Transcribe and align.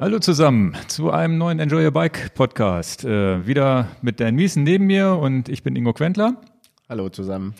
Hallo 0.00 0.18
zusammen 0.18 0.74
zu 0.86 1.10
einem 1.10 1.36
neuen 1.36 1.58
Enjoy 1.58 1.84
Your 1.84 1.90
Bike 1.90 2.34
Podcast. 2.34 3.04
Äh, 3.04 3.46
wieder 3.46 3.86
mit 4.00 4.18
Dan 4.18 4.34
Miesen 4.34 4.62
neben 4.62 4.86
mir 4.86 5.16
und 5.16 5.48
ich 5.50 5.62
bin 5.62 5.76
Ingo 5.76 5.92
Quentler. 5.92 6.40
Hallo 6.88 7.10
zusammen. 7.10 7.54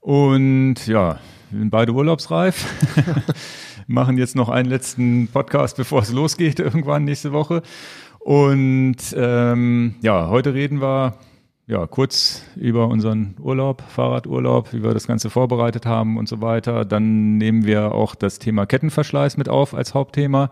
Und 0.00 0.86
ja, 0.86 1.20
wir 1.50 1.58
sind 1.60 1.70
beide 1.70 1.92
urlaubsreif. 1.92 2.66
Machen 3.86 4.16
jetzt 4.16 4.34
noch 4.34 4.48
einen 4.48 4.70
letzten 4.70 5.28
Podcast, 5.28 5.76
bevor 5.76 6.00
es 6.00 6.10
losgeht, 6.10 6.58
irgendwann 6.60 7.04
nächste 7.04 7.32
Woche. 7.32 7.62
Und 8.18 8.96
ähm, 9.14 9.96
ja, 10.00 10.28
heute 10.28 10.54
reden 10.54 10.80
wir 10.80 11.18
ja 11.72 11.86
kurz 11.86 12.42
über 12.54 12.88
unseren 12.88 13.34
Urlaub, 13.40 13.82
Fahrradurlaub, 13.88 14.72
wie 14.72 14.84
wir 14.84 14.92
das 14.92 15.06
Ganze 15.06 15.30
vorbereitet 15.30 15.86
haben 15.86 16.18
und 16.18 16.28
so 16.28 16.40
weiter. 16.40 16.84
Dann 16.84 17.38
nehmen 17.38 17.64
wir 17.64 17.92
auch 17.92 18.14
das 18.14 18.38
Thema 18.38 18.66
Kettenverschleiß 18.66 19.38
mit 19.38 19.48
auf 19.48 19.74
als 19.74 19.94
Hauptthema. 19.94 20.50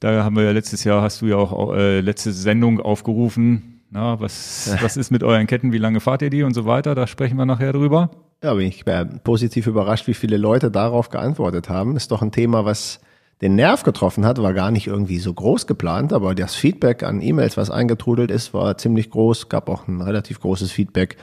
Da 0.00 0.24
haben 0.24 0.34
wir 0.34 0.42
ja 0.42 0.50
letztes 0.50 0.82
Jahr, 0.82 1.00
hast 1.00 1.22
du 1.22 1.26
ja 1.26 1.36
auch 1.36 1.74
äh, 1.74 2.00
letzte 2.00 2.32
Sendung 2.32 2.80
aufgerufen. 2.80 3.82
Na, 3.90 4.18
was, 4.20 4.74
was 4.82 4.96
ist 4.96 5.10
mit 5.10 5.22
euren 5.22 5.46
Ketten? 5.46 5.72
Wie 5.72 5.78
lange 5.78 6.00
fahrt 6.00 6.22
ihr 6.22 6.30
die 6.30 6.42
und 6.42 6.54
so 6.54 6.66
weiter? 6.66 6.94
Da 6.94 7.06
sprechen 7.06 7.36
wir 7.36 7.46
nachher 7.46 7.72
drüber. 7.72 8.10
Ja, 8.42 8.54
bin 8.54 8.66
ich 8.66 8.84
äh, 8.86 9.04
positiv 9.04 9.68
überrascht, 9.68 10.08
wie 10.08 10.14
viele 10.14 10.38
Leute 10.38 10.72
darauf 10.72 11.10
geantwortet 11.10 11.68
haben. 11.68 11.94
Ist 11.94 12.10
doch 12.10 12.22
ein 12.22 12.32
Thema, 12.32 12.64
was 12.64 13.00
den 13.42 13.56
Nerv 13.56 13.82
getroffen 13.82 14.24
hat, 14.24 14.40
war 14.40 14.54
gar 14.54 14.70
nicht 14.70 14.86
irgendwie 14.86 15.18
so 15.18 15.34
groß 15.34 15.66
geplant, 15.66 16.12
aber 16.12 16.34
das 16.34 16.54
Feedback 16.54 17.02
an 17.02 17.20
E-Mails, 17.20 17.56
was 17.56 17.70
eingetrudelt 17.70 18.30
ist, 18.30 18.54
war 18.54 18.78
ziemlich 18.78 19.10
groß. 19.10 19.48
Gab 19.48 19.68
auch 19.68 19.88
ein 19.88 20.00
relativ 20.00 20.40
großes 20.40 20.70
Feedback 20.70 21.16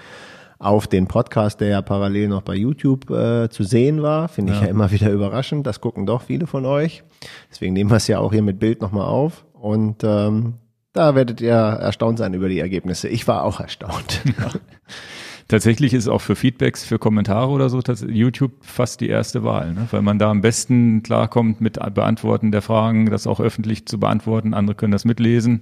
auf 0.60 0.88
den 0.88 1.08
Podcast, 1.08 1.62
der 1.62 1.70
ja 1.70 1.82
parallel 1.82 2.28
noch 2.28 2.42
bei 2.42 2.56
YouTube 2.56 3.10
äh, 3.10 3.50
zu 3.50 3.64
sehen 3.64 4.02
war. 4.02 4.28
Finde 4.28 4.52
ich 4.52 4.60
ja. 4.60 4.66
ja 4.66 4.72
immer 4.72 4.92
wieder 4.92 5.10
überraschend. 5.10 5.66
Das 5.66 5.80
gucken 5.80 6.06
doch 6.06 6.22
viele 6.22 6.46
von 6.46 6.66
euch. 6.66 7.04
Deswegen 7.50 7.74
nehmen 7.74 7.90
wir 7.90 7.98
es 7.98 8.08
ja 8.08 8.20
auch 8.20 8.34
hier 8.34 8.44
mit 8.44 8.60
Bild 8.60 8.82
nochmal 8.82 9.08
auf. 9.08 9.46
Und 9.54 10.04
ähm, 10.04 10.56
da 10.92 11.16
werdet 11.16 11.40
ihr 11.40 11.54
erstaunt 11.54 12.18
sein 12.18 12.34
über 12.34 12.50
die 12.50 12.60
Ergebnisse. 12.60 13.08
Ich 13.08 13.30
war 13.30 13.44
auch 13.44 13.62
erstaunt. 13.62 14.22
Ja. 14.26 14.50
Tatsächlich 15.50 15.96
ist 15.96 16.08
auch 16.08 16.22
für 16.22 16.36
Feedbacks, 16.36 16.84
für 16.84 17.00
Kommentare 17.00 17.50
oder 17.50 17.70
so 17.70 17.80
YouTube 18.08 18.52
fast 18.62 19.02
die 19.02 19.10
erste 19.10 19.44
Wahl, 19.44 19.74
ne? 19.74 19.88
weil 19.90 20.04
man 20.04 20.20
da 20.20 20.30
am 20.30 20.42
besten 20.42 21.02
klarkommt 21.02 21.60
mit 21.60 21.80
Beantworten 21.96 22.52
der 22.52 22.62
Fragen, 22.62 23.10
das 23.10 23.26
auch 23.26 23.40
öffentlich 23.40 23.88
zu 23.88 24.00
beantworten. 24.00 24.54
Andere 24.54 24.76
können 24.76 24.92
das 24.92 25.06
mitlesen. 25.06 25.62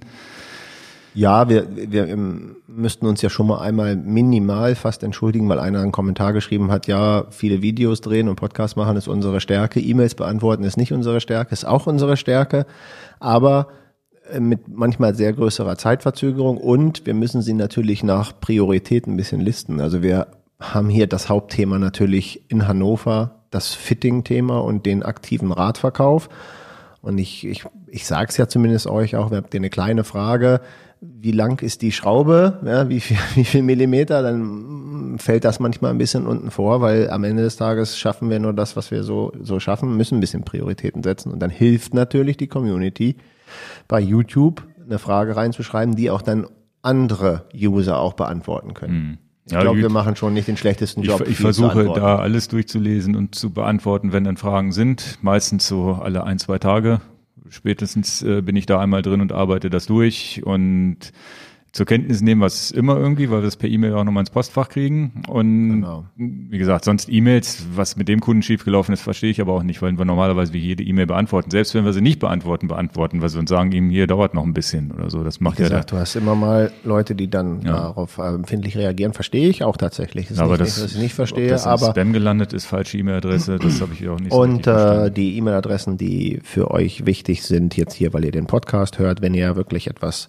Ja, 1.14 1.48
wir, 1.48 1.66
wir 1.74 2.14
müssten 2.66 3.06
uns 3.06 3.22
ja 3.22 3.30
schon 3.30 3.46
mal 3.46 3.60
einmal 3.60 3.96
minimal 3.96 4.74
fast 4.74 5.02
entschuldigen, 5.02 5.48
weil 5.48 5.58
einer 5.58 5.80
einen 5.80 5.90
Kommentar 5.90 6.34
geschrieben 6.34 6.70
hat, 6.70 6.86
ja, 6.86 7.24
viele 7.30 7.62
Videos 7.62 8.02
drehen 8.02 8.28
und 8.28 8.36
Podcasts 8.36 8.76
machen 8.76 8.98
ist 8.98 9.08
unsere 9.08 9.40
Stärke, 9.40 9.80
E-Mails 9.80 10.14
beantworten 10.14 10.64
ist 10.64 10.76
nicht 10.76 10.92
unsere 10.92 11.22
Stärke, 11.22 11.54
ist 11.54 11.66
auch 11.66 11.86
unsere 11.86 12.18
Stärke, 12.18 12.66
aber 13.20 13.68
mit 14.38 14.68
manchmal 14.68 15.14
sehr 15.14 15.32
größerer 15.32 15.76
Zeitverzögerung 15.76 16.58
und 16.58 17.06
wir 17.06 17.14
müssen 17.14 17.42
sie 17.42 17.54
natürlich 17.54 18.02
nach 18.02 18.38
Priorität 18.40 19.06
ein 19.06 19.16
bisschen 19.16 19.40
listen. 19.40 19.80
Also 19.80 20.02
wir 20.02 20.28
haben 20.60 20.88
hier 20.88 21.06
das 21.06 21.28
Hauptthema 21.28 21.78
natürlich 21.78 22.50
in 22.50 22.66
Hannover, 22.66 23.42
das 23.50 23.74
Fitting-Thema 23.74 24.58
und 24.58 24.86
den 24.86 25.02
aktiven 25.02 25.52
Radverkauf. 25.52 26.28
Und 27.00 27.18
ich, 27.18 27.46
ich, 27.46 27.64
ich 27.86 28.06
sage 28.06 28.28
es 28.28 28.36
ja 28.36 28.48
zumindest 28.48 28.86
euch 28.86 29.16
auch, 29.16 29.30
habt 29.30 29.54
ihr 29.54 29.60
eine 29.60 29.70
kleine 29.70 30.04
Frage, 30.04 30.60
wie 31.00 31.30
lang 31.30 31.62
ist 31.62 31.82
die 31.82 31.92
Schraube, 31.92 32.58
ja, 32.64 32.88
wie, 32.88 33.00
viel, 33.00 33.16
wie 33.34 33.44
viel 33.44 33.62
Millimeter, 33.62 34.22
dann 34.22 35.18
fällt 35.18 35.44
das 35.44 35.60
manchmal 35.60 35.92
ein 35.92 35.98
bisschen 35.98 36.26
unten 36.26 36.50
vor, 36.50 36.80
weil 36.80 37.08
am 37.10 37.24
Ende 37.24 37.42
des 37.42 37.56
Tages 37.56 37.96
schaffen 37.96 38.30
wir 38.30 38.40
nur 38.40 38.52
das, 38.52 38.76
was 38.76 38.90
wir 38.90 39.04
so, 39.04 39.32
so 39.40 39.60
schaffen, 39.60 39.96
müssen 39.96 40.18
ein 40.18 40.20
bisschen 40.20 40.44
Prioritäten 40.44 41.02
setzen. 41.02 41.32
Und 41.32 41.38
dann 41.40 41.50
hilft 41.50 41.94
natürlich 41.94 42.36
die 42.36 42.48
Community 42.48 43.16
bei 43.86 44.00
YouTube 44.00 44.66
eine 44.84 44.98
Frage 44.98 45.36
reinzuschreiben, 45.36 45.96
die 45.96 46.10
auch 46.10 46.22
dann 46.22 46.46
andere 46.82 47.44
User 47.54 47.98
auch 47.98 48.14
beantworten 48.14 48.74
können. 48.74 48.94
Mhm. 48.94 49.18
Ich 49.46 49.52
ja, 49.52 49.62
glaube, 49.62 49.78
wir 49.78 49.88
machen 49.88 50.14
schon 50.14 50.34
nicht 50.34 50.46
den 50.46 50.58
schlechtesten 50.58 51.02
Job. 51.02 51.22
Ich, 51.22 51.30
ich 51.30 51.36
versuche 51.38 51.90
da 51.94 52.18
alles 52.18 52.48
durchzulesen 52.48 53.16
und 53.16 53.34
zu 53.34 53.50
beantworten, 53.50 54.12
wenn 54.12 54.24
dann 54.24 54.36
Fragen 54.36 54.72
sind. 54.72 55.18
Meistens 55.22 55.66
so 55.66 55.92
alle 55.92 56.24
ein, 56.24 56.38
zwei 56.38 56.58
Tage 56.58 57.00
spätestens 57.50 58.22
äh, 58.22 58.42
bin 58.42 58.56
ich 58.56 58.66
da 58.66 58.80
einmal 58.80 59.02
drin 59.02 59.20
und 59.20 59.32
arbeite 59.32 59.70
das 59.70 59.86
durch 59.86 60.42
und 60.44 61.12
zur 61.72 61.84
Kenntnis 61.84 62.22
nehmen 62.22 62.40
wir 62.40 62.46
es 62.46 62.70
immer 62.70 62.96
irgendwie, 62.96 63.30
weil 63.30 63.42
wir 63.42 63.48
es 63.48 63.56
per 63.56 63.68
E-Mail 63.68 63.94
auch 63.94 64.04
nochmal 64.04 64.22
ins 64.22 64.30
Postfach 64.30 64.70
kriegen. 64.70 65.22
Und 65.28 65.68
genau. 65.68 66.06
wie 66.16 66.56
gesagt, 66.56 66.84
sonst 66.84 67.08
E-Mails, 67.10 67.66
was 67.74 67.96
mit 67.96 68.08
dem 68.08 68.20
Kunden 68.20 68.42
schiefgelaufen 68.42 68.94
ist, 68.94 69.02
verstehe 69.02 69.30
ich 69.30 69.40
aber 69.40 69.52
auch 69.52 69.62
nicht, 69.62 69.82
weil 69.82 69.96
wir 69.98 70.04
normalerweise 70.04 70.52
wie 70.54 70.58
jede 70.58 70.82
E-Mail 70.82 71.06
beantworten. 71.06 71.50
Selbst 71.50 71.74
wenn 71.74 71.84
wir 71.84 71.92
sie 71.92 72.00
nicht 72.00 72.20
beantworten, 72.20 72.68
beantworten 72.68 73.20
wir 73.20 73.28
sie 73.28 73.38
und 73.38 73.48
sagen 73.48 73.70
ihm, 73.72 73.90
hier 73.90 74.06
dauert 74.06 74.32
noch 74.32 74.44
ein 74.44 74.54
bisschen 74.54 74.92
oder 74.92 75.10
so. 75.10 75.22
Das 75.22 75.40
macht 75.40 75.58
wie 75.58 75.64
gesagt, 75.64 75.90
ja 75.90 75.96
du 75.96 76.00
hast 76.00 76.16
immer 76.16 76.34
mal 76.34 76.72
Leute, 76.84 77.14
die 77.14 77.28
dann 77.28 77.60
ja. 77.60 77.72
darauf 77.72 78.16
äh, 78.16 78.34
empfindlich 78.34 78.76
reagieren. 78.76 79.12
Verstehe 79.12 79.48
ich 79.48 79.62
auch 79.62 79.76
tatsächlich. 79.76 80.28
Das 80.28 80.38
aber 80.38 80.52
nicht, 80.52 80.62
das, 80.62 80.80
dass 80.80 80.92
ich 80.92 80.98
nicht 80.98 81.14
verstehe. 81.14 81.48
Das 81.48 81.66
aber 81.66 81.90
Spam 81.90 82.14
gelandet 82.14 82.54
ist, 82.54 82.64
falsche 82.64 82.96
E-Mail-Adresse, 82.96 83.58
das 83.58 83.80
habe 83.82 83.92
ich 83.92 84.08
auch 84.08 84.18
nicht 84.18 84.32
so 84.32 84.40
Und 84.40 84.66
äh, 84.66 85.10
die 85.10 85.36
E-Mail-Adressen, 85.36 85.98
die 85.98 86.40
für 86.42 86.70
euch 86.70 87.04
wichtig 87.04 87.42
sind, 87.42 87.76
jetzt 87.76 87.94
hier, 87.94 88.14
weil 88.14 88.24
ihr 88.24 88.32
den 88.32 88.46
Podcast 88.46 88.98
hört, 88.98 89.20
wenn 89.20 89.34
ihr 89.34 89.54
wirklich 89.54 89.86
etwas 89.86 90.28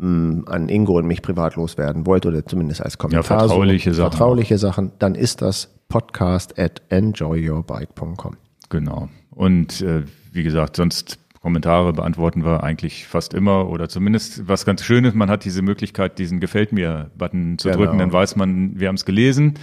an 0.00 0.68
Ingo 0.68 0.98
und 0.98 1.06
mich 1.06 1.22
privat 1.22 1.56
loswerden 1.56 2.06
wollt 2.06 2.26
oder 2.26 2.44
zumindest 2.44 2.82
als 2.82 2.98
Kommentar. 2.98 3.38
Ja, 3.38 3.46
vertrauliche 3.46 3.90
so, 3.92 4.02
Sachen. 4.02 4.10
Vertrauliche 4.10 4.58
Sachen, 4.58 4.92
dann 4.98 5.14
ist 5.14 5.42
das 5.42 5.74
podcast 5.88 6.58
at 6.58 6.82
enjoyyourbike.com. 6.88 8.36
Genau. 8.70 9.08
Und 9.30 9.80
äh, 9.80 10.02
wie 10.32 10.42
gesagt, 10.42 10.76
sonst 10.76 11.18
Kommentare 11.40 11.92
beantworten 11.92 12.44
wir 12.44 12.64
eigentlich 12.64 13.06
fast 13.06 13.34
immer 13.34 13.68
oder 13.68 13.88
zumindest 13.90 14.48
was 14.48 14.64
ganz 14.64 14.82
schön 14.82 15.04
ist, 15.04 15.14
man 15.14 15.28
hat 15.28 15.44
diese 15.44 15.60
Möglichkeit, 15.60 16.18
diesen 16.18 16.40
Gefällt 16.40 16.72
mir-Button 16.72 17.58
zu 17.58 17.68
genau. 17.68 17.82
drücken, 17.82 17.98
dann 17.98 18.12
weiß 18.12 18.36
man, 18.36 18.80
wir 18.80 18.88
haben 18.88 18.94
es 18.94 19.04
gelesen 19.04 19.54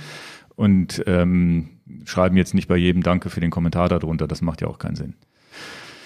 und 0.55 1.03
ähm, 1.07 1.69
schreiben 2.05 2.37
jetzt 2.37 2.53
nicht 2.53 2.67
bei 2.67 2.77
jedem 2.77 3.01
Danke 3.01 3.31
für 3.31 3.39
den 3.39 3.49
Kommentar 3.49 3.89
darunter, 3.89 4.27
das 4.27 4.43
macht 4.43 4.61
ja 4.61 4.67
auch 4.67 4.77
keinen 4.77 4.95
Sinn. 4.95 5.15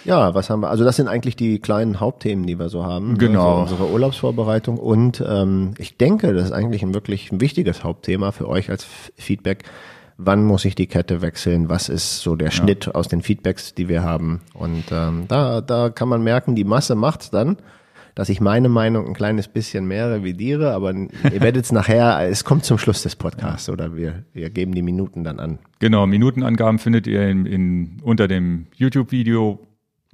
Ja, 0.05 0.33
was 0.33 0.49
haben 0.49 0.61
wir? 0.61 0.69
Also 0.69 0.83
das 0.83 0.95
sind 0.95 1.07
eigentlich 1.07 1.35
die 1.35 1.59
kleinen 1.59 1.99
Hauptthemen, 1.99 2.45
die 2.45 2.57
wir 2.57 2.69
so 2.69 2.85
haben. 2.85 3.13
Ne? 3.13 3.17
Genau. 3.17 3.61
Also 3.61 3.73
unsere 3.73 3.89
Urlaubsvorbereitung 3.89 4.77
und 4.77 5.23
ähm, 5.27 5.73
ich 5.77 5.97
denke, 5.97 6.33
das 6.33 6.45
ist 6.45 6.51
eigentlich 6.51 6.83
ein 6.83 6.93
wirklich 6.93 7.31
ein 7.31 7.41
wichtiges 7.41 7.83
Hauptthema 7.83 8.31
für 8.31 8.47
euch 8.47 8.69
als 8.69 8.85
Feedback. 9.17 9.63
Wann 10.17 10.45
muss 10.45 10.63
ich 10.63 10.75
die 10.75 10.87
Kette 10.87 11.21
wechseln? 11.21 11.67
Was 11.67 11.89
ist 11.89 12.21
so 12.21 12.37
der 12.37 12.51
Schnitt 12.51 12.85
ja. 12.85 12.93
aus 12.93 13.09
den 13.09 13.21
Feedbacks, 13.21 13.73
die 13.73 13.89
wir 13.89 14.03
haben? 14.03 14.39
Und 14.53 14.85
ähm, 14.91 15.25
da, 15.27 15.59
da 15.59 15.89
kann 15.89 16.07
man 16.07 16.23
merken, 16.23 16.55
die 16.55 16.63
Masse 16.63 16.95
macht's 16.95 17.31
dann 17.31 17.57
dass 18.15 18.29
ich 18.29 18.39
meine 18.39 18.69
Meinung 18.69 19.07
ein 19.07 19.13
kleines 19.13 19.49
bisschen 19.49 19.85
mehr 19.85 20.09
revidiere, 20.09 20.71
aber 20.71 20.93
ihr 20.93 21.41
werdet 21.41 21.65
es 21.65 21.73
nachher, 21.73 22.17
es 22.29 22.45
kommt 22.45 22.63
zum 22.63 22.77
Schluss 22.77 23.03
des 23.03 23.17
Podcasts 23.17 23.69
oder 23.69 23.95
wir, 23.95 24.23
wir 24.33 24.49
geben 24.49 24.73
die 24.73 24.81
Minuten 24.81 25.25
dann 25.25 25.39
an. 25.39 25.59
Genau, 25.79 26.07
Minutenangaben 26.07 26.79
findet 26.79 27.07
ihr 27.07 27.27
in, 27.27 27.45
in, 27.45 27.97
unter 28.01 28.29
dem 28.29 28.67
YouTube-Video 28.77 29.59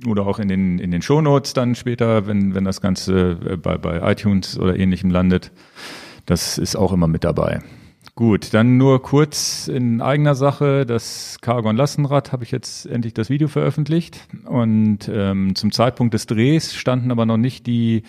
oder 0.05 0.25
auch 0.25 0.39
in 0.39 0.47
den, 0.47 0.79
in 0.79 0.91
den 0.91 1.01
Shownotes 1.01 1.53
dann 1.53 1.75
später, 1.75 2.27
wenn, 2.27 2.55
wenn 2.55 2.63
das 2.63 2.81
Ganze 2.81 3.37
äh, 3.45 3.57
bei, 3.57 3.77
bei 3.77 4.11
iTunes 4.11 4.57
oder 4.57 4.77
ähnlichem 4.77 5.09
landet. 5.09 5.51
Das 6.25 6.57
ist 6.57 6.75
auch 6.75 6.93
immer 6.93 7.07
mit 7.07 7.23
dabei. 7.23 7.61
Gut, 8.15 8.53
dann 8.53 8.77
nur 8.77 9.01
kurz 9.01 9.67
in 9.67 10.01
eigener 10.01 10.35
Sache. 10.35 10.85
Das 10.85 11.37
Cargon 11.41 11.75
Lastenrad 11.75 12.31
habe 12.31 12.43
ich 12.43 12.51
jetzt 12.51 12.85
endlich 12.85 13.13
das 13.13 13.29
Video 13.29 13.47
veröffentlicht. 13.47 14.27
Und 14.45 15.09
ähm, 15.11 15.55
zum 15.55 15.71
Zeitpunkt 15.71 16.13
des 16.13 16.25
Drehs 16.25 16.75
standen 16.75 17.11
aber 17.11 17.25
noch 17.25 17.37
nicht 17.37 17.67
die, 17.67 18.03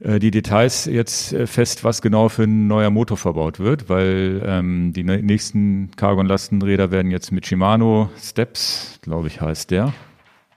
äh, 0.00 0.18
die 0.18 0.30
Details 0.30 0.86
jetzt 0.86 1.32
äh, 1.32 1.46
fest, 1.46 1.84
was 1.84 2.00
genau 2.00 2.28
für 2.30 2.44
ein 2.44 2.68
neuer 2.68 2.90
Motor 2.90 3.18
verbaut 3.18 3.60
wird, 3.60 3.88
weil 3.90 4.42
ähm, 4.44 4.92
die 4.94 5.04
nächsten 5.04 5.90
Cargon 5.96 6.26
Lastenräder 6.26 6.90
werden 6.90 7.10
jetzt 7.10 7.32
mit 7.32 7.46
Shimano 7.46 8.10
Steps, 8.18 8.98
glaube 9.02 9.28
ich, 9.28 9.40
heißt 9.42 9.70
der, 9.70 9.92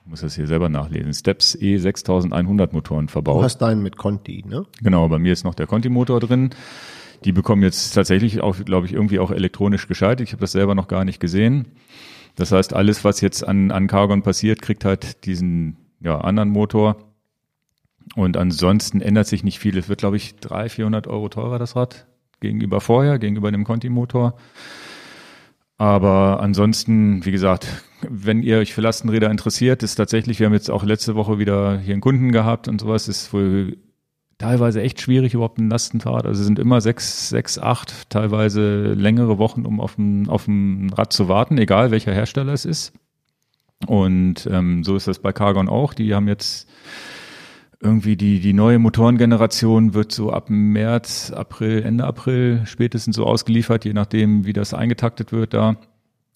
muss 0.04 0.20
das 0.22 0.34
hier 0.34 0.46
selber 0.46 0.68
nachlesen, 0.68 1.12
Steps 1.12 1.56
E6100 1.56 2.72
Motoren 2.72 3.08
verbaut. 3.08 3.40
Du 3.40 3.44
hast 3.44 3.58
deinen 3.58 3.82
mit 3.82 3.96
Conti, 3.96 4.44
ne? 4.46 4.66
Genau, 4.82 5.08
bei 5.08 5.18
mir 5.18 5.32
ist 5.32 5.44
noch 5.44 5.54
der 5.54 5.66
Conti-Motor 5.66 6.20
drin. 6.20 6.50
Die 7.24 7.32
bekommen 7.32 7.62
jetzt 7.62 7.92
tatsächlich 7.92 8.40
auch, 8.40 8.56
glaube 8.64 8.86
ich, 8.86 8.94
irgendwie 8.94 9.18
auch 9.18 9.30
elektronisch 9.30 9.86
geschaltet. 9.86 10.26
Ich 10.26 10.32
habe 10.32 10.40
das 10.40 10.52
selber 10.52 10.74
noch 10.74 10.88
gar 10.88 11.04
nicht 11.04 11.20
gesehen. 11.20 11.66
Das 12.34 12.52
heißt, 12.52 12.72
alles, 12.72 13.04
was 13.04 13.20
jetzt 13.20 13.46
an, 13.46 13.70
an 13.70 13.86
Cargon 13.86 14.22
passiert, 14.22 14.62
kriegt 14.62 14.84
halt 14.84 15.26
diesen 15.26 15.76
ja, 16.00 16.18
anderen 16.18 16.48
Motor. 16.48 16.96
Und 18.16 18.36
ansonsten 18.36 19.00
ändert 19.00 19.26
sich 19.26 19.44
nicht 19.44 19.58
viel. 19.58 19.76
Es 19.76 19.88
wird, 19.88 20.00
glaube 20.00 20.16
ich, 20.16 20.36
300, 20.36 20.72
400 20.72 21.06
Euro 21.06 21.28
teurer, 21.28 21.58
das 21.58 21.76
Rad, 21.76 22.06
gegenüber 22.40 22.80
vorher, 22.80 23.18
gegenüber 23.18 23.52
dem 23.52 23.64
Conti-Motor. 23.64 24.34
Aber 25.76 26.40
ansonsten, 26.40 27.24
wie 27.24 27.32
gesagt, 27.32 27.84
wenn 28.08 28.42
ihr 28.42 28.58
euch 28.58 28.74
für 28.74 28.80
Lastenräder 28.80 29.30
interessiert, 29.30 29.82
ist 29.82 29.96
tatsächlich, 29.96 30.38
wir 30.38 30.46
haben 30.46 30.54
jetzt 30.54 30.70
auch 30.70 30.84
letzte 30.84 31.14
Woche 31.14 31.38
wieder 31.38 31.78
hier 31.78 31.94
einen 31.94 32.00
Kunden 32.00 32.32
gehabt 32.32 32.68
und 32.68 32.80
sowas, 32.80 33.08
ist 33.08 33.32
wohl 33.32 33.76
teilweise 34.38 34.80
echt 34.80 35.00
schwierig, 35.00 35.34
überhaupt 35.34 35.58
ein 35.58 35.68
Lastenrad. 35.68 36.26
Also 36.26 36.42
sind 36.42 36.58
immer 36.58 36.80
sechs, 36.80 37.28
sechs, 37.28 37.58
acht, 37.58 38.10
teilweise 38.10 38.94
längere 38.94 39.38
Wochen, 39.38 39.66
um 39.66 39.80
auf 39.80 39.98
ein, 39.98 40.28
auf 40.28 40.48
ein 40.48 40.90
Rad 40.90 41.12
zu 41.12 41.28
warten, 41.28 41.58
egal 41.58 41.90
welcher 41.90 42.12
Hersteller 42.12 42.52
es 42.52 42.64
ist. 42.64 42.92
Und 43.86 44.48
ähm, 44.50 44.82
so 44.82 44.96
ist 44.96 45.08
das 45.08 45.18
bei 45.18 45.32
Cargon 45.32 45.68
auch. 45.68 45.94
Die 45.94 46.14
haben 46.14 46.28
jetzt 46.28 46.68
irgendwie 47.82 48.16
die, 48.16 48.40
die 48.40 48.52
neue 48.52 48.78
Motorengeneration 48.78 49.94
wird 49.94 50.12
so 50.12 50.30
ab 50.32 50.50
März, 50.50 51.30
April, 51.30 51.82
Ende 51.82 52.04
April 52.04 52.62
spätestens 52.66 53.16
so 53.16 53.24
ausgeliefert, 53.24 53.84
je 53.84 53.94
nachdem, 53.94 54.44
wie 54.44 54.52
das 54.52 54.74
eingetaktet 54.74 55.32
wird 55.32 55.54
da. 55.54 55.76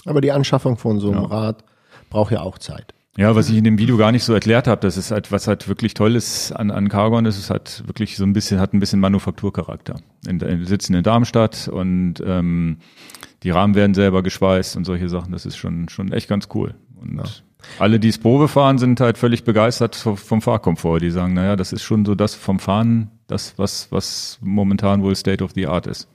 Aber 0.06 0.20
die 0.20 0.32
Anschaffung 0.32 0.76
von 0.76 1.00
so 1.00 1.10
einem 1.10 1.22
ja. 1.22 1.28
Rad 1.28 1.64
braucht 2.10 2.32
ja 2.32 2.40
auch 2.40 2.58
Zeit. 2.58 2.94
Ja, 3.16 3.36
was 3.36 3.48
ich 3.48 3.56
in 3.56 3.64
dem 3.64 3.78
Video 3.78 3.96
gar 3.96 4.10
nicht 4.10 4.24
so 4.24 4.34
erklärt 4.34 4.66
habe, 4.66 4.80
das 4.80 4.96
ist 4.96 5.12
halt, 5.12 5.30
was 5.30 5.46
halt 5.46 5.68
wirklich 5.68 5.94
toll 5.94 6.16
ist 6.16 6.50
an, 6.50 6.72
an 6.72 6.88
Cargon, 6.88 7.26
ist 7.26 7.38
es 7.38 7.48
halt 7.48 7.84
wirklich 7.86 8.16
so 8.16 8.24
ein 8.24 8.32
bisschen, 8.32 8.58
hat 8.58 8.74
ein 8.74 8.80
bisschen 8.80 8.98
Manufakturcharakter. 8.98 10.00
In, 10.26 10.40
in, 10.40 10.64
sitzen 10.66 10.94
in 10.94 11.04
Darmstadt 11.04 11.68
und 11.68 12.14
ähm, 12.26 12.78
die 13.44 13.50
Rahmen 13.50 13.76
werden 13.76 13.94
selber 13.94 14.24
geschweißt 14.24 14.76
und 14.76 14.84
solche 14.84 15.08
Sachen, 15.08 15.30
das 15.30 15.46
ist 15.46 15.56
schon, 15.56 15.88
schon 15.88 16.12
echt 16.12 16.28
ganz 16.28 16.48
cool. 16.54 16.74
Und 17.00 17.18
ja. 17.18 17.24
alle, 17.78 18.00
die 18.00 18.08
es 18.08 18.18
Probe 18.18 18.48
fahren, 18.48 18.78
sind 18.78 18.98
halt 19.00 19.16
völlig 19.16 19.44
begeistert 19.44 19.94
vom 19.94 20.42
Fahrkomfort. 20.42 20.98
Die 20.98 21.10
sagen, 21.10 21.34
naja, 21.34 21.54
das 21.54 21.72
ist 21.72 21.82
schon 21.82 22.04
so 22.04 22.16
das 22.16 22.34
vom 22.34 22.58
Fahren, 22.58 23.10
das, 23.28 23.56
was, 23.58 23.92
was 23.92 24.38
momentan 24.42 25.02
wohl 25.04 25.14
State 25.14 25.44
of 25.44 25.52
the 25.54 25.68
Art 25.68 25.86
ist. 25.86 26.08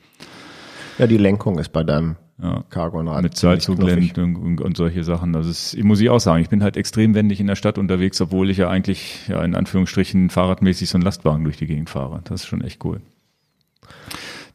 Ja, 0.98 1.08
die 1.08 1.18
Lenkung 1.18 1.60
ist 1.60 1.70
bei 1.70 1.86
deinem 1.86 2.18
ja. 2.42 2.64
Cargo 2.70 3.04
Mit 3.04 3.38
Seilzuglenken 3.38 4.36
und, 4.36 4.62
und, 4.62 4.78
solche 4.78 5.04
Sachen. 5.04 5.34
Das 5.34 5.46
ist, 5.46 5.78
muss 5.84 6.00
ich 6.00 6.10
auch 6.10 6.20
sagen, 6.20 6.42
ich 6.42 6.50
bin 6.50 6.64
halt 6.64 6.78
extrem 6.78 7.14
wendig 7.14 7.40
in 7.40 7.48
der 7.48 7.56
Stadt 7.56 7.78
unterwegs, 7.78 8.22
obwohl 8.22 8.50
ich 8.50 8.58
ja 8.58 8.70
eigentlich 8.70 9.28
ja 9.28 9.44
in 9.44 9.56
Anführungsstrichen 9.56 10.30
fahrradmäßig 10.30 10.90
so 10.90 10.98
einen 10.98 11.04
Lastwagen 11.04 11.44
durch 11.44 11.58
die 11.58 11.68
Gegend 11.68 11.90
fahre. 11.90 12.22
Das 12.24 12.42
ist 12.42 12.48
schon 12.48 12.62
echt 12.62 12.84
cool. 12.86 13.02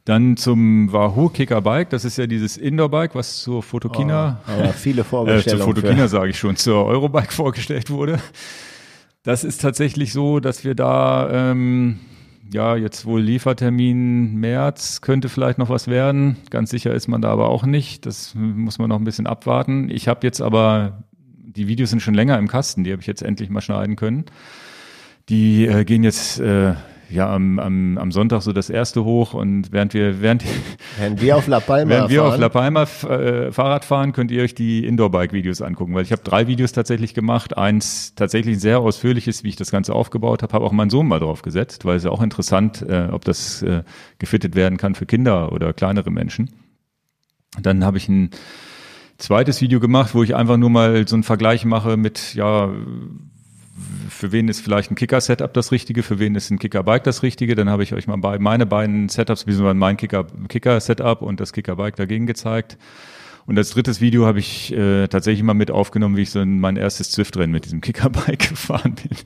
Dann 0.06 0.36
zum 0.36 0.92
Wahoo 0.92 1.31
Kicker 1.31 1.62
Bike, 1.62 1.88
das 1.90 2.04
ist 2.04 2.19
ja 2.19 2.26
dieses 2.26 2.58
Indoor-Bike, 2.58 3.14
was 3.14 3.42
zur 3.42 3.62
Fotokina, 3.62 4.40
oh, 4.46 4.72
viele 4.72 5.02
Vorbestellungen. 5.02 5.44
Äh, 5.46 5.56
zur 5.56 5.75
Fotokina 5.75 6.08
sage 6.08 6.30
ich 6.30 6.38
schon, 6.38 6.56
zur 6.56 6.84
Eurobike 6.84 7.32
vorgestellt 7.32 7.90
wurde. 7.90 8.19
Das 9.22 9.44
ist 9.44 9.62
tatsächlich 9.62 10.12
so, 10.12 10.40
dass 10.40 10.64
wir 10.64 10.75
da 10.75 11.50
ähm, 11.50 12.00
ja, 12.52 12.76
jetzt 12.76 13.06
wohl 13.06 13.20
Liefertermin 13.20 14.35
März, 14.37 15.00
könnte 15.00 15.29
vielleicht 15.29 15.58
noch 15.58 15.69
was 15.69 15.88
werden. 15.88 16.37
Ganz 16.50 16.70
sicher 16.70 16.93
ist 16.93 17.08
man 17.08 17.23
da 17.23 17.31
aber 17.31 17.49
auch 17.49 17.64
nicht. 17.64 18.06
Das 18.06 18.35
muss 18.35 18.79
man 18.79 18.88
noch 18.88 18.99
ein 18.99 19.05
bisschen 19.05 19.26
abwarten. 19.26 19.91
Ich 19.91 20.08
habe 20.08 20.26
jetzt 20.26 20.41
aber, 20.41 21.05
die 21.38 21.69
Videos 21.69 21.91
sind 21.91 22.00
schon 22.00 22.14
länger 22.14 22.38
im 22.38 22.49
Kasten, 22.49 22.85
die 22.85 22.93
habe 22.93 23.00
ich 23.00 23.06
jetzt 23.06 23.23
endlich 23.23 23.50
mal 23.50 23.61
schneiden 23.61 23.96
können. 23.96 24.25
Die 25.29 25.67
äh, 25.67 25.85
gehen 25.85 26.05
jetzt 26.05 26.38
äh, 26.38 26.75
ja 27.10 27.32
am, 27.32 27.58
am, 27.58 27.98
am 27.98 28.12
Sonntag 28.12 28.42
so 28.42 28.52
das 28.52 28.70
erste 28.70 29.04
hoch 29.04 29.34
und 29.34 29.72
während 29.72 29.94
wir 29.94 30.20
während, 30.20 30.44
während 30.98 31.20
wir 31.20 31.36
auf 31.36 31.46
La 31.46 31.60
Palma 31.60 31.88
während 31.90 32.10
wir 32.10 32.20
fahren. 32.20 32.32
auf 32.32 32.38
La 32.38 32.48
Palma 32.48 32.82
äh, 32.82 33.52
Fahrrad 33.52 33.84
fahren, 33.84 34.12
könnt 34.12 34.30
ihr 34.30 34.42
euch 34.42 34.54
die 34.54 34.86
Indoor-Bike-Videos 34.86 35.62
angucken, 35.62 35.94
weil 35.94 36.02
ich 36.02 36.12
habe 36.12 36.22
drei 36.22 36.46
Videos 36.46 36.72
tatsächlich 36.72 37.14
gemacht. 37.14 37.56
Eins 37.56 38.14
tatsächlich 38.14 38.60
sehr 38.60 38.80
ausführliches, 38.80 39.44
wie 39.44 39.48
ich 39.48 39.56
das 39.56 39.70
Ganze 39.70 39.94
aufgebaut 39.94 40.42
habe, 40.42 40.52
habe 40.52 40.64
auch 40.64 40.72
meinen 40.72 40.90
Sohn 40.90 41.06
mal 41.06 41.20
drauf 41.20 41.42
gesetzt, 41.42 41.84
weil 41.84 41.96
es 41.96 42.04
ja 42.04 42.10
auch 42.10 42.22
interessant, 42.22 42.82
äh, 42.82 43.08
ob 43.10 43.24
das 43.24 43.62
äh, 43.62 43.82
gefittet 44.18 44.54
werden 44.54 44.78
kann 44.78 44.94
für 44.94 45.06
Kinder 45.06 45.52
oder 45.52 45.72
kleinere 45.72 46.10
Menschen. 46.10 46.50
Dann 47.60 47.84
habe 47.84 47.98
ich 47.98 48.08
ein 48.08 48.30
zweites 49.18 49.60
Video 49.60 49.80
gemacht, 49.80 50.14
wo 50.14 50.22
ich 50.22 50.34
einfach 50.34 50.56
nur 50.56 50.70
mal 50.70 51.06
so 51.06 51.16
einen 51.16 51.22
Vergleich 51.22 51.64
mache 51.64 51.96
mit 51.96 52.34
ja 52.34 52.72
für 54.09 54.32
wen 54.32 54.49
ist 54.49 54.61
vielleicht 54.61 54.91
ein 54.91 54.94
Kicker-Setup 54.94 55.53
das 55.53 55.73
Richtige, 55.73 56.03
für 56.03 56.19
wen 56.19 56.35
ist 56.35 56.50
ein 56.50 56.59
Kicker-Bike 56.59 57.05
das 57.05 57.23
Richtige. 57.23 57.55
Dann 57.55 57.69
habe 57.69 57.82
ich 57.82 57.93
euch 57.93 58.06
mal 58.06 58.17
bei 58.17 58.38
meine 58.38 58.67
beiden 58.67 59.09
Setups, 59.09 59.44
beziehungsweise 59.44 59.75
mein 59.75 59.97
Kicker-Setup 59.97 61.23
und 61.23 61.41
das 61.41 61.53
Kicker-Bike 61.53 61.97
dagegen 61.97 62.26
gezeigt. 62.26 62.79
Und 63.47 63.59
als 63.59 63.71
drittes 63.71 64.00
Video 64.00 64.25
habe 64.26 64.38
ich 64.38 64.73
äh, 64.73 65.06
tatsächlich 65.09 65.43
mal 65.43 65.55
mit 65.55 65.71
aufgenommen, 65.71 66.17
wie 66.17 66.23
ich 66.23 66.31
so 66.31 66.41
in 66.41 66.61
mein 66.61 66.76
erstes 66.76 67.11
Zwift-Rennen 67.11 67.53
mit 67.53 67.67
diesem 67.67 67.81
Kickerbike 67.82 68.38
gefahren 68.50 68.94
bin. 68.94 69.19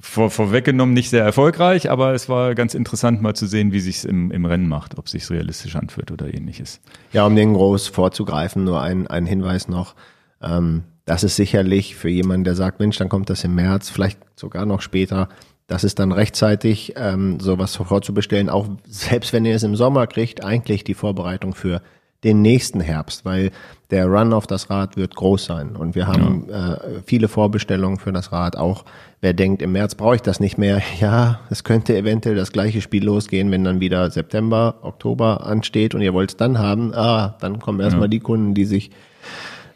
Vor, 0.00 0.30
vorweggenommen 0.30 0.92
nicht 0.92 1.08
sehr 1.08 1.24
erfolgreich, 1.24 1.90
aber 1.90 2.12
es 2.12 2.28
war 2.28 2.54
ganz 2.54 2.74
interessant 2.74 3.22
mal 3.22 3.34
zu 3.34 3.46
sehen, 3.46 3.72
wie 3.72 3.80
sich's 3.80 4.04
im, 4.04 4.30
im 4.30 4.44
Rennen 4.44 4.68
macht, 4.68 4.98
ob 4.98 5.08
sich's 5.08 5.30
realistisch 5.30 5.74
anfühlt 5.76 6.10
oder 6.10 6.32
ähnliches. 6.32 6.80
Ja, 7.12 7.24
um 7.24 7.34
den 7.34 7.54
groß 7.54 7.88
vorzugreifen, 7.88 8.64
nur 8.64 8.82
ein, 8.82 9.06
ein 9.06 9.24
Hinweis 9.24 9.68
noch. 9.68 9.94
Ähm, 10.42 10.84
das 11.10 11.24
ist 11.24 11.34
sicherlich 11.34 11.96
für 11.96 12.08
jemanden, 12.08 12.44
der 12.44 12.54
sagt, 12.54 12.78
Mensch, 12.78 12.96
dann 12.96 13.08
kommt 13.08 13.30
das 13.30 13.42
im 13.42 13.56
März, 13.56 13.90
vielleicht 13.90 14.20
sogar 14.36 14.64
noch 14.64 14.80
später. 14.80 15.28
Das 15.66 15.82
ist 15.82 15.98
dann 15.98 16.12
rechtzeitig, 16.12 16.92
ähm, 16.94 17.40
sowas 17.40 17.74
vorzubestellen, 17.74 18.48
auch 18.48 18.68
selbst 18.86 19.32
wenn 19.32 19.44
ihr 19.44 19.56
es 19.56 19.64
im 19.64 19.74
Sommer 19.74 20.06
kriegt, 20.06 20.44
eigentlich 20.44 20.84
die 20.84 20.94
Vorbereitung 20.94 21.56
für 21.56 21.82
den 22.22 22.42
nächsten 22.42 22.78
Herbst, 22.78 23.24
weil 23.24 23.50
der 23.90 24.06
Run 24.06 24.32
auf 24.32 24.46
das 24.46 24.70
Rad 24.70 24.96
wird 24.96 25.16
groß 25.16 25.46
sein. 25.46 25.74
Und 25.74 25.96
wir 25.96 26.06
haben 26.06 26.46
ja. 26.48 26.74
äh, 26.74 26.78
viele 27.04 27.26
Vorbestellungen 27.26 27.98
für 27.98 28.12
das 28.12 28.30
Rad. 28.30 28.56
Auch 28.56 28.84
wer 29.20 29.32
denkt, 29.32 29.62
im 29.62 29.72
März 29.72 29.96
brauche 29.96 30.14
ich 30.14 30.22
das 30.22 30.38
nicht 30.38 30.58
mehr. 30.58 30.80
Ja, 31.00 31.40
es 31.50 31.64
könnte 31.64 31.96
eventuell 31.96 32.36
das 32.36 32.52
gleiche 32.52 32.80
Spiel 32.82 33.04
losgehen, 33.04 33.50
wenn 33.50 33.64
dann 33.64 33.80
wieder 33.80 34.12
September, 34.12 34.76
Oktober 34.82 35.44
ansteht 35.44 35.92
und 35.92 36.02
ihr 36.02 36.14
wollt 36.14 36.30
es 36.30 36.36
dann 36.36 36.60
haben. 36.60 36.94
Ah, 36.94 37.36
dann 37.40 37.58
kommen 37.58 37.80
erstmal 37.80 38.04
ja. 38.04 38.10
die 38.10 38.20
Kunden, 38.20 38.54
die 38.54 38.64
sich 38.64 38.92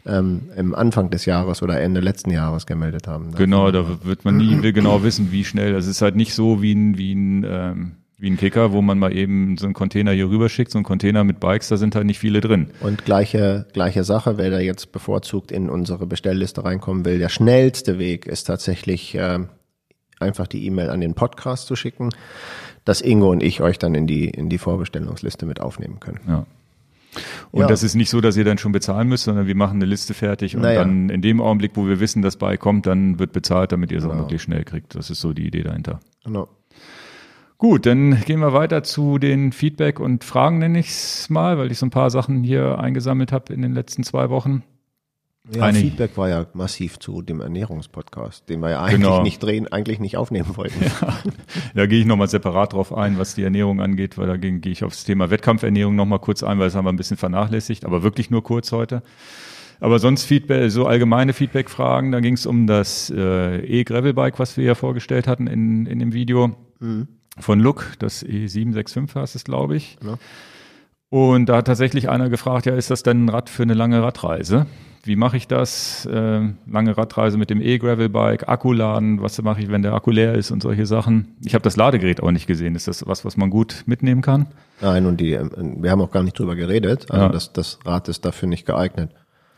ähm, 0.05 0.49
im 0.55 0.75
Anfang 0.75 1.09
des 1.09 1.25
Jahres 1.25 1.61
oder 1.61 1.79
Ende 1.79 1.99
letzten 1.99 2.31
Jahres 2.31 2.65
gemeldet 2.65 3.07
haben. 3.07 3.31
Genau, 3.31 3.71
da 3.71 3.85
wird 4.03 4.25
man 4.25 4.37
nie 4.37 4.61
will 4.61 4.73
genau 4.73 5.03
wissen, 5.03 5.31
wie 5.31 5.43
schnell. 5.43 5.73
Das 5.73 5.87
ist 5.87 6.01
halt 6.01 6.15
nicht 6.15 6.33
so 6.33 6.61
wie 6.61 6.73
ein, 6.73 6.97
wie 6.97 7.13
ein, 7.13 7.43
ähm, 7.43 7.91
wie 8.17 8.29
ein 8.29 8.37
Kicker, 8.37 8.71
wo 8.71 8.81
man 8.81 8.99
mal 8.99 9.15
eben 9.15 9.57
so 9.57 9.65
einen 9.65 9.73
Container 9.73 10.11
hier 10.11 10.29
rüber 10.29 10.47
schickt, 10.47 10.71
so 10.71 10.77
ein 10.77 10.83
Container 10.83 11.23
mit 11.23 11.39
Bikes, 11.39 11.67
da 11.67 11.77
sind 11.77 11.95
halt 11.95 12.05
nicht 12.05 12.19
viele 12.19 12.39
drin. 12.39 12.67
Und 12.81 13.03
gleiche, 13.03 13.67
gleiche 13.73 14.03
Sache, 14.03 14.37
wer 14.37 14.49
da 14.51 14.59
jetzt 14.59 14.91
bevorzugt 14.91 15.51
in 15.51 15.69
unsere 15.69 16.05
Bestellliste 16.05 16.63
reinkommen 16.63 17.03
will, 17.03 17.19
der 17.19 17.29
schnellste 17.29 17.99
Weg 17.99 18.25
ist 18.25 18.45
tatsächlich 18.45 19.15
äh, 19.15 19.39
einfach 20.19 20.47
die 20.47 20.65
E-Mail 20.65 20.89
an 20.89 21.01
den 21.01 21.13
Podcast 21.13 21.67
zu 21.67 21.75
schicken, 21.75 22.09
dass 22.85 23.01
Ingo 23.01 23.31
und 23.31 23.41
ich 23.41 23.61
euch 23.61 23.79
dann 23.79 23.95
in 23.95 24.07
die, 24.07 24.29
in 24.29 24.49
die 24.49 24.59
Vorbestellungsliste 24.59 25.45
mit 25.45 25.59
aufnehmen 25.59 25.99
können. 25.99 26.19
Ja. 26.27 26.45
Und 27.51 27.61
ja. 27.61 27.67
das 27.67 27.83
ist 27.83 27.95
nicht 27.95 28.09
so, 28.09 28.21
dass 28.21 28.37
ihr 28.37 28.43
dann 28.43 28.57
schon 28.57 28.71
bezahlen 28.71 29.07
müsst, 29.07 29.25
sondern 29.25 29.47
wir 29.47 29.55
machen 29.55 29.77
eine 29.77 29.85
Liste 29.85 30.13
fertig 30.13 30.55
und 30.55 30.63
naja. 30.63 30.79
dann 30.79 31.09
in 31.09 31.21
dem 31.21 31.41
Augenblick, 31.41 31.71
wo 31.75 31.87
wir 31.87 31.99
wissen, 31.99 32.21
dass 32.21 32.37
bei 32.37 32.57
kommt, 32.57 32.85
dann 32.85 33.19
wird 33.19 33.31
bezahlt, 33.31 33.71
damit 33.71 33.91
ihr 33.91 33.97
es 33.97 34.03
genau. 34.03 34.15
auch 34.15 34.19
wirklich 34.19 34.41
schnell 34.41 34.63
kriegt. 34.63 34.95
Das 34.95 35.09
ist 35.09 35.21
so 35.21 35.33
die 35.33 35.47
Idee 35.47 35.63
dahinter. 35.63 35.99
Genau. 36.23 36.49
Gut, 37.57 37.85
dann 37.85 38.21
gehen 38.21 38.41
wir 38.41 38.53
weiter 38.53 38.83
zu 38.83 39.17
den 39.17 39.53
Feedback 39.53 39.99
und 39.99 40.25
Fragen, 40.25 40.59
nenne 40.59 40.79
ich 40.79 40.89
es 40.89 41.29
mal, 41.29 41.57
weil 41.57 41.71
ich 41.71 41.77
so 41.77 41.85
ein 41.85 41.89
paar 41.91 42.09
Sachen 42.09 42.43
hier 42.43 42.79
eingesammelt 42.79 43.31
habe 43.31 43.53
in 43.53 43.61
den 43.61 43.73
letzten 43.73 44.03
zwei 44.03 44.29
Wochen. 44.29 44.63
Ja, 45.53 45.63
Eine, 45.63 45.77
Feedback 45.79 46.17
war 46.17 46.27
ja 46.27 46.47
massiv 46.53 46.97
zu 46.97 47.21
dem 47.21 47.39
Ernährungspodcast, 47.39 48.49
den 48.49 48.61
wir 48.61 48.71
ja 48.71 48.81
eigentlich 48.81 49.01
genau. 49.01 49.21
nicht 49.21 49.43
drehen, 49.43 49.67
eigentlich 49.71 49.99
nicht 49.99 50.17
aufnehmen 50.17 50.57
wollten. 50.57 50.75
Ja, 51.01 51.19
da 51.73 51.85
gehe 51.85 51.99
ich 51.99 52.05
nochmal 52.05 52.27
separat 52.27 52.73
drauf 52.73 52.95
ein, 52.95 53.19
was 53.19 53.35
die 53.35 53.43
Ernährung 53.43 53.81
angeht, 53.81 54.17
weil 54.17 54.27
da 54.27 54.37
gehe 54.37 54.59
ich 54.63 54.83
aufs 54.83 55.03
Thema 55.03 55.29
Wettkampfernährung 55.29 55.95
nochmal 55.95 56.19
kurz 56.19 56.41
ein, 56.41 56.57
weil 56.57 56.67
das 56.67 56.75
haben 56.75 56.85
wir 56.85 56.91
ein 56.91 56.95
bisschen 56.95 57.17
vernachlässigt, 57.17 57.85
aber 57.85 58.01
wirklich 58.01 58.31
nur 58.31 58.43
kurz 58.43 58.71
heute. 58.71 59.03
Aber 59.79 59.99
sonst 59.99 60.23
Feedback, 60.23 60.71
so 60.71 60.87
allgemeine 60.87 61.33
Feedback-Fragen, 61.33 62.11
da 62.11 62.21
ging 62.21 62.33
es 62.33 62.45
um 62.45 62.65
das 62.65 63.11
äh, 63.15 63.57
E-Gravelbike, 63.59 64.39
was 64.39 64.57
wir 64.57 64.63
ja 64.63 64.75
vorgestellt 64.75 65.27
hatten 65.27 65.47
in, 65.47 65.85
in 65.85 65.99
dem 65.99 66.13
Video 66.13 66.55
mhm. 66.79 67.07
von 67.37 67.59
Look, 67.59 67.93
das 67.99 68.25
E765 68.25 69.15
heißt 69.15 69.35
es, 69.35 69.43
glaube 69.43 69.75
ich. 69.75 69.97
Ja. 70.03 70.17
Und 71.09 71.47
da 71.47 71.57
hat 71.57 71.67
tatsächlich 71.67 72.09
einer 72.09 72.29
gefragt, 72.29 72.65
ja, 72.65 72.75
ist 72.75 72.91
das 72.91 73.03
denn 73.03 73.25
ein 73.25 73.29
Rad 73.29 73.49
für 73.49 73.63
eine 73.63 73.73
lange 73.73 74.01
Radreise? 74.01 74.65
wie 75.05 75.15
mache 75.15 75.37
ich 75.37 75.47
das? 75.47 76.05
Äh, 76.05 76.41
lange 76.65 76.97
Radreise 76.97 77.37
mit 77.37 77.49
dem 77.49 77.61
E-Gravel-Bike, 77.61 78.49
Akku 78.49 78.73
laden, 78.73 79.21
was 79.21 79.41
mache 79.41 79.61
ich, 79.61 79.69
wenn 79.69 79.83
der 79.83 79.93
Akku 79.93 80.11
leer 80.11 80.33
ist 80.33 80.51
und 80.51 80.63
solche 80.63 80.85
Sachen. 80.85 81.35
Ich 81.43 81.53
habe 81.53 81.61
das 81.61 81.75
Ladegerät 81.75 82.21
auch 82.23 82.31
nicht 82.31 82.47
gesehen. 82.47 82.75
Ist 82.75 82.87
das 82.87 83.05
was, 83.05 83.23
was 83.23 83.37
man 83.37 83.49
gut 83.49 83.83
mitnehmen 83.85 84.21
kann? 84.21 84.47
Nein, 84.81 85.05
und 85.05 85.17
die, 85.17 85.33
äh, 85.33 85.47
wir 85.53 85.91
haben 85.91 86.01
auch 86.01 86.11
gar 86.11 86.23
nicht 86.23 86.37
drüber 86.37 86.55
geredet. 86.55 87.05
Also 87.09 87.25
ja. 87.25 87.31
das, 87.31 87.53
das 87.53 87.79
Rad 87.85 88.07
ist 88.09 88.25
dafür 88.25 88.49
nicht 88.49 88.65
geeignet. 88.65 89.11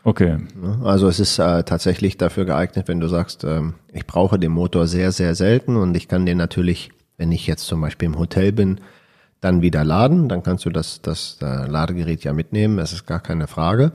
Okay. 0.04 0.38
Also 0.84 1.08
es 1.08 1.18
ist 1.18 1.38
äh, 1.38 1.64
tatsächlich 1.64 2.18
dafür 2.18 2.44
geeignet, 2.44 2.86
wenn 2.88 3.00
du 3.00 3.08
sagst, 3.08 3.44
ähm, 3.44 3.74
ich 3.92 4.06
brauche 4.06 4.38
den 4.38 4.52
Motor 4.52 4.86
sehr, 4.86 5.12
sehr 5.12 5.34
selten 5.34 5.76
und 5.76 5.96
ich 5.96 6.08
kann 6.08 6.26
den 6.26 6.38
natürlich, 6.38 6.90
wenn 7.16 7.32
ich 7.32 7.46
jetzt 7.46 7.66
zum 7.66 7.80
Beispiel 7.80 8.06
im 8.06 8.18
Hotel 8.18 8.52
bin, 8.52 8.80
dann 9.40 9.62
wieder 9.62 9.84
laden. 9.84 10.28
Dann 10.28 10.42
kannst 10.42 10.64
du 10.64 10.70
das, 10.70 11.02
das 11.02 11.38
äh, 11.42 11.66
Ladegerät 11.66 12.24
ja 12.24 12.32
mitnehmen. 12.32 12.76
Das 12.76 12.92
ist 12.92 13.06
gar 13.06 13.20
keine 13.20 13.46
Frage 13.46 13.92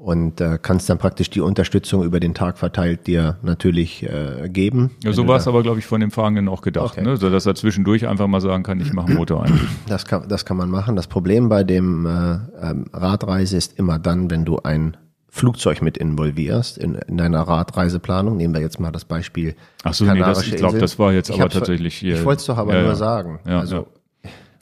und 0.00 0.40
äh, 0.40 0.58
kannst 0.60 0.88
dann 0.88 0.98
praktisch 0.98 1.28
die 1.30 1.40
Unterstützung 1.40 2.02
über 2.02 2.20
den 2.20 2.32
Tag 2.32 2.58
verteilt 2.58 3.06
dir 3.06 3.36
natürlich 3.42 4.02
äh, 4.02 4.48
geben. 4.48 4.92
Ja, 5.04 5.12
so 5.12 5.28
war 5.28 5.36
es 5.36 5.46
aber, 5.46 5.62
glaube 5.62 5.78
ich, 5.78 5.86
von 5.86 6.00
dem 6.00 6.10
Fahrenden 6.10 6.48
auch 6.48 6.62
gedacht, 6.62 6.92
okay. 6.92 7.02
ne? 7.02 7.16
so 7.16 7.28
dass 7.28 7.44
er 7.44 7.54
zwischendurch 7.54 8.08
einfach 8.08 8.26
mal 8.26 8.40
sagen 8.40 8.62
kann, 8.62 8.80
ich 8.80 8.92
mache 8.92 9.06
einen 9.08 9.16
Motor 9.16 9.44
ein. 9.44 9.60
Das 9.86 10.06
kann, 10.06 10.26
das 10.28 10.44
kann 10.44 10.56
man 10.56 10.70
machen. 10.70 10.96
Das 10.96 11.06
Problem 11.06 11.48
bei 11.48 11.64
dem 11.64 12.06
äh, 12.06 12.38
ähm, 12.62 12.86
Radreise 12.92 13.56
ist 13.56 13.78
immer 13.78 13.98
dann, 13.98 14.30
wenn 14.30 14.44
du 14.44 14.58
ein 14.58 14.96
Flugzeug 15.28 15.82
mit 15.82 15.98
involvierst 15.98 16.78
in, 16.78 16.94
in 16.94 17.18
deiner 17.18 17.42
Radreiseplanung. 17.42 18.36
Nehmen 18.36 18.54
wir 18.54 18.60
jetzt 18.60 18.80
mal 18.80 18.90
das 18.90 19.04
Beispiel. 19.04 19.54
Ach 19.84 19.94
so, 19.94 20.04
nee, 20.04 20.18
das, 20.18 20.44
ich 20.46 20.56
glaube, 20.56 20.78
das 20.78 20.98
war 20.98 21.12
jetzt 21.12 21.30
ich 21.30 21.40
aber 21.40 21.50
tatsächlich 21.50 21.94
hier. 21.94 22.16
Ich 22.16 22.24
wollte 22.24 22.40
es 22.40 22.46
doch 22.46 22.56
aber 22.56 22.74
ja, 22.74 22.80
nur 22.80 22.90
ja. 22.90 22.96
sagen. 22.96 23.40
Ja, 23.46 23.60
also 23.60 23.86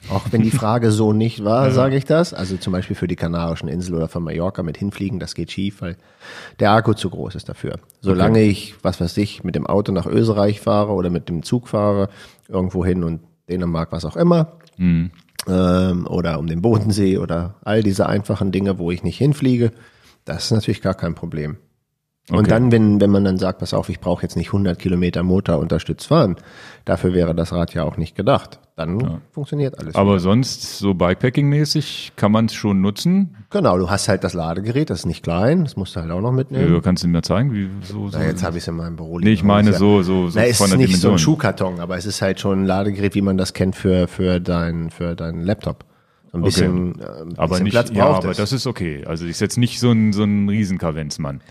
Auch 0.07 0.25
wenn 0.31 0.41
die 0.41 0.51
Frage 0.51 0.91
so 0.91 1.13
nicht 1.13 1.43
war, 1.43 1.65
ja. 1.67 1.71
sage 1.71 1.97
ich 1.97 2.05
das. 2.05 2.33
Also 2.33 2.57
zum 2.57 2.73
Beispiel 2.73 2.95
für 2.95 3.07
die 3.07 3.15
Kanarischen 3.15 3.67
Inseln 3.67 3.95
oder 3.95 4.07
von 4.07 4.23
Mallorca 4.23 4.63
mit 4.63 4.77
hinfliegen, 4.77 5.19
das 5.19 5.35
geht 5.35 5.51
schief, 5.51 5.81
weil 5.81 5.97
der 6.59 6.71
Akku 6.71 6.93
zu 6.93 7.09
groß 7.09 7.35
ist 7.35 7.49
dafür. 7.49 7.79
Solange 8.01 8.39
okay. 8.39 8.49
ich, 8.49 8.75
was 8.81 9.01
weiß 9.01 9.17
ich, 9.17 9.43
mit 9.43 9.55
dem 9.55 9.67
Auto 9.67 9.91
nach 9.91 10.05
Österreich 10.05 10.61
fahre 10.61 10.93
oder 10.93 11.09
mit 11.09 11.29
dem 11.29 11.43
Zug 11.43 11.67
fahre, 11.67 12.09
irgendwo 12.47 12.85
hin 12.85 13.03
und 13.03 13.21
Dänemark, 13.49 13.91
was 13.91 14.05
auch 14.05 14.15
immer, 14.15 14.53
mhm. 14.77 15.11
ähm, 15.47 16.07
oder 16.07 16.39
um 16.39 16.47
den 16.47 16.61
Bodensee 16.61 17.17
oder 17.17 17.55
all 17.63 17.83
diese 17.83 18.07
einfachen 18.07 18.51
Dinge, 18.51 18.79
wo 18.79 18.91
ich 18.91 19.03
nicht 19.03 19.17
hinfliege, 19.17 19.71
das 20.25 20.45
ist 20.45 20.51
natürlich 20.51 20.81
gar 20.81 20.93
kein 20.93 21.15
Problem. 21.15 21.57
Und 22.29 22.39
okay. 22.39 22.49
dann, 22.49 22.71
wenn, 22.71 23.01
wenn 23.01 23.09
man 23.09 23.23
dann 23.23 23.37
sagt, 23.39 23.59
pass 23.59 23.73
auf, 23.73 23.89
ich 23.89 23.99
brauche 23.99 24.21
jetzt 24.21 24.35
nicht 24.35 24.47
100 24.47 24.77
Kilometer 24.77 25.23
Motor 25.23 25.57
unterstützt 25.57 26.07
fahren, 26.07 26.35
dafür 26.85 27.13
wäre 27.13 27.33
das 27.33 27.51
Rad 27.51 27.73
ja 27.73 27.83
auch 27.83 27.97
nicht 27.97 28.15
gedacht. 28.15 28.59
Dann 28.75 28.99
ja. 28.99 29.21
funktioniert 29.31 29.79
alles. 29.79 29.95
Aber 29.95 30.11
wieder. 30.11 30.19
sonst 30.19 30.77
so 30.77 30.93
Bikepacking-mäßig 30.93 32.11
kann 32.15 32.31
man 32.31 32.45
es 32.45 32.53
schon 32.53 32.81
nutzen. 32.81 33.35
Genau, 33.49 33.77
du 33.77 33.89
hast 33.89 34.07
halt 34.07 34.23
das 34.23 34.33
Ladegerät, 34.33 34.91
das 34.91 34.99
ist 34.99 35.05
nicht 35.05 35.23
klein, 35.23 35.63
das 35.63 35.75
musst 35.75 35.95
du 35.95 36.01
halt 36.01 36.11
auch 36.11 36.21
noch 36.21 36.31
mitnehmen. 36.31 36.67
Ja, 36.67 36.71
du 36.71 36.81
kannst 36.81 37.05
mir 37.05 37.21
zeigen, 37.23 37.51
wie 37.51 37.67
so. 37.81 38.09
so 38.09 38.17
Na, 38.17 38.25
jetzt 38.25 38.43
habe 38.43 38.57
ich 38.57 38.63
es 38.63 38.67
in 38.67 38.75
meinem 38.75 38.95
Büro. 38.95 39.19
Nee, 39.19 39.31
ich 39.31 39.43
meine 39.43 39.73
so, 39.73 40.03
so, 40.03 40.29
so 40.29 40.39
Na, 40.39 40.45
von 40.53 40.69
der 40.69 40.77
Dimension. 40.77 40.81
Ist 40.81 40.87
nicht 40.89 41.01
so 41.01 41.11
ein 41.11 41.17
Schuhkarton, 41.17 41.79
aber 41.79 41.97
es 41.97 42.05
ist 42.05 42.21
halt 42.21 42.39
schon 42.39 42.61
ein 42.61 42.65
Ladegerät, 42.65 43.15
wie 43.15 43.21
man 43.21 43.37
das 43.37 43.53
kennt 43.53 43.75
für, 43.75 44.07
für 44.07 44.39
dein, 44.39 44.91
für 44.91 45.15
deinen 45.15 45.41
Laptop. 45.41 45.83
So 46.31 46.37
ein 46.37 46.43
bisschen, 46.43 46.91
okay. 46.91 47.01
äh, 47.01 47.21
ein 47.23 47.37
aber 47.37 47.47
bisschen 47.47 47.63
nicht, 47.63 47.73
Platz 47.73 47.87
braucht 47.89 47.97
ja, 47.97 48.05
aber 48.05 48.29
es. 48.29 48.37
das 48.37 48.53
ist 48.53 48.67
okay. 48.67 49.03
Also 49.05 49.25
ist 49.25 49.41
jetzt 49.41 49.57
nicht 49.57 49.79
so 49.79 49.91
ein, 49.91 50.13
so 50.13 50.23
ein 50.23 50.47
Riesenkavenzmann 50.47 51.41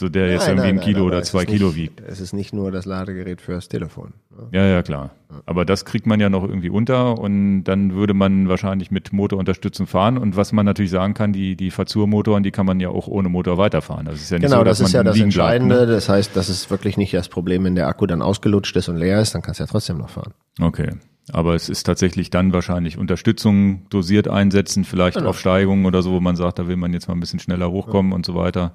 so 0.00 0.08
der 0.08 0.30
jetzt 0.32 0.48
nein, 0.48 0.56
irgendwie 0.56 0.72
nein, 0.72 0.78
ein 0.78 0.84
Kilo 0.84 0.98
nein, 1.00 1.08
oder 1.08 1.22
zwei 1.22 1.44
Kilo 1.44 1.68
nicht, 1.68 1.76
wiegt. 1.76 2.00
Es 2.00 2.20
ist 2.20 2.32
nicht 2.32 2.52
nur 2.52 2.72
das 2.72 2.86
Ladegerät 2.86 3.40
fürs 3.40 3.68
Telefon. 3.68 4.14
Ne? 4.30 4.48
Ja, 4.50 4.66
ja, 4.66 4.82
klar. 4.82 5.10
Aber 5.46 5.64
das 5.64 5.84
kriegt 5.84 6.06
man 6.06 6.18
ja 6.18 6.28
noch 6.28 6.42
irgendwie 6.42 6.70
unter 6.70 7.18
und 7.18 7.64
dann 7.64 7.94
würde 7.94 8.14
man 8.14 8.48
wahrscheinlich 8.48 8.90
mit 8.90 9.12
Motorunterstützung 9.12 9.86
fahren. 9.86 10.18
Und 10.18 10.36
was 10.36 10.52
man 10.52 10.66
natürlich 10.66 10.90
sagen 10.90 11.14
kann, 11.14 11.32
die, 11.32 11.54
die 11.54 11.70
Fazur-Motoren, 11.70 12.42
die 12.42 12.50
kann 12.50 12.66
man 12.66 12.80
ja 12.80 12.88
auch 12.88 13.06
ohne 13.06 13.28
Motor 13.28 13.58
weiterfahren. 13.58 14.06
Das 14.06 14.20
ist 14.20 14.30
ja 14.30 14.38
nicht 14.38 14.46
genau, 14.46 14.58
so, 14.58 14.64
das 14.64 14.80
ist 14.80 14.92
ja 14.92 15.04
das 15.04 15.20
Entscheidende. 15.20 15.76
Bleibt, 15.76 15.88
ne? 15.88 15.94
Das 15.94 16.08
heißt, 16.08 16.34
das 16.34 16.48
ist 16.48 16.70
wirklich 16.70 16.96
nicht 16.96 17.14
das 17.14 17.28
Problem, 17.28 17.64
wenn 17.64 17.76
der 17.76 17.86
Akku 17.86 18.06
dann 18.06 18.22
ausgelutscht 18.22 18.74
ist 18.76 18.88
und 18.88 18.96
leer 18.96 19.20
ist, 19.20 19.34
dann 19.34 19.42
kannst 19.42 19.60
du 19.60 19.64
ja 19.64 19.68
trotzdem 19.68 19.98
noch 19.98 20.10
fahren. 20.10 20.32
Okay. 20.60 20.90
Aber 21.32 21.54
es 21.54 21.68
ist 21.68 21.84
tatsächlich 21.84 22.30
dann 22.30 22.52
wahrscheinlich 22.52 22.98
Unterstützung 22.98 23.88
dosiert 23.90 24.28
einsetzen, 24.28 24.84
vielleicht 24.84 25.16
genau. 25.16 25.30
auf 25.30 25.38
Steigungen 25.38 25.86
oder 25.86 26.02
so, 26.02 26.12
wo 26.12 26.20
man 26.20 26.36
sagt, 26.36 26.58
da 26.58 26.66
will 26.66 26.76
man 26.76 26.92
jetzt 26.92 27.08
mal 27.08 27.14
ein 27.14 27.20
bisschen 27.20 27.38
schneller 27.38 27.70
hochkommen 27.70 28.12
ja. 28.12 28.16
und 28.16 28.26
so 28.26 28.34
weiter. 28.34 28.72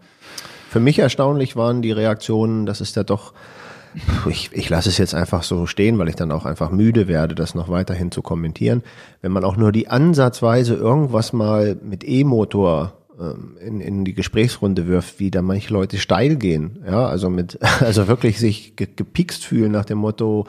Für 0.75 0.81
mich 0.81 0.99
erstaunlich 0.99 1.55
waren 1.55 1.81
die 1.81 1.93
Reaktionen, 1.93 2.65
das 2.65 2.81
ist 2.81 2.97
ja 2.97 3.05
doch, 3.05 3.31
ich, 4.29 4.49
ich 4.51 4.67
lasse 4.67 4.89
es 4.89 4.97
jetzt 4.97 5.15
einfach 5.15 5.41
so 5.41 5.67
stehen, 5.67 5.97
weil 5.97 6.09
ich 6.09 6.17
dann 6.17 6.33
auch 6.33 6.45
einfach 6.45 6.69
müde 6.69 7.07
werde, 7.07 7.33
das 7.33 7.55
noch 7.55 7.69
weiterhin 7.69 8.11
zu 8.11 8.21
kommentieren. 8.21 8.83
Wenn 9.21 9.31
man 9.31 9.45
auch 9.45 9.55
nur 9.55 9.71
die 9.71 9.87
Ansatzweise 9.87 10.73
irgendwas 10.73 11.31
mal 11.31 11.77
mit 11.81 12.05
E-Motor 12.05 12.91
ähm, 13.17 13.55
in, 13.61 13.79
in 13.79 14.03
die 14.03 14.13
Gesprächsrunde 14.13 14.85
wirft, 14.85 15.21
wie 15.21 15.31
da 15.31 15.41
manche 15.41 15.71
Leute 15.71 15.97
steil 15.97 16.35
gehen, 16.35 16.83
ja, 16.85 17.05
also 17.05 17.29
mit, 17.29 17.57
also 17.79 18.09
wirklich 18.09 18.37
sich 18.37 18.75
gepikst 18.75 19.45
fühlen 19.45 19.71
nach 19.71 19.85
dem 19.85 19.99
Motto, 19.99 20.45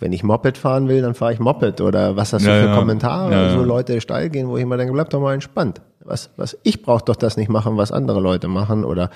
wenn 0.00 0.12
ich 0.12 0.24
Moped 0.24 0.58
fahren 0.58 0.88
will, 0.88 1.02
dann 1.02 1.14
fahre 1.14 1.34
ich 1.34 1.38
Moped 1.38 1.80
oder 1.80 2.16
was 2.16 2.32
du 2.32 2.38
ja, 2.38 2.42
für 2.42 2.66
ja. 2.66 2.74
Kommentare, 2.74 3.30
ja, 3.30 3.50
so 3.52 3.62
Leute 3.62 4.00
steil 4.00 4.28
gehen, 4.28 4.48
wo 4.48 4.56
ich 4.56 4.64
immer 4.64 4.76
denke, 4.76 4.92
bleib 4.92 5.10
doch 5.10 5.20
mal 5.20 5.34
entspannt. 5.34 5.80
Was, 6.08 6.30
was, 6.36 6.56
ich 6.62 6.82
brauche 6.82 7.04
doch 7.04 7.16
das 7.16 7.36
nicht 7.36 7.50
machen, 7.50 7.76
was 7.76 7.92
andere 7.92 8.20
Leute 8.20 8.48
machen 8.48 8.84
oder 8.84 9.10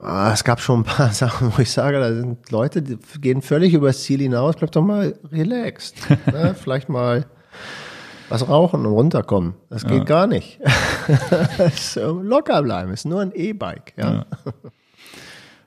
ah, 0.00 0.32
es 0.32 0.42
gab 0.42 0.60
schon 0.60 0.80
ein 0.80 0.84
paar 0.84 1.12
Sachen, 1.12 1.52
wo 1.54 1.60
ich 1.60 1.70
sage, 1.70 2.00
da 2.00 2.12
sind 2.12 2.50
Leute, 2.50 2.82
die 2.82 2.98
gehen 3.20 3.42
völlig 3.42 3.74
übers 3.74 4.02
Ziel 4.02 4.20
hinaus, 4.20 4.56
bleib 4.56 4.72
doch 4.72 4.82
mal 4.82 5.14
relaxed. 5.30 5.96
ne? 6.32 6.54
Vielleicht 6.58 6.88
mal 6.88 7.26
was 8.28 8.48
rauchen 8.48 8.86
und 8.86 8.92
runterkommen. 8.92 9.54
Das 9.68 9.84
geht 9.84 10.06
gar 10.06 10.26
nicht. 10.26 10.58
locker 11.94 12.62
bleiben, 12.62 12.90
ist 12.90 13.04
nur 13.04 13.20
ein 13.20 13.32
E-Bike. 13.32 13.92
Ja. 13.98 14.24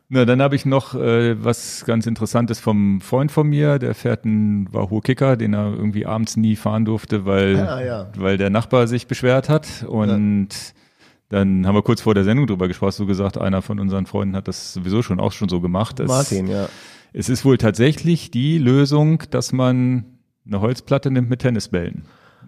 Na, 0.07 0.24
dann 0.25 0.41
habe 0.41 0.55
ich 0.55 0.65
noch 0.65 0.93
äh, 0.93 1.43
was 1.43 1.83
ganz 1.85 2.05
Interessantes 2.05 2.59
vom 2.59 3.01
Freund 3.01 3.31
von 3.31 3.47
mir, 3.47 3.79
der 3.79 3.95
fährt 3.95 4.24
einen 4.24 4.71
Wahoo 4.71 5.01
Kicker, 5.01 5.35
den 5.35 5.53
er 5.53 5.74
irgendwie 5.74 6.05
abends 6.05 6.38
nie 6.38 6.55
fahren 6.55 6.85
durfte, 6.85 7.25
weil, 7.25 7.57
ah, 7.67 7.83
ja. 7.83 8.07
weil 8.15 8.38
der 8.38 8.51
Nachbar 8.51 8.88
sich 8.88 9.07
beschwert 9.07 9.50
hat. 9.50 9.83
Und 9.88 10.50
ja. 10.50 10.74
dann 11.29 11.65
haben 11.65 11.75
wir 11.75 11.81
kurz 11.81 12.01
vor 12.01 12.13
der 12.13 12.24
Sendung 12.24 12.45
drüber 12.45 12.67
gesprochen, 12.67 12.91
so 12.91 13.05
gesagt, 13.07 13.39
einer 13.39 13.63
von 13.63 13.79
unseren 13.79 14.05
Freunden 14.05 14.35
hat 14.35 14.47
das 14.47 14.74
sowieso 14.74 15.01
schon 15.01 15.19
auch 15.19 15.31
schon 15.31 15.50
so 15.50 15.59
gemacht. 15.59 16.00
Es, 16.00 16.07
Martin, 16.07 16.47
ja. 16.47 16.69
Es 17.12 17.29
ist 17.29 17.43
wohl 17.43 17.57
tatsächlich 17.57 18.29
die 18.29 18.59
Lösung, 18.59 19.24
dass 19.31 19.53
man 19.53 20.05
eine 20.45 20.62
Holzplatte 20.62 21.09
nimmt 21.09 21.29
mit 21.29 21.39
Tennisbällen 21.39 22.03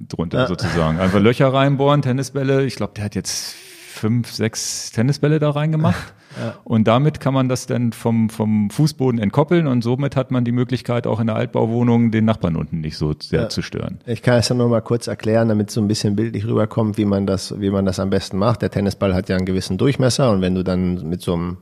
drunter 0.07 0.41
ja. 0.41 0.47
sozusagen. 0.47 0.99
Einfach 0.99 1.19
Löcher 1.19 1.51
reinbohren, 1.51 2.03
Tennisbälle. 2.03 2.65
Ich 2.65 2.75
glaube, 2.75 2.93
der 2.95 3.05
hat 3.05 3.15
jetzt 3.15 3.55
fünf, 3.97 4.31
sechs 4.31 4.91
Tennisbälle 4.91 5.39
da 5.39 5.51
reingemacht. 5.51 6.13
Ja. 6.39 6.53
Und 6.65 6.87
damit 6.87 7.19
kann 7.19 7.33
man 7.33 7.49
das 7.49 7.65
dann 7.65 7.93
vom, 7.93 8.29
vom 8.29 8.69
Fußboden 8.69 9.19
entkoppeln 9.19 9.65
und 9.65 9.83
somit 9.83 10.15
hat 10.15 10.29
man 10.29 10.43
die 10.43 10.51
Möglichkeit, 10.51 11.07
auch 11.07 11.19
in 11.19 11.25
der 11.25 11.35
Altbauwohnung 11.35 12.11
den 12.11 12.25
Nachbarn 12.25 12.55
unten 12.55 12.81
nicht 12.81 12.95
so 12.95 13.15
sehr 13.19 13.43
ja. 13.43 13.49
zu 13.49 13.63
stören. 13.63 14.01
Ich 14.05 14.21
kann 14.21 14.37
es 14.37 14.47
ja 14.47 14.55
nur 14.55 14.69
mal 14.69 14.81
kurz 14.81 15.07
erklären, 15.07 15.47
damit 15.47 15.69
es 15.69 15.73
so 15.73 15.81
ein 15.81 15.87
bisschen 15.87 16.15
bildlich 16.15 16.45
rüberkommt, 16.45 16.99
wie 16.99 17.05
man 17.05 17.25
das, 17.25 17.59
wie 17.59 17.71
man 17.71 17.85
das 17.85 17.99
am 17.99 18.11
besten 18.11 18.37
macht. 18.37 18.61
Der 18.61 18.69
Tennisball 18.69 19.15
hat 19.15 19.29
ja 19.29 19.35
einen 19.35 19.47
gewissen 19.47 19.79
Durchmesser 19.79 20.29
und 20.29 20.41
wenn 20.41 20.53
du 20.53 20.63
dann 20.63 21.09
mit 21.09 21.21
so 21.21 21.33
einem 21.33 21.57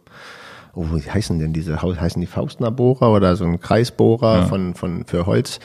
oh, 0.75 0.85
wie 0.93 1.09
heißen 1.09 1.39
denn 1.39 1.53
diese, 1.53 1.81
heißen 1.81 2.19
die 2.19 2.27
Faustnerbohrer 2.27 3.11
oder 3.11 3.35
so 3.35 3.45
ein 3.45 3.59
Kreisbohrer 3.59 4.39
ja. 4.39 4.45
von, 4.45 4.75
von, 4.75 5.05
für 5.05 5.25
Holz, 5.25 5.59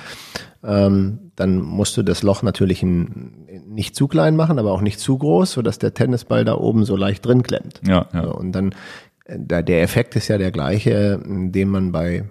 ähm, 0.62 1.32
dann 1.36 1.60
musst 1.60 1.96
du 1.96 2.02
das 2.02 2.22
Loch 2.22 2.42
natürlich 2.42 2.82
in, 2.82 3.46
nicht 3.66 3.96
zu 3.96 4.08
klein 4.08 4.36
machen, 4.36 4.58
aber 4.58 4.72
auch 4.72 4.82
nicht 4.82 5.00
zu 5.00 5.16
groß, 5.16 5.52
sodass 5.52 5.78
der 5.78 5.94
Tennisball 5.94 6.44
da 6.44 6.54
oben 6.54 6.84
so 6.84 6.96
leicht 6.96 7.24
drin 7.24 7.42
klemmt. 7.42 7.80
Ja, 7.86 8.06
ja. 8.12 8.24
So, 8.24 8.34
und 8.34 8.52
dann, 8.52 8.74
äh, 9.24 9.62
der 9.62 9.82
Effekt 9.82 10.16
ist 10.16 10.28
ja 10.28 10.38
der 10.38 10.50
gleiche, 10.50 11.20
den 11.24 11.68
man 11.68 11.92
bei 11.92 12.24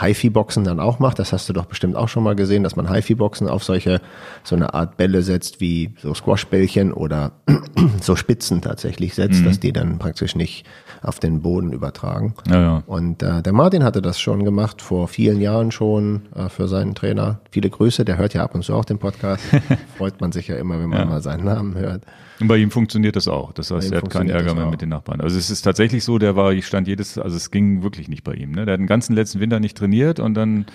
HiFi-Boxen 0.00 0.64
dann 0.64 0.80
auch 0.80 0.98
macht. 0.98 1.18
Das 1.18 1.32
hast 1.32 1.48
du 1.48 1.52
doch 1.52 1.66
bestimmt 1.66 1.96
auch 1.96 2.08
schon 2.08 2.22
mal 2.22 2.34
gesehen, 2.34 2.62
dass 2.62 2.76
man 2.76 2.92
HiFi-Boxen 2.92 3.48
auf 3.48 3.64
solche, 3.64 4.00
so 4.42 4.56
eine 4.56 4.74
Art 4.74 4.96
Bälle 4.96 5.22
setzt, 5.22 5.60
wie 5.60 5.94
so 5.98 6.12
Squashbällchen 6.14 6.92
oder 6.92 7.32
so 8.00 8.16
Spitzen 8.16 8.60
tatsächlich 8.60 9.14
setzt, 9.14 9.40
mhm. 9.40 9.44
dass 9.44 9.60
die 9.60 9.72
dann 9.72 9.98
praktisch 9.98 10.34
nicht 10.34 10.66
auf 11.02 11.20
den 11.20 11.42
Boden 11.42 11.72
übertragen. 11.72 12.34
Ja, 12.48 12.60
ja. 12.60 12.82
Und 12.86 13.22
äh, 13.22 13.42
der 13.42 13.52
Martin 13.52 13.84
hatte 13.84 14.02
das 14.02 14.20
schon 14.20 14.44
gemacht, 14.44 14.82
vor 14.82 15.08
vielen 15.08 15.40
Jahren 15.40 15.70
schon 15.70 16.22
äh, 16.34 16.48
für 16.48 16.68
seinen 16.68 16.94
Trainer. 16.94 17.40
Viele 17.50 17.70
Grüße, 17.70 18.04
der 18.04 18.18
hört 18.18 18.34
ja 18.34 18.42
ab 18.42 18.54
und 18.54 18.62
zu 18.62 18.74
auch 18.74 18.84
den 18.84 18.98
Podcast. 18.98 19.44
Freut 19.98 20.20
man 20.20 20.32
sich 20.32 20.48
ja 20.48 20.56
immer, 20.56 20.78
wenn 20.78 20.88
man 20.88 21.08
mal 21.08 21.22
seinen 21.22 21.44
Namen 21.44 21.76
hört. 21.76 22.02
Und 22.38 22.48
bei 22.48 22.58
ihm 22.58 22.70
funktioniert 22.70 23.16
das 23.16 23.28
auch. 23.28 23.52
Das 23.52 23.70
heißt, 23.70 23.92
er 23.92 24.02
hat 24.02 24.10
keinen 24.10 24.28
Ärger 24.28 24.54
mehr 24.54 24.66
mit 24.66 24.82
den 24.82 24.90
Nachbarn. 24.90 25.20
Also 25.20 25.38
es 25.38 25.48
ist 25.48 25.62
tatsächlich 25.62 26.04
so, 26.04 26.18
der 26.18 26.36
war, 26.36 26.52
ich 26.52 26.66
stand 26.66 26.86
jedes, 26.86 27.16
also 27.16 27.36
es 27.36 27.50
ging 27.50 27.82
wirklich 27.82 28.08
nicht 28.08 28.24
bei 28.24 28.34
ihm. 28.34 28.50
Ne? 28.50 28.66
Der 28.66 28.74
hat 28.74 28.80
den 28.80 28.86
ganzen 28.86 29.14
letzten 29.14 29.40
Winter 29.40 29.58
nicht 29.58 29.76
trainiert 29.76 30.20
und 30.20 30.34
dann 30.34 30.66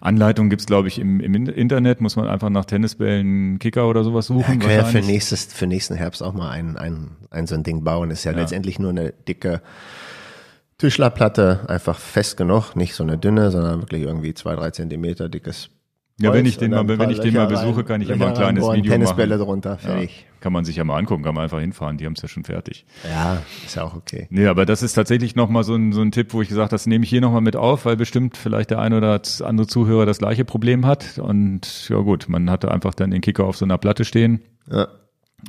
Anleitungen 0.00 0.48
gibt's 0.48 0.66
glaube 0.66 0.88
ich, 0.88 0.98
im, 0.98 1.20
im 1.20 1.34
Internet, 1.34 2.00
muss 2.00 2.16
man 2.16 2.26
einfach 2.26 2.48
nach 2.48 2.64
Tennisbällen 2.64 3.58
Kicker 3.58 3.88
oder 3.88 4.02
sowas 4.02 4.26
suchen. 4.26 4.60
Ja, 4.62 4.70
ja 4.70 4.84
für, 4.84 5.00
nächstes, 5.00 5.44
für 5.44 5.66
nächsten 5.66 5.94
Herbst 5.94 6.22
auch 6.22 6.32
mal 6.32 6.50
ein, 6.50 6.76
ein, 6.76 7.10
ein 7.30 7.46
so 7.46 7.54
ein 7.54 7.64
Ding 7.64 7.84
bauen. 7.84 8.10
Ist 8.10 8.24
ja, 8.24 8.32
ja. 8.32 8.38
letztendlich 8.38 8.78
nur 8.78 8.90
eine 8.90 9.12
dicke 9.12 9.60
Tischlerplatte, 10.78 11.60
einfach 11.68 11.98
fest 11.98 12.38
genug, 12.38 12.74
nicht 12.74 12.94
so 12.94 13.02
eine 13.02 13.18
dünne, 13.18 13.50
sondern 13.50 13.82
wirklich 13.82 14.02
irgendwie 14.02 14.32
zwei, 14.32 14.54
drei 14.56 14.70
Zentimeter 14.70 15.28
dickes 15.28 15.68
ja, 16.22 16.34
wenn 16.34 16.44
ich 16.44 16.58
den 16.58 16.72
mal, 16.72 16.86
wenn 16.86 17.08
ich 17.08 17.20
den 17.20 17.32
mal 17.32 17.46
besuche, 17.46 17.82
kann 17.82 18.02
ich 18.02 18.14
mal 18.14 18.28
ein 18.28 18.34
kleines 18.34 18.64
Video 18.64 18.92
Tennisbälle 18.92 19.36
machen. 19.36 19.46
drunter, 19.46 19.78
fertig. 19.78 20.26
Kann 20.40 20.52
man 20.52 20.64
sich 20.64 20.76
ja 20.76 20.84
mal 20.84 20.96
angucken, 20.96 21.22
kann 21.22 21.34
man 21.34 21.44
einfach 21.44 21.60
hinfahren, 21.60 21.98
die 21.98 22.06
haben 22.06 22.14
es 22.14 22.22
ja 22.22 22.28
schon 22.28 22.44
fertig. 22.44 22.86
Ja, 23.08 23.42
ist 23.64 23.76
ja 23.76 23.84
auch 23.84 23.94
okay. 23.94 24.26
Nee, 24.30 24.46
aber 24.46 24.66
das 24.66 24.82
ist 24.82 24.94
tatsächlich 24.94 25.36
nochmal 25.36 25.64
so 25.64 25.74
ein, 25.74 25.92
so 25.92 26.00
ein 26.00 26.12
Tipp, 26.12 26.32
wo 26.32 26.40
ich 26.40 26.48
gesagt, 26.48 26.72
das 26.72 26.86
nehme 26.86 27.04
ich 27.04 27.10
hier 27.10 27.20
nochmal 27.20 27.42
mit 27.42 27.56
auf, 27.56 27.84
weil 27.84 27.96
bestimmt 27.96 28.36
vielleicht 28.36 28.70
der 28.70 28.78
ein 28.78 28.94
oder 28.94 29.20
andere 29.44 29.66
Zuhörer 29.66 30.06
das 30.06 30.18
gleiche 30.18 30.44
Problem 30.44 30.86
hat. 30.86 31.18
Und 31.18 31.88
ja 31.88 31.98
gut, 31.98 32.28
man 32.28 32.50
hatte 32.50 32.70
einfach 32.70 32.94
dann 32.94 33.10
den 33.10 33.20
Kicker 33.20 33.44
auf 33.44 33.56
so 33.56 33.64
einer 33.64 33.78
Platte 33.78 34.04
stehen. 34.04 34.40
Ja. 34.70 34.88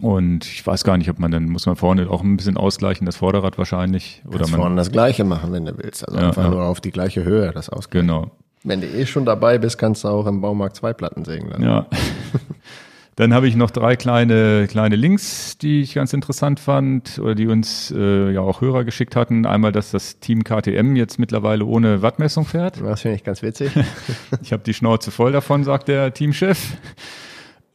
Und 0.02 0.46
ich 0.46 0.66
weiß 0.66 0.84
gar 0.84 0.98
nicht, 0.98 1.10
ob 1.10 1.20
man 1.20 1.32
dann, 1.32 1.50
muss 1.50 1.66
man 1.66 1.76
vorne 1.76 2.10
auch 2.10 2.24
ein 2.24 2.38
bisschen 2.38 2.58
ausgleichen, 2.58 3.06
das 3.06 3.18
Vorderrad 3.18 3.58
wahrscheinlich. 3.58 4.22
Oder 4.26 4.40
Kannst 4.40 4.52
man 4.52 4.62
vorne 4.62 4.76
das 4.76 4.92
gleiche 4.92 5.24
machen, 5.24 5.52
wenn 5.52 5.66
du 5.66 5.78
willst. 5.78 6.08
Also 6.08 6.20
ja, 6.20 6.28
einfach 6.28 6.44
ja. 6.44 6.50
nur 6.50 6.64
auf 6.64 6.80
die 6.80 6.92
gleiche 6.92 7.24
Höhe 7.24 7.52
das 7.52 7.70
ausgleichen. 7.70 8.08
Genau. 8.08 8.32
Wenn 8.64 8.82
du 8.82 8.88
eh 8.88 9.06
schon 9.06 9.26
dabei 9.26 9.58
bist, 9.58 9.78
kannst 9.78 10.04
du 10.04 10.08
auch 10.08 10.28
im 10.28 10.42
Baumarkt 10.42 10.76
zwei 10.76 10.94
Platten 10.94 11.26
sägen. 11.26 11.50
Dann. 11.50 11.64
Ja. 11.64 11.88
Dann 13.16 13.34
habe 13.34 13.48
ich 13.48 13.56
noch 13.56 13.72
drei 13.72 13.98
kleine, 13.98 14.68
kleine 14.70 14.96
Links, 14.96 15.58
die 15.58 15.82
ich 15.82 15.94
ganz 15.94 16.14
interessant 16.14 16.60
fand 16.60 17.20
oder 17.20 17.36
die 17.36 17.48
uns 17.48 17.92
äh, 17.92 18.32
ja 18.32 18.40
auch 18.40 18.62
Hörer 18.62 18.86
geschickt 18.86 19.16
hatten. 19.18 19.46
Einmal, 19.46 19.74
dass 19.74 19.92
das 19.92 20.20
Team 20.20 20.44
KTM 20.44 20.96
jetzt 20.96 21.20
mittlerweile 21.20 21.66
ohne 21.66 22.02
Wattmessung 22.02 22.46
fährt. 22.46 22.80
Das 22.82 23.02
finde 23.02 23.18
ich 23.18 23.24
ganz 23.24 23.42
witzig. 23.42 23.74
ich 24.42 24.54
habe 24.54 24.64
die 24.64 24.74
Schnauze 24.74 25.12
voll 25.12 25.34
davon, 25.34 25.64
sagt 25.66 25.90
der 25.90 26.14
Teamchef. 26.14 26.78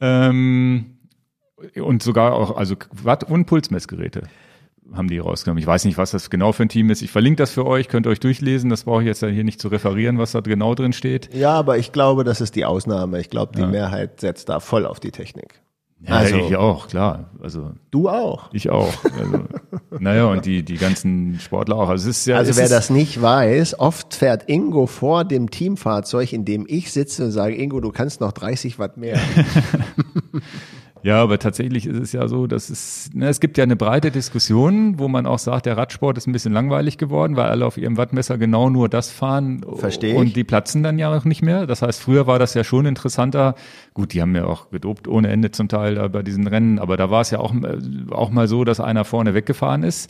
Ähm, 0.01 0.97
und 1.75 2.03
sogar 2.03 2.33
auch, 2.33 2.57
also 2.57 2.75
Watt- 2.91 3.23
und 3.23 3.45
Pulsmessgeräte. 3.45 4.23
Haben 4.93 5.07
die 5.07 5.19
rausgenommen. 5.19 5.59
Ich 5.59 5.67
weiß 5.67 5.85
nicht, 5.85 5.97
was 5.97 6.11
das 6.11 6.29
genau 6.29 6.51
für 6.51 6.63
ein 6.63 6.69
Team 6.69 6.89
ist. 6.89 7.01
Ich 7.01 7.11
verlinke 7.11 7.37
das 7.37 7.51
für 7.51 7.65
euch, 7.65 7.87
könnt 7.87 8.07
ihr 8.07 8.09
euch 8.09 8.19
durchlesen. 8.19 8.69
Das 8.69 8.83
brauche 8.83 9.01
ich 9.01 9.07
jetzt 9.07 9.19
hier 9.19 9.43
nicht 9.43 9.59
zu 9.59 9.67
referieren, 9.67 10.17
was 10.17 10.31
da 10.31 10.41
genau 10.41 10.75
drin 10.75 10.93
steht. 10.93 11.33
Ja, 11.33 11.53
aber 11.53 11.77
ich 11.77 11.91
glaube, 11.91 12.23
das 12.23 12.41
ist 12.41 12.55
die 12.55 12.65
Ausnahme. 12.65 13.19
Ich 13.19 13.29
glaube, 13.29 13.53
die 13.55 13.61
ja. 13.61 13.67
Mehrheit 13.67 14.21
setzt 14.21 14.49
da 14.49 14.59
voll 14.59 14.85
auf 14.85 14.99
die 14.99 15.11
Technik. 15.11 15.61
Ja, 15.99 16.17
also, 16.17 16.35
ich 16.35 16.55
auch, 16.55 16.87
klar. 16.87 17.31
Also 17.41 17.71
du 17.89 18.07
auch. 18.07 18.49
Ich 18.53 18.69
auch. 18.69 18.93
Also, 19.03 19.45
naja, 19.99 20.25
und 20.25 20.45
die 20.45 20.61
die 20.61 20.77
ganzen 20.77 21.39
Sportler 21.39 21.75
auch. 21.75 21.89
Also, 21.89 22.07
es 22.07 22.19
ist 22.19 22.27
ja, 22.27 22.37
also 22.37 22.55
wer 22.55 22.69
das 22.69 22.91
nicht 22.91 23.19
weiß, 23.19 23.79
oft 23.79 24.13
fährt 24.13 24.47
Ingo 24.47 24.85
vor 24.85 25.25
dem 25.25 25.49
Teamfahrzeug, 25.49 26.33
in 26.33 26.45
dem 26.45 26.65
ich 26.67 26.91
sitze 26.91 27.25
und 27.25 27.31
sage, 27.31 27.55
Ingo, 27.55 27.79
du 27.79 27.91
kannst 27.91 28.21
noch 28.21 28.31
30 28.31 28.77
Watt 28.77 28.97
mehr. 28.97 29.19
Ja, 31.03 31.21
aber 31.21 31.39
tatsächlich 31.39 31.85
ist 31.85 31.99
es 31.99 32.11
ja 32.11 32.27
so, 32.27 32.47
dass 32.47 32.69
es, 32.69 33.09
ne, 33.13 33.27
es 33.27 33.39
gibt 33.39 33.57
ja 33.57 33.63
eine 33.63 33.75
breite 33.75 34.11
Diskussion, 34.11 34.99
wo 34.99 35.07
man 35.07 35.25
auch 35.25 35.39
sagt, 35.39 35.65
der 35.65 35.77
Radsport 35.77 36.17
ist 36.17 36.27
ein 36.27 36.31
bisschen 36.31 36.53
langweilig 36.53 36.97
geworden, 36.97 37.35
weil 37.35 37.47
alle 37.47 37.65
auf 37.65 37.77
ihrem 37.77 37.97
Wattmesser 37.97 38.37
genau 38.37 38.69
nur 38.69 38.89
das 38.89 39.09
fahren. 39.09 39.65
Verstehe. 39.75 40.15
Und 40.15 40.35
die 40.35 40.43
platzen 40.43 40.83
dann 40.83 40.99
ja 40.99 41.15
auch 41.15 41.25
nicht 41.25 41.41
mehr. 41.41 41.67
Das 41.67 41.81
heißt, 41.81 42.01
früher 42.01 42.27
war 42.27 42.39
das 42.39 42.53
ja 42.53 42.63
schon 42.63 42.85
interessanter. 42.85 43.55
Gut, 43.93 44.13
die 44.13 44.21
haben 44.21 44.35
ja 44.35 44.45
auch 44.45 44.69
gedopt 44.69 45.07
ohne 45.07 45.29
Ende 45.29 45.51
zum 45.51 45.67
Teil 45.67 45.95
da 45.95 46.07
bei 46.07 46.23
diesen 46.23 46.47
Rennen, 46.47 46.79
aber 46.79 46.97
da 46.97 47.09
war 47.09 47.21
es 47.21 47.31
ja 47.31 47.39
auch, 47.39 47.53
auch 48.11 48.29
mal 48.29 48.47
so, 48.47 48.63
dass 48.63 48.79
einer 48.79 49.05
vorne 49.05 49.33
weggefahren 49.33 49.83
ist. 49.83 50.09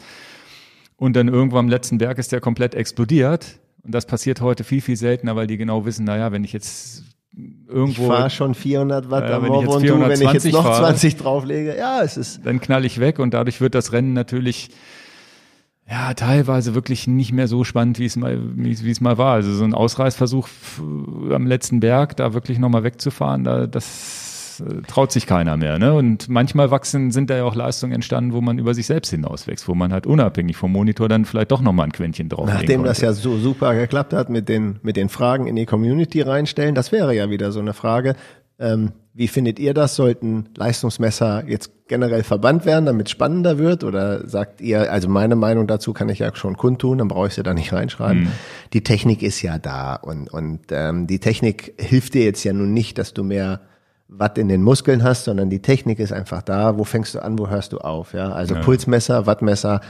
Und 0.96 1.16
dann 1.16 1.28
irgendwann 1.28 1.66
am 1.66 1.70
letzten 1.70 2.00
Berg 2.00 2.18
ist 2.18 2.32
der 2.32 2.42
komplett 2.42 2.76
explodiert. 2.76 3.60
Und 3.84 3.94
das 3.94 4.06
passiert 4.06 4.42
heute 4.42 4.64
viel, 4.64 4.82
viel 4.82 4.98
seltener, 4.98 5.36
weil 5.36 5.48
die 5.48 5.58
genau 5.58 5.86
wissen, 5.86 6.06
naja, 6.06 6.32
wenn 6.32 6.44
ich 6.44 6.54
jetzt 6.54 7.04
irgendwo. 7.68 8.04
Ich 8.04 8.08
fahre 8.08 8.30
schon 8.30 8.56
400 8.56 9.10
Watt 9.10 9.30
ja, 9.30 9.38
am 9.38 9.46
Morgen 9.46 9.68
und 9.68 9.88
du, 9.88 10.00
wenn 10.00 10.22
ich 10.22 10.32
jetzt 10.32 10.52
noch 10.52 10.64
fahre, 10.64 10.86
20 10.86 11.18
drauflege, 11.18 11.78
ja, 11.78 12.02
es 12.02 12.18
ist. 12.18 12.46
Dann 12.46 12.60
knall 12.60 12.86
ich 12.86 13.00
weg 13.00 13.20
und 13.20 13.34
dadurch 13.34 13.62
wird 13.62 13.76
das 13.76 13.92
Rennen 13.92 14.14
natürlich 14.14 14.70
ja, 15.90 16.14
teilweise 16.14 16.76
wirklich 16.76 17.08
nicht 17.08 17.32
mehr 17.32 17.48
so 17.48 17.64
spannend, 17.64 17.98
wie 17.98 18.06
es 18.06 18.18
mal, 18.18 18.38
wie, 18.58 18.84
wie 18.84 18.92
es 18.92 19.00
mal 19.00 19.18
war. 19.18 19.34
Also 19.34 19.54
so 19.54 19.64
ein 19.64 19.74
Ausreißversuch 19.74 20.50
am 20.80 21.48
letzten 21.48 21.80
Berg, 21.80 22.18
da 22.18 22.34
wirklich 22.34 22.60
nochmal 22.60 22.84
wegzufahren, 22.84 23.46
da, 23.46 23.68
das 23.68 24.27
äh, 24.60 24.82
traut 24.88 25.12
sich 25.12 25.26
keiner 25.26 25.58
mehr. 25.58 25.80
Ne? 25.80 25.94
Und 25.94 26.30
manchmal 26.30 26.72
wachsen, 26.72 27.12
sind 27.12 27.30
da 27.30 27.38
ja 27.38 27.44
auch 27.44 27.56
Leistungen 27.56 27.94
entstanden, 27.94 28.34
wo 28.34 28.42
man 28.42 28.60
über 28.60 28.74
sich 28.74 28.86
selbst 28.86 29.10
hinauswächst, 29.10 29.68
wo 29.68 29.76
man 29.76 29.92
halt 29.94 30.06
unabhängig 30.06 30.58
vom 30.58 30.72
Monitor 30.72 31.10
dann 31.10 31.26
vielleicht 31.26 31.52
doch 31.52 31.62
nochmal 31.62 31.86
ein 31.86 31.92
Quäntchen 31.92 32.30
drauf 32.30 32.48
Nachdem 32.48 32.84
das 32.84 33.02
ja 33.02 33.14
so 33.14 33.38
super 33.38 33.76
geklappt 33.76 34.14
hat 34.14 34.30
mit 34.30 34.50
den, 34.50 34.80
mit 34.82 34.98
den 34.98 35.10
Fragen 35.10 35.48
in 35.48 35.56
die 35.56 35.66
Community 35.66 36.22
reinstellen, 36.22 36.76
das 36.76 36.92
wäre 36.92 37.16
ja 37.16 37.30
wieder 37.30 37.52
so 37.52 37.60
eine 37.60 37.74
Frage. 37.74 38.16
Ähm, 38.60 38.94
wie 39.18 39.28
findet 39.28 39.58
ihr 39.58 39.74
das? 39.74 39.96
Sollten 39.96 40.50
Leistungsmesser 40.56 41.44
jetzt 41.48 41.72
generell 41.88 42.22
verbannt 42.22 42.66
werden, 42.66 42.86
damit 42.86 43.08
es 43.08 43.12
spannender 43.12 43.58
wird? 43.58 43.84
Oder 43.84 44.28
sagt 44.28 44.62
ihr, 44.62 44.92
also 44.92 45.10
meine 45.10 45.36
Meinung 45.36 45.66
dazu 45.66 45.92
kann 45.92 46.08
ich 46.10 46.20
ja 46.20 46.36
schon 46.36 46.56
kundtun, 46.56 47.00
dann 47.00 47.08
brauche 47.08 47.28
ich 47.28 47.34
sie 47.34 47.42
da 47.42 47.56
nicht 47.56 47.74
reinschreiben. 47.74 48.26
Mhm. 48.26 48.32
Die 48.74 48.84
Technik 48.84 49.24
ist 49.24 49.42
ja 49.42 49.58
da 49.58 49.96
und, 49.96 50.32
und 50.32 50.60
ähm, 50.70 51.08
die 51.08 51.18
Technik 51.18 51.74
hilft 51.80 52.14
dir 52.14 52.26
jetzt 52.26 52.44
ja 52.44 52.54
nun 52.54 52.76
nicht, 52.76 53.00
dass 53.00 53.16
du 53.16 53.24
mehr 53.24 53.62
Watt 54.10 54.38
in 54.38 54.48
den 54.48 54.64
Muskeln 54.64 55.04
hast, 55.04 55.26
sondern 55.26 55.50
die 55.50 55.62
Technik 55.62 56.00
ist 56.00 56.14
einfach 56.14 56.42
da. 56.42 56.78
Wo 56.78 56.84
fängst 56.84 57.16
du 57.16 57.20
an, 57.20 57.38
wo 57.38 57.50
hörst 57.50 57.74
du 57.74 57.80
auf? 57.80 58.14
Ja, 58.14 58.32
also 58.32 58.56
ja. 58.56 58.62
Pulsmesser, 58.62 59.26
Wattmesser. 59.26 59.82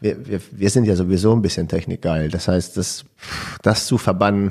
Wir, 0.00 0.26
wir, 0.26 0.40
wir 0.50 0.70
sind 0.70 0.86
ja 0.86 0.96
sowieso 0.96 1.32
ein 1.32 1.42
bisschen 1.42 1.68
technikgeil. 1.68 2.28
Das 2.28 2.48
heißt, 2.48 2.76
das, 2.76 3.04
das 3.62 3.86
zu 3.86 3.96
verbannen, 3.96 4.50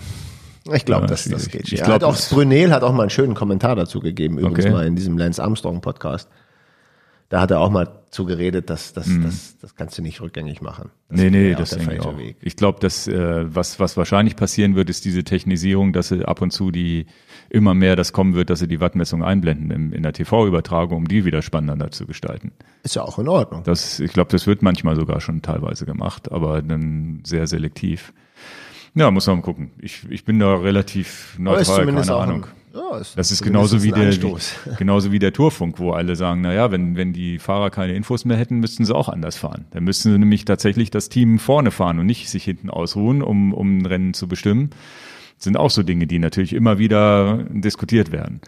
ich 0.72 0.86
glaube, 0.86 1.04
ja, 1.04 1.08
das, 1.08 1.26
das 1.26 1.50
geht. 1.50 1.72
Ich 1.72 1.84
glaub, 1.84 1.96
hat 1.96 2.04
auch 2.06 2.18
Brunel 2.30 2.72
hat 2.72 2.84
auch 2.84 2.94
mal 2.94 3.04
einen 3.04 3.10
schönen 3.10 3.34
Kommentar 3.34 3.76
dazu 3.76 4.00
gegeben, 4.00 4.38
übrigens 4.38 4.66
okay. 4.66 4.74
mal 4.74 4.88
in 4.88 4.96
diesem 4.96 5.18
Lance 5.18 5.44
Armstrong 5.44 5.82
Podcast 5.82 6.30
da 7.34 7.42
hat 7.42 7.50
er 7.50 7.62
auch 7.62 7.72
mal 7.72 7.90
zugeredet, 8.12 8.70
dass 8.70 8.94
das, 8.94 9.08
mhm. 9.08 9.24
das, 9.24 9.58
das 9.58 9.76
kannst 9.76 9.98
du 9.98 10.04
nicht 10.04 10.22
rückgängig 10.22 10.62
machen. 10.62 10.92
Das 11.10 11.20
nee, 11.20 11.32
nee, 11.32 11.56
das 11.56 11.76
ich 11.76 12.00
auch. 12.00 12.16
Weg. 12.16 12.38
Ich 12.42 12.56
glaube, 12.56 12.80
dass 12.80 13.08
äh, 13.08 13.56
was, 13.56 13.80
was 13.80 13.98
wahrscheinlich 13.98 14.36
passieren 14.36 14.76
wird, 14.76 14.88
ist 14.92 15.04
diese 15.04 15.24
Technisierung, 15.24 15.94
dass 15.94 16.10
sie 16.10 16.24
ab 16.26 16.44
und 16.44 16.52
zu 16.52 16.70
die 16.70 17.08
immer 17.50 17.74
mehr 17.74 17.96
das 17.96 18.14
kommen 18.14 18.36
wird, 18.36 18.52
dass 18.52 18.60
sie 18.60 18.68
die 18.68 18.80
Wattmessung 18.80 19.24
einblenden 19.24 19.72
im, 19.72 19.94
in 19.94 20.04
der 20.04 20.14
TV-Übertragung, 20.14 20.96
um 21.00 21.08
die 21.08 21.26
wieder 21.26 21.42
spannender 21.42 21.90
zu 21.90 22.06
gestalten. 22.06 22.52
Ist 22.84 22.96
ja 22.96 23.02
auch 23.02 23.18
in 23.18 23.28
Ordnung. 23.28 23.64
Das, 23.64 24.00
ich 24.00 24.14
glaube, 24.14 24.30
das 24.30 24.46
wird 24.46 24.62
manchmal 24.62 24.96
sogar 24.96 25.20
schon 25.20 25.42
teilweise 25.42 25.88
gemacht, 25.88 26.32
aber 26.32 26.62
dann 26.62 27.24
sehr 27.26 27.48
selektiv. 27.48 28.14
Ja, 28.94 29.10
muss 29.10 29.26
man 29.26 29.38
mal 29.38 29.42
gucken. 29.42 29.72
Ich, 29.82 30.06
ich 30.08 30.24
bin 30.24 30.38
da 30.38 30.54
relativ 30.54 31.36
neutral, 31.40 31.88
keine 31.88 32.16
Ahnung. 32.16 32.46
Ein, 32.46 32.63
ja, 32.74 32.98
ist 32.98 33.18
das 33.18 33.32
ist 33.32 33.44
genauso 33.44 33.84
wie 33.84 33.92
der, 33.92 34.12
wie, 34.12 34.36
genauso 34.78 35.12
wie 35.12 35.20
der 35.20 35.32
Tourfunk, 35.32 35.78
wo 35.78 35.92
alle 35.92 36.16
sagen, 36.16 36.42
na 36.42 36.54
ja, 36.54 36.72
wenn, 36.72 36.96
wenn 36.96 37.14
die 37.14 37.38
Fahrer 37.38 37.70
keine 37.70 37.94
Infos 37.94 38.26
mehr 38.26 38.38
hätten, 38.38 38.60
müssten 38.60 38.84
sie 38.84 38.96
auch 38.96 39.10
anders 39.10 39.36
fahren. 39.36 39.66
Dann 39.72 39.84
müssten 39.84 40.12
sie 40.12 40.18
nämlich 40.18 40.46
tatsächlich 40.46 40.90
das 40.90 41.10
Team 41.10 41.38
vorne 41.38 41.70
fahren 41.70 42.00
und 42.00 42.08
nicht 42.08 42.30
sich 42.30 42.44
hinten 42.44 42.72
ausruhen, 42.72 43.22
um, 43.22 43.54
um 43.54 43.78
ein 43.78 43.86
Rennen 43.86 44.14
zu 44.16 44.28
bestimmen. 44.28 44.72
Das 45.36 45.44
sind 45.44 45.58
auch 45.58 45.70
so 45.70 45.84
Dinge, 45.84 46.08
die 46.08 46.18
natürlich 46.18 46.54
immer 46.54 46.80
wieder 46.80 47.46
diskutiert 47.52 48.12
werden. 48.12 48.42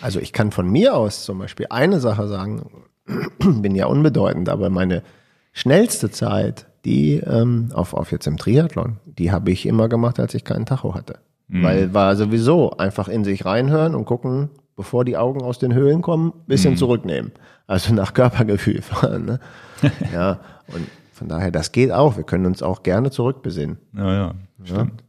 Also 0.00 0.18
ich 0.18 0.32
kann 0.32 0.50
von 0.50 0.68
mir 0.68 0.96
aus 0.96 1.24
zum 1.24 1.38
Beispiel 1.38 1.66
eine 1.70 2.00
Sache 2.00 2.26
sagen, 2.26 2.84
bin 3.38 3.76
ja 3.76 3.86
unbedeutend, 3.86 4.48
aber 4.48 4.70
meine 4.70 5.04
schnellste 5.52 6.10
Zeit, 6.10 6.66
die 6.84 7.14
ähm, 7.16 7.70
auf, 7.74 7.94
auf 7.94 8.10
jetzt 8.10 8.26
im 8.26 8.38
Triathlon, 8.38 8.96
die 9.04 9.30
habe 9.30 9.52
ich 9.52 9.66
immer 9.66 9.88
gemacht, 9.88 10.18
als 10.18 10.34
ich 10.34 10.42
keinen 10.42 10.66
Tacho 10.66 10.94
hatte. 10.94 11.20
Mhm. 11.48 11.62
Weil 11.62 11.94
war 11.94 12.14
sowieso 12.16 12.76
einfach 12.76 13.08
in 13.08 13.24
sich 13.24 13.44
reinhören 13.44 13.94
und 13.94 14.04
gucken, 14.04 14.50
bevor 14.76 15.04
die 15.04 15.16
Augen 15.16 15.42
aus 15.42 15.58
den 15.58 15.74
Höhlen 15.74 16.02
kommen, 16.02 16.32
bisschen 16.46 16.74
mhm. 16.74 16.76
zurücknehmen. 16.78 17.32
Also 17.66 17.92
nach 17.94 18.14
Körpergefühl 18.14 18.82
fahren. 18.82 19.24
Ne? 19.24 19.40
ja, 20.12 20.40
und 20.68 20.86
von 21.12 21.28
daher, 21.28 21.50
das 21.50 21.72
geht 21.72 21.90
auch. 21.90 22.16
Wir 22.16 22.24
können 22.24 22.46
uns 22.46 22.62
auch 22.62 22.82
gerne 22.82 23.10
zurückbesinnen. 23.10 23.78
Ja, 23.96 24.12
ja, 24.14 24.34
stimmt. 24.62 25.02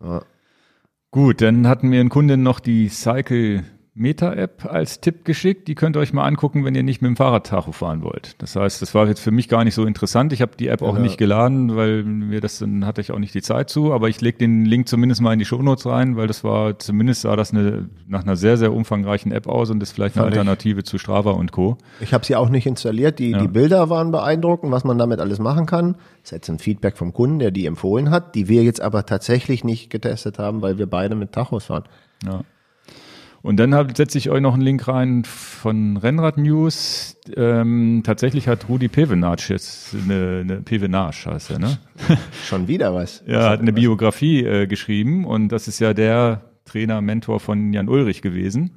Ja. 0.00 0.22
Gut, 1.10 1.40
dann 1.40 1.66
hatten 1.66 1.90
wir 1.90 2.00
in 2.00 2.08
Kunden 2.08 2.42
noch 2.42 2.60
die 2.60 2.88
Cycle 2.88 3.64
Meta-App 3.96 4.66
als 4.66 5.00
Tipp 5.00 5.24
geschickt. 5.24 5.68
Die 5.68 5.74
könnt 5.74 5.96
ihr 5.96 6.00
euch 6.00 6.12
mal 6.12 6.26
angucken, 6.26 6.66
wenn 6.66 6.74
ihr 6.74 6.82
nicht 6.82 7.00
mit 7.00 7.08
dem 7.08 7.16
Fahrradtacho 7.16 7.72
fahren 7.72 8.02
wollt. 8.02 8.34
Das 8.42 8.54
heißt, 8.54 8.82
das 8.82 8.94
war 8.94 9.08
jetzt 9.08 9.20
für 9.20 9.30
mich 9.30 9.48
gar 9.48 9.64
nicht 9.64 9.74
so 9.74 9.86
interessant. 9.86 10.34
Ich 10.34 10.42
habe 10.42 10.52
die 10.58 10.68
App 10.68 10.82
auch 10.82 10.96
ja. 10.96 11.00
nicht 11.00 11.16
geladen, 11.16 11.76
weil 11.76 12.04
mir 12.04 12.42
das 12.42 12.58
dann 12.58 12.84
hatte 12.84 13.00
ich 13.00 13.10
auch 13.10 13.18
nicht 13.18 13.34
die 13.34 13.40
Zeit 13.40 13.70
zu. 13.70 13.94
Aber 13.94 14.10
ich 14.10 14.20
lege 14.20 14.36
den 14.36 14.66
Link 14.66 14.86
zumindest 14.86 15.22
mal 15.22 15.32
in 15.32 15.38
die 15.38 15.46
Shownotes 15.46 15.86
rein, 15.86 16.16
weil 16.16 16.26
das 16.26 16.44
war 16.44 16.78
zumindest 16.78 17.22
sah 17.22 17.36
das 17.36 17.52
eine, 17.52 17.88
nach 18.06 18.22
einer 18.22 18.36
sehr 18.36 18.58
sehr 18.58 18.74
umfangreichen 18.74 19.32
App 19.32 19.48
aus 19.48 19.70
und 19.70 19.82
ist 19.82 19.92
vielleicht 19.92 20.16
eine 20.16 20.26
Alternative 20.26 20.84
zu 20.84 20.98
Strava 20.98 21.30
und 21.30 21.52
Co. 21.52 21.78
Ich 22.00 22.12
habe 22.12 22.24
sie 22.24 22.36
auch 22.36 22.50
nicht 22.50 22.66
installiert. 22.66 23.18
Die 23.18 23.30
ja. 23.30 23.38
die 23.38 23.48
Bilder 23.48 23.88
waren 23.88 24.10
beeindruckend, 24.10 24.72
was 24.72 24.84
man 24.84 24.98
damit 24.98 25.20
alles 25.20 25.38
machen 25.38 25.64
kann. 25.64 25.94
Das 26.20 26.24
ist 26.24 26.32
jetzt 26.32 26.50
ein 26.50 26.58
Feedback 26.58 26.98
vom 26.98 27.14
Kunden, 27.14 27.38
der 27.38 27.50
die 27.50 27.64
empfohlen 27.64 28.10
hat, 28.10 28.34
die 28.34 28.48
wir 28.48 28.62
jetzt 28.62 28.82
aber 28.82 29.06
tatsächlich 29.06 29.64
nicht 29.64 29.88
getestet 29.88 30.38
haben, 30.38 30.60
weil 30.60 30.76
wir 30.76 30.86
beide 30.86 31.14
mit 31.14 31.32
Tachos 31.32 31.64
fahren. 31.64 31.84
Ja. 32.26 32.42
Und 33.46 33.58
dann 33.58 33.94
setze 33.94 34.18
ich 34.18 34.28
euch 34.28 34.40
noch 34.40 34.54
einen 34.54 34.64
Link 34.64 34.88
rein 34.88 35.22
von 35.22 35.98
Rennrad 35.98 36.36
News. 36.36 37.16
Ähm, 37.36 38.02
tatsächlich 38.04 38.48
hat 38.48 38.68
Rudi 38.68 38.88
Pevenage 38.88 39.52
jetzt 39.52 39.94
eine, 39.94 40.40
eine 40.40 40.56
Pevenage 40.62 41.30
heißt 41.30 41.52
er, 41.52 41.60
ne? 41.60 41.78
Schon 42.44 42.66
wieder 42.66 42.92
was. 42.92 43.22
ja, 43.24 43.38
was 43.38 43.44
hat 43.50 43.60
eine 43.60 43.72
Biografie 43.72 44.44
äh, 44.44 44.66
geschrieben 44.66 45.24
und 45.24 45.50
das 45.50 45.68
ist 45.68 45.78
ja 45.78 45.94
der 45.94 46.40
Trainer, 46.64 47.00
Mentor 47.00 47.38
von 47.38 47.72
Jan 47.72 47.88
Ulrich 47.88 48.20
gewesen. 48.20 48.72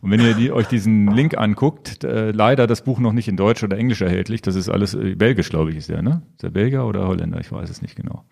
Und 0.00 0.10
wenn 0.10 0.20
ihr 0.20 0.32
die, 0.32 0.50
euch 0.50 0.66
diesen 0.66 1.08
Link 1.08 1.36
anguckt, 1.36 2.02
äh, 2.02 2.30
leider 2.30 2.66
das 2.66 2.84
Buch 2.84 2.98
noch 2.98 3.12
nicht 3.12 3.28
in 3.28 3.36
Deutsch 3.36 3.62
oder 3.62 3.76
Englisch 3.76 4.00
erhältlich, 4.00 4.40
das 4.40 4.54
ist 4.54 4.70
alles 4.70 4.94
äh, 4.94 5.14
Belgisch, 5.14 5.50
glaube 5.50 5.72
ich, 5.72 5.76
ist 5.76 5.90
der, 5.90 6.00
ne? 6.00 6.22
Ist 6.32 6.42
der 6.42 6.50
Belgier 6.50 6.86
oder 6.86 7.06
Holländer? 7.06 7.38
Ich 7.40 7.52
weiß 7.52 7.68
es 7.68 7.82
nicht 7.82 7.96
genau. 7.96 8.24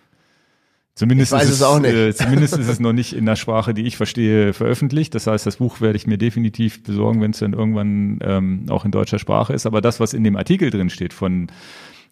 Zumindest, 0.94 1.33
ich 1.33 1.38
weiß 1.38 1.48
ist 1.48 1.57
es, 1.57 1.62
auch 1.62 1.80
nicht. 1.80 1.92
Äh, 1.92 2.14
zumindest 2.14 2.57
ist 2.57 2.68
es 2.68 2.78
noch 2.78 2.92
nicht 2.92 3.14
in 3.14 3.26
der 3.26 3.35
Sprache, 3.35 3.74
die 3.74 3.83
ich 3.83 3.96
verstehe, 3.96 4.52
veröffentlicht. 4.52 5.14
Das 5.14 5.26
heißt, 5.26 5.44
das 5.44 5.57
Buch 5.57 5.80
werde 5.80 5.96
ich 5.96 6.07
mir 6.07 6.18
definitiv 6.18 6.85
besorgen, 6.85 7.20
wenn 7.20 7.33
es 7.33 7.38
dann 7.40 7.52
irgendwann 7.52 8.20
ähm, 8.22 8.66
auch 8.68 8.85
in 8.85 8.92
deutscher 8.92 9.18
Sprache 9.18 9.52
ist. 9.52 9.66
Aber 9.66 9.80
das, 9.80 9.98
was 9.98 10.14
in 10.14 10.22
dem 10.22 10.37
Artikel 10.37 10.70
drin 10.70 10.90
steht 10.90 11.12
von 11.12 11.48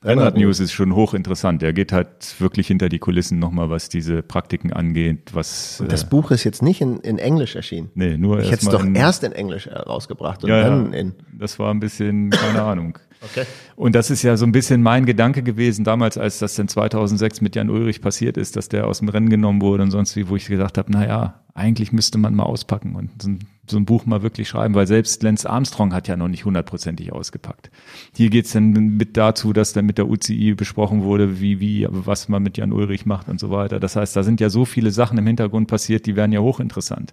Rennrad 0.05 0.37
News 0.37 0.59
ist 0.59 0.73
schon 0.73 0.95
hochinteressant. 0.97 1.63
Er 1.63 1.73
geht 1.73 1.93
halt 1.93 2.41
wirklich 2.41 2.67
hinter 2.67 2.89
die 2.89 2.99
Kulissen 2.99 3.39
nochmal, 3.39 3.71
was 3.71 3.89
diese 3.89 4.23
Praktiken 4.23 4.73
angeht. 4.73 5.31
Was, 5.33 5.81
und 5.81 5.93
das 5.93 6.03
äh, 6.03 6.07
Buch 6.07 6.33
ist 6.33 6.43
jetzt 6.43 6.61
nicht 6.63 6.81
in, 6.81 6.99
in 7.01 7.19
Englisch 7.19 7.55
erschienen. 7.55 7.91
Nee, 7.95 8.17
nur 8.17 8.41
Ich 8.41 8.51
hätte 8.51 8.67
es 8.67 8.69
doch 8.69 8.83
in, 8.83 8.97
erst 8.97 9.23
in 9.23 9.33
Englisch 9.33 9.69
rausgebracht 9.69 10.43
und 10.43 10.51
ja, 10.51 10.63
dann 10.63 10.93
in. 10.93 11.15
Das 11.39 11.59
war 11.61 11.73
ein 11.73 11.79
bisschen, 11.79 12.31
keine 12.31 12.63
Ahnung. 12.63 12.99
Okay. 13.25 13.45
Und 13.77 13.95
das 13.95 14.11
ist 14.11 14.23
ja 14.23 14.37
so 14.37 14.45
ein 14.45 14.53
bisschen 14.53 14.83
mein 14.83 15.07
Gedanke 15.07 15.43
gewesen 15.43 15.85
damals, 15.85 16.19
als 16.19 16.39
das 16.39 16.55
dann 16.55 16.69
2006 16.69 17.41
mit 17.41 17.55
Jan 17.55 17.71
Ulrich 17.71 18.01
passiert 18.01 18.37
ist, 18.37 18.57
dass 18.57 18.69
der 18.69 18.87
aus 18.87 18.99
dem 18.99 19.09
Rennen 19.09 19.29
genommen 19.29 19.63
wurde 19.63 19.85
und 19.85 19.91
sonst 19.91 20.17
wie, 20.17 20.29
wo 20.29 20.37
ich 20.37 20.47
gesagt 20.47 20.79
habe, 20.79 20.91
na 20.91 21.07
ja, 21.07 21.43
eigentlich 21.55 21.93
müsste 21.93 22.19
man 22.19 22.35
mal 22.35 22.45
auspacken 22.45 22.97
und 22.97 23.23
so 23.23 23.29
ein, 23.29 23.39
so 23.69 23.77
ein 23.77 23.85
Buch 23.85 24.07
mal 24.07 24.23
wirklich 24.23 24.49
schreiben, 24.49 24.75
weil 24.75 24.87
selbst 24.87 25.23
Lance 25.23 25.49
Armstrong 25.49 25.93
hat 25.93 26.09
ja 26.09 26.17
noch 26.17 26.29
nicht 26.29 26.45
hundertprozentig 26.45 27.13
ausgepackt. 27.13 27.71
Hier 28.17 28.31
geht's 28.31 28.53
dann 28.53 28.73
mit 28.73 29.17
dazu, 29.17 29.53
dass 29.53 29.73
dann 29.73 29.87
mit 29.87 29.99
der 29.99 30.09
UCI 30.09 30.55
besprochen 30.55 31.03
wurde, 31.03 31.41
wie, 31.41 31.61
wie, 31.61 31.87
was 31.91 32.29
man 32.29 32.43
mit 32.43 32.57
Jan 32.57 32.73
Ulrich 32.73 33.07
macht 33.07 33.29
und 33.29 33.39
so 33.39 33.51
weiter. 33.51 33.81
Das 33.81 33.97
heißt, 33.97 34.17
da 34.17 34.23
sind 34.23 34.41
ja 34.41 34.51
so 34.51 34.65
viele 34.65 34.91
Sachen 34.91 35.19
im 35.19 35.27
Hintergrund 35.27 35.69
passiert, 35.69 36.07
die 36.07 36.17
wären 36.17 36.33
ja 36.33 36.41
hochinteressant. 36.41 37.13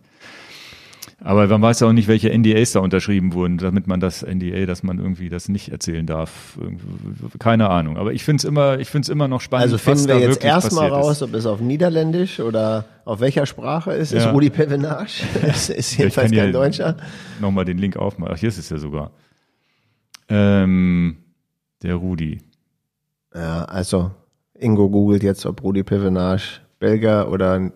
Aber 1.21 1.47
man 1.47 1.61
weiß 1.61 1.81
ja 1.81 1.87
auch 1.87 1.93
nicht, 1.93 2.07
welche 2.07 2.29
NDAs 2.29 2.71
da 2.71 2.79
unterschrieben 2.79 3.33
wurden, 3.33 3.57
damit 3.57 3.87
man 3.87 3.99
das 3.99 4.25
NDA, 4.25 4.65
dass 4.65 4.83
man 4.83 4.99
irgendwie 4.99 5.27
das 5.27 5.49
nicht 5.49 5.69
erzählen 5.69 6.05
darf. 6.05 6.57
Keine 7.39 7.69
Ahnung. 7.69 7.97
Aber 7.97 8.13
ich 8.13 8.23
finde 8.23 8.41
es 8.41 8.45
immer, 8.45 8.79
ich 8.79 8.89
finde 8.89 9.05
es 9.05 9.09
immer 9.09 9.27
noch 9.27 9.41
spannend. 9.41 9.63
Also 9.63 9.77
finden 9.77 10.07
wir 10.07 10.19
jetzt 10.19 10.43
erstmal 10.43 10.89
raus, 10.89 11.21
ob 11.21 11.33
es 11.33 11.45
auf 11.45 11.59
Niederländisch 11.59 12.39
oder 12.39 12.85
auf 13.03 13.19
welcher 13.19 13.45
Sprache 13.45 13.91
ist. 13.91 14.13
Ja. 14.13 14.19
Ist 14.19 14.33
Rudi 14.33 14.49
Pevenage? 14.49 15.23
ist, 15.47 15.69
ist 15.69 15.97
jedenfalls 15.97 16.31
kein 16.31 16.53
Deutscher. 16.53 16.95
Nochmal 17.41 17.65
den 17.65 17.79
Link 17.79 17.97
aufmachen. 17.97 18.33
Ach, 18.35 18.39
hier 18.39 18.49
ist 18.49 18.57
es 18.57 18.69
ja 18.69 18.77
sogar. 18.77 19.11
Ähm, 20.29 21.17
der 21.83 21.95
Rudi. 21.95 22.39
Ja, 23.33 23.65
also 23.65 24.11
Ingo 24.57 24.89
googelt 24.89 25.23
jetzt, 25.23 25.45
ob 25.45 25.63
Rudi 25.63 25.83
Pevenage 25.83 26.61
Belgier 26.79 27.27
oder 27.29 27.71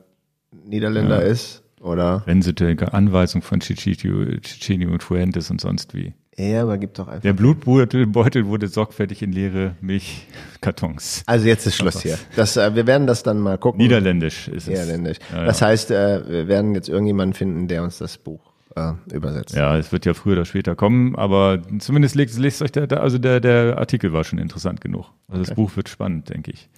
Niederländer 0.51 1.21
ja. 1.21 1.27
ist. 1.27 1.62
Oder? 1.83 2.23
Wenn 2.25 2.41
sie 2.41 2.53
die 2.53 2.77
Anweisung 2.79 3.41
von 3.41 3.59
Cicini 3.59 4.85
und 4.85 5.03
Fuentes 5.03 5.51
und 5.51 5.59
sonst 5.59 5.93
wie. 5.93 6.13
Ja, 6.37 6.63
aber 6.63 6.77
gibt 6.77 6.97
doch 6.97 7.07
einfach. 7.07 7.21
Der 7.21 7.33
Blutbeutel 7.33 8.47
wurde 8.47 8.67
sorgfältig 8.67 9.21
in 9.21 9.33
leere 9.33 9.75
Milchkartons. 9.81 11.23
Also 11.27 11.45
jetzt 11.45 11.67
ist 11.67 11.75
Schluss 11.75 12.01
hier. 12.01 12.17
Das, 12.35 12.57
äh, 12.57 12.73
wir 12.73 12.87
werden 12.87 13.05
das 13.05 13.21
dann 13.21 13.39
mal 13.39 13.57
gucken. 13.57 13.79
Niederländisch 13.79 14.47
ist 14.47 14.63
es. 14.63 14.69
Niederländisch. 14.69 15.17
Ja, 15.31 15.45
das 15.45 15.61
heißt, 15.61 15.91
äh, 15.91 16.27
wir 16.27 16.47
werden 16.47 16.73
jetzt 16.73 16.89
irgendjemanden 16.89 17.33
finden, 17.33 17.67
der 17.67 17.83
uns 17.83 17.99
das 17.99 18.17
Buch 18.17 18.39
äh, 18.75 18.93
übersetzt. 19.13 19.53
Ja, 19.53 19.77
es 19.77 19.91
wird 19.91 20.05
ja 20.05 20.13
früher 20.13 20.33
oder 20.33 20.45
später 20.45 20.75
kommen, 20.75 21.15
aber 21.15 21.61
zumindest 21.79 22.15
lest, 22.15 22.39
lest 22.39 22.61
euch 22.61 22.71
der, 22.71 22.89
also 22.99 23.17
der, 23.17 23.39
der 23.39 23.77
Artikel 23.77 24.13
war 24.13 24.23
schon 24.23 24.39
interessant 24.39 24.81
genug. 24.81 25.05
Also 25.27 25.41
okay. 25.41 25.49
das 25.49 25.55
Buch 25.55 25.75
wird 25.75 25.89
spannend, 25.89 26.29
denke 26.29 26.51
ich. 26.51 26.69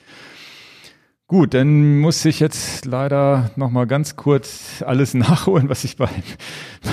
Gut, 1.27 1.55
dann 1.55 1.97
muss 1.99 2.23
ich 2.25 2.39
jetzt 2.39 2.85
leider 2.85 3.49
noch 3.55 3.71
mal 3.71 3.87
ganz 3.87 4.15
kurz 4.15 4.83
alles 4.85 5.13
nachholen, 5.15 5.69
was 5.69 5.83
ich 5.83 5.97
bei, 5.97 6.09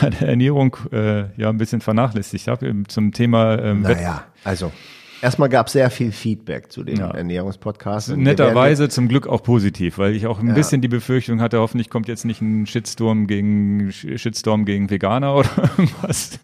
bei 0.01 0.09
der 0.09 0.29
Ernährung 0.29 0.77
äh, 0.90 1.38
ja 1.38 1.51
ein 1.51 1.59
bisschen 1.59 1.83
vernachlässigt 1.83 2.49
habe 2.49 2.73
zum 2.88 3.12
Thema. 3.12 3.59
Ähm, 3.59 3.83
naja, 3.83 4.25
also 4.42 4.73
erstmal 5.21 5.51
gab 5.51 5.66
es 5.66 5.75
sehr 5.75 5.90
viel 5.90 6.12
Feedback 6.12 6.73
zu 6.73 6.83
den 6.83 6.97
ja. 6.97 7.11
Ernährungspodcasts. 7.11 8.16
Netterweise 8.16 8.88
zum 8.88 9.09
Glück 9.09 9.27
auch 9.27 9.42
positiv, 9.42 9.99
weil 9.99 10.16
ich 10.16 10.27
auch 10.27 10.40
ein 10.40 10.49
ja. 10.49 10.55
bisschen 10.55 10.81
die 10.81 10.88
Befürchtung 10.88 11.42
hatte, 11.42 11.59
hoffentlich 11.59 11.90
kommt 11.90 12.09
jetzt 12.09 12.25
nicht 12.25 12.40
ein 12.40 12.66
Shitstorm 12.66 13.27
gegen 13.27 13.92
Shitstorm 13.92 14.64
gegen 14.64 14.88
Veganer 14.88 15.35
oder 15.37 15.51
irgendwas. 15.77 16.40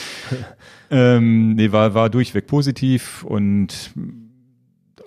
ähm, 0.90 1.56
nee, 1.56 1.72
war, 1.72 1.92
war 1.92 2.08
durchweg 2.08 2.46
positiv 2.46 3.22
und 3.22 3.92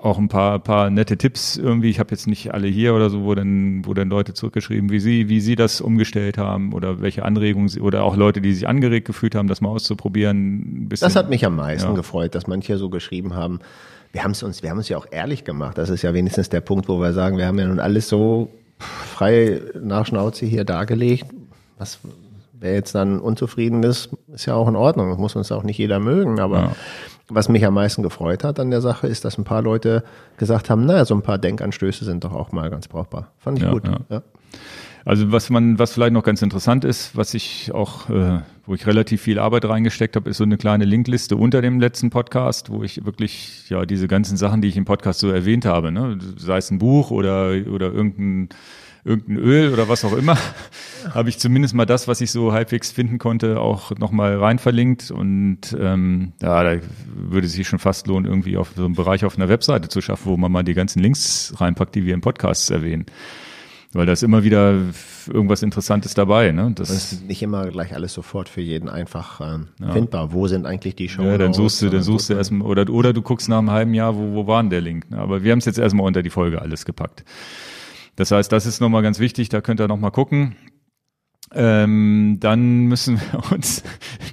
auch 0.06 0.20
ein 0.20 0.28
paar, 0.28 0.60
paar 0.60 0.90
nette 0.90 1.18
Tipps 1.18 1.58
irgendwie. 1.58 1.90
Ich 1.90 2.00
habe 2.00 2.12
jetzt 2.12 2.28
nicht 2.28 2.54
alle 2.54 2.68
hier 2.68 2.94
oder 2.94 3.10
so, 3.10 3.24
wo 3.24 3.34
dann, 3.34 3.86
wo 3.86 3.94
dann 3.94 4.10
Leute 4.10 4.34
zurückgeschrieben, 4.34 4.92
wie 4.92 5.00
sie, 5.00 5.30
wie 5.30 5.42
sie 5.42 5.56
das 5.56 5.82
umgestellt 5.82 6.38
haben 6.38 6.74
oder 6.74 7.02
welche 7.02 7.26
Anregungen 7.26 7.68
sie, 7.68 7.82
oder 7.82 8.04
auch 8.04 8.16
Leute, 8.16 8.40
die 8.40 8.54
sich 8.54 8.68
angeregt 8.68 9.08
gefühlt 9.08 9.36
haben, 9.36 9.48
das 9.48 9.62
mal 9.62 9.70
auszuprobieren. 9.70 10.88
Bisschen, 10.88 11.06
das 11.08 11.16
hat 11.16 11.30
mich 11.30 11.46
am 11.46 11.56
meisten 11.56 11.90
ja. 11.90 11.96
gefreut, 11.96 12.36
dass 12.36 12.48
manche 12.48 12.78
so 12.78 12.90
geschrieben 12.90 13.34
haben. 13.34 13.60
Wir 14.12 14.24
haben 14.24 14.32
es 14.32 14.44
uns, 14.44 14.64
wir 14.64 14.70
haben 14.70 14.78
uns 14.78 14.90
ja 14.90 14.98
auch 14.98 15.08
ehrlich 15.10 15.44
gemacht. 15.44 15.78
Das 15.78 15.90
ist 15.90 16.04
ja 16.04 16.14
wenigstens 16.14 16.50
der 16.50 16.62
Punkt, 16.62 16.88
wo 16.88 17.00
wir 17.00 17.12
sagen, 17.12 17.38
wir 17.38 17.48
haben 17.48 17.60
ja 17.60 17.68
nun 17.68 17.80
alles 17.80 18.08
so 18.08 18.50
frei 18.80 19.60
nach 19.82 20.06
Schnauze 20.06 20.46
hier 20.46 20.64
dargelegt. 20.64 21.26
Was, 21.78 22.00
wer 22.60 22.74
jetzt 22.74 22.96
dann 22.96 23.20
unzufrieden 23.20 23.84
ist, 23.84 24.10
ist 24.34 24.46
ja 24.46 24.56
auch 24.56 24.68
in 24.68 24.76
Ordnung. 24.76 25.10
Das 25.10 25.18
muss 25.18 25.36
uns 25.36 25.52
auch 25.52 25.64
nicht 25.64 25.78
jeder 25.78 26.00
mögen, 26.00 26.40
aber 26.40 26.58
ja 26.58 26.72
was 27.28 27.50
mich 27.50 27.66
am 27.66 27.74
meisten 27.74 28.04
gefreut 28.04 28.44
hat 28.44 28.60
an 28.60 28.70
der 28.70 28.82
Sache, 28.82 29.08
ist, 29.08 29.26
dass 29.26 29.38
ein 29.38 29.44
paar 29.44 29.62
Leute 29.62 30.04
gesagt 30.38 30.70
haben, 30.70 30.86
naja, 30.86 31.06
so 31.06 31.16
ein 31.16 31.22
paar 31.22 31.38
Denkanstöße 31.38 32.06
sind 32.06 32.24
doch 32.24 32.34
auch 32.34 32.52
mal 32.52 32.70
ganz 32.70 32.88
brauchbar. 32.88 33.32
Fand 33.38 33.58
ich 33.58 33.64
ja, 33.64 33.72
gut. 33.72 33.84
Ja. 34.10 34.22
Also 35.06 35.32
was 35.32 35.50
man, 35.50 35.78
was 35.78 35.94
vielleicht 35.94 36.14
noch 36.14 36.24
ganz 36.24 36.42
interessant 36.42 36.84
ist, 36.84 37.16
was 37.16 37.34
ich 37.34 37.72
auch, 37.74 38.10
äh, 38.10 38.40
wo 38.66 38.74
ich 38.74 38.88
relativ 38.88 39.22
viel 39.22 39.38
Arbeit 39.38 39.66
reingesteckt 39.66 40.16
habe, 40.16 40.30
ist 40.30 40.38
so 40.38 40.44
eine 40.44 40.58
kleine 40.58 40.86
Linkliste 40.86 41.36
unter 41.36 41.62
dem 41.62 41.80
letzten 41.80 42.10
Podcast, 42.10 42.72
wo 42.72 42.84
ich 42.84 43.06
wirklich 43.06 43.70
ja 43.70 43.86
diese 43.86 44.08
ganzen 44.08 44.36
Sachen, 44.38 44.62
die 44.62 44.68
ich 44.68 44.78
im 44.78 44.86
Podcast 44.86 45.20
so 45.20 45.30
erwähnt 45.30 45.66
habe, 45.66 45.92
ne, 45.92 46.18
sei 46.38 46.58
es 46.58 46.72
ein 46.72 46.80
Buch 46.80 47.12
oder 47.12 47.52
oder 47.72 47.92
irgendein 47.92 48.50
irgendein 49.06 49.38
Öl 49.38 49.72
oder 49.72 49.88
was 49.88 50.04
auch 50.04 50.14
immer, 50.14 50.36
habe 51.14 51.30
ich 51.30 51.38
zumindest 51.38 51.76
mal 51.76 51.86
das, 51.86 52.08
was 52.08 52.22
ich 52.22 52.32
so 52.32 52.52
halbwegs 52.52 52.92
finden 52.92 53.20
konnte, 53.20 53.62
auch 53.62 53.92
nochmal 53.98 54.38
rein 54.38 54.58
verlinkt. 54.58 55.12
Und 55.12 55.78
ähm, 55.80 56.34
ja, 56.42 56.64
da 56.64 56.82
würde 57.14 57.46
es 57.46 57.54
sich 57.54 57.68
schon 57.68 57.80
fast 57.80 58.08
lohnen, 58.08 58.26
irgendwie 58.26 58.58
auf 58.58 58.74
so 58.76 58.84
einen 58.84 58.96
Bereich 58.96 59.24
auf 59.24 59.38
einer 59.38 59.48
Webseite 59.48 59.90
zu 59.90 60.02
schaffen, 60.02 60.26
wo 60.26 60.38
man 60.38 60.52
mal 60.52 60.64
die 60.64 60.74
ganzen 60.74 61.00
Links 61.00 61.54
reinpackt, 61.58 61.94
die 61.94 62.06
wir 62.06 62.16
im 62.16 62.22
Podcast 62.22 62.72
erwähnen. 62.72 63.06
Weil 63.94 64.08
da 64.08 64.12
ist 64.12 64.24
immer 64.24 64.44
wieder 64.44 64.74
irgendwas 65.32 65.64
Interessantes 65.64 66.16
dabei. 66.16 66.52
Ne? 66.52 66.72
Das, 66.76 66.90
das 66.90 67.14
ist 67.14 67.28
nicht 67.28 67.42
immer 67.42 67.68
gleich 67.68 67.94
alles 67.94 68.14
sofort 68.14 68.50
für 68.50 68.60
jeden 68.60 68.90
einfach 68.90 69.40
ähm, 69.40 69.68
ja. 69.80 69.92
findbar. 69.94 70.34
Wo 70.34 70.48
sind 70.48 70.66
eigentlich 70.66 70.96
die 70.96 71.08
Show? 71.08 71.24
Ja, 71.24 71.38
dann 71.38 71.54
suchst 71.54 71.82
du, 71.82 71.90
dann 71.90 72.02
suchst 72.02 72.30
du 72.30 72.34
erstmal, 72.34 72.68
oder, 72.68 72.90
oder 72.90 73.14
du 73.14 73.22
guckst 73.22 73.48
nach 73.48 73.60
einem 73.60 73.72
halben 73.72 73.94
Jahr, 73.94 74.18
wo, 74.18 74.34
wo 74.34 74.48
war 74.48 74.62
denn 74.62 74.72
der 74.72 74.82
Link? 74.82 75.10
Ne? 75.12 75.20
Aber 75.20 75.44
wir 75.44 75.52
haben 75.54 75.60
es 75.60 75.66
jetzt 75.66 75.78
erstmal 75.78 76.06
unter 76.06 76.24
die 76.24 76.30
Folge 76.30 76.62
alles 76.62 76.84
gepackt. 76.84 77.24
Das 78.16 78.32
heißt, 78.32 78.52
das 78.52 78.66
ist 78.66 78.80
nochmal 78.80 79.02
ganz 79.02 79.20
wichtig, 79.20 79.50
da 79.50 79.62
könnt 79.62 79.80
ihr 79.80 79.88
nochmal 79.88 80.12
gucken. 80.12 80.56
Ähm, 81.54 82.38
dann 82.40 82.86
müssen 82.86 83.20
wir 83.20 83.52
uns 83.52 83.84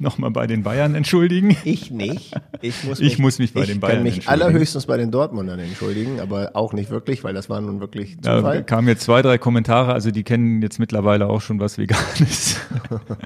nochmal 0.00 0.30
bei 0.30 0.46
den 0.46 0.62
Bayern 0.62 0.94
entschuldigen. 0.94 1.56
Ich 1.64 1.90
nicht. 1.90 2.34
Ich 2.62 2.84
muss 2.84 2.98
mich, 3.00 3.12
ich 3.12 3.18
muss 3.18 3.38
mich 3.38 3.52
bei 3.52 3.66
den 3.66 3.80
Bayern 3.80 3.98
entschuldigen. 3.98 4.18
Ich 4.18 4.26
kann 4.26 4.38
mich 4.38 4.44
allerhöchstens 4.44 4.86
bei 4.86 4.96
den 4.96 5.10
Dortmundern 5.10 5.58
entschuldigen, 5.58 6.20
aber 6.20 6.52
auch 6.54 6.72
nicht 6.72 6.90
wirklich, 6.90 7.22
weil 7.22 7.34
das 7.34 7.50
war 7.50 7.60
nun 7.60 7.80
wirklich 7.80 8.16
Zufall. 8.22 8.58
Da 8.58 8.62
kamen 8.62 8.88
jetzt 8.88 9.02
zwei, 9.02 9.20
drei 9.20 9.36
Kommentare, 9.38 9.92
also 9.92 10.10
die 10.10 10.22
kennen 10.22 10.62
jetzt 10.62 10.78
mittlerweile 10.78 11.28
auch 11.28 11.40
schon 11.40 11.60
was 11.60 11.76
Veganes. 11.76 12.56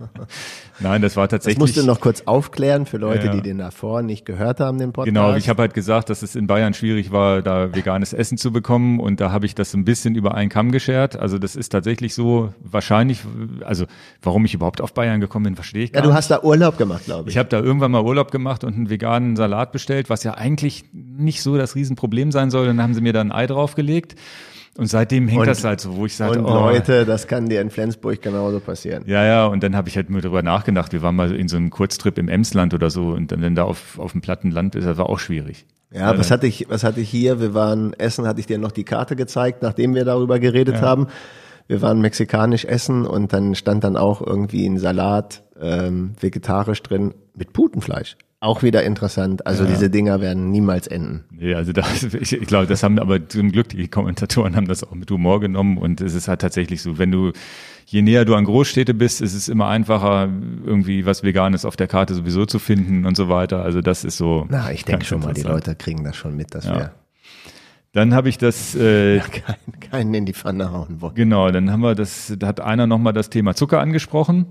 Nein, 0.81 1.01
das 1.01 1.17
war 1.17 1.29
tatsächlich. 1.29 1.59
Das 1.59 1.61
musst 1.61 1.77
du 1.77 1.87
noch 1.87 2.01
kurz 2.01 2.23
aufklären 2.23 2.87
für 2.87 2.99
Leute, 2.99 3.27
ja. 3.27 3.33
die 3.33 3.41
den 3.41 3.59
davor 3.59 4.03
nicht 4.03 4.27
gehört 4.27 4.61
haben, 4.61 4.79
den 4.79 4.93
Podcast. 4.93 5.15
Genau, 5.15 5.37
ich 5.37 5.49
habe 5.49 5.63
halt 5.63 5.75
gesagt, 5.75 6.11
dass 6.11 6.23
es 6.23 6.35
in 6.35 6.47
Bayern 6.47 6.75
schwierig 6.75 7.13
war, 7.13 7.41
da 7.41 7.75
veganes 7.75 8.13
Essen 8.13 8.37
zu 8.37 8.53
bekommen 8.53 9.01
und 9.01 9.21
da 9.21 9.31
habe 9.31 9.47
ich 9.47 9.55
das 9.55 9.73
ein 9.75 9.85
bisschen 9.85 10.17
über 10.17 10.35
einen 10.35 10.51
Kamm 10.51 10.73
geschert. 10.73 11.17
Also 11.17 11.39
das 11.39 11.57
ist 11.57 11.71
tatsächlich 11.71 12.15
so 12.15 12.53
wahrscheinlich, 12.61 13.21
also 13.65 13.76
warum 14.23 14.45
ich 14.45 14.55
überhaupt 14.55 14.81
auf 14.81 14.95
Bayern 14.95 15.21
gekommen 15.21 15.45
bin, 15.45 15.55
verstehe 15.55 15.85
ich 15.85 15.93
gar 15.93 16.03
Ja, 16.03 16.09
du 16.09 16.15
hast 16.15 16.31
da 16.31 16.43
Urlaub 16.43 16.79
gemacht, 16.79 17.05
glaube 17.05 17.29
ich. 17.29 17.35
Ich 17.35 17.39
habe 17.39 17.49
da 17.49 17.61
irgendwann 17.61 17.91
mal 17.91 18.03
Urlaub 18.03 18.31
gemacht 18.31 18.65
und 18.65 18.75
einen 18.75 18.91
veganen 18.91 19.37
Salat 19.37 19.73
bestellt, 19.73 20.11
was 20.11 20.25
ja 20.25 20.35
eigentlich 20.35 20.85
nicht 20.93 21.43
so 21.43 21.57
das 21.57 21.75
Riesenproblem 21.75 22.33
sein 22.33 22.51
soll. 22.51 22.67
Dann 22.67 22.83
haben 22.83 22.95
sie 22.95 23.01
mir 23.01 23.13
da 23.13 23.21
ein 23.21 23.33
Ei 23.33 23.47
draufgelegt. 23.47 24.17
Und 24.79 24.87
seitdem 24.87 25.27
hängt 25.27 25.41
und, 25.41 25.47
das 25.47 25.65
halt 25.65 25.81
so, 25.81 25.97
wo 25.97 26.05
ich 26.05 26.15
sage, 26.15 26.39
und 26.39 26.45
oh, 26.45 26.53
Leute, 26.53 27.07
das 27.07 27.27
kann 27.27 27.49
dir 27.49 27.63
in 27.63 27.71
Flensburg 27.71 28.21
genauso 28.21 28.61
passieren. 28.61 29.05
Ja, 29.07 29.25
ja, 29.25 29.47
und 29.47 29.63
dann 29.63 29.75
habe 29.75 29.89
ich 29.89 29.97
halt 29.97 30.11
nur 30.11 30.21
darüber 30.21 30.43
nachgedacht. 30.43 30.93
Wir 30.93 31.01
waren 31.01 31.17
mal 31.17 31.35
in 31.35 31.49
so 31.49 31.57
einem 31.57 31.71
Kurztrip 31.71 32.19
im 32.19 32.29
Emsland 32.29 32.75
oder 32.75 32.91
so 32.91 33.13
und 33.13 33.33
dann, 33.33 33.41
dann 33.41 33.55
da 33.55 33.65
auf, 33.65 33.99
auf 33.99 34.13
dem 34.13 34.21
platten 34.21 34.51
Land 34.51 34.75
ist, 34.75 34.85
das 34.85 34.99
war 34.99 35.09
auch 35.09 35.19
schwierig. 35.19 35.65
Ja, 35.93 36.13
ja 36.13 36.19
was 36.19 36.31
hatte 36.31 36.47
ich, 36.47 36.67
was 36.69 36.85
hatte 36.85 37.01
ich 37.01 37.09
hier? 37.09 37.41
Wir 37.41 37.55
waren 37.55 37.95
essen, 37.95 38.27
hatte 38.27 38.41
ich 38.41 38.47
dir 38.47 38.59
noch 38.59 38.73
die 38.73 38.85
Karte 38.85 39.17
gezeigt, 39.17 39.63
nachdem 39.63 39.95
wir 39.95 40.05
darüber 40.05 40.39
geredet 40.39 40.77
ja. 40.77 40.83
haben. 40.83 41.07
Wir 41.69 41.83
waren 41.83 42.01
mexikanisch 42.01 42.65
essen 42.65 43.07
und 43.07 43.33
dann 43.33 43.55
stand 43.55 43.85
dann 43.85 43.97
auch 43.97 44.21
irgendwie 44.21 44.67
ein 44.67 44.79
Salat 44.79 45.43
ähm, 45.61 46.13
vegetarisch 46.21 46.83
drin 46.83 47.15
mit 47.35 47.53
Putenfleisch. 47.53 48.17
Auch 48.39 48.63
wieder 48.63 48.83
interessant. 48.85 49.47
Also 49.47 49.65
ja. 49.65 49.71
diese 49.71 49.89
Dinger 49.89 50.21
werden 50.21 50.51
niemals 50.51 50.87
enden. 50.87 51.25
Nee, 51.31 51.55
also 51.55 51.73
das, 51.73 52.05
ich, 52.05 52.33
ich 52.35 52.47
glaube, 52.47 52.67
das 52.67 52.83
haben 52.83 52.99
aber 52.99 53.29
zum 53.29 53.51
Glück 53.51 53.71
die 53.71 53.89
Kommentatoren 53.89 54.55
haben 54.57 54.69
das 54.69 54.85
auch 54.85 54.95
mit 54.95 55.11
Humor 55.11 55.41
genommen 55.41 55.79
und 55.79 56.01
es 56.01 56.15
ist 56.15 56.29
halt 56.29 56.43
tatsächlich 56.43 56.83
so, 56.83 56.99
wenn 56.99 57.11
du 57.11 57.33
je 57.87 58.03
näher 58.03 58.25
du 58.25 58.35
an 58.35 58.45
Großstädte 58.45 58.95
bist, 58.95 59.23
ist 59.23 59.35
es 59.35 59.49
immer 59.49 59.69
einfacher, 59.69 60.29
irgendwie 60.65 61.07
was 61.07 61.23
Veganes 61.23 61.65
auf 61.65 61.77
der 61.77 61.87
Karte 61.87 62.15
sowieso 62.15 62.45
zu 62.45 62.59
finden 62.59 63.07
und 63.07 63.17
so 63.17 63.29
weiter. 63.29 63.63
Also 63.63 63.81
das 63.81 64.05
ist 64.05 64.17
so. 64.19 64.47
Na, 64.49 64.71
ich 64.71 64.85
denke 64.85 65.05
schon 65.05 65.21
mal, 65.21 65.33
die 65.33 65.43
Leute 65.43 65.75
kriegen 65.75 66.05
das 66.05 66.17
schon 66.17 66.37
mit, 66.37 66.55
dass 66.55 66.67
ja. 66.67 66.75
wir. 66.75 66.93
Dann 67.97 68.13
habe 68.13 68.29
ich 68.29 68.37
das. 68.37 68.75
Äh, 68.75 69.17
ja, 69.17 69.25
keinen, 69.25 69.81
keinen 69.81 70.15
in 70.15 70.27
die 70.27 70.35
Pfanne 70.35 70.71
hauen 70.71 71.01
wollen. 71.01 71.15
Genau, 71.15 71.51
dann 71.51 71.73
haben 71.73 71.81
wir 71.81 71.95
das. 71.95 72.31
Da 72.39 72.47
hat 72.47 72.61
einer 72.61 72.87
nochmal 72.87 73.15
das 73.15 73.31
Thema 73.31 73.55
Zucker 73.55 73.81
angesprochen. 73.81 74.45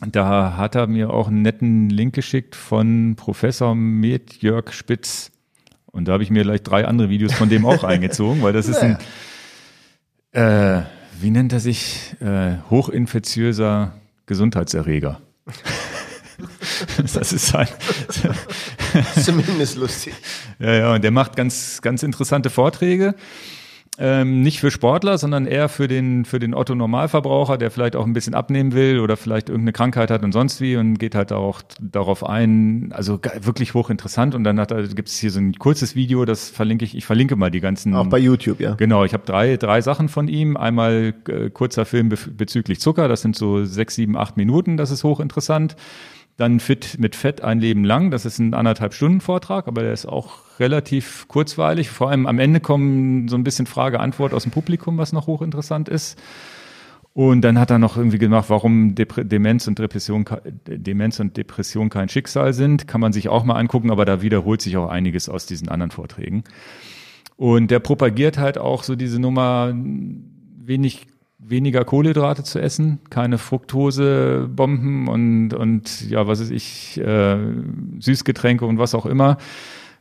Da 0.00 0.56
hat 0.56 0.76
er 0.76 0.86
mir 0.86 1.10
auch 1.10 1.26
einen 1.26 1.42
netten 1.42 1.90
Link 1.90 2.14
geschickt 2.14 2.54
von 2.54 3.16
Professor 3.16 3.74
Med 3.74 4.40
Jörg 4.40 4.72
Spitz. 4.72 5.32
Und 5.86 6.06
da 6.06 6.12
habe 6.12 6.22
ich 6.22 6.30
mir 6.30 6.44
gleich 6.44 6.62
drei 6.62 6.86
andere 6.86 7.08
Videos 7.08 7.32
von 7.32 7.48
dem 7.48 7.66
auch 7.66 7.82
eingezogen, 7.84 8.40
weil 8.42 8.52
das 8.52 8.68
ist 8.68 8.78
ein, 8.78 8.98
äh, 10.30 10.82
wie 11.20 11.30
nennt 11.30 11.52
er 11.52 11.60
sich, 11.60 12.14
äh, 12.20 12.58
hochinfektiöser 12.70 13.94
Gesundheitserreger. 14.26 15.20
das 17.14 17.32
ist 17.32 17.54
ein 17.54 17.68
Zumindest 19.22 19.76
lustig. 19.76 20.14
Ja, 20.58 20.72
ja, 20.74 20.94
und 20.94 21.04
der 21.04 21.10
macht 21.10 21.36
ganz, 21.36 21.80
ganz 21.82 22.02
interessante 22.02 22.50
Vorträge. 22.50 23.14
Ähm, 23.96 24.42
nicht 24.42 24.58
für 24.58 24.72
Sportler, 24.72 25.18
sondern 25.18 25.46
eher 25.46 25.68
für 25.68 25.86
den, 25.86 26.24
für 26.24 26.40
den 26.40 26.52
Otto 26.52 26.74
Normalverbraucher, 26.74 27.56
der 27.58 27.70
vielleicht 27.70 27.94
auch 27.94 28.04
ein 28.04 28.12
bisschen 28.12 28.34
abnehmen 28.34 28.72
will 28.72 28.98
oder 28.98 29.16
vielleicht 29.16 29.48
irgendeine 29.48 29.72
Krankheit 29.72 30.10
hat 30.10 30.24
und 30.24 30.32
sonst 30.32 30.60
wie 30.60 30.76
und 30.76 30.98
geht 30.98 31.14
halt 31.14 31.32
auch 31.32 31.62
darauf 31.80 32.26
ein. 32.28 32.90
Also 32.92 33.20
wirklich 33.40 33.74
hochinteressant. 33.74 34.34
Und 34.34 34.42
dann 34.42 34.58
hat, 34.58 34.70
gibt 34.96 35.08
es 35.08 35.18
hier 35.18 35.30
so 35.30 35.38
ein 35.38 35.52
kurzes 35.54 35.94
Video, 35.94 36.24
das 36.24 36.50
verlinke 36.50 36.84
ich, 36.84 36.96
ich 36.96 37.04
verlinke 37.04 37.36
mal 37.36 37.52
die 37.52 37.60
ganzen. 37.60 37.94
Auch 37.94 38.08
bei 38.08 38.18
YouTube, 38.18 38.58
ja. 38.58 38.74
Genau, 38.74 39.04
ich 39.04 39.12
habe 39.12 39.24
drei, 39.24 39.56
drei 39.56 39.80
Sachen 39.80 40.08
von 40.08 40.26
ihm. 40.26 40.56
Einmal 40.56 41.14
äh, 41.28 41.50
kurzer 41.50 41.84
Film 41.84 42.08
bezüglich 42.08 42.80
Zucker, 42.80 43.06
das 43.06 43.22
sind 43.22 43.36
so 43.36 43.64
sechs, 43.64 43.94
sieben, 43.94 44.16
acht 44.16 44.36
Minuten, 44.36 44.76
das 44.76 44.90
ist 44.90 45.04
hochinteressant. 45.04 45.76
Dann 46.36 46.58
Fit 46.58 46.96
mit 46.98 47.14
Fett 47.14 47.42
ein 47.42 47.60
Leben 47.60 47.84
lang. 47.84 48.10
Das 48.10 48.24
ist 48.24 48.38
ein 48.38 48.54
anderthalb 48.54 48.94
Stunden 48.94 49.20
Vortrag, 49.20 49.68
aber 49.68 49.82
der 49.82 49.92
ist 49.92 50.06
auch 50.06 50.58
relativ 50.58 51.28
kurzweilig. 51.28 51.90
Vor 51.90 52.10
allem 52.10 52.26
am 52.26 52.40
Ende 52.40 52.60
kommen 52.60 53.28
so 53.28 53.36
ein 53.36 53.44
bisschen 53.44 53.66
Frage-Antwort 53.66 54.34
aus 54.34 54.42
dem 54.42 54.50
Publikum, 54.50 54.98
was 54.98 55.12
noch 55.12 55.28
hochinteressant 55.28 55.88
ist. 55.88 56.20
Und 57.12 57.42
dann 57.42 57.60
hat 57.60 57.70
er 57.70 57.78
noch 57.78 57.96
irgendwie 57.96 58.18
gemacht, 58.18 58.46
warum 58.48 58.96
Demenz 58.96 59.68
und 59.68 59.78
Depression, 59.78 60.24
Demenz 60.66 61.20
und 61.20 61.36
Depression 61.36 61.88
kein 61.88 62.08
Schicksal 62.08 62.52
sind. 62.52 62.88
Kann 62.88 63.00
man 63.00 63.12
sich 63.12 63.28
auch 63.28 63.44
mal 63.44 63.54
angucken, 63.54 63.92
aber 63.92 64.04
da 64.04 64.20
wiederholt 64.20 64.60
sich 64.60 64.76
auch 64.76 64.88
einiges 64.88 65.28
aus 65.28 65.46
diesen 65.46 65.68
anderen 65.68 65.92
Vorträgen. 65.92 66.42
Und 67.36 67.70
der 67.70 67.78
propagiert 67.78 68.38
halt 68.38 68.58
auch 68.58 68.82
so 68.82 68.96
diese 68.96 69.20
Nummer, 69.20 69.72
wenig 69.72 71.06
weniger 71.46 71.84
Kohlenhydrate 71.84 72.42
zu 72.42 72.58
essen, 72.58 73.00
keine 73.10 73.38
Fructosebomben 73.38 75.08
und, 75.08 75.54
und 75.54 76.08
ja, 76.08 76.26
was 76.26 76.40
weiß 76.40 76.50
ich, 76.50 76.98
äh, 77.00 77.36
Süßgetränke 77.98 78.64
und 78.64 78.78
was 78.78 78.94
auch 78.94 79.06
immer, 79.06 79.36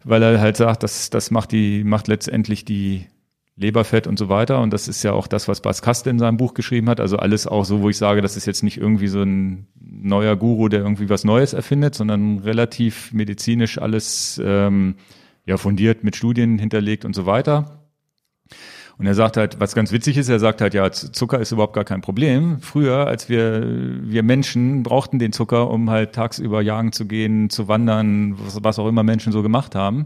weil 0.03 0.23
er 0.23 0.39
halt 0.39 0.57
sagt, 0.57 0.83
das, 0.83 1.09
das 1.09 1.31
macht 1.31 1.51
die, 1.51 1.83
macht 1.83 2.07
letztendlich 2.07 2.65
die 2.65 3.07
Leberfett 3.55 4.07
und 4.07 4.17
so 4.17 4.29
weiter. 4.29 4.61
Und 4.61 4.73
das 4.73 4.87
ist 4.87 5.03
ja 5.03 5.13
auch 5.13 5.27
das, 5.27 5.47
was 5.47 5.61
Bas 5.61 5.81
Kaste 5.81 6.09
in 6.09 6.17
seinem 6.17 6.37
Buch 6.37 6.53
geschrieben 6.53 6.89
hat. 6.89 6.99
Also 6.99 7.17
alles 7.17 7.45
auch 7.45 7.65
so, 7.65 7.81
wo 7.81 7.89
ich 7.89 7.97
sage, 7.97 8.21
das 8.21 8.35
ist 8.35 8.45
jetzt 8.45 8.63
nicht 8.63 8.77
irgendwie 8.77 9.07
so 9.07 9.21
ein 9.21 9.67
neuer 9.79 10.35
Guru, 10.35 10.69
der 10.69 10.81
irgendwie 10.81 11.09
was 11.09 11.23
Neues 11.23 11.53
erfindet, 11.53 11.93
sondern 11.93 12.39
relativ 12.39 13.13
medizinisch 13.13 13.77
alles 13.77 14.41
ähm, 14.43 14.95
ja 15.45 15.57
fundiert 15.57 16.03
mit 16.03 16.15
Studien 16.15 16.57
hinterlegt 16.57 17.05
und 17.05 17.13
so 17.13 17.25
weiter. 17.25 17.83
Und 19.03 19.07
er 19.07 19.15
sagt 19.15 19.35
halt, 19.35 19.59
was 19.59 19.75
ganz 19.75 19.91
witzig 19.91 20.17
ist, 20.17 20.29
er 20.29 20.39
sagt 20.39 20.61
halt, 20.61 20.73
ja, 20.73 20.89
Zucker 20.89 21.37
ist 21.37 21.51
überhaupt 21.51 21.73
gar 21.73 21.83
kein 21.83 21.99
Problem. 21.99 22.61
Früher, 22.61 23.05
als 23.05 23.27
wir, 23.27 23.61
wir 24.01 24.23
Menschen 24.23 24.81
brauchten 24.81 25.19
den 25.19 25.33
Zucker, 25.33 25.69
um 25.69 25.89
halt 25.89 26.13
tagsüber 26.13 26.61
jagen 26.61 26.93
zu 26.93 27.05
gehen, 27.05 27.49
zu 27.49 27.67
wandern, 27.67 28.37
was, 28.39 28.63
was 28.63 28.79
auch 28.79 28.87
immer 28.87 29.03
Menschen 29.03 29.33
so 29.33 29.43
gemacht 29.43 29.75
haben. 29.75 30.05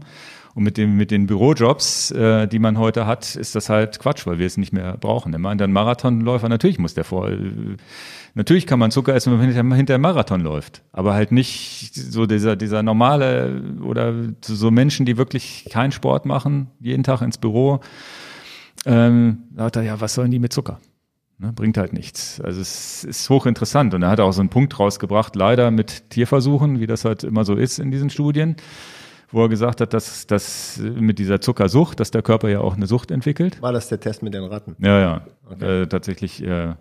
Und 0.56 0.64
mit 0.64 0.78
dem 0.78 0.96
mit 0.96 1.12
den 1.12 1.28
Bürojobs, 1.28 2.10
äh, 2.10 2.48
die 2.48 2.58
man 2.58 2.76
heute 2.76 3.06
hat, 3.06 3.36
ist 3.36 3.54
das 3.54 3.68
halt 3.68 4.00
Quatsch, 4.00 4.26
weil 4.26 4.40
wir 4.40 4.46
es 4.46 4.56
nicht 4.56 4.72
mehr 4.72 4.96
brauchen. 4.96 5.32
Er 5.32 5.38
meint, 5.38 5.62
ein 5.62 5.70
Marathonläufer, 5.70 6.48
natürlich 6.48 6.80
muss 6.80 6.94
der 6.94 7.04
vor. 7.04 7.30
Äh, 7.30 7.76
natürlich 8.34 8.66
kann 8.66 8.80
man 8.80 8.90
Zucker 8.90 9.14
essen, 9.14 9.30
wenn 9.30 9.38
man 9.68 9.76
hinter, 9.76 9.94
einem 9.94 10.02
Marathon 10.02 10.40
läuft. 10.40 10.82
Aber 10.90 11.14
halt 11.14 11.30
nicht 11.30 11.94
so 11.94 12.26
dieser, 12.26 12.56
dieser 12.56 12.82
normale 12.82 13.62
oder 13.80 14.12
so 14.42 14.72
Menschen, 14.72 15.06
die 15.06 15.16
wirklich 15.16 15.68
keinen 15.70 15.92
Sport 15.92 16.26
machen, 16.26 16.66
jeden 16.80 17.04
Tag 17.04 17.22
ins 17.22 17.38
Büro 17.38 17.78
ähm, 18.86 19.44
da 19.50 19.64
hat 19.64 19.76
er, 19.76 19.82
ja, 19.82 20.00
was 20.00 20.14
sollen 20.14 20.30
die 20.30 20.38
mit 20.38 20.52
Zucker? 20.52 20.80
Ne, 21.40 21.52
bringt 21.52 21.78
halt 21.78 21.92
nichts. 21.92 22.40
Also 22.40 22.60
es 22.60 23.04
ist 23.04 23.30
hochinteressant. 23.30 23.94
Und 23.94 24.02
er 24.02 24.10
hat 24.10 24.18
auch 24.18 24.32
so 24.32 24.40
einen 24.40 24.48
Punkt 24.48 24.78
rausgebracht, 24.78 25.36
leider 25.36 25.70
mit 25.70 26.10
Tierversuchen, 26.10 26.80
wie 26.80 26.88
das 26.88 27.04
halt 27.04 27.22
immer 27.22 27.44
so 27.44 27.54
ist 27.54 27.78
in 27.78 27.92
diesen 27.92 28.10
Studien, 28.10 28.56
wo 29.30 29.42
er 29.42 29.48
gesagt 29.48 29.80
hat, 29.80 29.94
dass, 29.94 30.26
dass 30.26 30.78
mit 30.78 31.20
dieser 31.20 31.40
Zuckersucht, 31.40 32.00
dass 32.00 32.10
der 32.10 32.22
Körper 32.22 32.48
ja 32.48 32.60
auch 32.60 32.74
eine 32.74 32.86
Sucht 32.88 33.12
entwickelt. 33.12 33.62
War 33.62 33.72
das 33.72 33.88
der 33.88 34.00
Test 34.00 34.24
mit 34.24 34.34
den 34.34 34.42
Ratten? 34.42 34.74
Ja, 34.80 34.98
ja. 34.98 35.26
Okay. 35.48 35.82
Äh, 35.82 35.86
tatsächlich, 35.86 36.42
äh, 36.42 36.74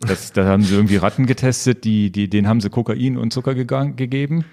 das, 0.00 0.32
da 0.32 0.44
haben 0.44 0.62
sie 0.62 0.76
irgendwie 0.76 0.96
Ratten 0.96 1.26
getestet, 1.26 1.82
die, 1.82 2.12
die, 2.12 2.30
denen 2.30 2.46
haben 2.46 2.60
sie 2.60 2.70
Kokain 2.70 3.16
und 3.16 3.32
Zucker 3.32 3.56
gegangen, 3.56 3.96
gegeben. 3.96 4.44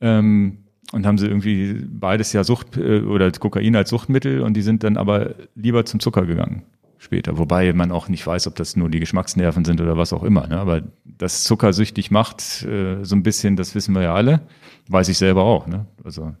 Ähm, 0.00 0.64
und 0.92 1.06
haben 1.06 1.18
sie 1.18 1.26
irgendwie 1.26 1.74
beides 1.88 2.32
ja 2.32 2.44
Sucht 2.44 2.76
äh, 2.76 3.00
oder 3.00 3.30
Kokain 3.30 3.76
als 3.76 3.90
Suchtmittel 3.90 4.40
und 4.40 4.54
die 4.54 4.62
sind 4.62 4.84
dann 4.84 4.96
aber 4.96 5.34
lieber 5.54 5.84
zum 5.84 6.00
Zucker 6.00 6.26
gegangen 6.26 6.62
später. 7.00 7.38
Wobei 7.38 7.72
man 7.72 7.90
auch 7.90 8.08
nicht 8.08 8.26
weiß, 8.26 8.46
ob 8.46 8.54
das 8.56 8.76
nur 8.76 8.90
die 8.90 9.00
Geschmacksnerven 9.00 9.64
sind 9.64 9.80
oder 9.80 9.96
was 9.96 10.12
auch 10.12 10.22
immer. 10.22 10.46
Ne? 10.46 10.58
Aber 10.58 10.82
das 11.04 11.44
zuckersüchtig 11.44 12.10
macht, 12.10 12.62
äh, 12.64 13.02
so 13.02 13.16
ein 13.16 13.22
bisschen, 13.22 13.56
das 13.56 13.74
wissen 13.74 13.94
wir 13.94 14.02
ja 14.02 14.14
alle. 14.14 14.42
Weiß 14.88 15.08
ich 15.08 15.18
selber 15.18 15.42
auch. 15.44 15.66
Ne? 15.66 15.86
Also 16.04 16.34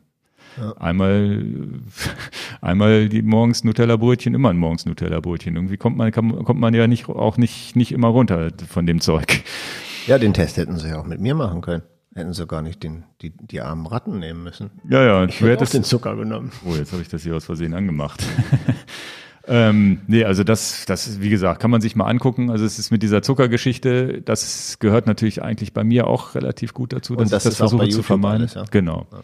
ja. 0.58 0.72
einmal, 0.76 1.42
einmal 2.60 3.08
die 3.08 3.22
morgens 3.22 3.64
Nutella-Brötchen, 3.64 4.34
immer 4.34 4.50
ein 4.50 4.58
morgens 4.58 4.84
Nutella-Brötchen. 4.84 5.56
Irgendwie 5.56 5.78
kommt 5.78 5.96
man, 5.96 6.12
kann, 6.12 6.44
kommt 6.44 6.60
man 6.60 6.74
ja 6.74 6.86
nicht, 6.86 7.08
auch 7.08 7.38
nicht, 7.38 7.74
nicht 7.74 7.92
immer 7.92 8.08
runter 8.08 8.50
von 8.68 8.86
dem 8.86 9.00
Zeug. 9.00 9.42
Ja, 10.06 10.18
den 10.18 10.34
Test 10.34 10.58
hätten 10.58 10.76
sie 10.76 10.88
ja 10.88 11.00
auch 11.00 11.06
mit 11.06 11.20
mir 11.20 11.34
machen 11.34 11.62
können. 11.62 11.82
Hätten 12.14 12.32
sie 12.32 12.46
gar 12.46 12.60
nicht 12.60 12.82
den, 12.82 13.04
die, 13.22 13.30
die 13.30 13.60
armen 13.60 13.86
Ratten 13.86 14.18
nehmen 14.18 14.42
müssen. 14.42 14.70
Ja, 14.88 15.02
ja. 15.04 15.24
Ich 15.24 15.40
hätte 15.40 15.64
auch 15.64 15.68
den 15.68 15.84
Zucker 15.84 16.16
genommen. 16.16 16.50
Oh, 16.64 16.74
jetzt 16.74 16.92
habe 16.92 17.02
ich 17.02 17.08
das 17.08 17.22
hier 17.22 17.36
aus 17.36 17.44
Versehen 17.44 17.72
angemacht. 17.72 18.24
ähm, 19.46 20.00
nee, 20.08 20.24
also 20.24 20.42
das, 20.42 20.86
das, 20.86 21.20
wie 21.20 21.30
gesagt, 21.30 21.60
kann 21.62 21.70
man 21.70 21.80
sich 21.80 21.94
mal 21.94 22.06
angucken. 22.06 22.50
Also 22.50 22.64
es 22.64 22.80
ist 22.80 22.90
mit 22.90 23.04
dieser 23.04 23.22
Zuckergeschichte, 23.22 24.22
das 24.22 24.80
gehört 24.80 25.06
natürlich 25.06 25.42
eigentlich 25.42 25.72
bei 25.72 25.84
mir 25.84 26.08
auch 26.08 26.34
relativ 26.34 26.74
gut 26.74 26.92
dazu, 26.92 27.14
dass 27.14 27.30
das 27.30 27.44
ich 27.44 27.50
das 27.50 27.56
versuche 27.58 27.88
zu 27.90 28.02
vermeiden. 28.02 28.42
Alles, 28.42 28.54
ja. 28.54 28.64
Genau. 28.72 29.06
Ja. 29.12 29.22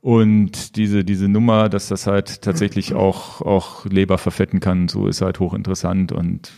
Und 0.00 0.76
diese, 0.76 1.04
diese 1.04 1.28
Nummer, 1.28 1.68
dass 1.68 1.88
das 1.88 2.06
halt 2.06 2.42
tatsächlich 2.42 2.94
auch, 2.94 3.42
auch 3.42 3.84
Leber 3.86 4.18
verfetten 4.18 4.60
kann, 4.60 4.86
so 4.86 5.08
ist 5.08 5.20
halt 5.20 5.40
hochinteressant 5.40 6.12
und 6.12 6.52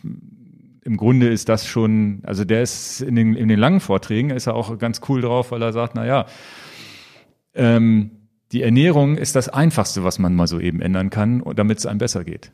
im 0.84 0.96
Grunde 0.96 1.28
ist 1.28 1.48
das 1.48 1.66
schon, 1.66 2.20
also 2.24 2.44
der 2.44 2.62
ist 2.62 3.00
in 3.00 3.14
den, 3.14 3.34
in 3.34 3.48
den 3.48 3.58
langen 3.58 3.80
Vorträgen 3.80 4.30
ist 4.30 4.46
er 4.46 4.54
auch 4.54 4.78
ganz 4.78 5.00
cool 5.08 5.20
drauf, 5.20 5.50
weil 5.50 5.62
er 5.62 5.72
sagt, 5.72 5.94
na 5.94 6.06
ja, 6.06 6.26
ähm, 7.54 8.12
die 8.52 8.62
Ernährung 8.62 9.16
ist 9.16 9.36
das 9.36 9.48
Einfachste, 9.48 10.02
was 10.02 10.18
man 10.18 10.34
mal 10.34 10.46
so 10.46 10.58
eben 10.58 10.80
ändern 10.80 11.10
kann, 11.10 11.42
damit 11.54 11.78
es 11.78 11.86
einem 11.86 11.98
besser 11.98 12.24
geht. 12.24 12.52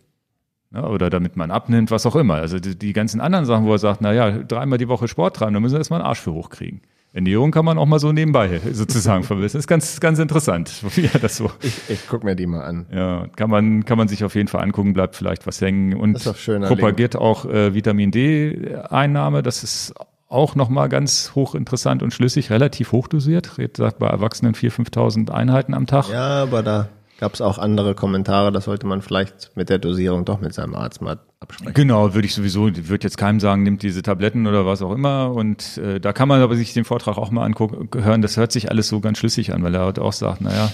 Ja, 0.75 0.87
oder 0.87 1.11
damit 1.11 1.37
man 1.37 1.51
abnimmt, 1.51 1.91
was 1.91 2.05
auch 2.07 2.17
immer. 2.17 2.35
Also 2.35 2.59
die, 2.59 2.77
die, 2.77 2.93
ganzen 2.93 3.21
anderen 3.21 3.47
Sachen, 3.47 3.65
wo 3.65 3.73
er 3.73 3.79
sagt, 3.79 4.01
na 4.01 4.13
ja, 4.13 4.31
dreimal 4.31 4.79
die 4.79 4.89
Woche 4.89 5.09
Sport 5.09 5.37
treiben, 5.37 5.55
dann 5.55 5.63
müssen 5.63 5.75
wir 5.75 5.79
erstmal 5.79 6.01
einen 6.01 6.09
Arsch 6.09 6.21
für 6.21 6.33
hochkriegen. 6.33 6.83
Ernährung 7.17 7.51
kann 7.51 7.65
man 7.65 7.79
auch 7.79 7.87
mal 7.87 7.99
so 7.99 8.13
nebenbei 8.13 8.61
sozusagen 8.73 9.25
verbessern. 9.25 9.59
Das 9.59 9.63
ist 9.63 9.67
ganz, 9.67 10.01
ganz 10.01 10.19
interessant, 10.19 10.85
wie 10.97 11.07
er 11.07 11.19
das 11.19 11.37
so. 11.37 11.51
Ich, 11.63 11.81
ich 11.89 12.01
guck 12.09 12.25
mir 12.25 12.37
die 12.37 12.47
mal 12.47 12.61
an. 12.63 12.87
Ja, 12.93 13.27
kann 13.35 13.49
man, 13.49 13.87
kann 13.87 13.97
man 13.97 14.07
sich 14.07 14.23
auf 14.23 14.35
jeden 14.35 14.49
Fall 14.49 14.63
angucken, 14.63 14.93
bleibt 14.93 15.17
vielleicht 15.17 15.47
was 15.47 15.61
hängen 15.61 15.95
und 15.95 16.23
propagiert 16.23 17.15
Link. 17.15 17.25
auch 17.25 17.47
äh, 17.47 17.73
Vitamin 17.73 18.11
D-Einnahme. 18.11 19.43
Das 19.43 19.65
ist 19.65 19.95
auch 20.29 20.55
nochmal 20.57 20.91
ganz 20.91 21.33
hochinteressant 21.35 22.03
und 22.03 22.13
schlüssig, 22.13 22.51
relativ 22.51 22.93
hochdosiert. 22.93 23.57
Red 23.57 23.79
sagt 23.79 23.99
bei 23.99 24.09
Erwachsenen 24.09 24.55
4.000, 24.55 24.91
5.000 24.93 25.31
Einheiten 25.31 25.73
am 25.73 25.87
Tag. 25.87 26.11
Ja, 26.11 26.43
aber 26.43 26.63
da 26.63 26.89
gab 27.19 27.35
es 27.35 27.41
auch 27.41 27.59
andere 27.59 27.95
Kommentare, 27.95 28.53
das 28.53 28.65
sollte 28.65 28.87
man 28.87 29.03
vielleicht 29.03 29.53
mit 29.55 29.71
der 29.71 29.79
Dosierung 29.79 30.25
doch 30.25 30.41
mit 30.41 30.53
seinem 30.55 30.75
Arzt 30.75 31.01
mal 31.01 31.19
absprechen. 31.41 31.75
Genau, 31.75 32.15
würde 32.15 32.27
ich 32.27 32.35
sowieso, 32.35 32.65
würde 32.65 33.05
jetzt 33.05 33.17
keinem 33.17 33.41
sagen, 33.41 33.63
nimmt 33.63 33.83
diese 33.83 34.03
Tabletten 34.03 34.47
oder 34.47 34.67
was 34.67 34.83
auch 34.83 34.93
immer. 34.93 35.33
Und 35.33 35.79
äh, 35.79 36.01
da 36.01 36.13
kann 36.13 36.29
man 36.29 36.41
aber 36.41 36.57
sich 36.57 36.75
den 36.75 36.85
Vortrag 36.85 37.17
auch 37.17 37.31
mal 37.31 37.45
angucken, 37.45 37.89
hören. 38.03 38.23
Das 38.23 38.37
hört 38.37 38.53
sich 38.53 38.71
alles 38.71 38.89
so 38.89 39.01
ganz 39.01 39.19
schlüssig 39.19 39.53
an, 39.55 39.63
weil 39.63 39.75
er 39.75 39.83
halt 39.83 39.99
auch 39.99 40.13
sagt, 40.13 40.41
naja, 40.41 40.71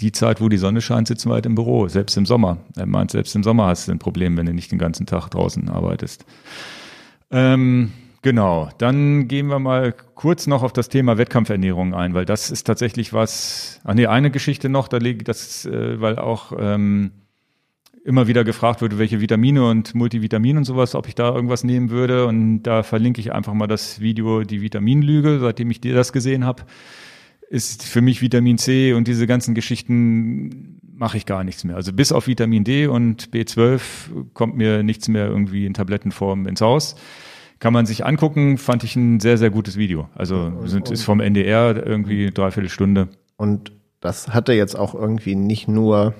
die 0.00 0.12
Zeit, 0.12 0.40
wo 0.40 0.48
die 0.48 0.58
Sonne 0.58 0.80
scheint, 0.80 1.08
sitzen 1.08 1.28
wir 1.28 1.34
halt 1.34 1.46
im 1.46 1.56
Büro, 1.56 1.88
selbst 1.88 2.16
im 2.16 2.24
Sommer. 2.26 2.58
Er 2.76 2.86
meint, 2.86 3.10
selbst 3.10 3.34
im 3.34 3.42
Sommer 3.42 3.66
hast 3.66 3.88
du 3.88 3.92
ein 3.92 3.98
Problem, 3.98 4.36
wenn 4.36 4.46
du 4.46 4.54
nicht 4.54 4.70
den 4.70 4.78
ganzen 4.78 5.06
Tag 5.06 5.28
draußen 5.28 5.68
arbeitest. 5.68 6.24
Ähm, 7.30 7.92
Genau, 8.22 8.68
dann 8.78 9.28
gehen 9.28 9.46
wir 9.46 9.60
mal 9.60 9.92
kurz 9.92 10.48
noch 10.48 10.64
auf 10.64 10.72
das 10.72 10.88
Thema 10.88 11.18
Wettkampfernährung 11.18 11.94
ein, 11.94 12.14
weil 12.14 12.24
das 12.24 12.50
ist 12.50 12.64
tatsächlich 12.64 13.12
was. 13.12 13.80
Ach 13.84 13.94
nee, 13.94 14.06
eine 14.06 14.30
Geschichte 14.30 14.68
noch, 14.68 14.88
da 14.88 14.96
liegt 14.96 15.28
das, 15.28 15.64
äh, 15.66 16.00
weil 16.00 16.18
auch 16.18 16.52
ähm, 16.58 17.12
immer 18.04 18.26
wieder 18.26 18.42
gefragt 18.42 18.80
wird, 18.80 18.98
welche 18.98 19.20
Vitamine 19.20 19.68
und 19.68 19.94
Multivitamine 19.94 20.58
und 20.58 20.64
sowas, 20.64 20.94
ob 20.94 21.06
ich 21.06 21.14
da 21.14 21.32
irgendwas 21.32 21.62
nehmen 21.62 21.90
würde. 21.90 22.26
Und 22.26 22.64
da 22.64 22.82
verlinke 22.82 23.20
ich 23.20 23.32
einfach 23.32 23.54
mal 23.54 23.66
das 23.68 24.00
Video 24.00 24.42
Die 24.42 24.62
Vitaminlüge, 24.62 25.38
seitdem 25.40 25.70
ich 25.70 25.80
dir 25.80 25.94
das 25.94 26.12
gesehen 26.12 26.44
habe. 26.44 26.64
Ist 27.50 27.84
für 27.84 28.00
mich 28.00 28.20
Vitamin 28.20 28.58
C 28.58 28.94
und 28.94 29.08
diese 29.08 29.26
ganzen 29.26 29.54
Geschichten 29.54 30.80
mache 30.92 31.16
ich 31.16 31.24
gar 31.24 31.44
nichts 31.44 31.64
mehr. 31.64 31.76
Also 31.76 31.92
bis 31.92 32.10
auf 32.10 32.26
Vitamin 32.26 32.64
D 32.64 32.88
und 32.88 33.30
B12 33.30 34.32
kommt 34.34 34.56
mir 34.56 34.82
nichts 34.82 35.08
mehr 35.08 35.26
irgendwie 35.26 35.64
in 35.66 35.74
Tablettenform 35.74 36.46
ins 36.46 36.60
Haus. 36.60 36.96
Kann 37.58 37.72
man 37.72 37.86
sich 37.86 38.06
angucken, 38.06 38.56
fand 38.58 38.84
ich 38.84 38.94
ein 38.96 39.20
sehr, 39.20 39.36
sehr 39.36 39.50
gutes 39.50 39.76
Video. 39.76 40.08
Also 40.14 40.52
sind, 40.64 40.90
ist 40.90 41.02
vom 41.02 41.20
NDR 41.20 41.84
irgendwie 41.84 42.30
dreiviertel 42.30 42.68
Stunde. 42.68 43.08
Und 43.36 43.72
das 44.00 44.28
hatte 44.28 44.52
jetzt 44.52 44.76
auch 44.76 44.94
irgendwie 44.94 45.34
nicht 45.34 45.66
nur 45.66 46.14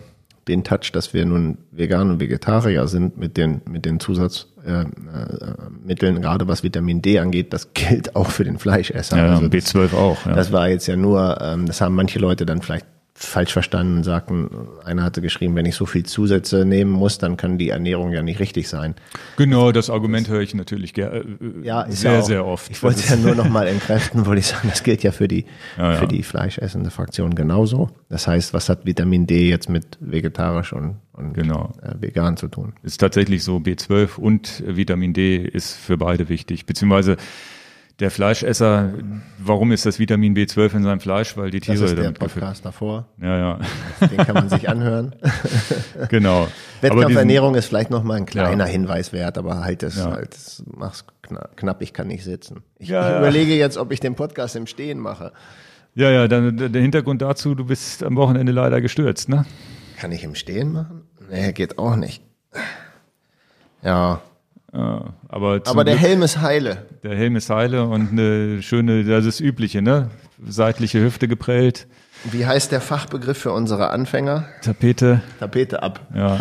den 0.48 0.64
Touch, 0.64 0.90
dass 0.92 1.14
wir 1.14 1.24
nun 1.26 1.58
vegan 1.70 2.10
und 2.10 2.20
Vegetarier 2.20 2.88
sind 2.88 3.18
mit 3.18 3.36
den, 3.36 3.60
mit 3.68 3.84
den 3.84 4.00
Zusatzmitteln, 4.00 4.96
äh, 5.86 6.18
äh, 6.18 6.20
gerade 6.20 6.48
was 6.48 6.62
Vitamin 6.62 7.02
D 7.02 7.18
angeht, 7.18 7.52
das 7.52 7.74
gilt 7.74 8.16
auch 8.16 8.30
für 8.30 8.44
den 8.44 8.58
Fleischesser. 8.58 9.18
Ja, 9.18 9.34
also 9.34 9.46
B12 9.46 9.94
auch. 9.94 10.26
Ja. 10.26 10.32
Das 10.32 10.50
war 10.50 10.68
jetzt 10.68 10.86
ja 10.86 10.96
nur, 10.96 11.38
ähm, 11.40 11.66
das 11.66 11.80
haben 11.80 11.94
manche 11.94 12.18
Leute 12.18 12.46
dann 12.46 12.62
vielleicht 12.62 12.86
falsch 13.20 13.52
verstanden 13.52 13.96
und 13.98 14.04
sagten, 14.04 14.48
einer 14.84 15.02
hatte 15.02 15.20
geschrieben, 15.20 15.56
wenn 15.56 15.66
ich 15.66 15.74
so 15.74 15.86
viel 15.86 16.04
Zusätze 16.04 16.64
nehmen 16.64 16.90
muss, 16.92 17.18
dann 17.18 17.36
kann 17.36 17.58
die 17.58 17.68
Ernährung 17.70 18.12
ja 18.12 18.22
nicht 18.22 18.38
richtig 18.38 18.68
sein. 18.68 18.94
Genau, 19.36 19.72
das 19.72 19.90
Argument 19.90 20.28
höre 20.28 20.40
ich 20.40 20.54
natürlich 20.54 20.96
äh, 20.98 21.24
Ja, 21.62 21.86
sehr, 21.90 22.12
ja 22.12 22.18
auch, 22.20 22.24
sehr 22.24 22.46
oft. 22.46 22.70
Ich 22.70 22.82
wollte 22.82 23.00
es 23.00 23.08
ja 23.08 23.16
nur 23.16 23.34
noch 23.34 23.48
mal 23.48 23.66
entkräften, 23.68 24.24
wollte 24.24 24.38
ich 24.40 24.46
sagen, 24.46 24.68
das 24.70 24.82
gilt 24.84 25.02
ja 25.02 25.10
für 25.10 25.26
die, 25.26 25.46
Ja, 25.76 25.92
ja. 25.94 25.98
für 25.98 26.06
die 26.06 26.22
fleischessende 26.22 26.90
Fraktion 26.90 27.34
genauso. 27.34 27.90
Das 28.08 28.28
heißt, 28.28 28.54
was 28.54 28.68
hat 28.68 28.86
Vitamin 28.86 29.26
D 29.26 29.48
jetzt 29.48 29.68
mit 29.68 29.98
vegetarisch 30.00 30.72
und, 30.72 30.96
und 31.12 31.34
Genau. 31.34 31.72
äh, 31.82 31.94
vegan 32.00 32.36
zu 32.36 32.46
tun? 32.48 32.74
Ist 32.84 32.98
tatsächlich 33.00 33.42
so, 33.42 33.56
B12 33.56 34.16
und 34.18 34.62
Vitamin 34.64 35.12
D 35.12 35.36
ist 35.38 35.74
für 35.74 35.96
beide 35.98 36.28
wichtig. 36.28 36.66
Beziehungsweise 36.66 37.16
der 38.00 38.10
Fleischesser, 38.12 38.90
warum 39.38 39.72
ist 39.72 39.84
das 39.84 39.98
Vitamin 39.98 40.34
B12 40.36 40.76
in 40.76 40.82
seinem 40.84 41.00
Fleisch? 41.00 41.36
Weil 41.36 41.50
die 41.50 41.58
Das 41.58 41.66
Tiere 41.66 41.84
ist 41.84 41.96
der 41.96 42.04
damit 42.04 42.18
Podcast 42.20 42.64
davor. 42.64 43.06
Ja, 43.20 43.36
ja, 43.38 43.58
Den 44.00 44.16
kann 44.18 44.34
man 44.34 44.48
sich 44.48 44.68
anhören. 44.68 45.16
genau. 46.08 46.46
Wettkampfernährung 46.80 47.56
ist 47.56 47.66
vielleicht 47.66 47.90
noch 47.90 48.04
mal 48.04 48.16
ein 48.16 48.26
kleiner 48.26 48.66
Ja. 48.66 48.70
Hinweis 48.70 49.12
wert, 49.12 49.36
aber 49.36 49.64
halt 49.64 49.82
das, 49.82 49.96
Ja. 49.96 50.12
halt, 50.12 50.32
das 50.34 50.62
mach's 50.66 51.04
knapp, 51.22 51.56
knapp, 51.56 51.82
ich 51.82 51.92
kann 51.92 52.06
nicht 52.06 52.22
sitzen. 52.22 52.62
Ich, 52.78 52.88
Ja, 52.88 53.10
ich 53.10 53.18
überlege 53.18 53.54
jetzt, 53.56 53.76
ob 53.78 53.90
ich 53.90 53.98
den 53.98 54.14
Podcast 54.14 54.54
im 54.54 54.68
Stehen 54.68 54.98
mache. 55.00 55.32
Ja, 55.94 56.10
ja, 56.10 56.28
dann, 56.28 56.56
der 56.72 56.80
Hintergrund 56.82 57.20
dazu, 57.22 57.56
du 57.56 57.64
bist 57.64 58.04
am 58.04 58.14
Wochenende 58.14 58.52
leider 58.52 58.80
gestürzt, 58.80 59.28
ne? 59.28 59.44
Kann 59.96 60.12
ich 60.12 60.22
im 60.22 60.36
Stehen 60.36 60.72
machen? 60.72 61.02
Nee, 61.28 61.52
geht 61.52 61.78
auch 61.78 61.96
nicht. 61.96 62.22
Ja, 63.82 64.20
Ja, 64.72 65.14
aber 65.28 65.62
aber 65.66 65.84
der 65.84 65.94
Glück- 65.96 66.06
Helm 66.08 66.22
ist 66.22 66.40
heile. 66.40 66.86
der 67.02 67.16
Helm 67.16 67.36
ist 67.36 67.48
heile 67.48 67.84
und 67.86 68.10
eine 68.12 68.60
schöne, 68.62 69.02
das 69.04 69.24
ist 69.24 69.40
übliche, 69.40 69.80
ne? 69.80 70.10
Seitliche 70.46 71.00
Hüfte 71.02 71.26
geprellt, 71.26 71.86
Wie 72.30 72.44
heißt 72.46 72.70
der 72.72 72.80
Fachbegriff 72.80 73.38
für 73.38 73.52
unsere 73.52 73.88
Anfänger? 73.90 74.44
Tapete, 74.62 75.22
Tapete 75.40 75.82
ab. 75.82 76.00
ja. 76.14 76.40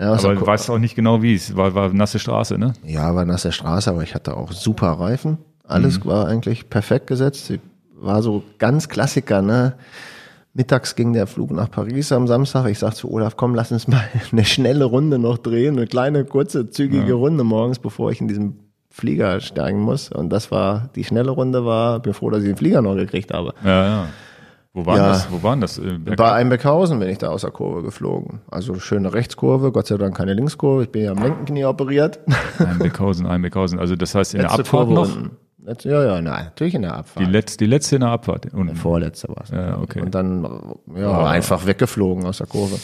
Ja, 0.00 0.12
Aber 0.12 0.34
du 0.36 0.46
weißt 0.46 0.70
auch 0.70 0.78
nicht 0.78 0.94
genau 0.94 1.22
wie 1.22 1.34
es 1.34 1.56
war, 1.56 1.74
war 1.74 1.92
nasse 1.92 2.20
Straße, 2.20 2.56
ne? 2.56 2.72
ja, 2.84 3.14
war 3.16 3.24
nasse 3.24 3.50
Straße, 3.50 3.90
aber 3.90 4.02
ich 4.04 4.14
hatte 4.14 4.36
auch 4.36 4.52
super 4.52 4.92
Reifen. 4.92 5.38
Alles 5.64 5.98
Mhm. 5.98 6.04
war 6.08 6.28
eigentlich 6.28 6.70
perfekt 6.70 7.08
gesetzt. 7.08 7.46
Sie 7.46 7.60
War 8.00 8.22
so 8.22 8.44
ganz 8.58 8.88
Klassiker, 8.88 9.42
ne? 9.42 9.74
Mittags 10.54 10.96
ging 10.96 11.12
der 11.12 11.26
Flug 11.26 11.50
nach 11.52 11.70
Paris 11.70 12.10
am 12.12 12.26
Samstag. 12.26 12.66
Ich 12.68 12.78
sag 12.80 12.94
zu 12.94 13.10
Olaf, 13.10 13.36
komm, 13.36 13.54
lass 13.54 13.70
uns 13.70 13.86
mal 13.86 14.00
eine 14.32 14.44
schnelle 14.44 14.84
Runde 14.84 15.18
noch 15.18 15.38
drehen, 15.38 15.76
eine 15.76 15.86
kleine, 15.86 16.24
kurze, 16.24 16.70
zügige 16.70 17.12
Runde 17.14 17.44
morgens, 17.44 17.78
bevor 17.78 18.10
ich 18.10 18.20
in 18.20 18.28
diesen 18.28 18.58
Flieger 18.90 19.40
steigen 19.40 19.80
muss. 19.80 20.10
Und 20.10 20.30
das 20.30 20.50
war, 20.50 20.88
die 20.96 21.04
schnelle 21.04 21.30
Runde 21.30 21.64
war, 21.64 22.00
bin 22.00 22.14
froh, 22.14 22.30
dass 22.30 22.42
ich 22.42 22.48
den 22.48 22.56
Flieger 22.56 22.82
noch 22.82 22.96
gekriegt 22.96 23.32
habe. 23.32 23.52
Ja, 23.64 23.84
ja. 23.84 24.06
Wo 24.74 24.84
waren 24.86 24.96
Ja. 24.96 25.08
das? 25.08 25.30
Wo 25.30 25.42
waren 25.42 25.60
das? 25.60 25.78
Äh? 25.78 25.98
Bei 26.16 26.32
Einbeckhausen 26.32 26.98
bin 26.98 27.08
ich 27.08 27.18
da 27.18 27.28
aus 27.28 27.40
der 27.42 27.50
Kurve 27.50 27.82
geflogen. 27.82 28.40
Also 28.50 28.74
schöne 28.80 29.12
Rechtskurve, 29.12 29.72
Gott 29.72 29.86
sei 29.86 29.96
Dank 29.96 30.16
keine 30.16 30.34
Linkskurve. 30.34 30.84
Ich 30.84 30.90
bin 30.90 31.04
ja 31.04 31.12
am 31.12 31.22
linken 31.22 31.44
Knie 31.46 31.64
operiert. 31.64 32.18
Einbeckhausen, 32.58 33.26
Einbeckhausen. 33.26 33.78
Also 33.78 33.96
das 33.96 34.14
heißt 34.14 34.34
in 34.34 34.40
der 34.40 34.48
Letzte 34.48 34.62
Abfahrt 34.62 34.86
Kurve 34.88 34.94
noch? 34.94 35.16
unten. 35.16 35.30
Letzte, 35.68 35.90
ja, 35.90 36.02
ja, 36.04 36.20
nein, 36.22 36.44
natürlich 36.46 36.74
in 36.74 36.82
der 36.82 36.92
Die, 36.92 36.96
Abfahrt. 36.98 37.30
letzte, 37.30 37.58
die 37.58 37.66
letzte 37.70 37.96
in 37.96 38.00
der 38.00 38.10
Abfahrt. 38.10 38.46
Und, 38.54 38.74
Vorletzte 38.76 39.28
war 39.28 39.42
es. 39.44 39.50
Ja, 39.50 39.78
okay. 39.78 40.00
Und 40.00 40.14
dann 40.14 40.46
ja, 40.96 41.26
einfach 41.26 41.66
weggeflogen 41.66 42.24
aus 42.24 42.38
der 42.38 42.46
Kurve. 42.46 42.78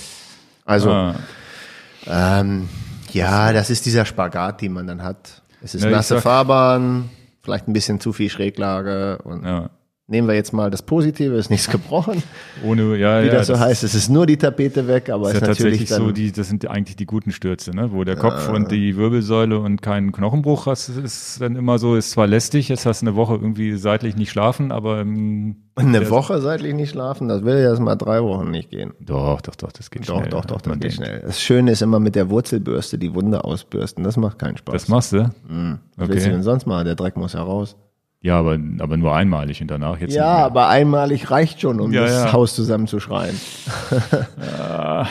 Also, 0.66 0.90
ah, 0.90 1.14
ähm, 2.06 2.68
ja, 3.12 3.52
das 3.52 3.70
ist 3.70 3.86
dieser 3.86 4.04
Spagat, 4.04 4.60
den 4.60 4.72
man 4.72 4.86
dann 4.86 5.02
hat. 5.02 5.42
Es 5.62 5.74
ist 5.74 5.84
Ja, 5.84 5.90
nasse 5.90 6.14
sag- 6.14 6.22
Fahrbahn, 6.24 7.08
vielleicht 7.42 7.68
ein 7.68 7.72
bisschen 7.72 8.00
zu 8.00 8.12
viel 8.12 8.28
Schräglage. 8.28 9.18
Und 9.24 9.44
ja. 9.44 9.70
Nehmen 10.06 10.28
wir 10.28 10.34
jetzt 10.34 10.52
mal 10.52 10.70
das 10.70 10.82
Positive, 10.82 11.34
ist 11.34 11.50
nichts 11.50 11.68
gebrochen, 11.70 12.22
Ohne, 12.64 12.96
ja, 12.96 13.22
wie 13.22 13.26
ja. 13.28 13.32
das 13.32 13.46
so 13.46 13.58
heißt. 13.58 13.84
Es 13.84 13.94
ist 13.94 14.08
nur 14.10 14.26
die 14.26 14.36
Tapete 14.36 14.86
weg, 14.86 15.08
aber 15.10 15.30
ist 15.30 15.36
es 15.36 15.40
ja 15.40 15.46
ist 15.46 15.58
natürlich 15.60 15.78
tatsächlich 15.88 16.06
so, 16.08 16.12
die, 16.12 16.32
das 16.32 16.48
sind 16.48 16.66
eigentlich 16.68 16.96
die 16.96 17.06
guten 17.06 17.30
Stürze, 17.32 17.70
ne? 17.74 17.90
wo 17.92 18.04
der 18.04 18.16
Kopf 18.16 18.48
und 18.48 18.70
die 18.70 18.96
Wirbelsäule 18.96 19.58
und 19.58 19.80
keinen 19.82 20.12
Knochenbruch 20.12 20.66
hast, 20.66 20.88
ist 20.90 21.40
dann 21.40 21.56
immer 21.56 21.78
so, 21.78 21.96
ist 21.96 22.10
zwar 22.10 22.26
lästig, 22.26 22.68
jetzt 22.68 22.86
hast 22.86 23.02
du 23.02 23.06
eine 23.06 23.16
Woche 23.16 23.34
irgendwie 23.34 23.76
seitlich 23.76 24.16
nicht 24.16 24.30
schlafen, 24.30 24.72
aber 24.72 25.00
ähm, 25.00 25.56
eine 25.76 26.08
Woche 26.10 26.40
seitlich 26.40 26.74
nicht 26.74 26.90
schlafen. 26.90 27.28
Das 27.28 27.42
will 27.42 27.54
ja 27.54 27.70
erst 27.70 27.80
mal 27.82 27.96
drei 27.96 28.22
Wochen 28.22 28.50
nicht 28.50 28.70
gehen. 28.70 28.92
Doch, 29.00 29.40
doch, 29.40 29.56
doch, 29.56 29.72
das 29.72 29.90
geht 29.90 30.08
Doch, 30.08 30.18
schnell. 30.18 30.28
doch, 30.30 30.44
doch, 30.44 30.60
das 30.60 30.68
Man 30.70 30.78
geht 30.78 30.92
schnell. 30.92 31.20
Das 31.26 31.40
Schöne 31.40 31.72
ist 31.72 31.82
immer 31.82 31.98
mit 31.98 32.14
der 32.14 32.30
Wurzelbürste 32.30 32.96
die 32.96 33.12
Wunde 33.12 33.42
ausbürsten. 33.42 34.04
Das 34.04 34.16
macht 34.16 34.38
keinen 34.38 34.56
Spaß. 34.56 34.72
Das 34.72 34.88
machst 34.88 35.12
du? 35.12 35.18
Was 35.18 36.08
willst 36.08 36.10
du 36.10 36.28
Okay. 36.28 36.30
denn 36.30 36.42
sonst 36.44 36.66
machen? 36.66 36.84
Der 36.84 36.94
Dreck 36.94 37.16
muss 37.16 37.32
ja 37.32 37.42
raus. 37.42 37.74
Ja, 38.24 38.38
aber, 38.38 38.58
aber 38.78 38.96
nur 38.96 39.14
einmalig 39.14 39.60
und 39.60 39.70
danach 39.70 39.98
jetzt 39.98 40.14
Ja, 40.14 40.46
aber 40.46 40.68
einmalig 40.68 41.30
reicht 41.30 41.60
schon, 41.60 41.78
um 41.78 41.92
Ja, 41.92 42.00
das 42.00 42.10
ja. 42.10 42.32
Haus 42.32 42.54
zusammenzuschreien. 42.54 43.38
ja, 44.58 45.06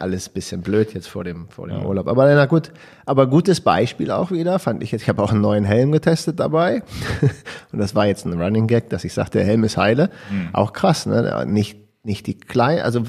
alles 0.00 0.28
bisschen 0.28 0.60
blöd 0.60 0.92
jetzt 0.92 1.06
vor 1.06 1.22
dem, 1.22 1.48
vor 1.48 1.68
dem 1.68 1.86
Urlaub. 1.86 2.08
Aber 2.08 2.26
na 2.34 2.46
gut, 2.46 2.72
aber 3.06 3.28
gutes 3.28 3.60
Beispiel 3.60 4.10
auch 4.10 4.32
wieder, 4.32 4.58
fand 4.58 4.82
ich 4.82 4.90
jetzt. 4.90 5.02
Ich 5.02 5.08
habe 5.08 5.22
auch 5.22 5.30
einen 5.30 5.42
neuen 5.42 5.64
Helm 5.64 5.92
getestet 5.92 6.40
dabei. 6.40 6.82
Und 7.72 7.78
das 7.78 7.94
war 7.94 8.06
jetzt 8.06 8.26
ein 8.26 8.32
Running 8.32 8.66
Gag, 8.66 8.90
dass 8.90 9.04
ich 9.04 9.14
sagte, 9.14 9.38
der 9.38 9.46
Helm 9.46 9.62
ist 9.62 9.76
heile. 9.76 10.10
Hm. 10.30 10.48
Auch 10.52 10.72
krass, 10.72 11.06
ne? 11.06 11.44
Nicht, 11.46 11.78
nicht 12.02 12.26
die 12.26 12.34
kleinen, 12.34 12.82
also 12.82 13.04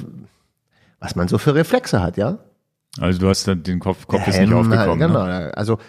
was 1.00 1.16
man 1.16 1.28
so 1.28 1.40
für 1.40 1.56
Reflexe 1.56 2.04
hat, 2.04 2.16
ja? 2.16 2.38
Also 3.00 3.20
du 3.20 3.28
hast 3.28 3.48
dann 3.48 3.64
den 3.64 3.80
Kopf, 3.80 4.06
Kopf 4.06 4.24
Der 4.24 4.36
ist 4.36 4.40
nicht 4.40 4.54
aufgekommen. 4.54 4.78
Halt, 4.78 5.00
genau, 5.00 5.26
ne? 5.26 5.52
also 5.56 5.80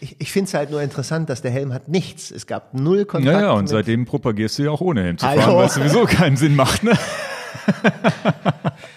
ich, 0.00 0.16
ich 0.20 0.32
finde 0.32 0.48
es 0.48 0.54
halt 0.54 0.70
nur 0.70 0.82
interessant, 0.82 1.28
dass 1.30 1.42
der 1.42 1.50
Helm 1.50 1.72
hat 1.72 1.88
nichts. 1.88 2.30
Es 2.30 2.46
gab 2.46 2.74
null 2.74 3.04
Kontakt. 3.04 3.34
Ja, 3.34 3.42
ja, 3.46 3.50
und 3.52 3.66
seitdem 3.68 4.04
propagierst 4.04 4.58
du 4.58 4.64
ja 4.64 4.70
auch 4.70 4.80
ohne 4.80 5.02
Helm 5.02 5.18
zu 5.18 5.26
Hallo. 5.26 5.40
fahren, 5.42 5.56
weil 5.56 5.66
es 5.66 5.74
sowieso 5.74 6.04
keinen 6.04 6.36
Sinn 6.36 6.54
macht. 6.56 6.82
Ne? 6.82 6.92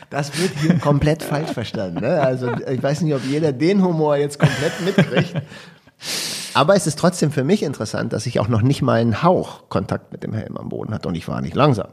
Das 0.09 0.37
wird 0.39 0.51
hier 0.59 0.77
komplett 0.77 1.23
falsch 1.23 1.51
verstanden. 1.51 2.01
Ne? 2.01 2.19
Also 2.21 2.51
ich 2.69 2.81
weiß 2.83 3.01
nicht, 3.01 3.13
ob 3.15 3.23
jeder 3.25 3.51
den 3.53 3.83
Humor 3.83 4.17
jetzt 4.17 4.39
komplett 4.39 4.73
mitkriegt. 4.83 5.41
Aber 6.53 6.75
es 6.75 6.85
ist 6.87 6.99
trotzdem 6.99 7.31
für 7.31 7.43
mich 7.43 7.63
interessant, 7.63 8.11
dass 8.11 8.25
ich 8.25 8.39
auch 8.39 8.47
noch 8.49 8.61
nicht 8.61 8.81
mal 8.81 8.99
einen 8.99 9.23
Hauch 9.23 9.69
Kontakt 9.69 10.11
mit 10.11 10.23
dem 10.23 10.33
Helm 10.33 10.57
am 10.57 10.69
Boden 10.69 10.93
hatte 10.93 11.07
und 11.07 11.15
ich 11.15 11.27
war 11.27 11.41
nicht 11.41 11.55
langsam. 11.55 11.87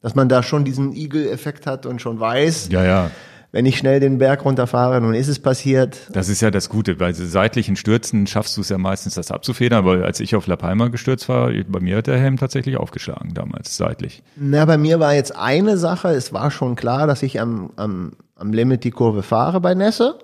Dass 0.00 0.14
man 0.14 0.28
da 0.28 0.42
schon 0.42 0.64
diesen 0.64 0.92
Igel-Effekt 0.92 1.66
hat 1.66 1.86
und 1.86 2.00
schon 2.00 2.18
weiß, 2.20 2.68
Ja, 2.70 2.84
ja. 2.84 3.10
Wenn 3.52 3.66
ich 3.66 3.76
schnell 3.76 4.00
den 4.00 4.16
Berg 4.16 4.44
runterfahre, 4.46 5.00
nun 5.00 5.12
ist 5.12 5.28
es 5.28 5.38
passiert. 5.38 6.08
Das 6.12 6.30
ist 6.30 6.40
ja 6.40 6.50
das 6.50 6.70
Gute. 6.70 6.96
Bei 6.96 7.12
seitlichen 7.12 7.76
Stürzen 7.76 8.26
schaffst 8.26 8.56
du 8.56 8.62
es 8.62 8.70
ja 8.70 8.78
meistens, 8.78 9.14
das 9.14 9.30
abzufedern. 9.30 9.78
Aber 9.78 10.04
als 10.04 10.20
ich 10.20 10.34
auf 10.34 10.46
La 10.46 10.56
Palma 10.56 10.88
gestürzt 10.88 11.28
war, 11.28 11.50
bei 11.68 11.80
mir 11.80 11.98
hat 11.98 12.06
der 12.06 12.18
Helm 12.18 12.38
tatsächlich 12.38 12.78
aufgeschlagen 12.78 13.34
damals, 13.34 13.76
seitlich. 13.76 14.22
Na, 14.36 14.64
bei 14.64 14.78
mir 14.78 15.00
war 15.00 15.14
jetzt 15.14 15.36
eine 15.36 15.76
Sache, 15.76 16.08
es 16.08 16.32
war 16.32 16.50
schon 16.50 16.76
klar, 16.76 17.06
dass 17.06 17.22
ich 17.22 17.40
am, 17.40 17.70
am, 17.76 18.12
am 18.36 18.52
Limit 18.54 18.84
die 18.84 18.90
Kurve 18.90 19.22
fahre 19.22 19.60
bei 19.60 19.74
Nässe. 19.74 20.18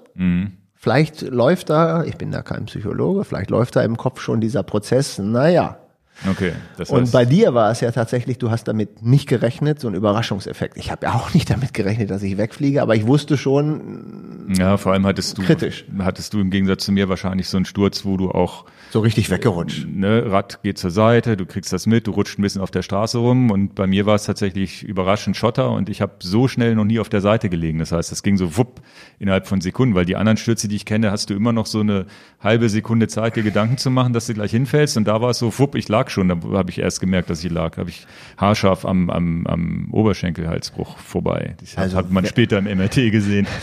Vielleicht 0.74 1.20
läuft 1.20 1.68
da, 1.68 2.04
ich 2.04 2.16
bin 2.16 2.30
da 2.30 2.40
kein 2.40 2.64
Psychologe, 2.64 3.24
vielleicht 3.24 3.50
läuft 3.50 3.76
da 3.76 3.82
im 3.82 3.96
Kopf 3.98 4.20
schon 4.20 4.40
dieser 4.40 4.62
Prozess, 4.62 5.18
naja. 5.18 5.78
Okay. 6.26 6.52
Das 6.76 6.90
Und 6.90 7.12
bei 7.12 7.24
dir 7.24 7.54
war 7.54 7.70
es 7.70 7.80
ja 7.80 7.92
tatsächlich, 7.92 8.38
du 8.38 8.50
hast 8.50 8.64
damit 8.64 9.02
nicht 9.02 9.28
gerechnet, 9.28 9.80
so 9.80 9.88
ein 9.88 9.94
Überraschungseffekt. 9.94 10.76
Ich 10.76 10.90
habe 10.90 11.06
ja 11.06 11.14
auch 11.14 11.32
nicht 11.34 11.50
damit 11.50 11.74
gerechnet, 11.74 12.10
dass 12.10 12.22
ich 12.22 12.36
wegfliege, 12.36 12.82
aber 12.82 12.96
ich 12.96 13.06
wusste 13.06 13.36
schon, 13.36 14.54
ja, 14.58 14.76
vor 14.76 14.92
allem 14.92 15.06
hattest 15.06 15.38
du, 15.38 15.42
Kritisch. 15.42 15.84
hattest 15.98 16.34
du 16.34 16.40
im 16.40 16.50
Gegensatz 16.50 16.84
zu 16.84 16.92
mir 16.92 17.08
wahrscheinlich 17.08 17.48
so 17.48 17.56
einen 17.56 17.66
Sturz, 17.66 18.04
wo 18.04 18.16
du 18.16 18.30
auch 18.30 18.64
so 18.90 19.00
richtig 19.00 19.30
weggerutscht. 19.30 19.86
ne, 19.86 20.24
Rad 20.30 20.62
geht 20.62 20.78
zur 20.78 20.90
Seite, 20.90 21.36
du 21.36 21.46
kriegst 21.46 21.72
das 21.72 21.86
mit, 21.86 22.06
du 22.06 22.12
rutscht 22.12 22.38
ein 22.38 22.42
bisschen 22.42 22.62
auf 22.62 22.70
der 22.70 22.82
Straße 22.82 23.18
rum 23.18 23.50
und 23.50 23.74
bei 23.74 23.86
mir 23.86 24.06
war 24.06 24.14
es 24.14 24.24
tatsächlich 24.24 24.82
überraschend 24.82 25.36
Schotter 25.36 25.70
und 25.70 25.88
ich 25.88 26.00
habe 26.00 26.14
so 26.20 26.48
schnell 26.48 26.74
noch 26.74 26.84
nie 26.84 26.98
auf 26.98 27.08
der 27.08 27.20
Seite 27.20 27.48
gelegen. 27.50 27.78
Das 27.78 27.92
heißt, 27.92 28.10
das 28.10 28.22
ging 28.22 28.36
so 28.36 28.56
wupp 28.56 28.80
innerhalb 29.18 29.46
von 29.46 29.60
Sekunden, 29.60 29.94
weil 29.94 30.06
die 30.06 30.16
anderen 30.16 30.38
Stürze, 30.38 30.68
die 30.68 30.76
ich 30.76 30.86
kenne, 30.86 31.10
hast 31.10 31.30
du 31.30 31.34
immer 31.34 31.52
noch 31.52 31.66
so 31.66 31.80
eine 31.80 32.06
halbe 32.40 32.68
Sekunde 32.68 33.08
Zeit, 33.08 33.36
dir 33.36 33.42
Gedanken 33.42 33.76
zu 33.76 33.90
machen, 33.90 34.12
dass 34.12 34.26
du 34.26 34.34
gleich 34.34 34.50
hinfällst 34.50 34.96
und 34.96 35.06
da 35.06 35.20
war 35.20 35.30
es 35.30 35.38
so 35.38 35.56
wupp, 35.58 35.74
ich 35.74 35.88
lag 35.88 36.07
schon, 36.10 36.28
da 36.28 36.36
habe 36.52 36.70
ich 36.70 36.78
erst 36.78 37.00
gemerkt, 37.00 37.30
dass 37.30 37.42
ich 37.44 37.50
lag, 37.50 37.76
habe 37.76 37.90
ich 37.90 38.06
haarscharf 38.36 38.84
am, 38.84 39.10
am, 39.10 39.46
am 39.46 39.88
Oberschenkelhalsbruch 39.92 40.98
vorbei. 40.98 41.54
Das 41.60 41.76
hat- 41.76 41.84
Also, 41.84 41.96
hat 41.96 42.10
man 42.10 42.24
später 42.26 42.58
im 42.58 42.64
MRT 42.64 43.10
gesehen. 43.10 43.46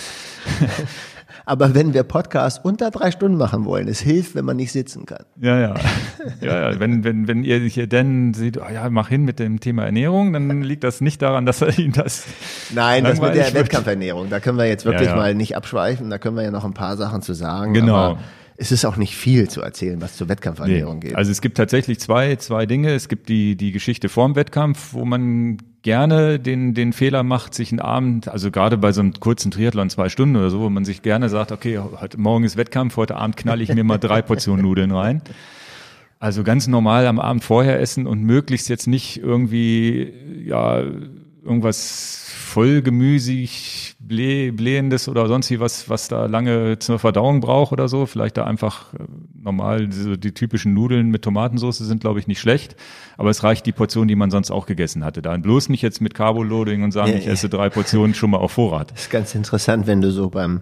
Aber 1.47 1.75
wenn 1.75 1.93
wir 1.93 2.01
Podcasts 2.03 2.59
unter 2.63 2.89
drei 2.89 3.11
Stunden 3.11 3.37
machen 3.37 3.65
wollen, 3.65 3.87
es 3.87 3.99
hilft, 3.99 4.33
wenn 4.33 4.45
man 4.45 4.57
nicht 4.57 4.71
sitzen 4.71 5.05
kann. 5.05 5.25
Ja, 5.39 5.59
ja. 5.59 5.73
Ja, 6.41 6.71
ja. 6.71 6.79
Wenn, 6.79 7.03
wenn, 7.03 7.27
wenn 7.27 7.43
ihr 7.43 7.59
hier 7.59 7.85
denn 7.85 8.33
seht, 8.33 8.57
oh 8.57 8.65
ja, 8.73 8.89
mach 8.89 9.09
hin 9.09 9.25
mit 9.25 9.37
dem 9.37 9.59
Thema 9.59 9.83
Ernährung, 9.85 10.33
dann 10.33 10.63
liegt 10.63 10.83
das 10.83 11.01
nicht 11.01 11.21
daran, 11.21 11.45
dass 11.45 11.61
er 11.61 11.77
ihn 11.77 11.91
das. 11.91 12.25
Nein, 12.73 13.03
das 13.03 13.21
mit 13.21 13.35
der. 13.35 13.53
Wettkampfernährung, 13.53 14.29
da 14.31 14.39
können 14.39 14.57
wir 14.57 14.65
jetzt 14.65 14.85
wirklich 14.85 15.07
Ja, 15.07 15.13
ja. 15.15 15.21
mal 15.21 15.35
nicht 15.35 15.55
abschweifen, 15.55 16.09
da 16.09 16.17
können 16.17 16.35
wir 16.35 16.43
ja 16.43 16.51
noch 16.51 16.65
ein 16.65 16.73
paar 16.73 16.97
Sachen 16.97 17.21
zu 17.21 17.33
sagen. 17.33 17.73
Genau. 17.75 18.17
Es 18.57 18.71
ist 18.71 18.85
auch 18.85 18.95
nicht 18.95 19.15
viel 19.15 19.49
zu 19.49 19.61
erzählen, 19.61 20.01
was 20.01 20.15
zur 20.15 20.29
Wettkampfernährung 20.29 21.01
geht. 21.01 21.15
Also 21.15 21.31
es 21.31 21.41
gibt 21.41 21.57
tatsächlich 21.57 21.99
zwei, 21.99 22.37
zwei 22.37 22.65
Dinge. 22.65 22.93
Es 22.93 23.09
gibt 23.09 23.27
die, 23.27 23.57
die 23.57 23.71
Geschichte 23.71 24.07
vorm 24.07 24.35
Wettkampf, 24.35 24.93
wo 24.93 25.03
man 25.03 25.57
gerne 25.81 26.39
den, 26.39 26.73
den 26.73 26.93
Fehler 26.93 27.23
macht, 27.23 27.53
sich 27.53 27.71
einen 27.71 27.81
Abend, 27.81 28.29
also 28.29 28.51
gerade 28.51 28.77
bei 28.77 28.91
so 28.91 29.01
einem 29.01 29.13
kurzen 29.13 29.51
Triathlon, 29.51 29.89
zwei 29.89 30.09
Stunden 30.09 30.37
oder 30.37 30.49
so, 30.49 30.61
wo 30.61 30.69
man 30.69 30.85
sich 30.85 31.01
gerne 31.01 31.29
sagt, 31.29 31.51
okay, 31.51 31.79
heute 31.79 32.19
Morgen 32.19 32.45
ist 32.45 32.55
Wettkampf, 32.55 32.95
heute 32.95 33.15
Abend 33.17 33.35
knall 33.37 33.61
ich 33.61 33.73
mir 33.73 33.83
mal 33.83 33.97
drei 33.97 34.21
Portionen 34.21 34.63
Nudeln 34.63 34.91
rein. 34.91 35.21
Also 36.19 36.43
ganz 36.43 36.65
normal 36.67 37.07
am 37.07 37.19
Abend 37.19 37.43
vorher 37.43 37.79
essen 37.79 38.07
und 38.07 38.23
möglichst 38.23 38.69
jetzt 38.69 38.87
nicht 38.87 39.17
irgendwie, 39.17 40.13
ja, 40.45 40.81
irgendwas 41.43 42.24
vollgemüsig, 42.55 43.95
blä, 43.99 44.51
blähendes 44.51 45.09
oder 45.09 45.27
sonst 45.27 45.49
wie 45.51 45.59
was, 45.59 45.89
was 45.89 46.07
da 46.07 46.25
lange 46.25 46.79
zur 46.79 46.99
Verdauung 46.99 47.41
braucht 47.41 47.73
oder 47.73 47.89
so. 47.89 48.05
Vielleicht 48.05 48.37
da 48.37 48.45
einfach 48.45 48.93
äh, 48.93 48.99
normal, 49.37 49.89
diese, 49.89 50.17
die 50.17 50.33
typischen 50.33 50.73
Nudeln 50.73 51.09
mit 51.09 51.21
Tomatensauce 51.21 51.79
sind, 51.79 51.99
glaube 51.99 52.19
ich, 52.19 52.27
nicht 52.27 52.39
schlecht. 52.39 52.77
Aber 53.17 53.29
es 53.29 53.43
reicht 53.43 53.65
die 53.65 53.73
Portion, 53.73 54.07
die 54.07 54.15
man 54.15 54.31
sonst 54.31 54.51
auch 54.51 54.67
gegessen 54.67 55.03
hatte. 55.03 55.21
Da 55.21 55.35
bloß 55.35 55.67
nicht 55.67 55.81
jetzt 55.81 55.99
mit 55.99 56.13
Carboloading 56.13 56.83
und 56.83 56.91
sagen, 56.91 57.11
ja, 57.11 57.17
ich 57.17 57.27
esse 57.27 57.49
drei 57.49 57.69
Portionen 57.69 58.13
schon 58.13 58.29
mal 58.29 58.37
auf 58.37 58.53
Vorrat. 58.53 58.91
Das 58.91 59.01
ist 59.01 59.09
ganz 59.09 59.35
interessant, 59.35 59.85
wenn 59.85 59.99
du 59.99 60.11
so 60.11 60.29
beim 60.29 60.61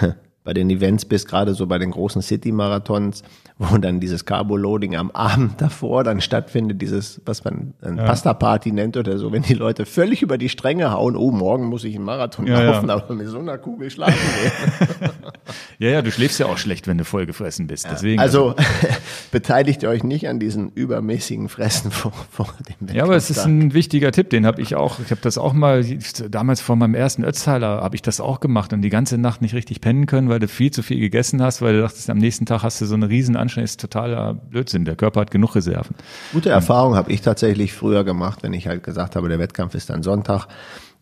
bei 0.46 0.54
den 0.54 0.70
Events 0.70 1.04
bist, 1.04 1.28
gerade 1.28 1.54
so 1.54 1.66
bei 1.66 1.76
den 1.76 1.90
großen 1.90 2.22
City-Marathons, 2.22 3.24
wo 3.58 3.76
dann 3.78 4.00
dieses 4.00 4.24
Carbo-Loading 4.24 4.96
am 4.96 5.10
Abend 5.10 5.60
davor 5.60 6.04
dann 6.04 6.20
stattfindet, 6.20 6.80
dieses, 6.80 7.20
was 7.24 7.42
man 7.42 7.74
ein 7.82 7.96
ja. 7.96 8.04
Pasta-Party 8.04 8.70
nennt 8.70 8.96
oder 8.96 9.18
so, 9.18 9.32
wenn 9.32 9.42
die 9.42 9.54
Leute 9.54 9.86
völlig 9.86 10.22
über 10.22 10.38
die 10.38 10.48
Stränge 10.48 10.92
hauen, 10.92 11.16
oh, 11.16 11.30
morgen 11.30 11.66
muss 11.66 11.82
ich 11.84 11.96
einen 11.96 12.04
Marathon 12.04 12.46
ja, 12.46 12.60
laufen, 12.60 12.88
ja. 12.88 12.94
aber 12.94 13.14
mit 13.14 13.26
so 13.28 13.38
einer 13.38 13.58
Kugel 13.58 13.90
schlafen 13.90 14.14
gehen. 14.14 15.10
ja, 15.78 15.88
ja, 15.88 16.02
du 16.02 16.12
schläfst 16.12 16.38
ja 16.38 16.46
auch 16.46 16.58
schlecht, 16.58 16.86
wenn 16.86 16.98
du 16.98 17.04
vollgefressen 17.04 17.66
bist. 17.66 17.88
Deswegen, 17.90 18.20
also, 18.20 18.50
also 18.50 18.68
beteiligt 19.32 19.84
euch 19.84 20.04
nicht 20.04 20.28
an 20.28 20.38
diesen 20.38 20.70
übermäßigen 20.70 21.48
Fressen 21.48 21.90
vor, 21.90 22.12
vor 22.30 22.54
dem 22.60 22.74
Wettkampf. 22.82 22.94
Ja, 22.94 23.02
aber 23.02 23.16
es 23.16 23.30
ist 23.30 23.44
ein 23.44 23.74
wichtiger 23.74 24.12
Tipp, 24.12 24.30
den 24.30 24.46
habe 24.46 24.62
ich 24.62 24.76
auch, 24.76 25.00
ich 25.00 25.10
habe 25.10 25.22
das 25.22 25.38
auch 25.38 25.54
mal, 25.54 25.84
damals 26.30 26.60
vor 26.60 26.76
meinem 26.76 26.94
ersten 26.94 27.24
Ötztaler 27.24 27.80
habe 27.80 27.96
ich 27.96 28.02
das 28.02 28.20
auch 28.20 28.38
gemacht 28.38 28.72
und 28.72 28.82
die 28.82 28.90
ganze 28.90 29.18
Nacht 29.18 29.42
nicht 29.42 29.54
richtig 29.54 29.80
pennen 29.80 30.06
können, 30.06 30.28
weil 30.28 30.35
weil 30.36 30.40
du 30.40 30.48
viel 30.48 30.70
zu 30.70 30.82
viel 30.82 31.00
gegessen 31.00 31.40
hast, 31.40 31.62
weil 31.62 31.72
du 31.72 31.80
dachtest, 31.80 32.10
am 32.10 32.18
nächsten 32.18 32.44
Tag 32.44 32.62
hast 32.62 32.78
du 32.82 32.84
so 32.84 32.94
eine 32.94 33.08
riesen 33.08 33.36
Anstrengung, 33.36 33.64
ist 33.64 33.80
totaler 33.80 34.34
Blödsinn. 34.34 34.84
Der 34.84 34.94
Körper 34.94 35.22
hat 35.22 35.30
genug 35.30 35.54
Reserven. 35.54 35.96
Gute 36.34 36.50
Erfahrung 36.50 36.94
habe 36.94 37.10
ich 37.10 37.22
tatsächlich 37.22 37.72
früher 37.72 38.04
gemacht, 38.04 38.42
wenn 38.42 38.52
ich 38.52 38.66
halt 38.66 38.82
gesagt 38.82 39.16
habe, 39.16 39.30
der 39.30 39.38
Wettkampf 39.38 39.74
ist 39.74 39.88
dann 39.88 40.02
Sonntag, 40.02 40.46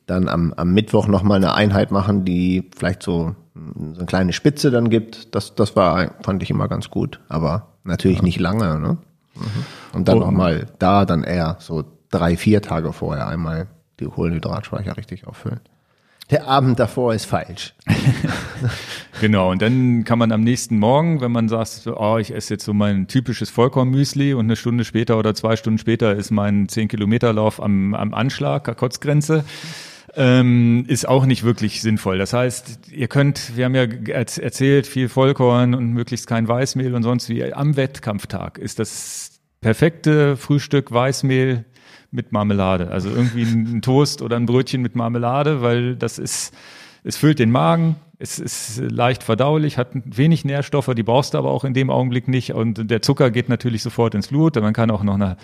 dann 0.07 0.28
am, 0.28 0.53
am 0.57 0.72
Mittwoch 0.72 1.09
nochmal 1.09 1.39
eine 1.39 1.53
Einheit 1.53 1.91
machen, 1.91 2.24
die 2.24 2.70
vielleicht 2.76 3.03
so, 3.03 3.35
so 3.57 3.99
eine 3.99 4.07
kleine 4.07 4.32
Spitze 4.32 4.70
dann 4.70 4.89
gibt. 4.89 5.35
Das, 5.35 5.57
das 5.57 5.74
war, 5.74 6.12
fand 6.22 6.41
ich 6.45 6.51
immer 6.51 6.68
ganz 6.68 6.89
gut, 6.91 7.18
aber 7.28 7.72
natürlich 7.82 8.18
ja. 8.18 8.24
nicht 8.24 8.39
lange. 8.39 8.78
Ne? 8.78 8.99
Mhm. 9.35 9.43
Und 9.95 10.07
dann 10.07 10.20
nochmal 10.20 10.66
da 10.78 11.07
dann 11.07 11.24
eher 11.24 11.57
so 11.59 11.82
drei, 12.12 12.37
vier 12.37 12.62
Tage 12.62 12.93
vorher 12.93 13.26
einmal 13.26 13.66
die 13.99 14.05
Kohlenhydratspeicher 14.05 14.97
richtig 14.97 15.26
auffüllen. 15.26 15.59
Der 16.31 16.47
Abend 16.47 16.79
davor 16.79 17.14
ist 17.14 17.27
falsch. 17.27 17.75
genau, 19.20 19.51
und 19.51 19.61
dann 19.61 20.05
kann 20.05 20.18
man 20.18 20.33
am 20.33 20.41
nächsten 20.41 20.79
Morgen, 20.79 21.20
wenn 21.20 21.33
man 21.33 21.49
sagt, 21.49 21.87
oh, 21.87 22.16
ich 22.18 22.35
esse 22.35 22.55
jetzt 22.55 22.64
so 22.64 22.72
mein 22.72 23.09
typisches 23.09 23.51
Vollkornmüsli 23.51 24.33
und 24.33 24.47
eine 24.47 24.57
Stunde 24.57 24.85
später 24.85 25.18
oder 25.18 25.35
zwei 25.35 25.57
Stunden 25.57 25.79
später 25.79 26.14
ist 26.14 26.31
mein 26.31 26.66
10-Kilometer-Lauf 26.66 27.62
am, 27.62 27.95
am 27.95 28.14
Anschlag, 28.14 28.75
Kotzgrenze, 28.77 29.45
ähm, 30.16 30.85
ist 30.89 31.07
auch 31.07 31.27
nicht 31.27 31.43
wirklich 31.43 31.83
sinnvoll. 31.83 32.18
Das 32.18 32.33
heißt, 32.33 32.91
ihr 32.93 33.09
könnt, 33.09 33.57
wir 33.57 33.66
haben 33.66 33.75
ja 33.75 33.83
erzählt, 33.83 34.87
viel 34.87 35.09
Vollkorn 35.09 35.75
und 35.75 35.93
möglichst 35.93 36.27
kein 36.27 36.49
Weißmehl 36.49 36.95
und 36.95 37.03
sonst 37.03 37.29
wie. 37.29 37.53
Am 37.53 37.77
Wettkampftag 37.77 38.59
ist 38.59 38.79
das 38.79 39.41
perfekte 39.61 40.37
Frühstück 40.37 40.93
Weißmehl 40.93 41.64
mit 42.14 42.32
Marmelade. 42.32 42.90
Also 42.90 43.10
irgendwie 43.10 43.42
ein 43.42 43.82
Toast 43.82 44.22
oder 44.22 44.36
ein 44.36 44.46
Brötchen 44.46 44.80
mit 44.80 44.94
Marmelade, 44.94 45.62
weil 45.62 45.96
das 45.96 46.18
ist, 46.18 46.54
es 47.02 47.16
füllt 47.16 47.38
den 47.38 47.50
Magen, 47.50 47.96
es 48.18 48.38
ist 48.38 48.80
leicht 48.90 49.22
verdaulich, 49.22 49.76
hat 49.76 49.88
wenig 50.04 50.44
Nährstoffe, 50.44 50.90
die 50.94 51.02
brauchst 51.02 51.34
du 51.34 51.38
aber 51.38 51.50
auch 51.50 51.64
in 51.64 51.74
dem 51.74 51.90
Augenblick 51.90 52.28
nicht. 52.28 52.54
Und 52.54 52.90
der 52.90 53.02
Zucker 53.02 53.30
geht 53.30 53.48
natürlich 53.48 53.82
sofort 53.82 54.14
ins 54.14 54.28
Blut. 54.28 54.54
Man 54.56 54.72
kann 54.72 54.90
auch 54.90 55.02
noch 55.02 55.14
eine 55.14 55.36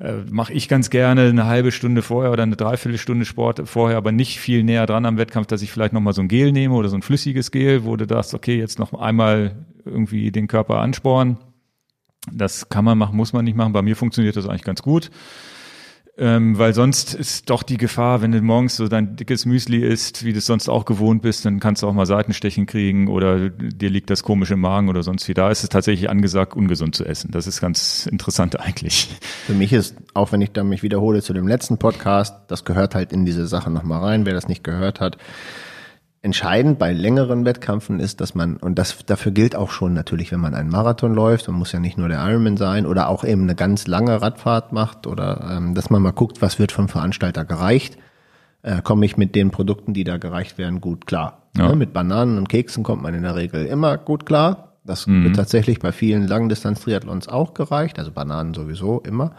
äh, 0.00 0.14
mache 0.28 0.52
ich 0.52 0.68
ganz 0.68 0.90
gerne 0.90 1.28
eine 1.28 1.46
halbe 1.46 1.70
Stunde 1.70 2.02
vorher 2.02 2.32
oder 2.32 2.42
eine 2.42 2.56
Dreiviertelstunde 2.56 3.24
Sport 3.24 3.62
vorher, 3.68 3.96
aber 3.96 4.10
nicht 4.10 4.40
viel 4.40 4.64
näher 4.64 4.86
dran 4.86 5.06
am 5.06 5.18
Wettkampf, 5.18 5.46
dass 5.46 5.62
ich 5.62 5.70
vielleicht 5.70 5.92
nochmal 5.92 6.12
so 6.14 6.22
ein 6.22 6.28
Gel 6.28 6.50
nehme 6.50 6.74
oder 6.74 6.88
so 6.88 6.96
ein 6.96 7.02
flüssiges 7.02 7.52
Gel, 7.52 7.84
wo 7.84 7.96
du 7.96 8.06
sagst, 8.08 8.34
okay, 8.34 8.58
jetzt 8.58 8.80
noch 8.80 8.92
einmal 8.94 9.64
irgendwie 9.84 10.32
den 10.32 10.48
Körper 10.48 10.80
ansporen. 10.80 11.38
Das 12.32 12.68
kann 12.68 12.84
man 12.84 12.98
machen, 12.98 13.16
muss 13.16 13.32
man 13.32 13.44
nicht 13.44 13.56
machen. 13.56 13.72
Bei 13.72 13.82
mir 13.82 13.94
funktioniert 13.94 14.36
das 14.36 14.48
eigentlich 14.48 14.64
ganz 14.64 14.82
gut. 14.82 15.10
Ähm, 16.16 16.56
weil 16.56 16.74
sonst 16.74 17.12
ist 17.12 17.50
doch 17.50 17.64
die 17.64 17.76
Gefahr, 17.76 18.22
wenn 18.22 18.30
du 18.30 18.40
morgens 18.40 18.76
so 18.76 18.86
dein 18.86 19.16
dickes 19.16 19.46
Müsli 19.46 19.84
isst, 19.84 20.24
wie 20.24 20.32
du 20.32 20.38
es 20.38 20.46
sonst 20.46 20.68
auch 20.68 20.84
gewohnt 20.84 21.22
bist, 21.22 21.44
dann 21.44 21.58
kannst 21.58 21.82
du 21.82 21.88
auch 21.88 21.92
mal 21.92 22.06
Seitenstechen 22.06 22.66
kriegen 22.66 23.08
oder 23.08 23.50
dir 23.50 23.90
liegt 23.90 24.10
das 24.10 24.22
komisch 24.22 24.52
im 24.52 24.60
Magen 24.60 24.88
oder 24.88 25.02
sonst 25.02 25.26
wie. 25.26 25.34
Da 25.34 25.50
ist 25.50 25.64
es 25.64 25.70
tatsächlich 25.70 26.08
angesagt, 26.10 26.54
ungesund 26.54 26.94
zu 26.94 27.04
essen. 27.04 27.32
Das 27.32 27.48
ist 27.48 27.60
ganz 27.60 28.06
interessant 28.06 28.60
eigentlich. 28.60 29.08
Für 29.46 29.54
mich 29.54 29.72
ist, 29.72 29.96
auch 30.14 30.30
wenn 30.30 30.40
ich 30.40 30.52
da 30.52 30.62
mich 30.62 30.84
wiederhole 30.84 31.20
zu 31.20 31.32
dem 31.32 31.48
letzten 31.48 31.78
Podcast, 31.78 32.36
das 32.46 32.64
gehört 32.64 32.94
halt 32.94 33.12
in 33.12 33.24
diese 33.24 33.48
Sache 33.48 33.72
nochmal 33.72 34.04
rein, 34.04 34.24
wer 34.24 34.34
das 34.34 34.46
nicht 34.46 34.62
gehört 34.62 35.00
hat 35.00 35.18
entscheidend 36.24 36.78
bei 36.78 36.94
längeren 36.94 37.44
Wettkämpfen 37.44 38.00
ist, 38.00 38.22
dass 38.22 38.34
man, 38.34 38.56
und 38.56 38.78
das 38.78 39.04
dafür 39.04 39.30
gilt 39.30 39.54
auch 39.54 39.70
schon 39.70 39.92
natürlich, 39.92 40.32
wenn 40.32 40.40
man 40.40 40.54
einen 40.54 40.70
Marathon 40.70 41.14
läuft, 41.14 41.48
man 41.48 41.58
muss 41.58 41.72
ja 41.72 41.80
nicht 41.80 41.98
nur 41.98 42.08
der 42.08 42.26
Ironman 42.26 42.56
sein 42.56 42.86
oder 42.86 43.10
auch 43.10 43.24
eben 43.24 43.42
eine 43.42 43.54
ganz 43.54 43.86
lange 43.86 44.22
Radfahrt 44.22 44.72
macht 44.72 45.06
oder 45.06 45.50
ähm, 45.52 45.74
dass 45.74 45.90
man 45.90 46.00
mal 46.00 46.12
guckt, 46.12 46.40
was 46.40 46.58
wird 46.58 46.72
vom 46.72 46.88
Veranstalter 46.88 47.44
gereicht. 47.44 47.98
Äh, 48.62 48.80
komme 48.80 49.04
ich 49.04 49.18
mit 49.18 49.34
den 49.34 49.50
Produkten, 49.50 49.92
die 49.92 50.04
da 50.04 50.16
gereicht 50.16 50.56
werden, 50.56 50.80
gut 50.80 51.06
klar. 51.06 51.42
Ja. 51.58 51.68
Ne, 51.68 51.76
mit 51.76 51.92
Bananen 51.92 52.38
und 52.38 52.48
Keksen 52.48 52.82
kommt 52.84 53.02
man 53.02 53.12
in 53.12 53.22
der 53.22 53.36
Regel 53.36 53.66
immer 53.66 53.98
gut 53.98 54.24
klar. 54.24 54.78
Das 54.82 55.06
mhm. 55.06 55.24
wird 55.24 55.36
tatsächlich 55.36 55.78
bei 55.78 55.92
vielen 55.92 56.26
Langdistanz-Triathlons 56.26 57.28
auch 57.28 57.52
gereicht, 57.52 57.98
also 57.98 58.12
Bananen 58.12 58.54
sowieso 58.54 59.00
immer. 59.00 59.32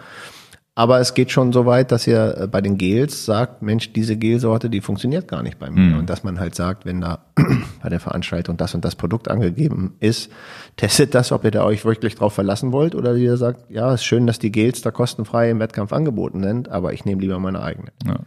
Aber 0.78 1.00
es 1.00 1.14
geht 1.14 1.32
schon 1.32 1.54
so 1.54 1.66
weit, 1.66 1.94
dass 1.94 2.06
ihr 2.06 2.38
äh, 2.38 2.48
bei 2.48 2.60
den 2.60 2.78
Gels 2.78 3.26
sagt, 3.26 3.62
Mensch, 3.62 3.94
diese 3.94 4.18
Gelsorte, 4.18 4.70
die 4.70 4.82
funktioniert 4.82 5.26
gar 5.30 5.42
nicht 5.42 5.58
bei 5.58 5.70
mir. 5.70 5.94
Mhm. 5.94 6.00
Und 6.00 6.10
dass 6.10 6.26
man 6.26 6.38
halt 6.38 6.54
sagt, 6.54 6.86
wenn 6.86 7.00
da 7.00 7.26
bei 7.82 7.88
der 7.88 8.02
Veranstaltung 8.02 8.58
das 8.58 8.76
und 8.76 8.84
das 8.84 8.96
Produkt 8.96 9.30
angegeben 9.30 9.96
ist, 10.02 10.30
testet 10.76 11.16
das, 11.16 11.32
ob 11.32 11.46
ihr 11.46 11.52
da 11.52 11.64
euch 11.64 11.86
wirklich 11.86 12.16
drauf 12.16 12.34
verlassen 12.34 12.74
wollt 12.74 12.94
oder 12.94 13.16
ihr 13.16 13.38
sagt, 13.38 13.72
ja, 13.72 13.94
ist 13.94 14.04
schön, 14.04 14.28
dass 14.28 14.38
die 14.38 14.52
Gels 14.52 14.82
da 14.82 14.92
kostenfrei 14.92 15.50
im 15.50 15.60
Wettkampf 15.60 15.94
angeboten 15.94 16.44
sind, 16.44 16.68
aber 16.68 16.92
ich 16.92 17.06
nehme 17.06 17.22
lieber 17.22 17.40
meine 17.40 17.62
eigene. 17.62 17.92
Ja. 18.06 18.20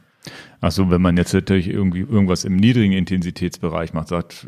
Ach 0.63 0.73
so, 0.73 0.91
wenn 0.91 1.03
man 1.03 1.19
jetzt 1.19 1.35
natürlich 1.35 1.69
irgendwie 1.69 2.01
irgendwas 2.01 2.45
im 2.45 2.57
niedrigen 2.57 2.93
Intensitätsbereich 2.95 3.93
macht, 3.93 4.09
sagt, 4.09 4.47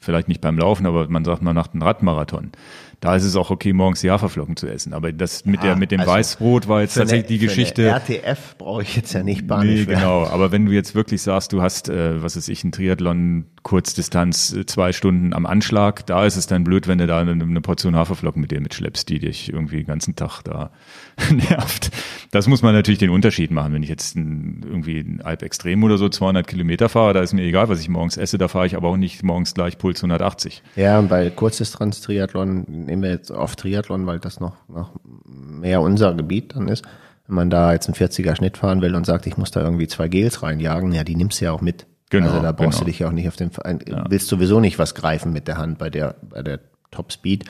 vielleicht 0.00 0.28
nicht 0.28 0.40
beim 0.40 0.58
Laufen, 0.58 0.86
aber 0.86 1.08
man 1.08 1.24
sagt, 1.24 1.42
man 1.42 1.54
macht 1.54 1.72
einen 1.74 1.82
Radmarathon 1.82 2.52
da 3.00 3.14
ist 3.14 3.24
es 3.24 3.36
auch 3.36 3.50
okay, 3.50 3.72
morgens 3.72 4.00
die 4.00 4.10
Haferflocken 4.10 4.56
zu 4.56 4.66
essen. 4.66 4.92
Aber 4.92 5.12
das 5.12 5.44
mit 5.44 5.60
ja, 5.60 5.68
der 5.68 5.76
mit 5.76 5.92
dem 5.92 6.00
also 6.00 6.12
Weißbrot 6.12 6.66
war 6.66 6.80
jetzt 6.80 6.94
tatsächlich 6.94 7.28
eine, 7.30 7.38
die 7.38 7.46
Geschichte. 7.46 7.86
RTF 7.86 8.56
brauche 8.58 8.82
ich 8.82 8.96
jetzt 8.96 9.12
ja 9.12 9.22
nicht 9.22 9.46
panisch 9.46 9.80
Nee, 9.80 9.94
genau. 9.94 10.26
Aber 10.26 10.50
wenn 10.50 10.66
du 10.66 10.72
jetzt 10.72 10.94
wirklich 10.96 11.22
sagst, 11.22 11.52
du 11.52 11.62
hast, 11.62 11.88
äh, 11.88 12.20
was 12.22 12.36
ist 12.36 12.48
ich, 12.48 12.64
ein 12.64 12.72
Triathlon 12.72 13.46
Kurzdistanz, 13.68 14.54
äh, 14.54 14.64
zwei 14.64 14.94
Stunden 14.94 15.34
am 15.34 15.44
Anschlag, 15.44 16.06
da 16.06 16.24
ist 16.24 16.36
es 16.36 16.46
dann 16.46 16.64
blöd, 16.64 16.88
wenn 16.88 16.96
du 16.96 17.06
da 17.06 17.20
eine, 17.20 17.60
Portion 17.60 17.94
Haferflocken 17.96 18.40
mit 18.40 18.50
dir 18.50 18.62
mitschleppst, 18.62 19.06
die 19.10 19.18
dich 19.18 19.52
irgendwie 19.52 19.76
den 19.76 19.86
ganzen 19.86 20.16
Tag 20.16 20.40
da 20.42 20.70
nervt. 21.30 21.90
Das 22.30 22.48
muss 22.48 22.62
man 22.62 22.74
natürlich 22.74 22.98
den 22.98 23.10
Unterschied 23.10 23.50
machen. 23.50 23.74
Wenn 23.74 23.82
ich 23.82 23.90
jetzt 23.90 24.16
ein, 24.16 24.62
irgendwie 24.64 25.00
ein 25.00 25.20
Alp 25.20 25.42
Extrem 25.42 25.84
oder 25.84 25.98
so 25.98 26.08
200 26.08 26.46
Kilometer 26.46 26.88
fahre, 26.88 27.12
da 27.12 27.20
ist 27.20 27.34
mir 27.34 27.42
egal, 27.42 27.68
was 27.68 27.78
ich 27.80 27.90
morgens 27.90 28.16
esse, 28.16 28.38
da 28.38 28.48
fahre 28.48 28.66
ich 28.66 28.74
aber 28.74 28.88
auch 28.88 28.96
nicht 28.96 29.22
morgens 29.22 29.52
gleich 29.52 29.76
Puls 29.76 29.98
180. 29.98 30.62
Ja, 30.76 30.98
und 30.98 31.08
bei 31.10 31.28
Kurzdistanz 31.28 32.00
Triathlon 32.00 32.64
nehmen 32.66 33.02
wir 33.02 33.10
jetzt 33.10 33.30
oft 33.30 33.58
Triathlon, 33.58 34.06
weil 34.06 34.18
das 34.18 34.40
noch, 34.40 34.56
noch 34.68 34.92
mehr 35.26 35.82
unser 35.82 36.14
Gebiet 36.14 36.56
dann 36.56 36.68
ist. 36.68 36.86
Wenn 37.26 37.34
man 37.34 37.50
da 37.50 37.74
jetzt 37.74 37.86
einen 37.86 37.96
40er 37.96 38.34
Schnitt 38.34 38.56
fahren 38.56 38.80
will 38.80 38.94
und 38.94 39.04
sagt, 39.04 39.26
ich 39.26 39.36
muss 39.36 39.50
da 39.50 39.60
irgendwie 39.60 39.88
zwei 39.88 40.08
Gels 40.08 40.42
reinjagen, 40.42 40.92
ja, 40.92 41.04
die 41.04 41.16
nimmst 41.16 41.42
du 41.42 41.44
ja 41.44 41.52
auch 41.52 41.60
mit. 41.60 41.86
Genau. 42.10 42.28
Also 42.28 42.42
da 42.42 42.52
brauchst 42.52 42.78
genau. 42.78 42.78
du 42.80 42.84
dich 42.86 42.98
ja 43.00 43.08
auch 43.08 43.12
nicht 43.12 43.28
auf 43.28 43.36
den, 43.36 43.50
ja. 43.86 44.04
willst 44.08 44.28
sowieso 44.28 44.60
nicht 44.60 44.78
was 44.78 44.94
greifen 44.94 45.32
mit 45.32 45.48
der 45.48 45.58
Hand 45.58 45.78
bei 45.78 45.90
der, 45.90 46.16
bei 46.22 46.42
der 46.42 46.60
Top 46.90 47.12
Speed. 47.12 47.44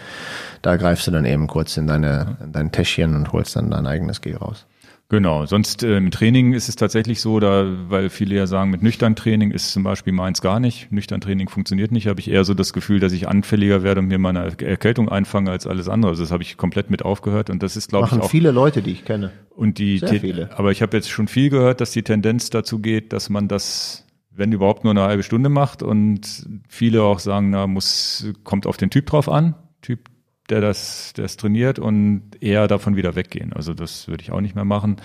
Da 0.63 0.77
greifst 0.77 1.07
du 1.07 1.11
dann 1.11 1.25
eben 1.25 1.47
kurz 1.47 1.77
in 1.77 1.87
deine, 1.87 2.37
in 2.43 2.53
dein 2.53 2.73
Täschchen 2.73 3.15
und 3.15 3.33
holst 3.33 3.57
dann 3.57 3.71
dein 3.71 3.87
eigenes 3.87 4.21
Gel 4.21 4.37
raus. 4.37 4.67
Genau, 5.11 5.47
sonst 5.47 5.83
äh, 5.83 5.97
im 5.97 6.11
Training 6.11 6.53
ist 6.53 6.69
es 6.69 6.77
tatsächlich 6.77 7.23
so, 7.23 7.41
da, 7.41 7.67
weil 7.89 8.11
viele 8.11 8.35
ja 8.35 8.47
sagen, 8.47 8.71
mit 8.71 8.83
nüchtern 8.83 9.17
Training 9.17 9.53
ist 9.53 9.73
zum 9.73 9.83
Beispiel 9.83 10.13
meins 10.13 10.43
gar 10.43 10.61
nicht. 10.61 10.93
Nüchtern 10.93 11.23
Training 11.23 11.49
funktioniert 11.49 11.93
nicht, 11.93 12.09
habe 12.09 12.21
ich 12.21 12.31
eher 12.31 12.45
so 12.45 12.53
das 12.53 12.75
Gefühl, 12.75 13.01
dass 13.01 13.15
ich 13.15 13.27
anfälliger 13.27 13.83
werde 13.83 14.01
und 14.01 14.09
mir 14.09 14.19
meine 14.19 14.41
Erkältung 14.61 15.09
einfange 15.09 15.51
als 15.51 15.67
alles 15.67 15.89
andere. 15.89 16.11
Also 16.11 16.25
das 16.25 16.31
habe 16.31 16.43
ich 16.43 16.59
komplett 16.59 16.91
mit 16.91 17.07
aufgehört 17.07 17.49
und 17.49 17.63
das 17.63 17.75
ist, 17.75 17.89
glaube 17.89 18.09
ich, 18.13 18.21
auch 18.21 18.29
viele 18.29 18.51
Leute, 18.51 18.83
die 18.83 18.91
ich 18.91 19.07
kenne. 19.07 19.31
Und 19.57 19.79
die, 19.79 19.99
Sehr 19.99 20.21
viele. 20.21 20.51
aber 20.59 20.73
ich 20.73 20.83
habe 20.83 20.95
jetzt 20.95 21.09
schon 21.09 21.27
viel 21.27 21.49
gehört, 21.49 21.81
dass 21.81 21.91
die 21.93 22.03
Tendenz 22.03 22.51
dazu 22.51 22.79
geht, 22.79 23.15
dass 23.15 23.31
man 23.31 23.49
das 23.49 24.05
wenn 24.39 24.53
überhaupt 24.53 24.85
nur 24.85 24.93
eine 24.93 25.03
halbe 25.03 25.23
Stunde 25.23 25.49
macht 25.49 25.83
und 25.83 26.47
viele 26.69 27.03
auch 27.03 27.19
sagen, 27.19 27.51
na, 27.51 27.67
muss, 27.67 28.33
kommt 28.45 28.67
auf 28.67 28.77
den 28.77 28.89
Typ 28.89 29.07
drauf 29.07 29.29
an. 29.29 29.55
Typ 29.83 30.09
der 30.49 30.61
das, 30.61 31.13
der 31.15 31.25
das 31.25 31.37
trainiert 31.37 31.79
und 31.79 32.23
eher 32.41 32.69
davon 32.69 32.97
wieder 32.97 33.15
weggehen. 33.15 33.53
Also 33.53 33.75
das 33.75 34.09
würde 34.09 34.23
ich 34.23 34.33
auch 34.33 34.41
nicht 34.41 34.55
mehr 34.55 34.65
machen. 34.65 34.97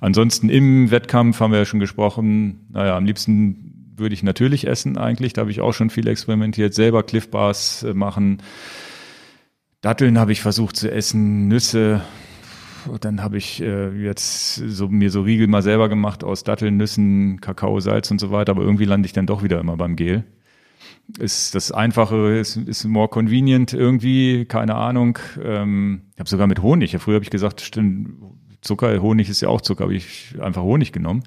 Ansonsten 0.00 0.48
im 0.48 0.90
Wettkampf 0.90 1.40
haben 1.40 1.50
wir 1.50 1.58
ja 1.58 1.64
schon 1.64 1.80
gesprochen, 1.80 2.68
naja, 2.70 2.96
am 2.96 3.04
liebsten 3.04 3.92
würde 3.96 4.14
ich 4.14 4.22
natürlich 4.22 4.66
essen 4.66 4.96
eigentlich. 4.98 5.32
Da 5.32 5.40
habe 5.40 5.50
ich 5.50 5.60
auch 5.60 5.72
schon 5.72 5.90
viel 5.90 6.06
experimentiert, 6.06 6.74
selber 6.74 7.02
Cliff 7.02 7.30
Bars 7.30 7.82
äh, 7.82 7.94
machen. 7.94 8.42
Datteln 9.80 10.18
habe 10.18 10.32
ich 10.32 10.42
versucht 10.42 10.76
zu 10.76 10.90
essen, 10.90 11.48
Nüsse. 11.48 12.02
Dann 13.00 13.22
habe 13.22 13.36
ich 13.36 13.62
äh, 13.62 13.90
jetzt 13.90 14.56
so, 14.56 14.88
mir 14.88 15.10
so 15.10 15.22
Riegel 15.22 15.46
mal 15.46 15.62
selber 15.62 15.88
gemacht 15.88 16.24
aus 16.24 16.44
Datteln, 16.44 16.76
Nüssen, 16.76 17.40
Kakao, 17.40 17.80
Salz 17.80 18.10
und 18.10 18.20
so 18.20 18.30
weiter. 18.30 18.52
Aber 18.52 18.62
irgendwie 18.62 18.84
lande 18.84 19.06
ich 19.06 19.12
dann 19.12 19.26
doch 19.26 19.42
wieder 19.42 19.60
immer 19.60 19.76
beim 19.76 19.96
Gel. 19.96 20.24
Ist 21.18 21.54
das 21.54 21.70
Einfache, 21.70 22.36
ist, 22.38 22.56
ist 22.56 22.84
more 22.84 23.08
convenient 23.08 23.72
irgendwie, 23.72 24.46
keine 24.46 24.74
Ahnung. 24.74 25.18
Ähm, 25.42 26.02
ich 26.14 26.20
habe 26.20 26.28
sogar 26.28 26.46
mit 26.46 26.62
Honig. 26.62 26.92
Ja, 26.92 26.98
früher 26.98 27.16
habe 27.16 27.24
ich 27.24 27.30
gesagt, 27.30 27.78
Zucker, 28.62 29.02
Honig 29.02 29.28
ist 29.28 29.40
ja 29.40 29.48
auch 29.48 29.60
Zucker, 29.60 29.84
habe 29.84 29.94
ich 29.94 30.34
einfach 30.40 30.62
Honig 30.62 30.92
genommen. 30.92 31.24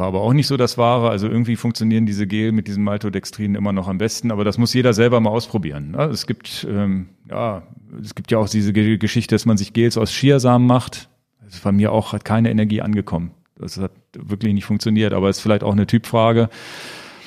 War 0.00 0.06
aber 0.06 0.22
auch 0.22 0.32
nicht 0.32 0.46
so 0.46 0.56
das 0.56 0.78
Wahre. 0.78 1.10
Also 1.10 1.28
irgendwie 1.28 1.56
funktionieren 1.56 2.06
diese 2.06 2.26
Gel 2.26 2.52
mit 2.52 2.68
diesen 2.68 2.82
Maltodextrinen 2.84 3.54
immer 3.54 3.74
noch 3.74 3.86
am 3.86 3.98
besten. 3.98 4.32
Aber 4.32 4.44
das 4.44 4.56
muss 4.56 4.72
jeder 4.72 4.94
selber 4.94 5.20
mal 5.20 5.28
ausprobieren. 5.28 5.90
Ne? 5.90 6.04
Es 6.04 6.26
gibt, 6.26 6.66
ähm, 6.66 7.10
ja, 7.28 7.64
es 8.02 8.14
gibt 8.14 8.30
ja 8.30 8.38
auch 8.38 8.48
diese 8.48 8.72
Geschichte, 8.72 9.34
dass 9.34 9.44
man 9.44 9.58
sich 9.58 9.74
Gels 9.74 9.98
aus 9.98 10.10
Chiasamen 10.10 10.66
macht. 10.66 11.10
Das 11.44 11.56
ist 11.56 11.64
bei 11.64 11.72
mir 11.72 11.92
auch 11.92 12.14
hat 12.14 12.24
keine 12.24 12.50
Energie 12.50 12.80
angekommen. 12.80 13.32
Das 13.58 13.76
hat 13.76 13.92
wirklich 14.16 14.54
nicht 14.54 14.64
funktioniert. 14.64 15.12
Aber 15.12 15.28
ist 15.28 15.40
vielleicht 15.40 15.64
auch 15.64 15.72
eine 15.72 15.86
Typfrage. 15.86 16.48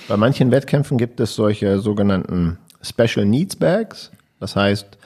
Bei 0.07 0.17
manchen 0.17 0.49
Wettkämpfen 0.49 0.97
gibt 0.97 1.19
es 1.19 1.35
solche 1.35 1.77
sogenannten 1.77 2.57
Special 2.81 3.23
Needs 3.23 3.55
Bags. 3.55 4.11
Das 4.39 4.55
heißt, 4.55 4.97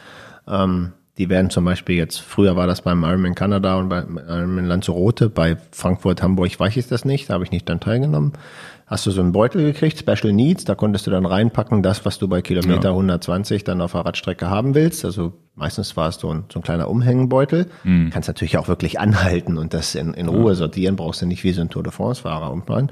ähm, 0.47 0.93
die 1.18 1.30
werden 1.30 1.49
zum 1.49 1.65
Beispiel 1.65 1.95
jetzt, 1.95 2.22
früher 2.22 2.55
war 2.55 2.68
das 2.68 2.82
beim 2.82 3.03
Ironman 3.03 3.36
Kanada 3.36 3.78
und 3.78 3.89
beim 3.89 4.18
Ironman 4.18 4.65
Lanzarote, 4.65 5.30
bei 5.30 5.57
Frankfurt, 5.72 6.22
Hamburg 6.22 6.59
weiß 6.59 6.78
ich 6.78 6.88
das 6.88 7.05
nicht, 7.05 7.30
da 7.30 7.34
habe 7.34 7.43
ich 7.43 7.51
nicht 7.51 7.68
dann 7.68 7.80
teilgenommen. 7.80 8.34
Hast 8.86 9.05
du 9.05 9.11
so 9.11 9.20
einen 9.20 9.34
Beutel 9.34 9.63
gekriegt, 9.63 9.99
Special 9.99 10.32
Needs, 10.32 10.63
da 10.63 10.76
konntest 10.76 11.07
du 11.07 11.11
dann 11.11 11.26
reinpacken, 11.26 11.84
das, 11.84 12.05
was 12.05 12.20
du 12.20 12.28
bei 12.30 12.41
Kilometer 12.41 12.89
ja. 12.89 12.91
120 12.91 13.65
dann 13.65 13.82
auf 13.82 13.91
der 13.91 14.05
Radstrecke 14.05 14.49
haben 14.49 14.76
willst. 14.76 15.03
Also 15.03 15.34
meistens 15.55 15.97
war 15.97 16.07
es 16.07 16.15
so 16.15 16.30
ein, 16.30 16.45
so 16.53 16.59
ein 16.59 16.63
kleiner 16.63 16.88
Umhängenbeutel. 16.88 17.68
Mhm. 17.84 18.11
Kannst 18.11 18.30
natürlich 18.30 18.57
auch 18.57 18.70
wirklich 18.70 18.99
anhalten 18.99 19.57
und 19.57 19.74
das 19.74 19.93
in, 19.95 20.13
in 20.13 20.30
Ruhe 20.30 20.55
sortieren, 20.55 20.95
brauchst 20.95 21.22
du 21.22 21.26
nicht 21.26 21.43
wie 21.43 21.51
so 21.51 21.61
ein 21.61 21.70
Tour 21.70 21.84
de 21.84 21.91
France-Fahrer 21.91 22.49
umfahren. 22.49 22.91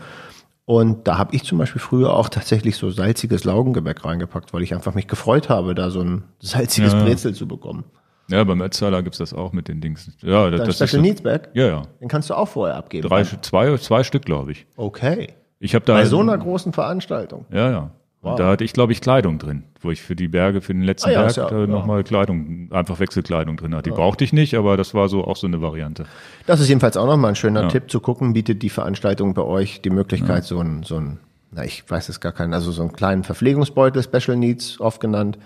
Und 0.66 1.08
da 1.08 1.18
habe 1.18 1.34
ich 1.36 1.44
zum 1.44 1.60
Beispiel 1.60 1.80
früher 1.80 2.14
auch 2.14 2.28
tatsächlich 2.28 2.76
so 2.76 2.90
salziges 2.90 3.44
Laugengebäck 3.44 4.04
reingepackt, 4.04 4.52
weil 4.52 4.64
ich 4.64 4.74
einfach 4.74 4.96
mich 4.96 5.08
gefreut 5.08 5.48
habe, 5.48 5.76
da 5.76 5.92
so 5.92 6.02
ein 6.02 6.24
salziges 6.40 6.92
ja. 6.92 7.04
Brezel 7.04 7.36
zu 7.36 7.48
bekommen. 7.48 7.86
Ja, 8.28 8.44
beim 8.44 8.62
Ötztaler 8.62 9.04
gibt's 9.04 9.20
das 9.20 9.34
auch 9.34 9.54
mit 9.54 9.68
den 9.68 9.82
Dings. 9.82 10.12
Ja, 10.22 10.50
Dein 10.50 10.66
das 10.66 10.78
Special 10.78 11.02
Needs 11.02 11.22
Bag? 11.22 11.50
Ja, 11.54 11.68
ja. 11.68 11.82
Den 12.02 12.08
kannst 12.08 12.30
du 12.30 12.34
auch 12.34 12.48
vorher 12.48 12.76
abgeben. 12.76 13.08
Drei, 13.08 13.24
zwei, 13.24 13.78
zwei 13.78 14.04
Stück, 14.04 14.26
glaube 14.26 14.52
ich. 14.52 14.66
Okay. 14.76 15.30
Ich 15.60 15.76
habe 15.76 15.86
da 15.86 15.94
bei 15.94 16.06
so 16.06 16.20
einer 16.20 16.38
großen 16.38 16.74
Veranstaltung. 16.74 17.46
Ja, 17.52 17.70
ja. 17.70 17.92
Wow. 18.26 18.38
Da 18.38 18.48
hatte 18.48 18.64
ich, 18.64 18.74
glaube 18.74 18.92
ich, 18.92 19.02
Kleidung 19.02 19.38
drin, 19.38 19.66
wo 19.82 19.92
ich 19.92 20.02
für 20.02 20.16
die 20.16 20.28
Berge, 20.28 20.62
für 20.62 20.74
den 20.74 20.82
letzten 20.82 21.10
ah, 21.10 21.14
ja, 21.14 21.22
Berg 21.22 21.38
ja, 21.38 21.60
ja. 21.60 21.68
nochmal 21.68 22.04
Kleidung, 22.04 22.70
einfach 22.72 23.00
Wechselkleidung 23.00 23.56
drin 23.56 23.76
hatte. 23.76 23.92
Die 23.92 23.96
brauchte 23.96 24.24
ich 24.24 24.34
nicht, 24.34 24.56
aber 24.56 24.78
das 24.78 24.96
war 24.96 25.10
so 25.10 25.24
auch 25.26 25.36
so 25.36 25.46
eine 25.46 25.62
Variante. 25.62 26.06
Das 26.48 26.60
ist 26.60 26.68
jedenfalls 26.68 26.98
auch 26.98 27.06
nochmal 27.06 27.34
ein 27.34 27.36
schöner. 27.36 27.68
Tipp 27.70 27.92
zu 27.92 28.00
gucken. 28.00 28.34
Bietet 28.34 28.64
die 28.64 28.72
Veranstaltung 28.72 29.36
bei 29.36 29.44
euch 29.44 29.82
die 29.82 29.92
Möglichkeit, 29.92 30.44
so 30.44 30.60
ein, 30.60 30.82
so 30.82 30.98
ein, 30.98 31.20
na, 31.52 31.66
ich 31.66 31.88
weiß 31.88 32.10
es 32.10 32.20
gar 32.20 32.32
keinen, 32.32 32.56
also 32.56 32.72
so 32.72 32.82
einen 32.82 32.94
kleinen 32.94 33.24
Verpflegungsbeutel, 33.24 34.02
Special 34.02 34.36
Needs 34.36 34.82
oft 34.82 35.00
genannt, 35.00 35.38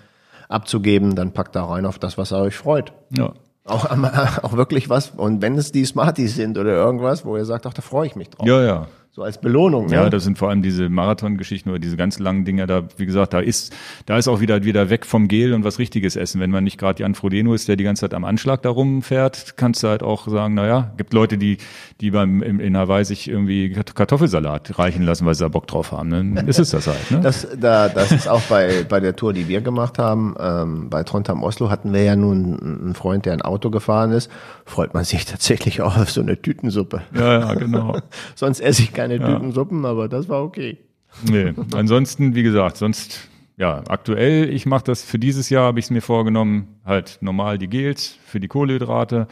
abzugeben. 0.50 1.16
Dann 1.16 1.32
packt 1.32 1.56
da 1.56 1.64
rein 1.64 1.86
auf 1.86 1.97
das, 1.97 2.18
was 2.18 2.32
er 2.32 2.41
euch 2.41 2.58
freut. 2.58 2.91
Ja. 3.18 3.34
Auch, 3.64 3.86
auch 4.43 4.54
wirklich 4.54 4.89
was. 4.89 5.12
Und 5.12 5.41
wenn 5.41 5.56
es 5.58 5.72
die 5.72 5.86
Smarties 5.86 6.36
sind 6.36 6.58
oder 6.58 6.72
irgendwas, 6.72 7.24
wo 7.24 7.38
ihr 7.38 7.45
sagt, 7.45 7.66
ach, 7.66 7.74
da 7.74 7.82
freue 7.82 8.08
ich 8.08 8.18
mich 8.18 8.30
drauf. 8.30 8.45
Ja, 8.45 8.62
ja. 8.62 8.88
So 9.12 9.24
als 9.24 9.41
Belohnung. 9.41 9.88
Ne? 9.88 9.95
Ja, 9.95 10.10
das 10.10 10.24
sind 10.24 10.38
vor 10.38 10.49
allem 10.49 10.62
diese 10.62 10.88
Marathon-Geschichten 10.88 11.70
oder 11.72 11.80
diese 11.80 11.97
ganz 11.97 12.20
langen 12.20 12.45
Dinger. 12.45 12.68
Da, 12.68 12.84
wie 12.97 13.07
gesagt, 13.07 13.34
da 13.34 13.39
ist, 13.39 13.76
da 14.05 14.18
ist 14.20 14.28
auch 14.28 14.39
wieder 14.39 14.64
wieder 14.64 14.91
weg 14.91 15.03
vom 15.03 15.28
Gel 15.28 15.53
und 15.53 15.64
was 15.64 15.80
Richtiges 15.80 16.16
essen. 16.16 16.39
Wenn 16.39 16.51
man 16.51 16.64
nicht 16.64 16.78
gerade 16.78 17.01
Jan 17.01 17.16
Frodeno 17.16 17.55
ist, 17.55 17.68
der 17.68 17.76
die 17.76 17.84
ganze 17.84 18.01
Zeit 18.01 18.14
am 18.14 18.24
Anschlag 18.24 18.62
da 18.62 18.70
rumfährt, 18.70 19.57
kannst 19.57 19.82
du 19.82 19.88
halt 19.88 20.03
auch 20.03 20.28
sagen, 20.28 20.53
naja, 20.53 20.91
gibt 20.95 21.14
Leute, 21.14 21.39
die, 21.39 21.57
die 22.01 22.12
beim 22.12 22.43
in, 22.43 22.60
in 22.60 22.78
Hawaii 22.78 23.03
sich 23.03 23.28
irgendwie 23.28 23.72
Kartoffelsalat 23.72 24.78
reichen 24.78 25.03
lassen, 25.03 25.26
weil 25.26 25.34
sie 25.34 25.43
da 25.43 25.49
Bock 25.49 25.66
drauf 25.66 25.91
haben. 25.91 26.12
Dann 26.12 26.47
ist 26.47 26.60
es 26.60 26.70
das 26.70 26.86
halt. 26.86 27.10
Ne? 27.10 27.20
Das, 27.22 27.47
da, 27.60 27.89
das 27.89 28.12
ist 28.12 28.28
auch 28.28 28.41
bei 28.43 28.86
bei 28.88 28.99
der 28.99 29.16
Tour, 29.16 29.34
die 29.34 29.47
wir 29.47 29.62
gemacht 29.62 29.97
haben. 29.97 30.36
Ähm, 30.39 30.89
bei 30.91 31.03
Trondheim 31.03 31.41
Oslo 31.41 31.72
hatten 31.72 31.93
wir 31.93 32.03
ja 32.03 32.16
nun 32.16 32.60
einen 32.60 32.93
Freund, 32.93 33.26
der 33.26 33.34
ein 33.34 33.41
Auto 33.41 33.72
gefahren 33.72 34.12
ist. 34.12 34.30
Freut 34.66 34.93
man 34.93 35.03
sich 35.03 35.26
tatsächlich 35.26 35.82
auch 35.82 35.97
auf 35.97 36.12
so 36.12 36.22
eine 36.22 36.39
Tütensuppe. 36.39 37.01
Ja, 37.16 37.39
ja, 37.39 37.53
genau. 37.55 37.97
Sonst 38.36 38.60
esse 38.60 38.84
ich 38.84 38.93
keine 39.00 39.20
Tütensuppen, 39.20 39.86
aber 39.86 40.10
das 40.10 40.28
war 40.28 40.43
okay. 40.43 40.78
Nee, 41.24 41.54
ansonsten, 41.74 42.36
wie 42.36 42.43
gesagt, 42.43 42.78
sonst, 42.78 43.30
ja, 43.58 43.84
aktuell, 43.88 44.50
ich 44.50 44.66
mache 44.66 44.84
das 44.84 45.04
für 45.04 45.18
dieses 45.18 45.50
Jahr, 45.50 45.66
habe 45.66 45.80
ich 45.80 45.86
es 45.86 45.91
mir 45.91 46.02
vorgenommen, 46.02 46.80
halt 46.86 47.18
normal 47.22 47.58
die 47.58 47.68
Gels 47.68 48.18
für 48.26 48.39
die 48.39 48.47
Kohlenhydrate, 48.47 49.28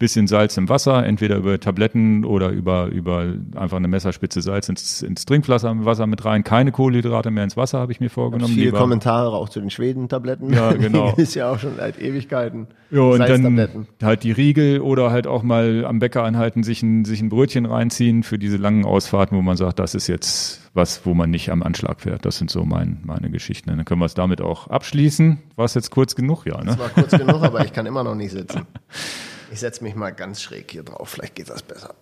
bisschen 0.00 0.26
Salz 0.26 0.56
im 0.56 0.68
Wasser, 0.68 1.06
entweder 1.06 1.36
über 1.36 1.60
Tabletten 1.60 2.24
oder 2.24 2.48
über, 2.48 2.86
über 2.86 3.34
einfach 3.54 3.76
eine 3.76 3.86
Messerspitze 3.86 4.40
Salz 4.40 4.68
ins, 4.68 5.02
ins 5.02 5.26
Trinkflasser 5.26 5.84
Wasser 5.84 6.06
mit 6.06 6.24
rein. 6.24 6.42
Keine 6.42 6.72
Kohlenhydrate 6.72 7.30
mehr 7.30 7.44
ins 7.44 7.56
Wasser, 7.56 7.78
habe 7.78 7.92
ich 7.92 8.00
mir 8.00 8.08
vorgenommen. 8.08 8.54
Viele 8.54 8.72
Kommentare 8.72 9.36
auch 9.36 9.50
zu 9.50 9.60
den 9.60 9.70
Schweden-Tabletten. 9.70 10.52
Ja, 10.52 10.72
genau. 10.72 11.12
ist 11.16 11.34
ja 11.34 11.52
auch 11.52 11.58
schon 11.58 11.76
seit 11.76 12.00
Ewigkeiten. 12.00 12.66
Ja, 12.90 13.02
und 13.02 13.20
dann 13.20 13.86
halt 14.02 14.24
die 14.24 14.32
Riegel 14.32 14.80
oder 14.80 15.10
halt 15.10 15.26
auch 15.26 15.42
mal 15.42 15.84
am 15.84 15.98
Bäcker 15.98 16.24
anhalten, 16.24 16.62
sich 16.62 16.82
ein, 16.82 17.04
sich 17.04 17.20
ein 17.20 17.28
Brötchen 17.28 17.66
reinziehen 17.66 18.22
für 18.22 18.38
diese 18.38 18.56
langen 18.56 18.86
Ausfahrten, 18.86 19.36
wo 19.36 19.42
man 19.42 19.58
sagt, 19.58 19.78
das 19.78 19.94
ist 19.94 20.06
jetzt 20.06 20.70
was, 20.72 21.04
wo 21.04 21.12
man 21.12 21.30
nicht 21.30 21.50
am 21.50 21.62
Anschlag 21.62 22.00
fährt. 22.00 22.24
Das 22.24 22.38
sind 22.38 22.50
so 22.50 22.64
mein, 22.64 23.00
meine 23.04 23.30
Geschichten. 23.30 23.68
Dann 23.68 23.84
können 23.84 24.00
wir 24.00 24.06
es 24.06 24.14
damit 24.14 24.40
auch 24.40 24.68
abschließen. 24.68 25.38
War 25.56 25.66
es 25.66 25.74
jetzt 25.74 25.90
kurz 25.90 26.16
genug, 26.16 26.46
ja, 26.46 26.56
ne? 26.58 26.64
Das 26.64 26.78
war 26.78 26.88
kurz 26.88 27.10
genug, 27.10 27.42
aber 27.42 27.64
ich 27.66 27.72
kann 27.74 27.84
immer 27.84 28.02
noch 28.02 28.14
nicht 28.14 28.30
sitzen. 28.30 28.62
Ich 29.50 29.60
setze 29.60 29.82
mich 29.82 29.94
mal 29.94 30.10
ganz 30.10 30.40
schräg 30.42 30.70
hier 30.70 30.82
drauf, 30.82 31.08
vielleicht 31.08 31.34
geht 31.34 31.50
das 31.50 31.62
besser. 31.62 31.94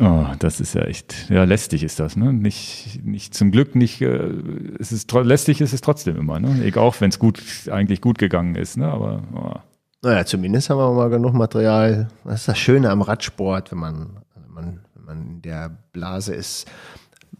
Oh, 0.00 0.26
das 0.38 0.60
ist 0.60 0.74
ja 0.74 0.82
echt, 0.82 1.28
ja, 1.28 1.42
lästig 1.44 1.82
ist 1.82 1.98
das, 1.98 2.16
ne? 2.16 2.32
Nicht, 2.32 3.04
nicht 3.04 3.34
zum 3.34 3.50
Glück 3.50 3.74
nicht, 3.74 4.00
äh, 4.00 4.32
es 4.78 4.92
ist 4.92 5.12
lästig 5.12 5.60
ist 5.60 5.72
es 5.72 5.80
trotzdem 5.80 6.16
immer, 6.16 6.38
ne? 6.38 6.64
Egal, 6.64 6.84
auch 6.84 7.00
wenn 7.00 7.10
es 7.10 7.18
gut, 7.18 7.42
eigentlich 7.70 8.00
gut 8.00 8.18
gegangen 8.18 8.54
ist, 8.54 8.76
ne? 8.76 8.86
Aber 8.86 9.22
oh. 9.34 9.58
naja, 10.02 10.24
zumindest 10.24 10.70
haben 10.70 10.78
wir 10.78 10.92
mal 10.92 11.10
genug 11.10 11.34
Material. 11.34 12.08
Das 12.24 12.40
ist 12.40 12.48
das 12.48 12.58
Schöne 12.58 12.90
am 12.90 13.02
Radsport, 13.02 13.72
wenn 13.72 13.78
man, 13.78 14.18
wenn 14.34 14.54
man, 14.54 14.80
wenn 14.94 15.04
man 15.04 15.26
in 15.26 15.42
der 15.42 15.76
Blase 15.92 16.32
ist, 16.32 16.68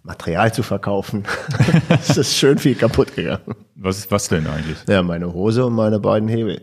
Material 0.02 0.52
zu 0.52 0.64
verkaufen. 0.64 1.24
es 1.88 2.16
ist 2.16 2.34
schön 2.36 2.58
viel 2.58 2.74
kaputt 2.74 3.14
gegangen. 3.14 3.54
Was, 3.76 4.10
was 4.10 4.28
denn 4.28 4.46
eigentlich? 4.48 4.78
Ja, 4.88 5.02
meine 5.04 5.32
Hose 5.32 5.64
und 5.66 5.74
meine 5.74 6.00
beiden 6.00 6.28
Hebel. 6.28 6.62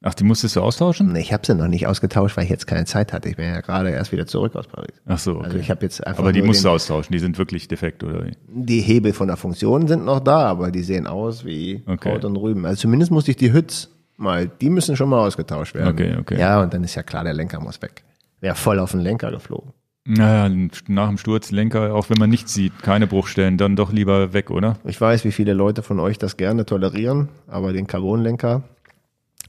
Ach, 0.00 0.14
die 0.14 0.22
musstest 0.22 0.54
du 0.54 0.60
austauschen? 0.60 1.12
Nee, 1.12 1.20
ich 1.20 1.32
habe 1.32 1.44
sie 1.44 1.54
noch 1.54 1.66
nicht 1.66 1.88
ausgetauscht, 1.88 2.36
weil 2.36 2.44
ich 2.44 2.50
jetzt 2.50 2.68
keine 2.68 2.84
Zeit 2.84 3.12
hatte. 3.12 3.28
Ich 3.28 3.36
bin 3.36 3.46
ja 3.46 3.60
gerade 3.60 3.90
erst 3.90 4.12
wieder 4.12 4.26
zurück 4.26 4.54
aus 4.54 4.68
Paris. 4.68 4.94
Ach 5.06 5.18
so, 5.18 5.36
okay. 5.36 5.44
Also 5.44 5.58
ich 5.58 5.70
habe 5.70 5.82
jetzt 5.82 6.06
einfach 6.06 6.20
Aber 6.20 6.32
die 6.32 6.42
musst 6.42 6.64
du 6.64 6.68
austauschen, 6.68 7.12
die 7.12 7.18
sind 7.18 7.36
wirklich 7.36 7.66
defekt, 7.66 8.04
oder 8.04 8.24
wie? 8.24 8.36
Die 8.46 8.80
Hebel 8.80 9.12
von 9.12 9.26
der 9.26 9.36
Funktion 9.36 9.88
sind 9.88 10.04
noch 10.04 10.20
da, 10.20 10.46
aber 10.46 10.70
die 10.70 10.84
sehen 10.84 11.08
aus 11.08 11.44
wie 11.44 11.82
okay. 11.86 12.10
Kraut 12.10 12.24
und 12.24 12.36
Rüben. 12.36 12.64
Also 12.64 12.82
zumindest 12.82 13.10
musste 13.10 13.32
ich 13.32 13.36
die 13.36 13.52
Hütz 13.52 13.88
mal, 14.16 14.48
die 14.48 14.70
müssen 14.70 14.96
schon 14.96 15.08
mal 15.08 15.26
ausgetauscht 15.26 15.74
werden. 15.74 15.92
Okay, 15.92 16.16
okay. 16.20 16.38
Ja, 16.38 16.62
und 16.62 16.72
dann 16.72 16.84
ist 16.84 16.94
ja 16.94 17.02
klar, 17.02 17.24
der 17.24 17.34
Lenker 17.34 17.60
muss 17.60 17.82
weg. 17.82 18.04
Wäre 18.40 18.54
voll 18.54 18.78
auf 18.78 18.92
den 18.92 19.00
Lenker 19.00 19.32
geflogen. 19.32 19.72
Naja, 20.10 20.48
nach 20.86 21.08
dem 21.08 21.18
Sturz 21.18 21.50
Lenker, 21.50 21.94
auch 21.94 22.08
wenn 22.08 22.18
man 22.18 22.30
nichts 22.30 22.54
sieht, 22.54 22.82
keine 22.82 23.06
Bruchstellen, 23.06 23.58
dann 23.58 23.76
doch 23.76 23.92
lieber 23.92 24.32
weg, 24.32 24.50
oder? 24.50 24.76
Ich 24.84 24.98
weiß, 24.98 25.24
wie 25.24 25.32
viele 25.32 25.52
Leute 25.52 25.82
von 25.82 26.00
euch 26.00 26.16
das 26.16 26.38
gerne 26.38 26.64
tolerieren, 26.64 27.28
aber 27.46 27.74
den 27.74 27.86
Carbonlenker, 27.86 28.62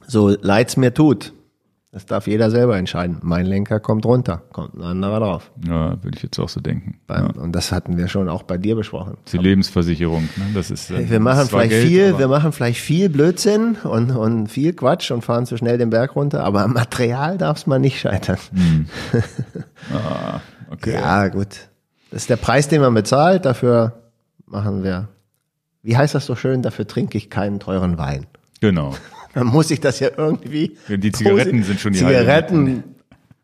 so 0.09 0.29
leid's 0.41 0.77
mir 0.77 0.93
tut. 0.93 1.33
Das 1.91 2.05
darf 2.05 2.27
jeder 2.27 2.51
selber 2.51 2.77
entscheiden. 2.77 3.17
Mein 3.23 3.47
Lenker 3.47 3.79
kommt 3.79 4.05
runter, 4.05 4.43
kommt 4.51 4.75
ein 4.75 4.83
anderer 4.83 5.19
drauf. 5.21 5.51
Ja, 5.67 6.03
würde 6.03 6.17
ich 6.17 6.21
jetzt 6.21 6.37
auch 6.37 6.47
so 6.49 6.61
denken. 6.61 6.99
Beim, 7.07 7.31
ja. 7.35 7.41
Und 7.41 7.51
das 7.53 7.71
hatten 7.71 7.97
wir 7.97 8.07
schon 8.07 8.29
auch 8.29 8.43
bei 8.43 8.59
dir 8.59 8.75
besprochen. 8.75 9.17
Die 9.31 9.37
aber 9.37 9.47
Lebensversicherung, 9.47 10.29
ne? 10.35 10.45
das 10.53 10.69
ist. 10.69 10.91
Äh, 10.91 11.09
wir 11.09 11.19
machen 11.19 11.47
vielleicht 11.47 11.71
Geld, 11.71 11.87
viel, 11.87 12.19
wir 12.19 12.27
machen 12.27 12.51
vielleicht 12.51 12.79
viel 12.79 13.09
Blödsinn 13.09 13.75
und, 13.83 14.11
und 14.11 14.49
viel 14.49 14.73
Quatsch 14.73 15.09
und 15.09 15.23
fahren 15.23 15.47
zu 15.47 15.57
schnell 15.57 15.79
den 15.79 15.89
Berg 15.89 16.15
runter, 16.15 16.43
aber 16.43 16.61
am 16.61 16.73
Material 16.73 17.39
darf 17.39 17.57
es 17.57 17.65
mal 17.65 17.79
nicht 17.79 17.99
scheitern. 17.99 18.37
Hm. 18.53 18.85
ah, 19.91 20.41
okay. 20.69 20.93
Ja, 20.93 21.27
gut. 21.29 21.69
Das 22.11 22.21
ist 22.21 22.29
der 22.29 22.37
Preis, 22.37 22.67
den 22.67 22.81
man 22.81 22.93
bezahlt. 22.93 23.45
Dafür 23.45 23.93
machen 24.45 24.83
wir. 24.83 25.07
Wie 25.81 25.97
heißt 25.97 26.13
das 26.13 26.27
so 26.27 26.35
schön? 26.35 26.61
Dafür 26.61 26.85
trinke 26.85 27.17
ich 27.17 27.31
keinen 27.31 27.59
teuren 27.59 27.97
Wein. 27.97 28.27
Genau 28.61 28.93
dann 29.39 29.47
muss 29.47 29.71
ich 29.71 29.79
das 29.79 29.99
ja 29.99 30.09
irgendwie. 30.15 30.77
Die 30.87 31.11
Zigaretten 31.11 31.63
sind 31.63 31.79
schon 31.79 31.93
die 31.93 31.99
Zigaretten, 31.99 32.83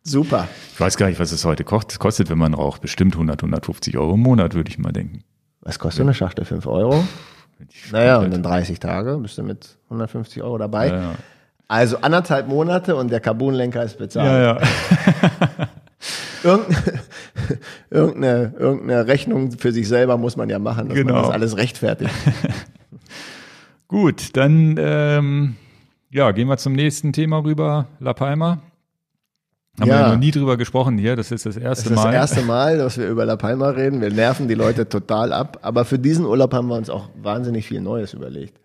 super. 0.04 0.48
Ich 0.74 0.80
weiß 0.80 0.98
gar 0.98 1.08
nicht, 1.08 1.20
was 1.20 1.32
es 1.32 1.46
heute 1.46 1.64
kostet, 1.64 2.30
wenn 2.30 2.38
man 2.38 2.54
raucht. 2.54 2.82
Bestimmt 2.82 3.16
100, 3.16 3.42
150 3.42 3.98
Euro 3.98 4.16
im 4.16 4.20
Monat, 4.20 4.54
würde 4.54 4.70
ich 4.70 4.78
mal 4.78 4.92
denken. 4.92 5.24
Was 5.62 5.80
kostet 5.80 6.00
ja. 6.00 6.06
eine 6.06 6.14
Schachtel? 6.14 6.46
5 6.46 6.68
Euro? 6.68 7.04
Naja, 7.92 8.18
und 8.18 8.32
dann 8.32 8.44
30 8.44 8.80
Tage 8.80 9.18
bist 9.18 9.38
du 9.38 9.44
mit 9.44 9.78
150 9.86 10.44
Euro 10.44 10.58
dabei. 10.58 10.88
Ja, 10.90 11.02
ja. 11.02 11.16
Also 11.68 11.98
anderthalb 11.98 12.48
Monate 12.48 12.96
und 12.96 13.10
der 13.10 13.22
Carbonlenker 13.22 13.84
ist 13.84 13.98
bezahlt. 13.98 14.30
Ja, 14.30 14.60
ja. 14.60 14.62
irgendeine, 16.44 17.00
irgendeine, 17.90 18.54
irgendeine 18.60 19.08
Rechnung 19.08 19.52
für 19.54 19.72
sich 19.72 19.88
selber 19.88 20.18
muss 20.18 20.36
man 20.36 20.50
ja 20.50 20.60
machen, 20.60 20.90
dass 20.90 20.98
genau. 20.98 21.14
man 21.14 21.24
das 21.24 21.32
alles 21.32 21.58
rechtfertigt. 21.58 22.14
Gut, 23.88 24.36
dann 24.36 24.76
ähm, 24.78 25.56
Ja, 26.16 26.32
gehen 26.32 26.48
wir 26.48 26.56
zum 26.56 26.72
nächsten 26.72 27.12
Thema 27.12 27.44
rüber, 27.44 27.88
La 28.00 28.14
Palma. 28.14 28.60
Haben 29.78 29.90
Ja. 29.90 30.00
wir 30.00 30.08
noch 30.14 30.18
nie 30.18 30.32
drüber 30.32 30.56
gesprochen 30.56 30.98
hier, 30.98 31.18
das 31.18 31.30
ist 31.30 31.46
das 31.46 31.58
erste 31.58 31.90
Das 31.90 31.92
ist 31.92 31.96
Mal. 32.06 32.14
das 32.14 32.14
erste 32.32 32.42
Mal, 32.48 32.78
dass 32.78 32.98
wir 32.98 33.10
über 33.10 33.26
La 33.26 33.36
Palma 33.36 33.68
reden. 33.72 34.00
Wir 34.00 34.10
nerven 34.14 34.48
die 34.48 34.54
Leute 34.54 34.88
total 34.88 35.34
ab. 35.34 35.60
Aber 35.62 35.84
für 35.84 36.00
diesen 36.00 36.26
Urlaub 36.26 36.54
haben 36.54 36.70
wir 36.70 36.76
uns 36.78 36.90
auch 36.90 37.10
wahnsinnig 37.22 37.68
viel 37.68 37.82
Neues 37.82 38.14
überlegt. 38.14 38.58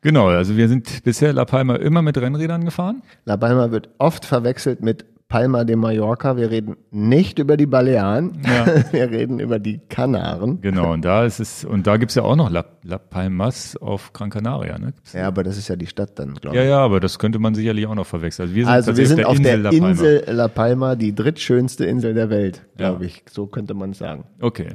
Genau, 0.00 0.28
also 0.28 0.56
wir 0.56 0.66
sind 0.66 1.04
bisher 1.04 1.34
La 1.34 1.44
Palma 1.44 1.76
immer 1.76 2.00
mit 2.00 2.16
Rennrädern 2.16 2.64
gefahren. 2.64 3.02
La 3.26 3.36
Palma 3.36 3.70
wird 3.70 3.90
oft 3.98 4.24
verwechselt 4.24 4.80
mit 4.80 5.04
Palma 5.34 5.64
de 5.64 5.74
Mallorca. 5.74 6.36
Wir 6.36 6.48
reden 6.52 6.76
nicht 6.92 7.40
über 7.40 7.56
die 7.56 7.66
Balearen. 7.66 8.38
Ja. 8.46 8.66
Wir 8.92 9.10
reden 9.10 9.40
über 9.40 9.58
die 9.58 9.78
Kanaren. 9.88 10.60
Genau, 10.60 10.92
und 10.92 11.04
da 11.04 11.24
ist 11.24 11.40
es, 11.40 11.64
und 11.64 11.88
da 11.88 11.96
gibt's 11.96 12.14
ja 12.14 12.22
auch 12.22 12.36
noch 12.36 12.50
La, 12.50 12.64
La 12.84 12.98
Palmas 12.98 13.76
auf 13.76 14.12
Gran 14.12 14.30
Canaria, 14.30 14.78
ne? 14.78 14.92
Gibt's- 14.92 15.12
Ja, 15.12 15.26
aber 15.26 15.42
das 15.42 15.58
ist 15.58 15.66
ja 15.66 15.74
die 15.74 15.88
Stadt 15.88 16.20
dann, 16.20 16.34
glaube 16.34 16.56
Ja, 16.56 16.62
ich. 16.62 16.68
ja, 16.68 16.78
aber 16.78 17.00
das 17.00 17.18
könnte 17.18 17.40
man 17.40 17.56
sicherlich 17.56 17.84
auch 17.88 17.96
noch 17.96 18.06
verwechseln. 18.06 18.44
Also 18.48 18.54
wir 18.54 18.64
sind, 18.64 18.72
Also 18.72 18.96
wir 18.96 19.06
sind 19.08 19.24
auf 19.26 19.40
der 19.40 19.56
La. 19.56 19.70
Insel 19.70 20.22
La 20.28 20.46
Palma, 20.46 20.94
die 20.94 21.12
drittschönste 21.16 21.84
Insel 21.84 22.14
der 22.14 22.30
Welt, 22.30 22.62
glaube 22.76 23.02
Ja. 23.02 23.08
ich. 23.08 23.24
So 23.28 23.46
könnte 23.48 23.74
man 23.74 23.90
es 23.90 23.98
sagen. 23.98 24.22
Okay. 24.40 24.68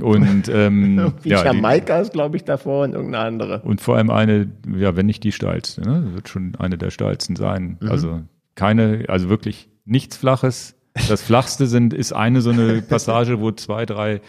Und 0.00 0.48
ähm, 0.48 1.12
Wie 1.22 1.30
ja, 1.30 1.44
Jamaika 1.44 1.98
ist, 1.98 2.12
glaube 2.12 2.36
ich, 2.36 2.44
davor 2.44 2.84
und 2.84 2.92
irgendeine 2.94 3.24
andere. 3.24 3.60
und 3.64 3.80
vor 3.80 3.96
allem 3.96 4.10
eine, 4.10 4.48
ja, 4.78 4.94
wenn 4.94 5.06
nicht 5.06 5.24
die 5.24 5.32
steilste, 5.32 5.80
ne? 5.80 6.04
Wird 6.14 6.28
schon 6.28 6.54
eine 6.56 6.78
der 6.78 6.90
steilsten 6.90 7.34
sein. 7.34 7.78
Also 7.88 8.20
keine, 8.54 9.06
also 9.08 9.28
wirklich 9.28 9.68
nichts 9.84 10.16
Flaches. 10.16 10.74
Das 11.08 11.22
Flachste 11.22 11.66
sind, 11.66 11.92
ist 11.92 12.12
eine 12.12 12.40
so 12.40 12.50
eine 12.50 12.80
Passage, 12.80 13.40
wo 13.40 13.50
zwei, 13.50 13.84
drei, 13.84 14.20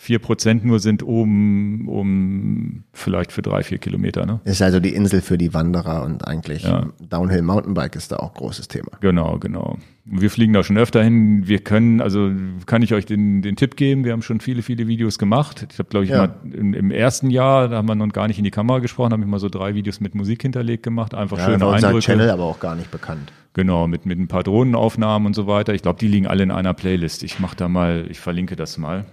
vier 0.00 0.20
Prozent 0.20 0.64
nur 0.64 0.78
sind 0.78 1.02
oben, 1.02 1.88
um 1.88 2.84
vielleicht 2.92 3.32
für 3.32 3.42
drei, 3.42 3.62
vier 3.64 3.78
Kilometer, 3.78 4.24
ne? 4.26 4.40
Ist 4.44 4.62
also 4.62 4.78
die 4.78 4.94
Insel 4.94 5.20
für 5.20 5.36
die 5.36 5.52
Wanderer 5.52 6.04
und 6.04 6.26
eigentlich 6.26 6.62
Ja. 6.62 6.86
Downhill 7.10 7.42
Mountainbike 7.42 7.96
ist 7.96 8.12
da 8.12 8.16
auch 8.16 8.32
großes 8.34 8.68
Thema. 8.68 8.92
Genau, 9.00 9.38
genau. 9.38 9.76
Wir 10.04 10.30
fliegen 10.30 10.52
da 10.54 10.62
schon 10.62 10.78
öfter 10.78 11.02
hin. 11.02 11.46
Wir 11.48 11.58
können, 11.58 12.00
also 12.00 12.30
kann 12.64 12.80
ich 12.82 12.94
euch 12.94 13.04
den, 13.06 13.42
den 13.42 13.56
Tipp 13.56 13.76
geben, 13.76 14.04
wir 14.04 14.12
haben 14.12 14.22
schon 14.22 14.40
viele, 14.40 14.62
viele 14.62 14.86
Videos 14.86 15.18
gemacht. 15.18 15.66
Ich 15.70 15.78
habe, 15.78 15.88
glaube 15.90 16.04
ich, 16.04 16.10
Ja. 16.10 16.18
mal 16.28 16.34
im, 16.44 16.72
im 16.74 16.90
ersten 16.92 17.28
Jahr, 17.28 17.68
da 17.68 17.76
haben 17.76 17.88
wir 17.88 17.94
noch 17.96 18.08
gar 18.10 18.28
nicht 18.28 18.38
in 18.38 18.44
die 18.44 18.50
Kamera 18.52 18.78
gesprochen, 18.78 19.12
habe 19.12 19.22
ich 19.22 19.28
mal 19.28 19.40
so 19.40 19.48
drei 19.50 19.74
Videos 19.74 20.00
mit 20.00 20.14
Musik 20.14 20.42
hinterlegt 20.42 20.84
gemacht. 20.84 21.12
Einfach 21.14 21.38
Ja, 21.38 21.44
schöne 21.46 21.66
unser 21.66 21.88
Eindrücke. 21.88 22.06
Channel 22.06 22.30
aber 22.30 22.44
auch 22.44 22.60
gar 22.60 22.76
nicht 22.76 22.90
bekannt. 22.90 23.32
Genau, 23.52 23.88
mit, 23.88 24.06
mit 24.06 24.18
ein 24.18 24.28
paar 24.28 24.44
Drohnenaufnahmen 24.44 25.26
und 25.26 25.34
so 25.34 25.46
weiter. 25.48 25.74
Ich 25.74 25.82
glaube, 25.82 25.98
die 25.98 26.06
liegen 26.08 26.28
alle 26.28 26.44
in 26.44 26.52
einer 26.52 26.72
Playlist. 26.72 27.24
Ich 27.24 27.40
mache 27.40 27.56
da 27.56 27.68
mal, 27.68 28.06
ich 28.08 28.20
verlinke 28.20 28.54
das 28.56 28.78
mal. 28.78 29.04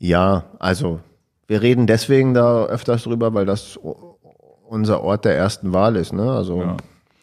Ja, 0.00 0.44
also 0.58 1.00
wir 1.46 1.62
reden 1.62 1.86
deswegen 1.86 2.34
da 2.34 2.64
öfters 2.64 3.04
drüber, 3.04 3.34
weil 3.34 3.46
das 3.46 3.78
unser 4.66 5.02
Ort 5.02 5.24
der 5.24 5.36
ersten 5.36 5.72
Wahl 5.72 5.96
ist. 5.96 6.12
Ne? 6.12 6.30
Also 6.32 6.62
Ja. 6.62 6.76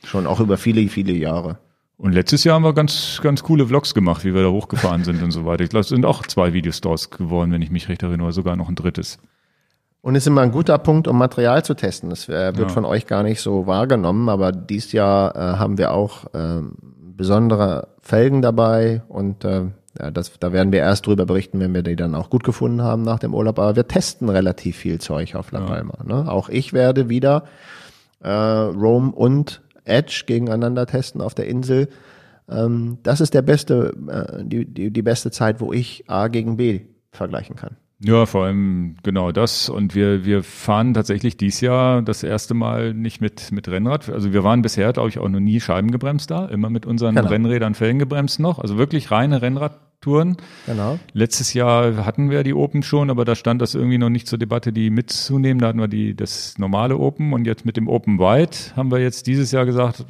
schon 0.03 0.27
auch 0.27 0.39
über 0.39 0.57
viele, 0.57 0.87
viele 0.87 1.13
Jahre. 1.13 1.57
Und 1.97 2.11
letztes 2.13 2.43
Jahr 2.43 2.55
haben 2.55 2.63
wir 2.63 2.73
ganz, 2.73 3.19
ganz 3.23 3.41
coole 3.41 3.65
Vlogs 3.65 3.95
gemacht, 3.95 4.23
wie 4.23 4.33
wir 4.35 4.43
da 4.43 4.49
hochgefahren 4.49 5.03
sind 5.03 5.23
und 5.23 5.31
so 5.31 5.45
weiter. 5.45 5.63
Ich 5.63 5.71
glaube, 5.71 5.81
es 5.81 5.87
sind 5.89 6.05
auch 6.05 6.21
zwei 6.27 6.53
Videos 6.53 6.79
draus 6.79 7.09
geworden, 7.09 7.51
wenn 7.51 7.63
ich 7.63 7.71
mich 7.71 7.89
recht 7.89 8.03
erinnere, 8.03 8.31
sogar 8.31 8.55
noch 8.55 8.69
ein 8.69 8.75
drittes. 8.75 9.17
Und 10.01 10.13
ist 10.13 10.27
immer 10.27 10.41
ein 10.41 10.51
guter 10.51 10.77
Punkt, 10.77 11.07
um 11.07 11.17
Material 11.17 11.65
zu 11.65 11.73
testen. 11.73 12.11
Das 12.11 12.29
äh, 12.29 12.55
wird 12.55 12.67
Ja. 12.67 12.69
von 12.69 12.85
euch 12.85 13.07
gar 13.07 13.23
nicht 13.23 13.41
so 13.41 13.65
wahrgenommen, 13.65 14.29
aber 14.29 14.51
dieses 14.51 14.91
Jahr 14.91 15.35
äh, 15.35 15.39
haben 15.57 15.79
wir 15.79 15.91
auch 15.91 16.25
ähm, 16.35 16.73
besondere 17.15 17.87
Felgen 18.01 18.43
dabei 18.43 19.01
und 19.07 19.43
äh, 19.43 19.63
ja, 19.99 20.11
das, 20.11 20.31
da 20.39 20.51
werden 20.53 20.71
wir 20.71 20.79
erst 20.79 21.07
drüber 21.07 21.25
berichten, 21.25 21.59
wenn 21.59 21.73
wir 21.73 21.83
die 21.83 21.95
dann 21.95 22.15
auch 22.15 22.29
gut 22.29 22.43
gefunden 22.43 22.81
haben 22.81 23.01
nach 23.01 23.19
dem 23.19 23.33
Urlaub. 23.33 23.59
Aber 23.59 23.75
wir 23.75 23.87
testen 23.87 24.29
relativ 24.29 24.77
viel 24.77 24.99
Zeug 24.99 25.35
auf 25.35 25.51
La 25.51 25.61
Palma. 25.61 25.97
Ne? 26.05 26.29
Auch 26.31 26.49
ich 26.49 26.73
werde 26.73 27.09
wieder 27.09 27.45
äh, 28.21 28.29
Rome 28.29 29.11
und 29.11 29.61
Edge 29.85 30.23
gegeneinander 30.25 30.85
testen 30.85 31.21
auf 31.21 31.33
der 31.33 31.47
Insel. 31.47 31.89
Ähm, 32.49 32.97
das 33.03 33.21
ist 33.21 33.33
der 33.33 33.41
beste, 33.41 33.93
äh, 34.07 34.43
die, 34.43 34.65
die, 34.65 34.91
die 34.91 35.01
beste 35.01 35.31
Zeit, 35.31 35.59
wo 35.59 35.73
ich 35.73 36.03
A 36.07 36.27
gegen 36.27 36.57
B 36.57 36.81
vergleichen 37.11 37.55
kann. 37.55 37.77
Ja, 37.99 38.27
vor 38.27 38.45
allem 38.45 38.95
genau 39.01 39.31
das. 39.31 39.69
Und 39.69 39.95
wir, 39.95 40.23
wir 40.23 40.43
fahren 40.43 40.93
tatsächlich 40.93 41.35
dieses 41.35 41.61
Jahr 41.61 42.03
das 42.03 42.21
erste 42.21 42.53
Mal 42.53 42.93
nicht 42.93 43.21
mit, 43.21 43.51
mit 43.51 43.67
Rennrad. 43.67 44.09
Also 44.09 44.33
wir 44.33 44.43
waren 44.43 44.61
bisher, 44.61 44.93
glaube 44.93 45.09
ich, 45.09 45.17
auch 45.17 45.27
noch 45.29 45.39
nie 45.39 45.59
scheibengebremst 45.59 46.29
da, 46.29 46.45
immer 46.45 46.69
mit 46.69 46.85
unseren 46.85 47.15
Genau. 47.15 47.27
Rennrädern 47.27 47.73
felgengebremst 47.73 48.39
noch. 48.39 48.59
Also 48.59 48.77
wirklich 48.77 49.09
reine 49.09 49.41
Rennradtouren. 49.41 50.37
Genau. 50.67 50.99
Letztes 51.13 51.55
Jahr 51.55 52.05
hatten 52.05 52.29
wir 52.29 52.43
die 52.43 52.53
Open 52.53 52.83
schon, 52.83 53.09
aber 53.09 53.25
da 53.25 53.33
stand 53.33 53.63
das 53.63 53.73
irgendwie 53.73 53.97
noch 53.97 54.09
nicht 54.09 54.27
zur 54.27 54.37
Debatte, 54.37 54.71
die 54.71 54.91
mitzunehmen. 54.91 55.59
Da 55.59 55.69
hatten 55.69 55.79
wir 55.79 55.87
die, 55.87 56.15
das 56.15 56.59
normale 56.59 56.97
Open 56.97 57.33
und 57.33 57.45
jetzt 57.47 57.65
mit 57.65 57.77
dem 57.77 57.87
Open 57.87 58.19
White 58.19 58.75
haben 58.75 58.91
wir 58.91 58.99
jetzt 58.99 59.25
dieses 59.25 59.51
Jahr 59.51 59.65
gesagt, 59.65 60.05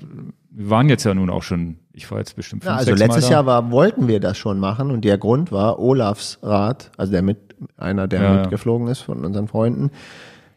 wir 0.50 0.70
waren 0.70 0.90
jetzt 0.90 1.06
ja 1.06 1.14
nun 1.14 1.30
auch 1.30 1.44
schon, 1.44 1.78
ich 1.94 2.10
war 2.12 2.18
jetzt 2.18 2.36
bestimmt 2.36 2.64
fünf, 2.64 2.74
Ja, 2.74 2.78
also 2.80 2.94
letztes. 2.96 3.30
Jahr 3.30 3.46
war, 3.46 3.72
wollten 3.72 4.08
wir 4.10 4.20
das 4.20 4.38
schon 4.38 4.60
machen 4.60 4.92
und 4.92 5.06
der 5.06 5.18
Grund 5.18 5.52
war 5.54 5.80
Olafs 5.80 6.40
Rad, 6.42 6.92
also 6.98 7.12
der 7.12 7.22
mit, 7.22 7.47
einer, 7.78 8.08
der 8.08 8.22
Ja, 8.22 8.34
mitgeflogen 8.42 8.88
ist 8.88 9.02
von 9.02 9.26
unseren 9.26 9.48
Freunden, 9.48 9.92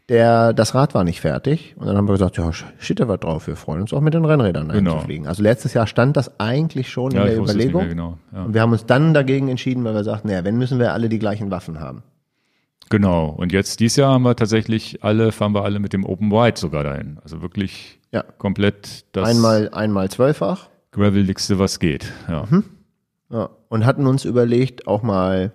der, 0.08 0.52
das 0.52 0.74
Rad 0.74 0.94
war 0.94 1.04
nicht 1.04 1.20
fertig 1.20 1.74
und 1.78 1.86
dann 1.86 1.96
haben 1.96 2.08
wir 2.08 2.12
gesagt, 2.14 2.36
ja, 2.36 2.50
shit, 2.52 2.98
da 2.98 3.06
was 3.06 3.20
drauf, 3.20 3.46
wir 3.46 3.54
freuen 3.54 3.82
uns 3.82 3.92
auch 3.92 4.00
mit 4.00 4.12
den 4.14 4.24
Rennrädern 4.24 4.68
Genau. 4.70 4.98
zu 4.98 5.04
fliegen. 5.04 5.28
Also 5.28 5.42
letztes 5.42 5.72
Jahr 5.72 5.86
stand 5.86 6.16
das 6.16 6.40
eigentlich 6.40 6.90
schon 6.90 7.12
ja, 7.12 7.20
in 7.22 7.26
der 7.28 7.36
Überlegung 7.38 7.88
genau. 7.88 8.18
Ja. 8.32 8.42
und 8.42 8.54
wir 8.54 8.60
haben 8.60 8.72
uns 8.72 8.86
dann 8.86 9.14
dagegen 9.14 9.48
entschieden, 9.48 9.84
weil 9.84 9.94
wir 9.94 10.02
sagten, 10.02 10.28
naja, 10.28 10.42
wenn 10.44 10.56
müssen 10.58 10.78
wir 10.80 10.92
alle 10.94 11.08
die 11.08 11.20
gleichen 11.20 11.50
Waffen 11.52 11.78
haben. 11.78 12.02
Genau. 12.88 13.26
Und 13.28 13.52
jetzt 13.52 13.78
dieses 13.78 13.96
Jahr 13.96 14.12
haben 14.14 14.22
wir 14.24 14.34
tatsächlich 14.34 15.04
alle, 15.04 15.30
fahren 15.30 15.52
wir 15.54 15.62
alle 15.62 15.78
mit 15.78 15.92
dem 15.92 16.04
Open 16.04 16.32
White 16.32 16.60
sogar 16.60 16.82
dahin. 16.82 17.18
Also 17.22 17.40
wirklich 17.40 18.00
Ja. 18.10 18.24
komplett 18.38 19.04
das 19.12 19.28
Einmal, 19.28 19.68
einmal 19.72 20.08
zwölffach 20.10 20.68
graveligste, 20.90 21.60
was 21.60 21.78
geht. 21.78 22.12
Ja. 22.28 22.46
Mhm. 22.50 22.64
Ja, 23.30 23.48
und 23.68 23.86
hatten 23.86 24.08
uns 24.08 24.24
überlegt, 24.24 24.88
auch 24.88 25.04
mal 25.04 25.52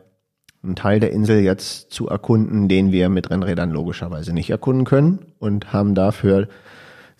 einen 0.65 0.75
Teil 0.75 0.99
der 0.99 1.11
Insel 1.11 1.39
jetzt 1.39 1.91
zu 1.91 2.07
erkunden, 2.07 2.67
den 2.67 2.91
wir 2.91 3.09
mit 3.09 3.29
Rennrädern 3.29 3.71
logischerweise 3.71 4.33
nicht 4.33 4.49
erkunden 4.49 4.85
können 4.85 5.19
und 5.39 5.73
haben 5.73 5.95
dafür 5.95 6.47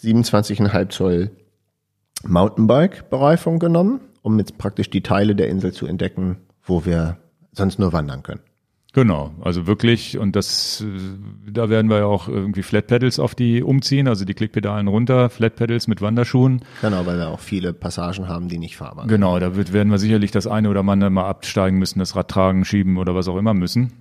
27,5 0.02 0.90
Zoll 0.90 1.32
Mountainbike-Bereifung 2.24 3.60
genommen, 3.60 4.02
um 4.22 4.40
jetzt 4.40 4.58
praktisch 4.58 4.90
die 4.90 5.02
Teile 5.02 5.36
der 5.36 5.50
Insel 5.50 5.72
zu 5.74 5.86
entdecken, 5.86 6.38
wo 6.64 6.86
wir 6.86 7.18
sonst 7.52 7.80
nur 7.80 7.94
wandern 7.94 8.24
können. 8.24 8.42
Genau. 8.96 9.32
Also 9.42 9.68
wirklich, 9.68 10.18
und 10.18 10.38
das, 10.38 10.82
da 11.46 11.68
werden 11.68 11.90
wir 11.90 11.98
ja 11.98 12.06
auch 12.06 12.30
irgendwie 12.30 12.64
Flat 12.64 12.88
Pedals 12.88 13.20
auf 13.20 13.36
die 13.36 13.62
umziehen, 13.62 14.08
also 14.08 14.24
die 14.24 14.34
Klickpedalen 14.34 14.88
runter, 14.88 15.30
Flat 15.30 15.58
Pedals 15.58 15.90
mit 15.90 16.02
Wanderschuhen. 16.02 16.62
Genau, 16.82 17.06
weil 17.06 17.18
wir 17.18 17.28
auch 17.28 17.42
viele 17.42 17.74
Passagen 17.74 18.30
haben, 18.30 18.48
die 18.48 18.58
nicht 18.58 18.78
fahrbar 18.78 19.04
sind. 19.04 19.10
Genau, 19.10 19.38
da 19.38 19.58
wird, 19.58 19.74
werden 19.74 19.92
wir 19.92 19.98
sicherlich 19.98 20.32
das 20.32 20.48
eine 20.48 20.70
oder 20.70 20.88
andere 20.88 21.10
mal 21.10 21.28
absteigen 21.28 21.78
müssen, 21.78 22.00
das 22.00 22.16
Rad 22.16 22.30
tragen, 22.30 22.64
schieben 22.64 22.98
oder 22.98 23.14
was 23.14 23.28
auch 23.28 23.36
immer 23.36 23.54
müssen. 23.54 23.92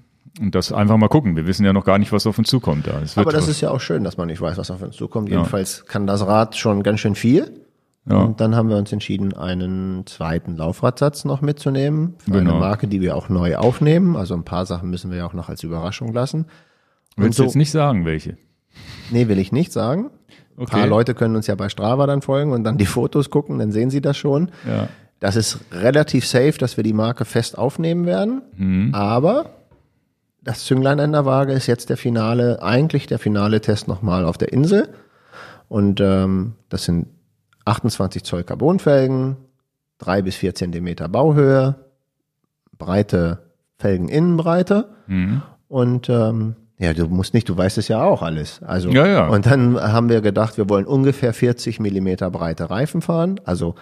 Und 0.40 0.54
das 0.54 0.72
einfach 0.72 0.96
mal 0.96 1.08
gucken. 1.08 1.34
Wir 1.34 1.48
wissen 1.48 1.64
ja 1.64 1.72
noch 1.72 1.84
gar 1.84 1.98
nicht, 1.98 2.12
was 2.12 2.24
auf 2.28 2.38
uns 2.38 2.48
zukommt 2.48 2.86
da. 2.86 3.02
Aber 3.16 3.32
das 3.32 3.48
ist 3.48 3.60
ja 3.60 3.70
auch 3.70 3.80
schön, 3.80 4.04
dass 4.04 4.16
man 4.16 4.28
nicht 4.28 4.40
weiß, 4.40 4.58
was 4.58 4.70
auf 4.70 4.80
uns 4.80 4.94
zukommt. 4.94 5.28
Ja. 5.28 5.38
Jedenfalls 5.38 5.86
kann 5.86 6.06
das 6.06 6.24
Rad 6.24 6.56
schon 6.56 6.84
ganz 6.84 7.00
schön 7.00 7.16
viel. 7.16 7.63
Ja. 8.06 8.16
Und 8.18 8.40
dann 8.40 8.54
haben 8.54 8.68
wir 8.68 8.76
uns 8.76 8.92
entschieden, 8.92 9.32
einen 9.34 10.06
zweiten 10.06 10.56
Laufradsatz 10.56 11.24
noch 11.24 11.40
mitzunehmen. 11.40 12.14
Für 12.18 12.32
eine 12.32 12.40
Genau. 12.40 12.58
Marke, 12.58 12.86
die 12.86 13.00
wir 13.00 13.16
auch 13.16 13.28
neu 13.30 13.56
aufnehmen. 13.56 14.14
Also 14.16 14.34
ein 14.34 14.44
paar 14.44 14.66
Sachen 14.66 14.90
müssen 14.90 15.10
wir 15.10 15.18
ja 15.18 15.26
auch 15.26 15.32
noch 15.32 15.48
als 15.48 15.62
Überraschung 15.62 16.12
lassen. 16.12 16.46
Willst 17.16 17.38
so- 17.38 17.44
du 17.44 17.48
jetzt 17.48 17.56
nicht 17.56 17.70
sagen, 17.70 18.04
welche? 18.04 18.36
Nee, 19.10 19.28
will 19.28 19.38
ich 19.38 19.52
nicht 19.52 19.72
sagen. 19.72 20.10
Ein 20.58 20.66
paar 20.66 20.80
Okay. 20.80 20.88
Leute 20.88 21.14
können 21.14 21.34
uns 21.34 21.46
ja 21.46 21.54
bei 21.54 21.68
Strava 21.68 22.06
dann 22.06 22.20
folgen 22.22 22.52
und 22.52 22.62
dann 22.64 22.76
die 22.76 22.86
Fotos 22.86 23.30
gucken, 23.30 23.58
dann 23.58 23.72
sehen 23.72 23.88
sie 23.90 24.00
das 24.02 24.16
schon. 24.16 24.50
Ja. 24.68 24.88
Das 25.20 25.36
ist 25.36 25.60
relativ 25.72 26.26
safe, 26.26 26.58
dass 26.58 26.76
wir 26.76 26.84
die 26.84 26.92
Marke 26.92 27.24
fest 27.24 27.56
aufnehmen 27.56 28.04
werden. 28.04 28.42
Mhm. 28.56 28.94
Aber 28.94 29.46
das 30.42 30.64
Zünglein 30.66 31.00
an 31.00 31.12
der 31.12 31.24
Waage 31.24 31.52
ist 31.54 31.66
jetzt 31.68 31.88
der 31.88 31.96
finale, 31.96 32.62
eigentlich 32.62 33.06
der 33.06 33.18
finale 33.18 33.62
Test 33.62 33.88
nochmal 33.88 34.26
auf 34.26 34.36
der 34.36 34.52
Insel. 34.52 34.88
Und 35.68 36.00
ähm, 36.02 36.52
das 36.68 36.84
sind 36.84 37.06
28 37.64 38.24
Zoll 38.24 38.44
Carbonfelgen, 38.44 39.36
drei 39.98 40.22
bis 40.22 40.36
vier 40.36 40.54
Zentimeter 40.54 41.08
Bauhöhe, 41.08 41.76
breite 42.78 43.38
Felgeninnenbreite 43.78 44.88
Mhm. 45.06 45.42
und 45.68 46.08
ähm, 46.08 46.56
ja, 46.78 46.92
du 46.92 47.06
musst 47.06 47.34
nicht, 47.34 47.48
du 47.48 47.56
weißt 47.56 47.78
es 47.78 47.88
ja 47.88 48.02
auch 48.02 48.20
alles. 48.22 48.60
Also 48.62 48.90
Ja, 48.90 49.06
ja. 49.06 49.28
und 49.28 49.46
dann 49.46 49.80
haben 49.80 50.08
wir 50.08 50.20
gedacht, 50.22 50.56
wir 50.58 50.68
wollen 50.68 50.86
ungefähr 50.86 51.32
40 51.32 51.78
Millimeter 51.78 52.30
breite 52.30 52.68
Reifen 52.68 53.00
fahren. 53.00 53.40
Also 53.44 53.74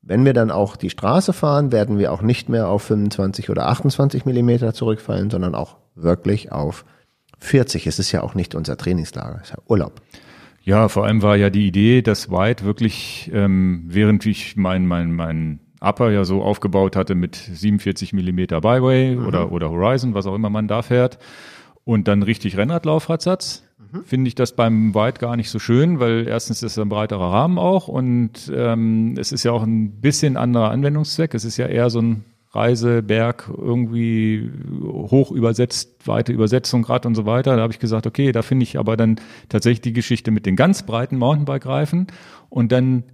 wenn 0.00 0.24
wir 0.24 0.32
dann 0.32 0.50
auch 0.50 0.76
die 0.76 0.90
Straße 0.90 1.32
fahren, 1.32 1.70
werden 1.72 1.98
wir 1.98 2.12
auch 2.12 2.22
nicht 2.22 2.48
mehr 2.48 2.68
auf 2.68 2.82
25 2.84 3.50
oder 3.50 3.66
28 3.68 4.24
Millimeter 4.24 4.72
zurückfallen, 4.72 5.30
sondern 5.30 5.54
auch 5.54 5.76
wirklich 5.94 6.50
auf 6.52 6.84
40. 7.40 7.86
Es 7.86 7.98
ist 7.98 8.10
ja 8.12 8.22
auch 8.22 8.34
nicht 8.34 8.54
unser 8.54 8.76
Trainingslager, 8.78 9.36
es 9.42 9.50
ist 9.50 9.56
ja 9.56 9.62
Urlaub. 9.66 10.00
Ja, 10.64 10.88
vor 10.88 11.04
allem 11.04 11.22
war 11.22 11.36
ja 11.36 11.50
die 11.50 11.66
Idee, 11.66 12.00
dass 12.00 12.30
White 12.30 12.64
wirklich, 12.64 13.30
ähm, 13.34 13.84
während 13.86 14.24
ich 14.24 14.56
mein, 14.56 14.86
mein, 14.86 15.12
mein 15.12 15.60
Upper 15.80 16.10
ja 16.10 16.24
so 16.24 16.42
aufgebaut 16.42 16.96
hatte 16.96 17.14
mit 17.14 17.36
47 17.36 18.14
Millimeter 18.14 18.62
Byway 18.62 19.16
oder, 19.16 19.52
oder 19.52 19.70
Horizon, 19.70 20.14
was 20.14 20.26
auch 20.26 20.34
immer 20.34 20.48
man 20.48 20.66
da 20.66 20.80
fährt, 20.80 21.18
und 21.84 22.08
dann 22.08 22.22
richtig 22.22 22.56
Rennradlaufradsatz, 22.56 23.64
finde 24.04 24.28
ich 24.28 24.34
das 24.34 24.56
beim 24.56 24.94
White 24.94 25.20
gar 25.20 25.36
nicht 25.36 25.50
so 25.50 25.58
schön, 25.58 26.00
weil 26.00 26.26
erstens 26.26 26.62
ist 26.62 26.72
es 26.72 26.78
ein 26.78 26.88
breiterer 26.88 27.30
Rahmen 27.30 27.58
auch 27.58 27.86
und 27.86 28.50
ähm, 28.54 29.14
es 29.18 29.32
ist 29.32 29.44
ja 29.44 29.52
auch 29.52 29.62
ein 29.62 30.00
bisschen 30.00 30.36
anderer 30.36 30.70
Anwendungszweck. 30.70 31.34
Es 31.34 31.44
ist 31.44 31.58
ja 31.58 31.66
eher 31.66 31.90
so 31.90 32.00
ein 32.00 32.24
Reiseberg 32.54 33.50
irgendwie 33.56 34.50
hoch 34.82 35.30
übersetzt, 35.30 36.06
weite 36.06 36.32
Übersetzung 36.32 36.82
gerade 36.82 37.08
und 37.08 37.14
so 37.14 37.26
weiter. 37.26 37.56
Da 37.56 37.62
habe 37.62 37.72
ich 37.72 37.78
gesagt, 37.78 38.06
okay, 38.06 38.32
da 38.32 38.42
finde 38.42 38.64
ich 38.64 38.78
aber 38.78 38.96
dann 38.96 39.16
tatsächlich 39.48 39.80
die 39.80 39.92
Geschichte 39.92 40.30
mit 40.30 40.46
den 40.46 40.56
ganz 40.56 40.84
breiten 40.84 41.16
Mountainbike-Reifen 41.16 42.06
und 42.48 42.72
dann 42.72 43.04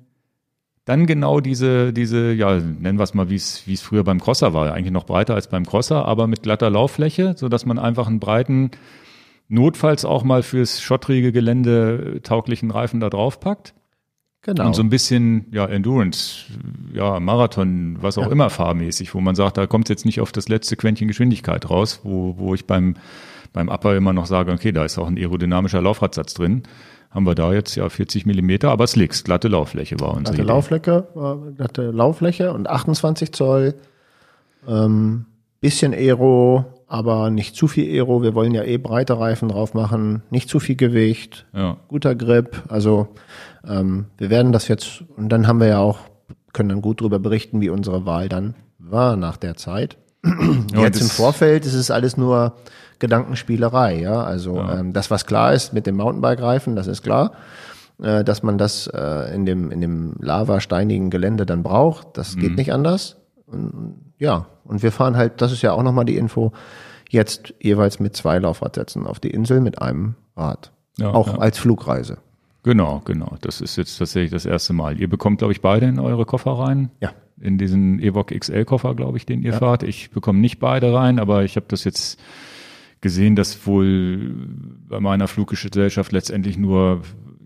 dann 0.87 1.07
genau 1.07 1.41
diese, 1.41 1.93
diese, 1.93 2.33
ja, 2.33 2.59
nennen 2.59 2.99
wir 2.99 3.05
es 3.05 3.15
mal, 3.15 3.31
wie 3.31 3.37
es, 3.37 3.63
früher 3.81 4.03
beim 4.03 4.21
Crosser 4.21 4.55
war, 4.55 4.73
eigentlich 4.73 4.93
noch 4.93 5.05
breiter 5.05 5.35
als 5.35 5.49
beim 5.49 5.65
Crosser, 5.65 6.07
aber 6.07 6.27
mit 6.27 6.43
glatter 6.43 6.71
Lauffläche, 6.71 7.35
so 7.37 7.49
dass 7.49 7.65
man 7.67 7.79
einfach 7.79 8.09
einen 8.09 8.19
breiten, 8.19 8.71
notfalls 9.47 10.05
auch 10.05 10.25
mal 10.25 10.43
fürs 10.43 10.81
schottrige 10.81 11.33
Gelände 11.33 12.21
tauglichen 12.23 12.71
Reifen 12.71 12.99
da 12.99 13.11
drauf 13.11 13.41
packt. 13.41 13.75
Genau. 14.43 14.67
Und 14.67 14.75
so 14.75 14.83
ein 14.83 14.89
bisschen, 14.89 15.47
ja, 15.53 15.67
Endurance, 15.67 16.47
ja, 16.95 17.21
Marathon, 17.21 17.99
was 18.01 18.17
auch 18.17 18.27
ja. 18.27 18.33
immer 18.33 18.49
fahrmäßig, 18.49 19.15
wo 19.15 19.21
man 19.21 19.35
sagt, 19.35 19.59
da 19.59 19.67
kommt 19.67 19.87
es 19.87 19.91
jetzt 19.91 20.07
nicht 20.07 20.21
auf 20.21 20.33
das 20.33 20.49
letzte 20.49 20.77
Quäntchen 20.77 21.09
Geschwindigkeit 21.09 21.69
raus, 21.69 22.01
wo, 22.05 22.39
wo 22.39 22.55
ich 22.55 22.67
beim, 22.67 22.95
beim 23.53 23.69
Upper 23.69 23.97
immer 23.97 24.15
noch 24.15 24.25
sage, 24.25 24.53
okay, 24.53 24.73
da 24.73 24.85
ist 24.85 24.99
auch 24.99 25.09
ein 25.09 25.19
aerodynamischer 25.19 25.83
Laufradsatz 25.83 26.33
drin. 26.33 26.63
Haben 27.11 27.27
wir 27.27 27.35
da 27.35 27.53
jetzt 27.53 27.75
ja 27.75 27.89
40 27.89 28.25
Millimeter, 28.25 28.71
aber 28.71 28.87
Slicks, 28.87 29.25
glatte 29.25 29.49
Lauffläche 29.49 30.01
war 30.01 30.15
unsere 30.15 30.37
glatte 30.37 30.43
Idee. 30.43 30.49
Lauffläche, 30.49 31.53
glatte 31.57 31.91
Lauffläche 31.91 32.53
und 32.53 32.71
28 32.71 33.33
Zoll, 33.33 33.75
ähm, 34.67 35.27
bisschen 35.61 35.93
Aero, 35.93 36.65
aber 36.91 37.31
nicht 37.31 37.55
zu 37.55 37.69
viel 37.69 37.85
Aero. 37.85 38.21
Wir 38.21 38.35
wollen 38.35 38.53
ja 38.53 38.65
eh 38.65 38.77
breite 38.77 39.19
Reifen 39.19 39.49
drauf 39.49 39.75
machen, 39.75 40.23
nicht 40.31 40.51
zu 40.51 40.59
viel 40.59 40.75
Gewicht, 40.75 41.47
ja. 41.55 41.77
guter 41.87 42.17
Grip, 42.17 42.65
also 42.69 43.09
ähm, 43.67 44.07
wir 44.19 44.29
werden 44.29 44.51
das 44.51 44.67
jetzt, 44.67 45.05
und 45.17 45.29
dann 45.29 45.47
haben 45.47 45.61
wir 45.61 45.69
ja 45.69 45.79
auch, 45.79 46.01
können 46.53 46.69
dann 46.69 46.83
gut 46.83 47.01
darüber 47.01 47.21
berichten, 47.21 47.61
wie 47.61 47.71
unsere 47.71 48.07
Wahl 48.07 48.29
dann 48.29 48.55
war 48.79 49.17
nach 49.17 49.37
der 49.37 49.55
Zeit. 49.57 49.97
Ja, 50.75 50.83
jetzt 50.83 51.01
im 51.01 51.09
Vorfeld 51.09 51.65
ist 51.65 51.75
es 51.75 51.91
alles 51.91 52.17
nur 52.17 52.55
Gedankenspielerei, 52.99 54.01
ja. 54.01 54.23
Also 54.23 54.57
ja. 54.57 54.81
Ähm, 54.81 54.93
das, 54.93 55.11
was 55.11 55.27
klar 55.27 55.53
ist 55.53 55.73
mit 55.73 55.87
dem 55.87 55.97
Mountainbike-Reifen, 55.97 56.77
das 56.77 56.87
ist 56.87 57.03
klar. 57.03 57.33
Äh, 58.03 58.25
dass 58.25 58.43
man 58.43 58.59
das 58.59 58.89
äh, 58.89 59.35
in 59.35 59.47
dem, 59.47 59.71
in 59.71 59.81
dem 59.81 60.15
lava-steinigen 60.21 61.11
Gelände 61.11 61.47
dann 61.47 61.63
braucht, 61.63 62.17
das 62.19 62.37
mhm. 62.37 62.41
geht 62.41 62.57
nicht 62.57 62.73
anders. 62.73 63.17
Und, 63.47 64.10
ja, 64.21 64.47
und 64.65 64.85
wir 64.85 64.93
fahren 64.93 65.17
halt, 65.17 65.41
das 65.41 65.51
ist 65.51 65.63
ja 65.63 65.73
auch 65.73 65.83
nochmal 65.83 66.05
die 66.05 66.17
Info, 66.17 66.53
jetzt 67.09 67.55
jeweils 67.61 67.99
mit 67.99 68.15
zwei 68.15 68.39
Laufradsätzen 68.39 69.07
auf 69.07 69.19
die 69.19 69.31
Insel 69.31 69.61
mit 69.61 69.83
einem 69.83 70.15
Rad. 70.37 70.71
Ja, 70.99 71.13
auch 71.13 71.39
als 71.39 71.59
Flugreise. 71.59 72.19
Genau, 72.63 73.01
genau. 73.05 73.37
Das 73.41 73.61
ist 73.61 73.77
jetzt 73.77 73.97
tatsächlich 73.97 74.31
das 74.31 74.45
erste 74.45 74.75
Mal. 74.75 75.01
Ihr 75.01 75.09
bekommt, 75.09 75.39
glaube 75.39 75.53
ich, 75.53 75.63
beide 75.63 75.87
in 75.87 75.99
eure 75.99 76.27
Koffer 76.27 76.53
rein. 76.53 76.91
Ja. 77.01 77.13
In 77.41 77.57
diesen 77.57 78.01
Evoque 78.01 78.39
XL-Koffer, 78.39 78.95
glaube 78.95 79.17
ich, 79.17 79.25
den 79.25 79.43
ihr 79.43 79.53
ja. 79.53 79.59
fahrt. 79.59 79.83
Ich 79.83 80.11
bekomme 80.11 80.41
nicht 80.41 80.61
beide 80.61 80.93
rein, 80.93 81.19
aber 81.19 81.43
ich 81.43 81.57
habe 81.57 81.67
das 81.69 81.85
jetzt 81.85 82.21
gesehen, 83.01 83.35
dass 83.35 83.67
wohl 83.67 84.35
bei 84.89 85.01
meiner 85.01 85.27
Fluggesellschaft 85.27 86.13
letztendlich 86.13 86.59
nur 86.59 87.01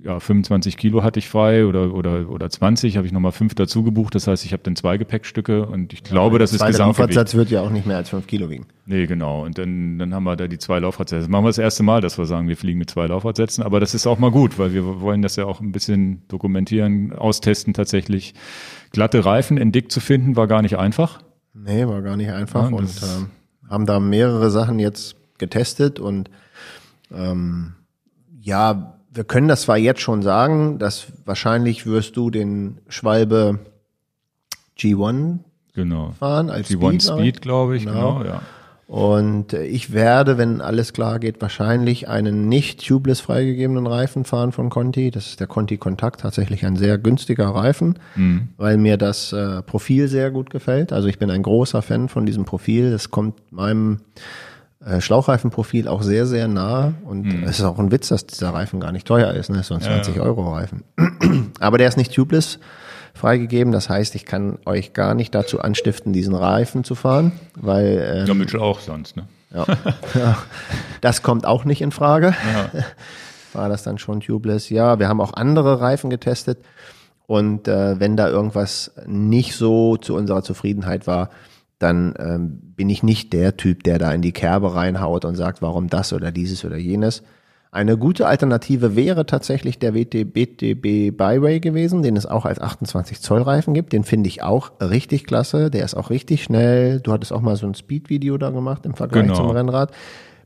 ja, 0.04 0.20
25 0.20 0.76
Kilo 0.76 1.02
hatte 1.02 1.18
ich 1.18 1.28
frei 1.28 1.64
oder 1.64 1.94
oder 1.94 2.28
oder 2.28 2.50
20, 2.50 2.98
habe 2.98 3.06
ich 3.06 3.12
nochmal 3.12 3.32
fünf 3.32 3.54
dazu 3.54 3.82
gebucht. 3.82 4.14
Das 4.14 4.26
heißt, 4.26 4.44
ich 4.44 4.52
habe 4.52 4.62
dann 4.62 4.76
zwei 4.76 4.98
Gepäckstücke 4.98 5.66
und 5.66 5.94
ich 5.94 6.02
glaube, 6.02 6.34
ja, 6.34 6.40
das 6.40 6.52
ist 6.52 6.64
Gesamtgewicht. 6.64 6.98
Der 6.98 7.06
Laufradsatz 7.06 7.34
wird 7.34 7.50
ja 7.50 7.62
auch 7.62 7.70
nicht 7.70 7.86
mehr 7.86 7.96
als 7.96 8.10
fünf 8.10 8.26
Kilo 8.26 8.50
wiegen. 8.50 8.66
Nee, 8.84 9.06
genau. 9.06 9.44
Und 9.44 9.56
dann, 9.56 9.98
dann 9.98 10.12
haben 10.12 10.24
wir 10.24 10.36
da 10.36 10.46
die 10.46 10.58
zwei 10.58 10.78
Laufradsätze. 10.78 11.22
Das 11.22 11.28
machen 11.28 11.44
wir 11.44 11.48
das 11.48 11.58
erste 11.58 11.82
Mal, 11.82 12.02
dass 12.02 12.18
wir 12.18 12.26
sagen, 12.26 12.48
wir 12.48 12.56
fliegen 12.58 12.78
mit 12.78 12.90
zwei 12.90 13.06
Laufradsätzen. 13.06 13.64
Aber 13.64 13.80
das 13.80 13.94
ist 13.94 14.06
auch 14.06 14.18
mal 14.18 14.30
gut, 14.30 14.58
weil 14.58 14.74
wir 14.74 15.00
wollen 15.00 15.22
das 15.22 15.36
ja 15.36 15.46
auch 15.46 15.60
ein 15.60 15.72
bisschen 15.72 16.22
dokumentieren, 16.28 17.14
austesten 17.14 17.72
tatsächlich. 17.72 18.34
Glatte 18.92 19.24
Reifen 19.24 19.56
in 19.56 19.72
dick 19.72 19.90
zu 19.90 20.00
finden, 20.00 20.36
war 20.36 20.46
gar 20.48 20.60
nicht 20.60 20.76
einfach. 20.76 21.22
Nee, 21.54 21.86
war 21.86 22.02
gar 22.02 22.18
nicht 22.18 22.30
einfach. 22.30 22.70
Ja, 22.70 22.76
und 22.76 22.90
äh, 22.90 23.70
haben 23.70 23.86
da 23.86 24.00
mehrere 24.00 24.50
Sachen 24.50 24.78
jetzt 24.78 25.16
getestet 25.38 25.98
und 25.98 26.28
ähm, 27.10 27.74
ja, 28.40 28.93
wir 29.14 29.24
können 29.24 29.48
das 29.48 29.62
zwar 29.62 29.78
jetzt 29.78 30.00
schon 30.00 30.22
sagen, 30.22 30.78
dass 30.78 31.06
wahrscheinlich 31.24 31.86
wirst 31.86 32.16
du 32.16 32.30
den 32.30 32.78
Schwalbe 32.88 33.60
G1 34.78 35.38
genau. 35.72 36.10
fahren 36.18 36.50
als 36.50 36.68
G1 36.68 37.02
Speed, 37.02 37.02
Speed 37.02 37.42
glaube 37.42 37.76
ich, 37.76 37.84
genau. 37.86 38.18
genau, 38.18 38.24
ja. 38.24 38.42
Und 38.86 39.54
ich 39.54 39.94
werde, 39.94 40.36
wenn 40.36 40.60
alles 40.60 40.92
klar 40.92 41.18
geht, 41.18 41.40
wahrscheinlich 41.40 42.06
einen 42.06 42.48
nicht 42.48 42.86
tubeless 42.86 43.20
freigegebenen 43.20 43.86
Reifen 43.86 44.24
fahren 44.24 44.52
von 44.52 44.68
Conti. 44.68 45.10
Das 45.10 45.28
ist 45.28 45.40
der 45.40 45.46
Conti 45.46 45.78
Kontakt, 45.78 46.20
tatsächlich 46.20 46.66
ein 46.66 46.76
sehr 46.76 46.98
günstiger 46.98 47.48
Reifen, 47.48 47.98
mhm. 48.14 48.48
weil 48.58 48.76
mir 48.76 48.98
das 48.98 49.32
äh, 49.32 49.62
Profil 49.62 50.08
sehr 50.08 50.30
gut 50.30 50.50
gefällt. 50.50 50.92
Also 50.92 51.08
ich 51.08 51.18
bin 51.18 51.30
ein 51.30 51.42
großer 51.42 51.80
Fan 51.80 52.10
von 52.10 52.26
diesem 52.26 52.44
Profil. 52.44 52.90
Das 52.90 53.10
kommt 53.10 53.40
meinem 53.50 54.00
äh, 54.86 55.00
Schlauchreifenprofil 55.00 55.88
auch 55.88 56.02
sehr, 56.02 56.26
sehr 56.26 56.48
nah. 56.48 56.94
Und 57.04 57.24
mhm. 57.24 57.44
es 57.44 57.58
ist 57.58 57.64
auch 57.64 57.78
ein 57.78 57.90
Witz, 57.90 58.08
dass 58.08 58.26
dieser 58.26 58.50
Reifen 58.50 58.80
gar 58.80 58.92
nicht 58.92 59.06
teuer 59.06 59.32
ist. 59.32 59.50
Ne? 59.50 59.62
So 59.62 59.74
ein 59.74 59.80
20 59.80 60.16
ja, 60.16 60.22
Euro 60.22 60.52
Reifen. 60.52 60.84
Aber 61.60 61.78
der 61.78 61.88
ist 61.88 61.96
nicht 61.96 62.14
tubeless 62.14 62.58
freigegeben. 63.14 63.72
Das 63.72 63.88
heißt, 63.88 64.14
ich 64.14 64.24
kann 64.26 64.58
euch 64.66 64.92
gar 64.92 65.14
nicht 65.14 65.34
dazu 65.34 65.60
anstiften, 65.60 66.12
diesen 66.12 66.34
Reifen 66.34 66.84
zu 66.84 66.94
fahren, 66.94 67.32
weil 67.54 68.04
ähm, 68.14 68.26
ja, 68.26 68.34
Mitchell 68.34 68.60
auch 68.60 68.80
sonst, 68.80 69.16
ne? 69.16 69.26
Ja, 69.54 69.66
ja, 70.14 70.38
das 71.00 71.22
kommt 71.22 71.46
auch 71.46 71.64
nicht 71.64 71.80
in 71.80 71.92
Frage. 71.92 72.34
Ja. 72.74 72.84
War 73.52 73.68
das 73.68 73.84
dann 73.84 73.98
schon 73.98 74.20
tubeless? 74.20 74.68
Ja, 74.68 74.98
wir 74.98 75.08
haben 75.08 75.20
auch 75.20 75.32
andere 75.34 75.80
Reifen 75.80 76.10
getestet 76.10 76.58
und 77.26 77.68
äh, 77.68 78.00
wenn 78.00 78.16
da 78.16 78.28
irgendwas 78.28 78.92
nicht 79.06 79.54
so 79.54 79.96
zu 79.96 80.16
unserer 80.16 80.42
Zufriedenheit 80.42 81.06
war, 81.06 81.30
dann 81.78 82.14
ähm, 82.18 82.60
bin 82.76 82.88
ich 82.88 83.02
nicht 83.02 83.32
der 83.32 83.56
Typ, 83.56 83.82
der 83.82 83.98
da 83.98 84.12
in 84.12 84.22
die 84.22 84.32
Kerbe 84.32 84.74
reinhaut 84.74 85.24
und 85.24 85.34
sagt, 85.34 85.62
warum 85.62 85.88
das 85.88 86.12
oder 86.12 86.32
dieses 86.32 86.64
oder 86.64 86.76
jenes. 86.76 87.22
Eine 87.74 87.98
gute 87.98 88.28
Alternative 88.28 88.94
wäre 88.94 89.26
tatsächlich 89.26 89.80
der 89.80 89.90
BTB 89.90 91.16
Byway 91.16 91.58
gewesen, 91.58 92.02
den 92.02 92.16
es 92.16 92.24
auch 92.24 92.44
als 92.44 92.60
28 92.60 93.20
Zoll 93.20 93.42
Reifen 93.42 93.74
gibt. 93.74 93.92
Den 93.92 94.04
finde 94.04 94.28
ich 94.28 94.44
auch 94.44 94.70
richtig 94.80 95.24
klasse. 95.24 95.72
Der 95.72 95.84
ist 95.84 95.96
auch 95.96 96.08
richtig 96.08 96.44
schnell. 96.44 97.00
Du 97.00 97.12
hattest 97.12 97.32
auch 97.32 97.40
mal 97.40 97.56
so 97.56 97.66
ein 97.66 97.74
Speed-Video 97.74 98.38
da 98.38 98.50
gemacht 98.50 98.86
im 98.86 98.94
Vergleich 98.94 99.24
genau. 99.24 99.34
zum 99.34 99.50
Rennrad. 99.50 99.90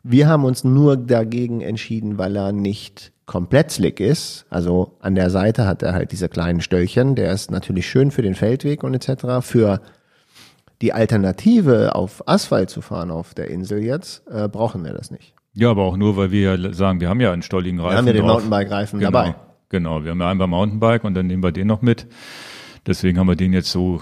Wir 0.02 0.26
haben 0.26 0.46
uns 0.46 0.64
nur 0.64 0.96
dagegen 0.96 1.60
entschieden, 1.60 2.16
weil 2.16 2.34
er 2.34 2.52
nicht 2.52 3.12
komplett 3.26 3.72
slick 3.72 4.00
ist. 4.00 4.46
Also 4.48 4.96
an 5.00 5.14
der 5.14 5.28
Seite 5.28 5.66
hat 5.66 5.82
er 5.82 5.92
halt 5.92 6.12
diese 6.12 6.30
kleinen 6.30 6.62
Stöllchen. 6.62 7.14
Der 7.14 7.30
ist 7.30 7.50
natürlich 7.50 7.86
schön 7.86 8.10
für 8.10 8.22
den 8.22 8.34
Feldweg 8.34 8.82
und 8.82 8.94
etc. 8.94 9.42
Für 9.46 9.82
die 10.82 10.92
Alternative 10.92 11.94
auf 11.94 12.26
Asphalt 12.28 12.70
zu 12.70 12.80
fahren 12.80 13.10
auf 13.10 13.34
der 13.34 13.50
Insel 13.50 13.82
jetzt, 13.82 14.26
äh, 14.28 14.48
brauchen 14.48 14.84
wir 14.84 14.92
das 14.92 15.10
nicht. 15.10 15.34
Ja, 15.54 15.70
aber 15.70 15.82
auch 15.82 15.96
nur, 15.96 16.16
weil 16.16 16.30
wir 16.30 16.56
ja 16.56 16.72
sagen, 16.72 17.00
wir 17.00 17.08
haben 17.08 17.20
ja 17.20 17.32
einen 17.32 17.42
stolligen 17.42 17.80
Reifen. 17.80 17.92
Wir 17.92 17.98
haben 17.98 18.06
ja 18.06 18.12
den 18.12 18.26
Mountainbike-Reifen 18.26 19.00
genau, 19.00 19.10
dabei. 19.10 19.34
Genau, 19.70 20.04
wir 20.04 20.12
haben 20.12 20.20
ja 20.20 20.30
einmal 20.30 20.46
Mountainbike 20.46 21.04
und 21.04 21.14
dann 21.14 21.26
nehmen 21.26 21.42
wir 21.42 21.52
den 21.52 21.66
noch 21.66 21.82
mit. 21.82 22.06
Deswegen 22.86 23.18
haben 23.18 23.26
wir 23.26 23.36
den 23.36 23.52
jetzt 23.52 23.70
so, 23.70 24.00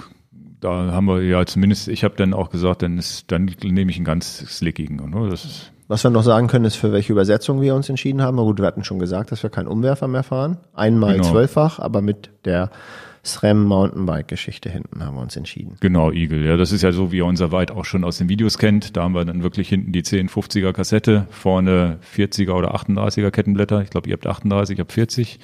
da 0.60 0.92
haben 0.92 1.06
wir 1.06 1.22
ja 1.22 1.44
zumindest, 1.46 1.88
ich 1.88 2.04
habe 2.04 2.14
dann 2.16 2.34
auch 2.34 2.50
gesagt, 2.50 2.82
dann 2.82 2.98
ist, 2.98 3.32
dann 3.32 3.50
nehme 3.62 3.90
ich 3.90 3.96
einen 3.96 4.04
ganz 4.04 4.38
slickigen. 4.38 4.96
Ne? 4.96 5.30
Das 5.30 5.44
ist 5.44 5.72
was 5.88 6.02
wir 6.02 6.10
noch 6.10 6.22
sagen 6.22 6.48
können, 6.48 6.64
ist, 6.64 6.76
für 6.76 6.92
welche 6.92 7.12
Übersetzung 7.12 7.60
wir 7.60 7.74
uns 7.74 7.88
entschieden 7.88 8.20
haben. 8.20 8.36
Na 8.36 8.42
gut, 8.42 8.58
wir 8.58 8.66
hatten 8.66 8.82
schon 8.82 8.98
gesagt, 8.98 9.30
dass 9.30 9.42
wir 9.42 9.50
keinen 9.50 9.68
Umwerfer 9.68 10.08
mehr 10.08 10.24
fahren. 10.24 10.58
Einmal 10.74 11.14
genau. 11.14 11.30
zwölffach, 11.30 11.78
aber 11.78 12.02
mit 12.02 12.30
der 12.44 12.70
SRAM 13.26 13.64
Mountainbike-Geschichte 13.64 14.70
hinten 14.70 15.04
haben 15.04 15.16
wir 15.16 15.22
uns 15.22 15.36
entschieden. 15.36 15.76
Genau, 15.80 16.10
Eagle. 16.12 16.44
Ja, 16.44 16.56
das 16.56 16.72
ist 16.72 16.82
ja 16.82 16.92
so, 16.92 17.12
wie 17.12 17.18
ihr 17.18 17.26
unser 17.26 17.52
Weit 17.52 17.70
auch 17.70 17.84
schon 17.84 18.04
aus 18.04 18.18
den 18.18 18.28
Videos 18.28 18.58
kennt. 18.58 18.96
Da 18.96 19.02
haben 19.02 19.14
wir 19.14 19.24
dann 19.24 19.42
wirklich 19.42 19.68
hinten 19.68 19.92
die 19.92 20.02
1050er 20.02 20.72
Kassette, 20.72 21.26
vorne 21.30 21.98
40er 22.16 22.52
oder 22.52 22.74
38er 22.74 23.30
Kettenblätter. 23.30 23.82
Ich 23.82 23.90
glaube, 23.90 24.08
ihr 24.08 24.14
habt 24.14 24.26
38, 24.26 24.74
ich 24.74 24.80
habe 24.80 24.92
40. 24.92 25.38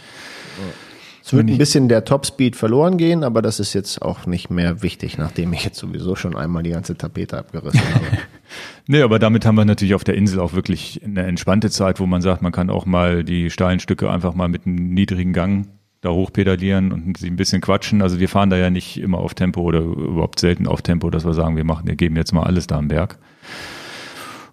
Es 1.25 1.33
wird 1.33 1.49
ein 1.49 1.59
bisschen 1.59 1.89
der 1.89 2.05
Topspeed 2.05 2.57
verloren 2.57 2.97
gehen, 2.97 3.23
aber 3.23 3.43
das 3.43 3.61
ist 3.61 3.75
jetzt 3.75 4.03
auch 4.03 4.27
nicht 4.27 4.51
mehr 4.51 4.83
wichtig, 4.83 5.19
nachdem 5.19 5.53
ich 5.53 5.65
jetzt 5.65 5.79
sowieso 5.79 6.17
schon 6.17 6.37
einmal 6.37 6.65
die 6.65 6.71
ganze 6.71 6.97
Tapete 6.97 7.39
abgerissen 7.39 7.81
habe. 7.95 8.05
nee, 8.89 9.03
aber 9.03 9.21
damit 9.21 9.47
haben 9.47 9.55
wir 9.55 9.65
natürlich 9.65 9.95
auf 9.95 10.03
der 10.03 10.17
Insel 10.17 10.41
auch 10.41 10.53
wirklich 10.53 11.01
eine 11.05 11.23
entspannte 11.23 11.71
Zeit, 11.71 12.01
wo 12.01 12.07
man 12.07 12.23
sagt, 12.23 12.43
man 12.43 12.51
kann 12.51 12.71
auch 12.71 12.87
mal 12.87 13.23
die 13.23 13.51
steilen 13.51 13.79
Stücke 13.79 14.11
einfach 14.11 14.35
mal 14.35 14.49
mit 14.49 14.67
einem 14.67 14.95
niedrigen 14.95 15.33
Gang 15.33 15.69
da 16.03 16.11
hochpedalieren 16.11 16.93
und 16.93 17.17
sie 17.17 17.29
ein 17.29 17.37
bisschen 17.37 17.63
quatschen. 17.63 18.03
Also 18.03 18.19
wir 18.19 18.29
fahren 18.29 18.51
da 18.51 18.57
ja 18.57 18.71
nicht 18.71 19.01
immer 19.01 19.19
auf 19.19 19.35
Tempo 19.35 19.63
oder 19.63 19.81
überhaupt 19.81 20.41
selten 20.41 20.67
auf 20.67 20.83
Tempo, 20.83 21.09
dass 21.11 21.25
wir 21.25 21.33
sagen, 21.33 21.57
wir 21.57 21.65
machen, 21.65 21.87
wir 21.87 21.97
geben 21.97 22.17
jetzt 22.17 22.33
mal 22.33 22.43
alles 22.43 22.67
da 22.67 22.77
am 22.77 22.89
Berg. 22.89 23.19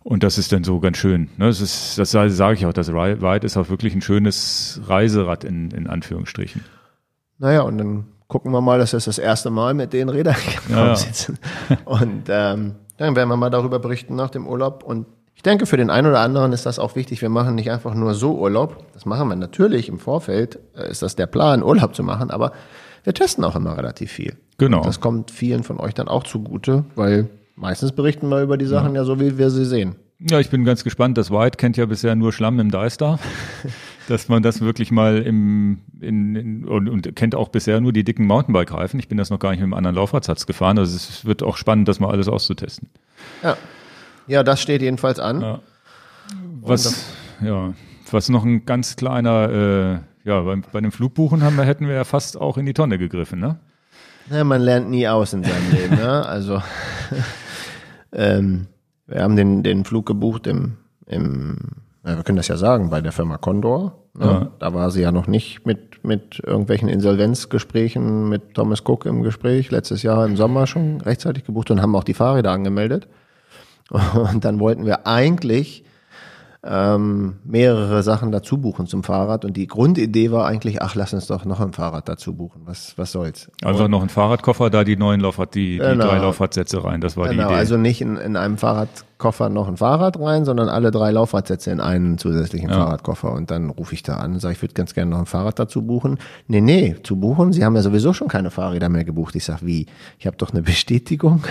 Und 0.04 0.24
das 0.24 0.38
ist 0.38 0.52
dann 0.52 0.64
so 0.64 0.80
ganz 0.80 0.98
schön. 0.98 1.30
Ne? 1.38 1.48
Das, 1.48 1.60
ist, 1.60 1.98
das 1.98 2.12
sage 2.12 2.54
ich 2.54 2.66
auch, 2.66 2.74
das 2.74 2.90
Ride 2.90 3.46
ist 3.46 3.58
auch 3.58 3.70
wirklich 3.70 3.96
ein 3.96 4.02
schönes 4.02 4.80
Reiserad 4.86 5.44
in, 5.44 5.72
in 5.72 5.88
Anführungsstrichen. 5.88 6.64
Naja, 7.40 7.62
und 7.62 7.78
dann 7.80 8.06
gucken 8.28 8.52
wir 8.52 8.62
mal, 8.62 8.78
das 8.78 8.94
ist 8.94 9.08
das 9.08 9.18
erste 9.18 9.50
Mal 9.50 9.74
mit 9.74 9.92
den 9.92 10.08
Rädern 10.10 10.36
ja, 10.70 10.96
sitzen. 10.96 11.40
Und 11.86 12.30
ähm, 12.30 12.76
dann 12.98 13.16
werden 13.16 13.30
wir 13.30 13.38
mal 13.38 13.50
darüber 13.50 13.80
berichten 13.80 14.16
nach 14.16 14.30
dem 14.30 14.46
Urlaub. 14.46 14.84
Und 14.84 15.08
Ich 15.40 15.44
denke, 15.44 15.66
für 15.66 15.78
den 15.78 15.90
einen 15.90 16.06
oder 16.06 16.20
anderen 16.20 16.52
ist 16.52 16.66
das 16.66 16.80
auch 16.80 16.98
wichtig. 16.98 17.22
Wir 17.22 17.30
machen 17.30 17.56
nicht 17.56 17.72
einfach 17.72 17.94
nur 17.94 18.14
so 18.14 18.38
Urlaub. 18.38 18.84
Das 18.94 19.06
machen 19.06 19.30
wir 19.30 19.38
natürlich 19.38 19.88
im 19.88 19.98
Vorfeld. 19.98 20.60
äh, 20.76 20.92
Ist 20.92 21.02
das 21.02 21.16
der 21.16 21.28
Plan, 21.28 21.64
Urlaub 21.64 21.96
zu 21.96 22.04
machen. 22.04 22.30
Aber 22.30 22.52
wir 23.06 23.14
testen 23.14 23.46
auch 23.46 23.56
immer 23.56 23.78
relativ 23.78 24.12
viel. 24.12 24.36
Genau. 24.58 24.80
Und 24.80 24.86
das 24.86 25.00
kommt 25.00 25.32
vielen 25.32 25.64
von 25.64 25.80
euch 25.80 25.94
dann 25.94 26.10
auch 26.10 26.26
zugute, 26.26 26.84
weil 26.96 27.30
meistens 27.56 27.94
berichten 27.94 28.28
wir 28.28 28.42
über 28.42 28.58
die 28.58 28.66
Sachen 28.66 28.96
ja, 28.96 29.06
so, 29.06 29.22
wie 29.22 29.38
wir 29.38 29.50
sie 29.50 29.64
sehen. 29.64 29.96
Ja, 30.20 30.42
ich 30.42 30.50
bin 30.50 30.66
ganz 30.66 30.84
gespannt. 30.84 31.18
Das 31.18 31.32
White 31.32 31.56
kennt 31.56 31.78
ja 31.78 31.86
bisher 31.86 32.16
nur 32.16 32.34
Schlamm 32.34 32.60
im 32.60 32.70
Deister. 32.70 33.18
dass 34.10 34.28
man 34.28 34.44
das 34.44 34.60
wirklich 34.60 34.92
mal 34.92 35.20
im 35.20 35.80
in, 36.02 36.36
in, 36.36 36.66
und, 36.66 36.90
und 36.90 37.16
kennt 37.16 37.34
auch 37.34 37.48
bisher 37.48 37.80
nur 37.80 37.94
die 37.94 38.04
dicken 38.04 38.26
Mountainbike-Reifen. 38.28 39.00
Ich 39.00 39.08
bin 39.08 39.18
das 39.18 39.30
noch 39.30 39.40
gar 39.40 39.52
nicht 39.52 39.60
mit 39.60 39.68
einem 39.68 39.74
anderen 39.76 39.96
Laufradsatz 39.96 40.46
gefahren. 40.48 40.78
Also 40.78 40.98
es 40.98 41.24
wird 41.24 41.44
auch 41.44 41.56
spannend, 41.56 41.88
das 41.88 42.02
mal 42.02 42.10
alles 42.10 42.28
auszutesten. 42.28 42.90
Ja, 43.42 43.56
ja 44.30 44.44
das 44.44 44.62
steht 44.62 44.82
jedenfalls 44.82 45.20
an. 45.20 45.42
Ja. 45.42 45.60
Was, 46.62 47.06
ja, 47.42 47.74
was 48.12 48.30
noch 48.30 48.46
ein 48.46 48.66
ganz 48.66 48.96
kleiner, 48.96 49.50
äh, 49.50 50.28
ja, 50.28 50.42
bei, 50.42 50.56
bei 50.72 50.82
dem 50.82 50.92
Flugbuchen 50.92 51.44
haben 51.44 51.58
wir, 51.58 51.66
hätten 51.66 51.88
wir 51.88 51.96
ja 51.96 52.04
fast 52.04 52.40
auch 52.40 52.58
in 52.58 52.66
die 52.66 52.74
Tonne 52.74 52.98
gegriffen, 52.98 53.40
ne? 53.40 53.60
Ja, 54.30 54.44
man 54.44 54.62
lernt 54.62 54.90
nie 54.90 55.08
aus 55.08 55.34
in 55.34 55.44
seinem 55.44 55.72
Leben, 55.72 55.96
ne? 55.96 56.26
Also 56.26 56.62
ähm, 58.14 58.68
wir 59.08 59.24
haben 59.24 59.36
den, 59.36 59.64
den 59.64 59.86
Flug 59.86 60.06
gebucht 60.06 60.46
im, 60.46 60.78
im 61.08 61.58
ja, 62.06 62.16
wir 62.16 62.24
können 62.24 62.38
das 62.38 62.48
ja 62.48 62.58
sagen, 62.58 62.90
bei 62.90 63.02
der 63.02 63.12
Firma 63.12 63.38
Condor. 63.38 63.96
Ne? 64.14 64.26
Ja. 64.26 64.52
Da 64.60 64.74
war 64.74 64.92
sie 64.92 65.02
ja 65.02 65.12
noch 65.12 65.28
nicht 65.28 65.66
mit, 65.66 66.04
mit 66.04 66.42
irgendwelchen 66.46 66.90
Insolvenzgesprächen 66.90 68.30
mit 68.30 68.54
Thomas 68.54 68.84
Cook 68.86 69.06
im 69.06 69.22
Gespräch, 69.22 69.72
letztes 69.72 70.04
Jahr 70.04 70.26
im 70.26 70.38
Sommer 70.38 70.68
schon 70.68 71.02
rechtzeitig 71.02 71.44
gebucht 71.44 71.72
und 71.72 71.82
haben 71.82 71.96
auch 71.96 72.04
die 72.04 72.14
Fahrräder 72.14 72.52
angemeldet. 72.52 73.08
Und 73.90 74.46
dann 74.46 74.60
wollten 74.60 74.86
wir 74.86 75.08
eigentlich 75.08 75.84
ähm, 76.62 77.38
mehrere 77.46 78.04
Sachen 78.04 78.34
dazu 78.34 78.58
buchen 78.58 78.86
zum 78.86 79.04
Fahrrad. 79.04 79.46
Und 79.46 79.56
die 79.56 79.68
Grundidee 79.68 80.32
war 80.32 80.46
eigentlich, 80.46 80.82
ach, 80.82 80.94
lass 80.94 81.14
uns 81.14 81.28
doch 81.28 81.46
noch 81.46 81.62
ein 81.62 81.72
Fahrrad 81.72 82.10
dazu 82.10 82.36
buchen. 82.36 82.64
Was, 82.66 82.98
was 82.98 83.14
soll's? 83.14 83.50
Also 83.64 83.86
und, 83.86 83.92
noch 83.92 84.02
ein 84.02 84.10
Fahrradkoffer, 84.10 84.70
da 84.70 84.84
die 84.84 84.98
neuen 84.98 85.22
Laufrad, 85.22 85.56
die, 85.56 85.74
die 85.74 85.78
genau. 85.78 86.06
drei 86.06 86.18
Laufradsätze 86.18 86.84
rein. 86.84 87.00
Das 87.00 87.16
war 87.16 87.30
genau, 87.30 87.44
die 87.44 87.54
Idee. 87.54 87.60
Also 87.60 87.78
nicht 87.78 88.02
in, 88.02 88.18
in 88.18 88.36
einem 88.36 88.58
Fahrradkoffer 88.58 89.50
noch 89.50 89.70
ein 89.70 89.78
Fahrrad 89.78 90.20
rein, 90.20 90.44
sondern 90.44 90.68
alle 90.68 90.92
drei 90.92 91.12
Laufradsätze 91.12 91.72
in 91.72 91.80
einen 91.80 92.18
zusätzlichen 92.18 92.70
ja. 92.70 92.76
Fahrradkoffer. 92.76 93.32
Und 93.32 93.52
dann 93.52 93.70
rufe 93.70 93.94
ich 93.94 94.04
da 94.04 94.18
an 94.18 94.34
und 94.34 94.40
sage, 94.42 94.56
ich 94.56 94.62
würde 94.62 94.74
ganz 94.74 94.94
gerne 94.94 95.12
noch 95.12 95.20
ein 95.20 95.28
Fahrrad 95.28 95.60
dazu 95.60 95.82
buchen. 95.82 96.18
Nee, 96.48 96.60
nee, 96.60 96.98
zu 97.04 97.16
buchen. 97.16 97.54
Sie 97.54 97.64
haben 97.64 97.76
ja 97.76 97.82
sowieso 97.82 98.12
schon 98.12 98.28
keine 98.28 98.52
Fahrräder 98.52 98.90
mehr 98.90 99.06
gebucht. 99.06 99.34
Ich 99.36 99.46
sage, 99.46 99.66
wie? 99.66 99.86
Ich 100.18 100.28
habe 100.28 100.36
doch 100.36 100.52
eine 100.52 100.62
Bestätigung 100.62 101.42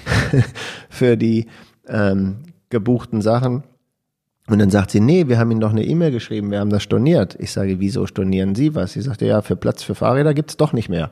für 0.90 1.16
die 1.16 1.46
ähm, 1.88 2.42
gebuchten 2.68 3.22
Sachen. 3.22 3.62
Und 4.48 4.60
dann 4.60 4.70
sagt 4.70 4.92
sie, 4.92 5.00
nee, 5.00 5.26
wir 5.28 5.38
haben 5.38 5.50
Ihnen 5.50 5.60
doch 5.60 5.72
eine 5.72 5.84
E-Mail 5.84 6.12
geschrieben, 6.12 6.50
wir 6.50 6.60
haben 6.60 6.70
das 6.70 6.82
storniert. 6.82 7.36
Ich 7.40 7.50
sage, 7.50 7.80
wieso 7.80 8.06
stornieren 8.06 8.54
Sie 8.54 8.74
was? 8.74 8.92
Sie 8.92 9.00
sagte, 9.00 9.26
ja, 9.26 9.42
für 9.42 9.56
Platz 9.56 9.82
für 9.82 9.94
Fahrräder 9.94 10.34
gibt's 10.34 10.56
doch 10.56 10.72
nicht 10.72 10.88
mehr. 10.88 11.10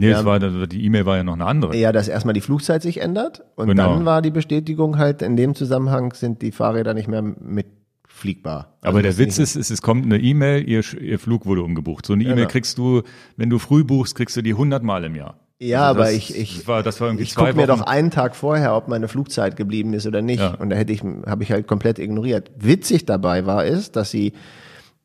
Nee, 0.00 0.10
es 0.10 0.24
war, 0.24 0.38
die 0.38 0.84
E-Mail 0.84 1.06
war 1.06 1.16
ja 1.16 1.24
noch 1.24 1.32
eine 1.32 1.46
andere. 1.46 1.76
Ja, 1.76 1.90
dass 1.90 2.06
erstmal 2.06 2.34
die 2.34 2.40
Flugzeit 2.40 2.82
sich 2.82 3.00
ändert 3.00 3.42
und 3.56 3.68
genau. 3.68 3.94
dann 3.94 4.04
war 4.04 4.22
die 4.22 4.30
Bestätigung 4.30 4.96
halt, 4.96 5.22
in 5.22 5.36
dem 5.36 5.56
Zusammenhang 5.56 6.12
sind 6.12 6.40
die 6.40 6.52
Fahrräder 6.52 6.94
nicht 6.94 7.08
mehr 7.08 7.22
mitfliegbar. 7.22 8.76
Also 8.80 8.90
Aber 8.90 9.02
der 9.02 9.18
Witz 9.18 9.38
ist, 9.38 9.56
ist, 9.56 9.70
es 9.70 9.82
kommt 9.82 10.04
eine 10.04 10.18
E-Mail, 10.18 10.68
ihr, 10.68 10.84
ihr 11.00 11.18
Flug 11.18 11.46
wurde 11.46 11.62
umgebucht. 11.64 12.06
So 12.06 12.12
eine 12.12 12.22
E-Mail 12.22 12.36
genau. 12.36 12.48
kriegst 12.48 12.78
du, 12.78 13.02
wenn 13.36 13.50
du 13.50 13.58
früh 13.58 13.82
buchst, 13.82 14.14
kriegst 14.14 14.36
du 14.36 14.42
die 14.42 14.52
100 14.52 14.84
Mal 14.84 15.02
im 15.02 15.16
Jahr. 15.16 15.40
Ja, 15.60 15.88
also 15.88 16.00
aber 16.00 16.12
ich 16.12 16.36
ich 16.36 16.58
das 16.58 16.68
war, 16.68 16.82
das 16.82 17.00
war 17.00 17.18
ich 17.18 17.34
gucke 17.34 17.54
mir 17.54 17.66
doch 17.66 17.82
einen 17.82 18.10
Tag 18.10 18.36
vorher, 18.36 18.76
ob 18.76 18.86
meine 18.86 19.08
Flugzeit 19.08 19.56
geblieben 19.56 19.92
ist 19.92 20.06
oder 20.06 20.22
nicht. 20.22 20.40
Ja. 20.40 20.54
Und 20.54 20.70
da 20.70 20.76
hätte 20.76 20.92
ich 20.92 21.02
habe 21.02 21.42
ich 21.42 21.50
halt 21.50 21.66
komplett 21.66 21.98
ignoriert. 21.98 22.50
Witzig 22.56 23.06
dabei 23.06 23.44
war 23.44 23.64
ist, 23.64 23.96
dass 23.96 24.10
sie 24.10 24.34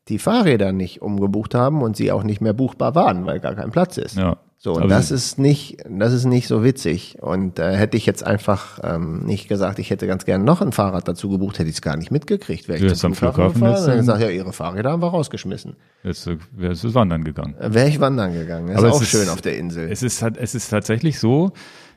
die 0.08 0.18
Fahrräder 0.18 0.72
nicht 0.72 1.02
umgebucht 1.02 1.54
haben 1.54 1.82
und 1.82 1.96
sie 1.96 2.12
auch 2.12 2.22
nicht 2.22 2.40
mehr 2.40 2.52
buchbar 2.52 2.94
waren, 2.94 3.26
weil 3.26 3.40
gar 3.40 3.54
kein 3.54 3.70
Platz 3.72 3.96
ist. 3.96 4.16
Ja. 4.16 4.36
So, 4.64 4.72
und 4.72 4.88
das 4.88 5.10
ist 5.10 5.38
nicht, 5.38 5.76
das 5.90 6.14
ist 6.14 6.24
nicht 6.24 6.48
so 6.48 6.64
witzig. 6.64 7.18
Und 7.20 7.58
äh, 7.58 7.76
hätte 7.76 7.98
ich 7.98 8.06
jetzt 8.06 8.24
einfach 8.24 8.78
ähm, 8.82 9.22
nicht 9.26 9.46
gesagt, 9.46 9.78
ich 9.78 9.90
hätte 9.90 10.06
ganz 10.06 10.24
gerne 10.24 10.42
noch 10.42 10.62
ein 10.62 10.72
Fahrrad 10.72 11.06
dazu 11.06 11.28
gebucht, 11.28 11.58
hätte 11.58 11.68
ich 11.68 11.74
es 11.74 11.82
gar 11.82 11.98
nicht 11.98 12.10
mitgekriegt. 12.10 12.66
Wäre 12.66 12.82
ich 12.82 12.94
zum 12.94 13.14
Flughafen, 13.14 13.58
Flughafen 13.58 13.60
gefahren, 13.60 13.86
dann 13.86 13.96
gesagt, 13.98 14.22
ja, 14.22 14.30
ihre 14.30 14.54
Fahrräder 14.54 14.92
haben 14.92 15.02
wir 15.02 15.08
rausgeschmissen. 15.08 15.76
Jetzt 16.02 16.26
äh, 16.26 16.38
wärst 16.52 16.82
du 16.82 16.94
wandern 16.94 17.24
gegangen. 17.24 17.54
Äh, 17.60 17.74
Wäre 17.74 17.88
ich 17.90 18.00
wandern 18.00 18.32
gegangen. 18.32 18.68
Das 18.68 18.78
Aber 18.78 18.88
ist 18.88 18.94
auch 18.94 19.02
ist, 19.02 19.08
schön 19.08 19.28
auf 19.28 19.42
der 19.42 19.58
Insel. 19.58 19.86
Es 19.90 20.02
ist, 20.02 20.22
es 20.22 20.54
ist 20.54 20.70
tatsächlich 20.70 21.20
so, 21.20 21.52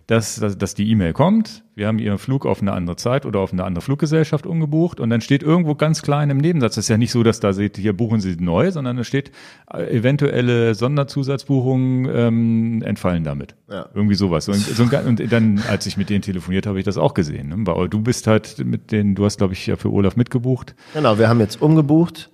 dass, 0.08 0.38
dass, 0.38 0.58
dass 0.58 0.74
die 0.74 0.89
E-Mail 0.89 1.14
kommt, 1.14 1.64
wir 1.76 1.88
haben 1.88 1.99
Ihren 1.99 2.18
Flug 2.18 2.45
auf 2.45 2.62
eine 2.62 2.72
andere 2.72 2.95
Zeit 2.95 3.26
oder 3.26 3.39
auf 3.39 3.53
eine 3.53 3.64
andere 3.64 3.84
Fluggesellschaft 3.84 4.47
umgebucht 4.47 4.99
und 4.99 5.10
dann 5.10 5.22
steht 5.22 5.43
irgendwo 5.43 5.76
ganz 5.76 6.01
klein 6.01 6.30
im 6.30 6.38
Nebensatz, 6.38 6.76
das 6.76 6.86
ist 6.86 6.89
ja 6.89 6.97
nicht 6.97 7.12
so, 7.12 7.24
dass 7.24 7.39
da 7.39 7.53
seht, 7.53 7.78
hier 7.78 7.95
buchen 7.95 8.20
Sie 8.22 8.36
neu, 8.39 8.72
sondern 8.72 8.97
da 8.97 9.03
steht, 9.03 9.32
eventuelle 9.70 10.74
Sonderzusatzbuchungen 10.76 12.10
ähm, 12.12 12.82
entfallen 12.84 13.24
damit. 13.24 13.55
Ja. 13.70 13.89
Irgendwie 13.93 14.16
sowas. 14.16 14.47
Und, 14.47 14.58
so 14.58 14.84
ein, 14.84 15.05
und 15.05 15.32
dann, 15.32 15.62
als 15.68 15.86
ich 15.86 15.97
mit 15.97 16.10
denen 16.10 16.22
telefoniert 16.22 16.66
habe, 16.66 16.78
habe 16.78 16.80
ich 16.80 16.86
das 16.86 16.97
auch 16.97 17.14
gesehen. 17.14 17.49
Ne? 17.49 17.88
Du 17.89 18.01
bist 18.01 18.28
halt 18.28 18.64
mit 18.66 18.91
denen, 18.91 19.14
du 19.14 19.26
hast, 19.26 19.38
glaube 19.38 19.53
ich, 19.53 19.68
ja 19.68 19.76
für 19.76 19.91
Olaf 19.91 20.16
mitgebucht. 20.16 20.74
Genau, 20.93 21.20
wir 21.20 21.28
haben 21.28 21.39
jetzt 21.39 21.62
umgebucht. 21.62 22.30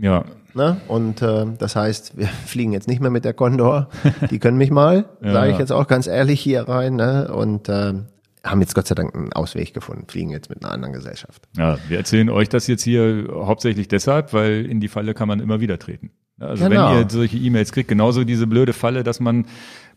Ja. 0.00 0.24
Ne? 0.54 0.80
Und 0.88 1.22
äh, 1.22 1.46
das 1.58 1.76
heißt, 1.76 2.16
wir 2.16 2.26
fliegen 2.46 2.72
jetzt 2.72 2.88
nicht 2.88 3.00
mehr 3.00 3.10
mit 3.10 3.24
der 3.24 3.34
Condor. 3.34 3.88
Die 4.30 4.38
können 4.38 4.58
mich 4.58 4.70
mal, 4.70 5.06
ja. 5.22 5.32
sage 5.32 5.52
ich 5.52 5.58
jetzt 5.58 5.72
auch 5.72 5.86
ganz 5.86 6.06
ehrlich 6.06 6.40
hier 6.40 6.68
rein. 6.68 6.96
Ne? 6.96 7.32
Und 7.32 7.68
äh, 7.68 7.94
haben 8.44 8.60
jetzt 8.60 8.74
Gott 8.74 8.86
sei 8.86 8.94
Dank 8.94 9.14
einen 9.14 9.32
Ausweg 9.32 9.74
gefunden, 9.74 10.06
fliegen 10.08 10.30
jetzt 10.30 10.48
mit 10.48 10.64
einer 10.64 10.72
anderen 10.72 10.94
Gesellschaft. 10.94 11.42
Ja, 11.56 11.78
wir 11.88 11.98
erzählen 11.98 12.30
euch 12.30 12.48
das 12.48 12.66
jetzt 12.66 12.82
hier 12.82 13.28
hauptsächlich 13.30 13.88
deshalb, 13.88 14.32
weil 14.32 14.66
in 14.66 14.80
die 14.80 14.88
Falle 14.88 15.14
kann 15.14 15.28
man 15.28 15.40
immer 15.40 15.60
wieder 15.60 15.78
treten. 15.78 16.10
Also 16.40 16.68
genau. 16.68 16.90
wenn 16.92 16.98
ihr 16.98 17.10
solche 17.10 17.36
E-Mails 17.36 17.72
kriegt, 17.72 17.88
genauso 17.88 18.24
diese 18.24 18.46
blöde 18.46 18.72
Falle, 18.72 19.02
dass 19.02 19.18
man 19.18 19.46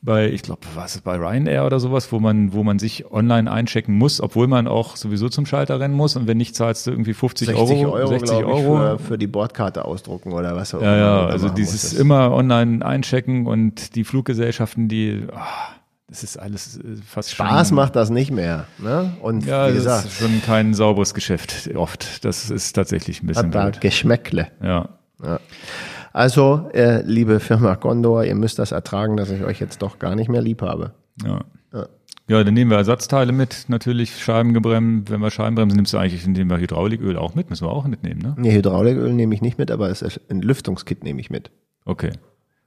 bei, 0.04 0.30
ich 0.30 0.42
glaube, 0.42 0.62
was 0.74 0.96
ist 0.96 1.04
bei 1.04 1.16
Ryanair 1.16 1.66
oder 1.66 1.80
sowas, 1.80 2.12
wo 2.12 2.20
man, 2.20 2.54
wo 2.54 2.64
man 2.64 2.80
sich 2.80 3.12
online 3.12 3.52
einchecken 3.52 3.96
muss, 3.96 4.20
obwohl 4.20 4.48
man 4.48 4.68
auch 4.68 4.96
sowieso 4.96 5.30
zum 5.30 5.46
Schalter 5.46 5.80
rennen 5.80 5.94
muss 5.94 6.16
und 6.16 6.28
wenn 6.28 6.38
nicht 6.38 6.56
zahlst 6.56 6.88
du 6.88 6.92
irgendwie 6.92 7.14
50 7.14 7.50
Euro, 7.50 7.92
Euro 7.92 8.08
60 8.08 8.38
Euro 8.38 8.78
für, 8.78 9.00
für, 9.00 9.18
die 9.20 9.28
Bordkarte 9.28 9.86
ausdrucken 9.86 10.34
oder 10.34 10.56
was 10.56 10.74
auch 10.74 10.82
immer. 10.82 10.98
Ja, 10.98 11.26
also 11.28 11.50
dieses 11.50 11.94
immer 11.94 12.32
online 12.32 12.84
einchecken 12.84 13.46
und 13.46 13.96
die 13.96 14.04
Fluggesellschaften, 14.04 14.88
die, 14.88 15.28
oh, 15.32 15.38
das 16.08 16.24
ist 16.24 16.38
alles 16.38 16.78
äh, 16.78 16.98
fast 17.08 17.32
Spaß 17.32 17.70
schon, 17.70 17.76
macht 17.76 17.96
das 17.96 18.10
nicht 18.10 18.32
mehr. 18.32 18.66
Ne? 18.80 19.14
Und 19.22 19.46
ja, 19.46 19.70
wie 19.70 19.74
gesagt, 19.74 20.06
das 20.06 20.14
ist 20.14 20.20
schon 20.20 20.42
kein 20.42 20.74
sauberes 20.74 21.14
Geschäft 21.14 21.70
oft. 21.76 22.26
Das 22.26 22.50
ist 22.50 22.74
tatsächlich 22.74 23.22
ein 23.22 23.28
bisschen 23.28 23.54
hat 23.54 23.56
da 23.56 23.70
Geschmäckle. 23.70 24.48
Ja. 24.64 24.90
ja. 25.24 25.40
Also, 26.14 26.70
äh, 26.74 27.02
liebe 27.04 27.40
Firma 27.40 27.76
Gondor, 27.76 28.24
ihr 28.24 28.36
müsst 28.36 28.60
das 28.60 28.72
ertragen, 28.72 29.18
dass 29.18 29.30
ich 29.30 29.44
euch 29.44 29.60
jetzt 29.60 29.82
doch 29.82 30.00
gar 30.00 30.16
nicht 30.16 30.30
mehr 30.30 30.42
lieb 30.42 30.62
habe. 30.62 30.92
Ja. 31.24 31.42
ja. 31.74 31.88
Ja, 32.28 32.44
dann 32.44 32.54
nehmen 32.54 32.72
wir 32.72 32.78
Ersatzteile 32.78 33.34
mit, 33.34 33.66
natürlich 33.68 34.24
Scheibengebremsen. 34.24 35.10
Wenn 35.10 35.20
wir 35.20 35.32
Scheibenbremsen 35.32 35.76
nimmst 35.76 35.94
du 35.94 35.98
eigentlich, 35.98 36.26
nehmen 36.26 36.50
wir 36.50 36.60
Hydrauliköl 36.60 37.18
auch 37.18 37.36
mit, 37.36 37.50
müssen 37.50 37.66
wir 37.66 37.72
auch 37.72 37.86
mitnehmen, 37.86 38.22
ne? 38.22 38.36
Nee, 38.38 38.54
Hydrauliköl 38.54 39.12
nehme 39.12 39.36
ich 39.36 39.42
nicht 39.42 39.58
mit, 39.58 39.70
aber 39.70 39.90
das 39.90 40.02
Entlüftungskit 40.30 41.04
nehme 41.04 41.20
ich 41.20 41.30
mit. 41.30 41.52
Okay. 41.84 42.12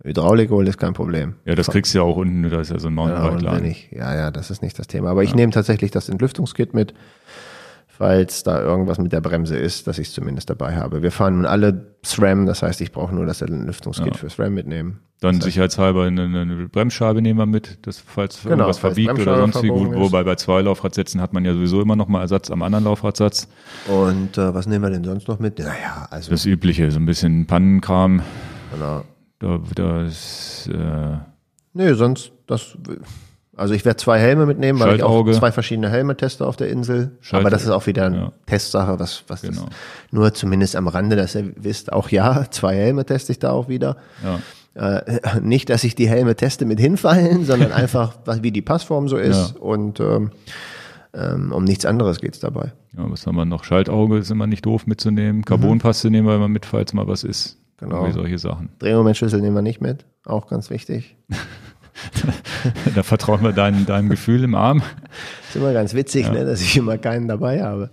Hydrauliköl 0.03 0.68
ist 0.68 0.76
kein 0.76 0.92
Problem. 0.92 1.36
Ja, 1.47 1.55
das 1.55 1.68
kriegst 1.68 1.95
du 1.95 1.99
ja 1.99 2.05
auch 2.05 2.16
unten, 2.16 2.42
da 2.42 2.61
ist 2.61 2.70
ja 2.70 2.78
so 2.78 2.88
ein 2.88 2.95
Mountainbike-Laden. 2.95 3.74
Ja, 3.90 4.12
ja, 4.12 4.14
ja, 4.14 4.30
das 4.30 4.51
ist 4.51 4.61
nicht 4.61 4.78
das 4.78 4.86
Thema. 4.86 5.11
Aber 5.11 5.22
ich 5.22 5.34
nehme 5.34 5.51
tatsächlich 5.51 5.90
das 5.90 6.11
Entlüftungskit 6.11 6.74
mit 6.74 6.92
falls 7.97 8.42
da 8.42 8.61
irgendwas 8.61 8.99
mit 8.99 9.12
der 9.12 9.20
Bremse 9.20 9.57
ist, 9.57 9.86
dass 9.86 9.99
ich 9.99 10.09
es 10.09 10.14
zumindest 10.14 10.51
dabei 10.51 10.76
habe. 10.76 11.03
Wir 11.03 11.11
fahren 11.11 11.36
nun 11.36 11.47
alle 11.47 11.95
SRAM, 12.05 12.47
das 12.47 12.62
heißt, 12.62 12.80
ich 12.80 12.92
brauche 12.92 13.14
nur 13.14 13.26
das 13.26 13.40
Lüftungskit 13.40 14.07
ja. 14.07 14.14
für 14.14 14.30
SRAM 14.30 14.55
mitnehmen. 14.55 15.01
Dann 15.20 15.36
das 15.36 15.45
sicherheitshalber 15.45 16.05
eine, 16.05 16.24
eine, 16.24 16.68
Bremsscheibe 16.68 17.22
nehmen 17.22 17.38
wir 17.38 17.47
mit, 17.47 17.86
dass 17.86 17.99
falls 17.99 18.42
genau, 18.42 18.57
irgendwas 18.57 18.78
verbiegt 18.78 19.18
oder 19.18 19.38
sonst 19.38 19.62
wie 19.62 19.68
gut. 19.68 19.95
Wobei 19.95 20.24
bei 20.24 20.34
zwei 20.34 20.61
Laufradsätzen 20.61 21.20
hat 21.20 21.32
man 21.32 21.45
ja 21.45 21.55
sowieso 21.55 21.80
immer 21.80 21.97
noch 21.97 22.09
mal 22.09 22.20
Ersatz 22.20 22.51
am 22.51 22.62
anderen 22.62 22.84
Laufradsatz. 22.84 23.49
Und 23.86 24.36
äh, 24.36 24.55
was 24.55 24.66
nehmen 24.66 24.82
wir 24.84 24.90
denn 24.90 25.05
sonst 25.05 25.28
noch 25.28 25.38
mit? 25.38 25.59
Naja, 25.61 26.09
also 26.11 26.30
das 26.30 26.45
Übliche, 26.45 26.90
so 26.90 26.99
ein 26.99 27.07
bisschen 27.07 27.47
Pannenkram. 27.47 28.22
Genau. 28.72 29.05
Da, 29.38 29.61
da 29.74 30.03
ist, 30.05 30.68
äh, 30.72 31.18
Nee, 31.74 31.92
sonst 31.95 32.30
das 32.47 32.78
also 33.57 33.75
ich 33.75 33.85
werde 33.85 33.97
zwei 33.97 34.19
Helme 34.19 34.47
mitnehmen, 34.47 34.81
weil 34.81 34.97
ich 34.97 35.03
auch 35.03 35.31
zwei 35.33 35.53
verschiedene 35.53 35.89
Helme 35.89 36.17
teste 36.17 36.47
auf 36.47 36.57
der 36.57 36.69
Insel. 36.69 37.13
Aber 37.33 37.51
das 37.51 37.63
ist 37.63 37.71
auch 37.71 37.87
wieder 37.87 38.07
eine 38.07 38.17
ja. 38.17 38.33
Testsache, 38.47 38.99
was, 38.99 39.25
was 39.29 39.43
genau. 39.43 39.67
nur 40.11 40.35
zumindest 40.35 40.77
am 40.77 40.89
Rande, 40.89 41.17
dass 41.17 41.35
ihr 41.35 41.53
wisst, 41.57 41.93
auch 41.93 42.09
ja, 42.09 42.47
zwei 42.51 42.75
Helme 42.75 43.05
teste 43.05 43.33
ich 43.33 43.39
da 43.39 43.51
auch 43.51 43.69
wieder. 43.69 43.97
Ja. 44.23 44.41
Äh, 44.75 45.41
nicht, 45.41 45.71
dass 45.71 45.85
ich 45.85 45.95
die 45.95 46.09
Helme 46.09 46.35
teste 46.35 46.65
mit 46.65 46.81
hinfallen, 46.81 47.45
sondern 47.45 47.73
einfach, 47.73 48.17
wie 48.41 48.51
die 48.51 48.63
Passform 48.63 49.09
so 49.09 49.17
ist 49.17 49.55
ja. 49.55 49.61
und 49.61 50.01
ähm, 50.01 50.33
ähm, 51.15 51.53
um 51.53 51.63
nichts 51.63 51.85
anderes 51.85 52.21
geht's 52.21 52.41
dabei. 52.41 52.73
Ja, 52.97 53.11
was 53.11 53.27
haben 53.27 53.37
wir 53.37 53.45
noch? 53.45 53.65
Schaltauge 53.65 54.19
ist 54.19 54.31
immer 54.31 54.49
nicht 54.49 54.67
doof 54.67 54.87
mitzunehmen. 54.87 55.45
Carbonpaste 55.45 56.09
mhm. 56.09 56.13
nehmen 56.13 56.27
wir 56.29 56.37
immer 56.37 56.49
mit, 56.49 56.67
falls 56.67 56.93
mal 56.93 57.07
was 57.07 57.23
ist. 57.23 57.59
Genau. 57.77 58.07
Wie 58.07 58.13
solche 58.13 58.39
Sachen. 58.39 58.71
Drehmomentschlüssel 58.79 59.41
nehmen 59.41 59.55
wir 59.55 59.63
nicht 59.63 59.81
mit. 59.81 60.05
Auch 60.25 60.49
ganz 60.49 60.71
wichtig. 60.71 61.17
da 62.95 63.03
vertrauen 63.03 63.42
wir 63.42 63.53
deinem, 63.53 63.86
deinem 63.86 64.09
Gefühl 64.09 64.45
im 64.45 64.55
Arm. 64.55 64.78
Das 64.78 65.51
ist 65.51 65.57
immer 65.57 65.72
ganz 65.72 65.95
witzig, 65.95 66.26
ja. 66.26 66.32
ne, 66.32 66.45
dass 66.45 66.61
ich 66.61 66.76
immer 66.76 66.99
keinen 66.99 67.28
dabei 67.28 67.62
habe. 67.62 67.90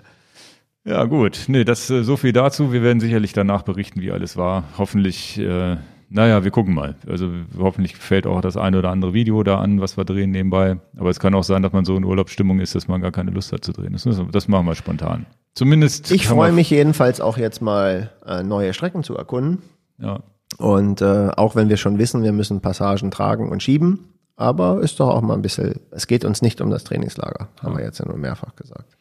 Ja, 0.84 1.04
gut. 1.06 1.46
Nee, 1.48 1.64
das 1.64 1.90
äh, 1.90 2.04
so 2.04 2.18
viel 2.18 2.34
dazu. 2.34 2.74
Wir 2.74 2.82
werden 2.82 3.00
sicherlich 3.00 3.34
danach 3.34 3.62
berichten, 3.62 4.02
wie 4.02 4.12
alles 4.12 4.36
war. 4.36 4.64
Hoffentlich, 4.78 5.38
äh, 5.38 5.78
naja, 6.10 6.44
wir 6.44 6.52
gucken 6.52 6.74
mal. 6.74 6.96
Also 7.08 7.30
hoffentlich 7.58 7.96
fällt 7.96 8.26
auch 8.26 8.42
das 8.42 8.58
eine 8.58 8.80
oder 8.80 8.90
andere 8.90 9.14
Video 9.14 9.44
da 9.44 9.60
an, 9.60 9.80
was 9.80 9.98
wir 9.98 10.06
drehen 10.06 10.32
nebenbei. 10.32 10.80
Aber 10.98 11.10
es 11.10 11.20
kann 11.20 11.36
auch 11.36 11.44
sein, 11.44 11.62
dass 11.62 11.72
man 11.72 11.86
so 11.86 11.96
in 11.96 12.04
Urlaubsstimmung 12.04 12.60
ist, 12.60 12.74
dass 12.74 12.88
man 12.88 13.02
gar 13.02 13.12
keine 13.12 13.30
Lust 13.30 13.54
hat 13.54 13.64
zu 13.64 13.74
drehen. 13.74 13.94
Das, 13.94 14.08
das 14.32 14.48
machen 14.48 14.66
wir 14.66 14.76
spontan. 14.76 15.28
Zumindest. 15.54 16.12
Ich 16.12 16.28
freue 16.28 16.52
mich 16.52 16.70
jedenfalls 16.70 17.22
auch 17.22 17.38
jetzt 17.38 17.62
mal 17.62 18.12
äh, 18.26 18.42
neue 18.42 18.74
Strecken 18.74 19.04
zu 19.04 19.16
erkunden. 19.16 19.62
Ja. 20.00 20.24
Und 20.58 21.02
äh, 21.02 21.30
auch 21.36 21.56
wenn 21.56 21.70
wir 21.70 21.78
schon 21.78 21.98
wissen, 21.98 22.24
wir 22.24 22.34
müssen 22.34 22.62
Passagen 22.62 23.12
tragen 23.12 23.50
und 23.50 23.64
schieben, 23.64 24.00
aber 24.36 24.82
ist 24.82 25.00
doch 25.00 25.10
auch 25.10 25.22
mal 25.22 25.36
ein 25.36 25.42
bisschen, 25.42 25.80
es 25.92 26.08
geht 26.08 26.26
uns 26.26 26.42
nicht 26.42 26.62
um 26.62 26.70
das 26.70 26.84
Trainingslager, 26.84 27.50
haben 27.62 27.78
wir 27.78 27.84
jetzt 27.84 28.00
ja 28.00 28.08
nur 28.08 28.18
mehrfach 28.18 28.56
gesagt. 28.56 28.98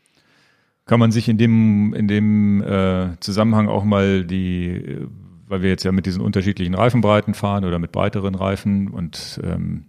Kann 0.87 1.01
man 1.01 1.13
sich 1.13 1.29
in 1.29 1.39
dem, 1.39 1.95
in 1.95 2.09
dem 2.09 2.63
äh, 2.63 3.11
Zusammenhang 3.21 3.69
auch 3.69 3.85
mal 3.85 4.25
die, 4.25 5.07
weil 5.47 5.63
wir 5.63 5.71
jetzt 5.71 5.85
ja 5.85 5.93
mit 5.93 6.07
diesen 6.07 6.21
unterschiedlichen 6.21 6.75
Reifenbreiten 6.75 7.35
fahren 7.35 7.65
oder 7.65 7.79
mit 7.79 7.93
breiteren 7.93 8.35
Reifen 8.35 8.89
und 8.89 9.41
ähm, 9.45 9.87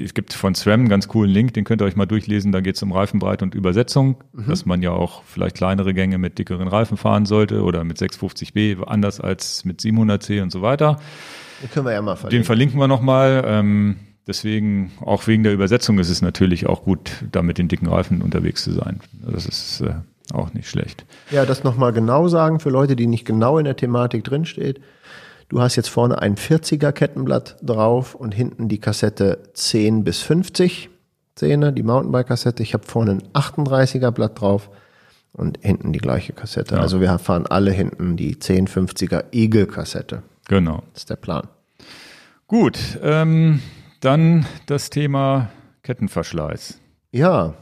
es 0.00 0.14
gibt 0.14 0.32
von 0.32 0.54
SRAM 0.54 0.80
einen 0.80 0.88
ganz 0.88 1.08
coolen 1.08 1.30
Link, 1.30 1.54
den 1.54 1.64
könnt 1.64 1.82
ihr 1.82 1.84
euch 1.84 1.96
mal 1.96 2.06
durchlesen, 2.06 2.52
da 2.52 2.60
geht 2.60 2.76
es 2.76 2.82
um 2.82 2.92
Reifenbreite 2.92 3.44
und 3.44 3.54
Übersetzung, 3.54 4.16
mhm. 4.32 4.48
dass 4.48 4.66
man 4.66 4.82
ja 4.82 4.92
auch 4.92 5.22
vielleicht 5.24 5.56
kleinere 5.56 5.94
Gänge 5.94 6.18
mit 6.18 6.38
dickeren 6.38 6.68
Reifen 6.68 6.96
fahren 6.96 7.26
sollte 7.26 7.62
oder 7.62 7.84
mit 7.84 7.98
650b 7.98 8.82
anders 8.84 9.20
als 9.20 9.64
mit 9.64 9.80
700c 9.80 10.42
und 10.42 10.52
so 10.52 10.62
weiter. 10.62 10.98
Den 11.62 11.70
können 11.70 11.86
wir 11.86 11.92
ja 11.92 12.02
mal 12.02 12.16
verlinken. 12.16 12.40
Den 12.40 12.44
verlinken 12.44 12.80
wir 12.80 12.88
nochmal. 12.88 13.44
Ähm, 13.46 13.96
Deswegen, 14.26 14.92
auch 15.00 15.26
wegen 15.26 15.42
der 15.42 15.52
Übersetzung 15.52 15.98
ist 15.98 16.08
es 16.08 16.22
natürlich 16.22 16.66
auch 16.66 16.84
gut, 16.84 17.10
da 17.32 17.42
mit 17.42 17.58
den 17.58 17.66
dicken 17.66 17.88
Reifen 17.88 18.22
unterwegs 18.22 18.62
zu 18.62 18.72
sein. 18.72 19.00
Das 19.20 19.46
ist 19.46 19.80
äh, 19.80 19.94
auch 20.32 20.54
nicht 20.54 20.68
schlecht. 20.68 21.04
Ja, 21.30 21.44
das 21.44 21.64
nochmal 21.64 21.92
genau 21.92 22.28
sagen 22.28 22.60
für 22.60 22.70
Leute, 22.70 22.94
die 22.94 23.08
nicht 23.08 23.24
genau 23.24 23.58
in 23.58 23.64
der 23.64 23.76
Thematik 23.76 24.22
drinsteht. 24.22 24.80
Du 25.52 25.60
hast 25.60 25.76
jetzt 25.76 25.90
vorne 25.90 26.22
ein 26.22 26.36
40er 26.36 26.92
Kettenblatt 26.92 27.56
drauf 27.60 28.14
und 28.14 28.32
hinten 28.32 28.70
die 28.70 28.78
Kassette 28.78 29.50
10 29.52 30.02
bis 30.02 30.22
50 30.22 30.88
Zähne, 31.34 31.74
die 31.74 31.82
Mountainbike-Kassette. 31.82 32.62
Ich 32.62 32.72
habe 32.72 32.86
vorne 32.86 33.10
ein 33.10 33.22
38er 33.34 34.12
Blatt 34.12 34.40
drauf 34.40 34.70
und 35.34 35.58
hinten 35.60 35.92
die 35.92 35.98
gleiche 35.98 36.32
Kassette. 36.32 36.76
Ja. 36.76 36.80
Also 36.80 37.02
wir 37.02 37.18
fahren 37.18 37.46
alle 37.46 37.70
hinten 37.70 38.16
die 38.16 38.36
1050er 38.36 39.24
Eagle-Kassette. 39.32 40.22
Genau. 40.48 40.84
Das 40.94 41.02
ist 41.02 41.10
der 41.10 41.16
Plan. 41.16 41.48
Gut, 42.46 42.78
ähm, 43.02 43.60
dann 44.00 44.46
das 44.64 44.88
Thema 44.88 45.50
Kettenverschleiß. 45.82 46.78
Ja, 47.10 47.52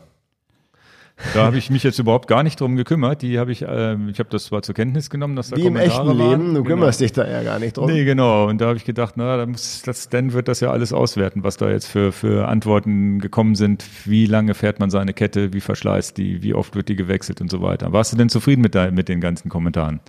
da 1.34 1.44
habe 1.44 1.58
ich 1.58 1.70
mich 1.70 1.82
jetzt 1.82 1.98
überhaupt 1.98 2.28
gar 2.28 2.42
nicht 2.42 2.60
drum 2.60 2.76
gekümmert. 2.76 3.22
Die 3.22 3.38
habe 3.38 3.52
ich, 3.52 3.62
äh, 3.62 3.94
ich 4.10 4.18
habe 4.18 4.28
das 4.30 4.44
zwar 4.44 4.62
zur 4.62 4.74
Kenntnis 4.74 5.10
genommen, 5.10 5.36
dass 5.36 5.50
da 5.50 5.56
Wie 5.56 5.62
Kommentare 5.62 6.02
im 6.02 6.08
echten 6.08 6.18
waren. 6.18 6.30
Leben, 6.30 6.54
du 6.54 6.62
genau. 6.62 6.76
kümmerst 6.76 7.00
dich 7.00 7.12
da 7.12 7.28
ja 7.28 7.42
gar 7.42 7.58
nicht 7.58 7.76
drum. 7.76 7.86
Nee, 7.86 8.04
genau. 8.04 8.48
Und 8.48 8.60
da 8.60 8.66
habe 8.66 8.76
ich 8.76 8.84
gedacht, 8.84 9.14
na, 9.16 9.36
da 9.36 9.46
muss 9.46 9.82
das, 9.82 10.08
Dan 10.08 10.32
wird 10.32 10.48
das 10.48 10.60
ja 10.60 10.70
alles 10.70 10.92
auswerten, 10.92 11.44
was 11.44 11.56
da 11.56 11.70
jetzt 11.70 11.86
für, 11.86 12.12
für 12.12 12.48
Antworten 12.48 13.18
gekommen 13.20 13.54
sind. 13.54 13.84
Wie 14.04 14.26
lange 14.26 14.54
fährt 14.54 14.80
man 14.80 14.90
seine 14.90 15.12
Kette, 15.12 15.52
wie 15.52 15.60
verschleißt 15.60 16.16
die, 16.16 16.42
wie 16.42 16.54
oft 16.54 16.74
wird 16.74 16.88
die 16.88 16.96
gewechselt 16.96 17.40
und 17.40 17.50
so 17.50 17.62
weiter. 17.62 17.92
Warst 17.92 18.12
du 18.12 18.16
denn 18.16 18.28
zufrieden 18.28 18.62
mit, 18.62 18.74
de, 18.74 18.90
mit 18.90 19.08
den 19.08 19.20
ganzen 19.20 19.48
Kommentaren? 19.48 20.00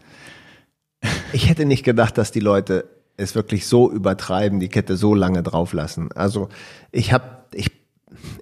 Ich 1.33 1.49
hätte 1.49 1.65
nicht 1.65 1.83
gedacht, 1.83 2.17
dass 2.17 2.31
die 2.31 2.39
Leute 2.39 2.85
es 3.17 3.35
wirklich 3.35 3.67
so 3.67 3.91
übertreiben, 3.91 4.59
die 4.59 4.69
Kette 4.69 4.95
so 4.97 5.13
lange 5.13 5.43
drauflassen. 5.43 6.11
Also 6.13 6.49
ich 6.91 7.13
habe, 7.13 7.25
ich 7.53 7.80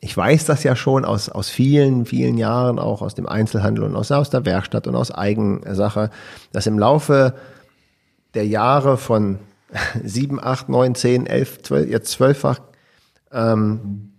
ich 0.02 0.16
weiß 0.16 0.46
das 0.46 0.64
ja 0.64 0.76
schon 0.76 1.06
aus, 1.06 1.30
aus 1.30 1.50
vielen, 1.50 2.06
vielen 2.06 2.38
Jahren, 2.38 2.80
auch 2.80 3.02
aus 3.02 3.16
dem 3.16 3.28
Einzelhandel 3.28 3.84
und 3.84 3.96
aus, 3.96 4.12
aus 4.12 4.30
der 4.30 4.46
Werkstatt 4.46 4.88
und 4.88 4.96
aus 4.96 5.12
Eigensache, 5.12 6.10
dass 6.52 6.68
im 6.68 6.80
Laufe 6.80 7.36
der 8.34 8.48
Jahre 8.48 8.98
von 8.98 9.40
sieben, 10.04 10.40
acht, 10.42 10.70
neun, 10.70 10.96
zehn, 10.96 11.26
elf, 11.26 11.62
zwölf, 11.62 11.90
jetzt 11.90 12.12
zwölffach, 12.12 12.60
ähm, 13.32 14.12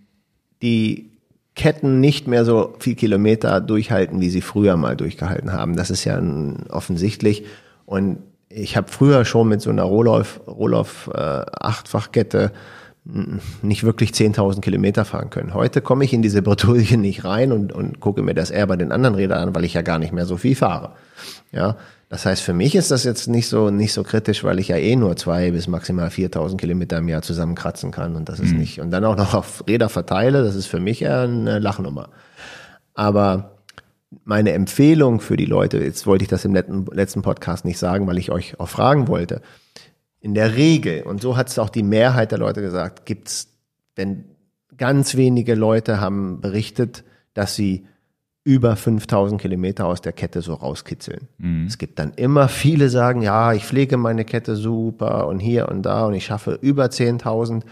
die 0.62 1.10
Ketten 1.56 2.00
nicht 2.00 2.26
mehr 2.26 2.44
so 2.44 2.74
viel 2.78 2.94
Kilometer 2.94 3.60
durchhalten, 3.60 4.20
wie 4.20 4.30
sie 4.30 4.40
früher 4.40 4.76
mal 4.76 4.96
durchgehalten 4.96 5.52
haben. 5.52 5.76
Das 5.76 5.90
ist 5.90 6.04
ja 6.04 6.20
offensichtlich. 6.68 7.44
Und 7.86 8.18
ich 8.48 8.76
habe 8.76 8.90
früher 8.90 9.24
schon 9.24 9.48
mit 9.48 9.60
so 9.60 9.70
einer 9.70 9.82
Rohloff, 9.82 10.40
Rohloff 10.46 11.10
äh, 11.12 11.18
Achtfachkette 11.18 12.52
nicht 13.62 13.84
wirklich 13.84 14.10
10.000 14.10 14.60
Kilometer 14.60 15.04
fahren 15.04 15.30
können. 15.30 15.54
Heute 15.54 15.80
komme 15.80 16.04
ich 16.04 16.12
in 16.12 16.22
diese 16.22 16.42
Bretouille 16.42 16.96
nicht 16.96 17.24
rein 17.24 17.52
und, 17.52 17.72
und 17.72 18.00
gucke 18.00 18.22
mir 18.22 18.34
das 18.34 18.50
eher 18.50 18.66
bei 18.66 18.76
den 18.76 18.92
anderen 18.92 19.14
Rädern 19.14 19.48
an, 19.48 19.54
weil 19.54 19.64
ich 19.64 19.74
ja 19.74 19.82
gar 19.82 19.98
nicht 19.98 20.12
mehr 20.12 20.26
so 20.26 20.36
viel 20.36 20.54
fahre. 20.54 20.92
Ja, 21.52 21.76
das 22.08 22.26
heißt, 22.26 22.42
für 22.42 22.52
mich 22.52 22.74
ist 22.74 22.90
das 22.90 23.04
jetzt 23.04 23.28
nicht 23.28 23.48
so, 23.48 23.70
nicht 23.70 23.92
so 23.92 24.02
kritisch, 24.02 24.42
weil 24.42 24.58
ich 24.58 24.68
ja 24.68 24.76
eh 24.76 24.96
nur 24.96 25.16
zwei 25.16 25.52
bis 25.52 25.68
maximal 25.68 26.08
4.000 26.08 26.56
Kilometer 26.56 26.98
im 26.98 27.08
Jahr 27.08 27.22
zusammenkratzen 27.22 27.92
kann 27.92 28.16
und 28.16 28.28
das 28.28 28.40
ist 28.40 28.52
mhm. 28.52 28.58
nicht, 28.58 28.80
und 28.80 28.90
dann 28.90 29.04
auch 29.04 29.16
noch 29.16 29.34
auf 29.34 29.64
Räder 29.68 29.88
verteile, 29.88 30.42
das 30.42 30.56
ist 30.56 30.66
für 30.66 30.80
mich 30.80 31.02
eher 31.02 31.20
eine 31.20 31.60
Lachnummer. 31.60 32.08
Aber 32.94 33.52
meine 34.24 34.52
Empfehlung 34.52 35.20
für 35.20 35.36
die 35.36 35.46
Leute, 35.46 35.78
jetzt 35.78 36.06
wollte 36.06 36.24
ich 36.24 36.28
das 36.28 36.44
im 36.44 36.54
letzten 36.54 37.22
Podcast 37.22 37.64
nicht 37.64 37.78
sagen, 37.78 38.08
weil 38.08 38.18
ich 38.18 38.32
euch 38.32 38.58
auch 38.58 38.68
fragen 38.68 39.06
wollte, 39.06 39.40
in 40.20 40.34
der 40.34 40.56
Regel, 40.56 41.02
und 41.02 41.22
so 41.22 41.36
hat 41.36 41.48
es 41.48 41.58
auch 41.58 41.70
die 41.70 41.82
Mehrheit 41.82 42.30
der 42.30 42.38
Leute 42.38 42.60
gesagt, 42.60 43.06
gibt's, 43.06 43.48
wenn 43.96 44.24
ganz 44.76 45.16
wenige 45.16 45.54
Leute 45.54 46.00
haben 46.00 46.40
berichtet, 46.40 47.04
dass 47.34 47.54
sie 47.54 47.86
über 48.44 48.74
5000 48.74 49.40
Kilometer 49.40 49.86
aus 49.86 50.00
der 50.00 50.12
Kette 50.12 50.40
so 50.40 50.54
rauskitzeln. 50.54 51.28
Mhm. 51.38 51.66
Es 51.66 51.78
gibt 51.78 51.98
dann 51.98 52.12
immer 52.14 52.48
viele 52.48 52.88
sagen, 52.88 53.22
ja, 53.22 53.52
ich 53.52 53.64
pflege 53.66 53.96
meine 53.96 54.24
Kette 54.24 54.56
super 54.56 55.26
und 55.26 55.40
hier 55.40 55.68
und 55.68 55.82
da 55.82 56.06
und 56.06 56.14
ich 56.14 56.24
schaffe 56.24 56.58
über 56.60 56.86
10.000. 56.86 57.62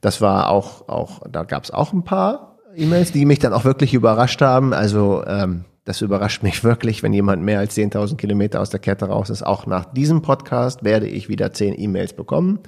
Das 0.00 0.20
war 0.20 0.48
auch, 0.48 0.88
auch, 0.88 1.20
da 1.28 1.42
gab 1.42 1.64
es 1.64 1.70
auch 1.70 1.92
ein 1.92 2.04
paar 2.04 2.58
E-Mails, 2.76 3.12
die 3.12 3.26
mich 3.26 3.40
dann 3.40 3.52
auch 3.52 3.64
wirklich 3.64 3.94
überrascht 3.94 4.40
haben. 4.40 4.72
Also 4.72 5.24
ähm, 5.26 5.64
das 5.84 6.00
überrascht 6.00 6.42
mich 6.42 6.64
wirklich, 6.64 7.02
wenn 7.02 7.12
jemand 7.12 7.42
mehr 7.42 7.58
als 7.58 7.76
10.000 7.76 8.16
Kilometer 8.16 8.60
aus 8.60 8.70
der 8.70 8.80
Kette 8.80 9.06
raus 9.06 9.30
ist. 9.30 9.42
Auch 9.42 9.66
nach 9.66 9.86
diesem 9.92 10.22
Podcast 10.22 10.84
werde 10.84 11.06
ich 11.06 11.28
wieder 11.28 11.52
10 11.52 11.78
E-Mails 11.78 12.12
bekommen, 12.12 12.60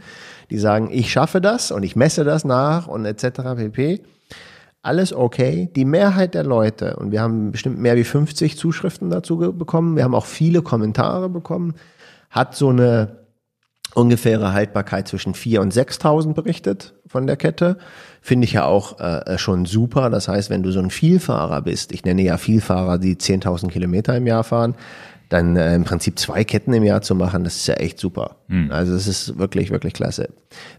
die 0.50 0.58
sagen, 0.58 0.88
ich 0.92 1.10
schaffe 1.10 1.40
das 1.40 1.70
und 1.70 1.82
ich 1.82 1.96
messe 1.96 2.24
das 2.24 2.44
nach 2.44 2.86
und 2.86 3.04
etc. 3.04 3.56
pp. 3.56 4.02
Alles 4.82 5.14
okay. 5.14 5.70
Die 5.74 5.86
Mehrheit 5.86 6.34
der 6.34 6.44
Leute, 6.44 6.96
und 6.96 7.10
wir 7.10 7.22
haben 7.22 7.52
bestimmt 7.52 7.78
mehr 7.78 7.96
wie 7.96 8.04
50 8.04 8.58
Zuschriften 8.58 9.08
dazu 9.08 9.38
bekommen, 9.38 9.96
wir 9.96 10.04
haben 10.04 10.14
auch 10.14 10.26
viele 10.26 10.60
Kommentare 10.60 11.30
bekommen, 11.30 11.74
hat 12.28 12.54
so 12.54 12.68
eine 12.68 13.24
ungefähre 13.94 14.52
Haltbarkeit 14.52 15.08
zwischen 15.08 15.34
4.000 15.34 15.58
und 15.60 15.72
6.000 15.72 16.34
berichtet 16.34 16.94
von 17.06 17.26
der 17.26 17.36
Kette. 17.36 17.78
Finde 18.26 18.46
ich 18.46 18.54
ja 18.54 18.64
auch 18.64 18.98
äh, 19.00 19.36
schon 19.36 19.66
super. 19.66 20.08
Das 20.08 20.28
heißt, 20.28 20.48
wenn 20.48 20.62
du 20.62 20.70
so 20.70 20.80
ein 20.80 20.88
Vielfahrer 20.88 21.60
bist, 21.60 21.92
ich 21.92 22.06
nenne 22.06 22.22
ja 22.22 22.38
Vielfahrer, 22.38 22.96
die 22.96 23.16
10.000 23.16 23.68
Kilometer 23.68 24.16
im 24.16 24.26
Jahr 24.26 24.44
fahren, 24.44 24.76
dann 25.28 25.56
äh, 25.56 25.74
im 25.74 25.84
Prinzip 25.84 26.18
zwei 26.18 26.42
Ketten 26.42 26.72
im 26.72 26.84
Jahr 26.84 27.02
zu 27.02 27.14
machen, 27.14 27.44
das 27.44 27.56
ist 27.56 27.66
ja 27.66 27.74
echt 27.74 27.98
super. 27.98 28.36
Mhm. 28.48 28.72
Also 28.72 28.94
es 28.94 29.06
ist 29.06 29.36
wirklich, 29.36 29.70
wirklich 29.70 29.92
klasse. 29.92 30.30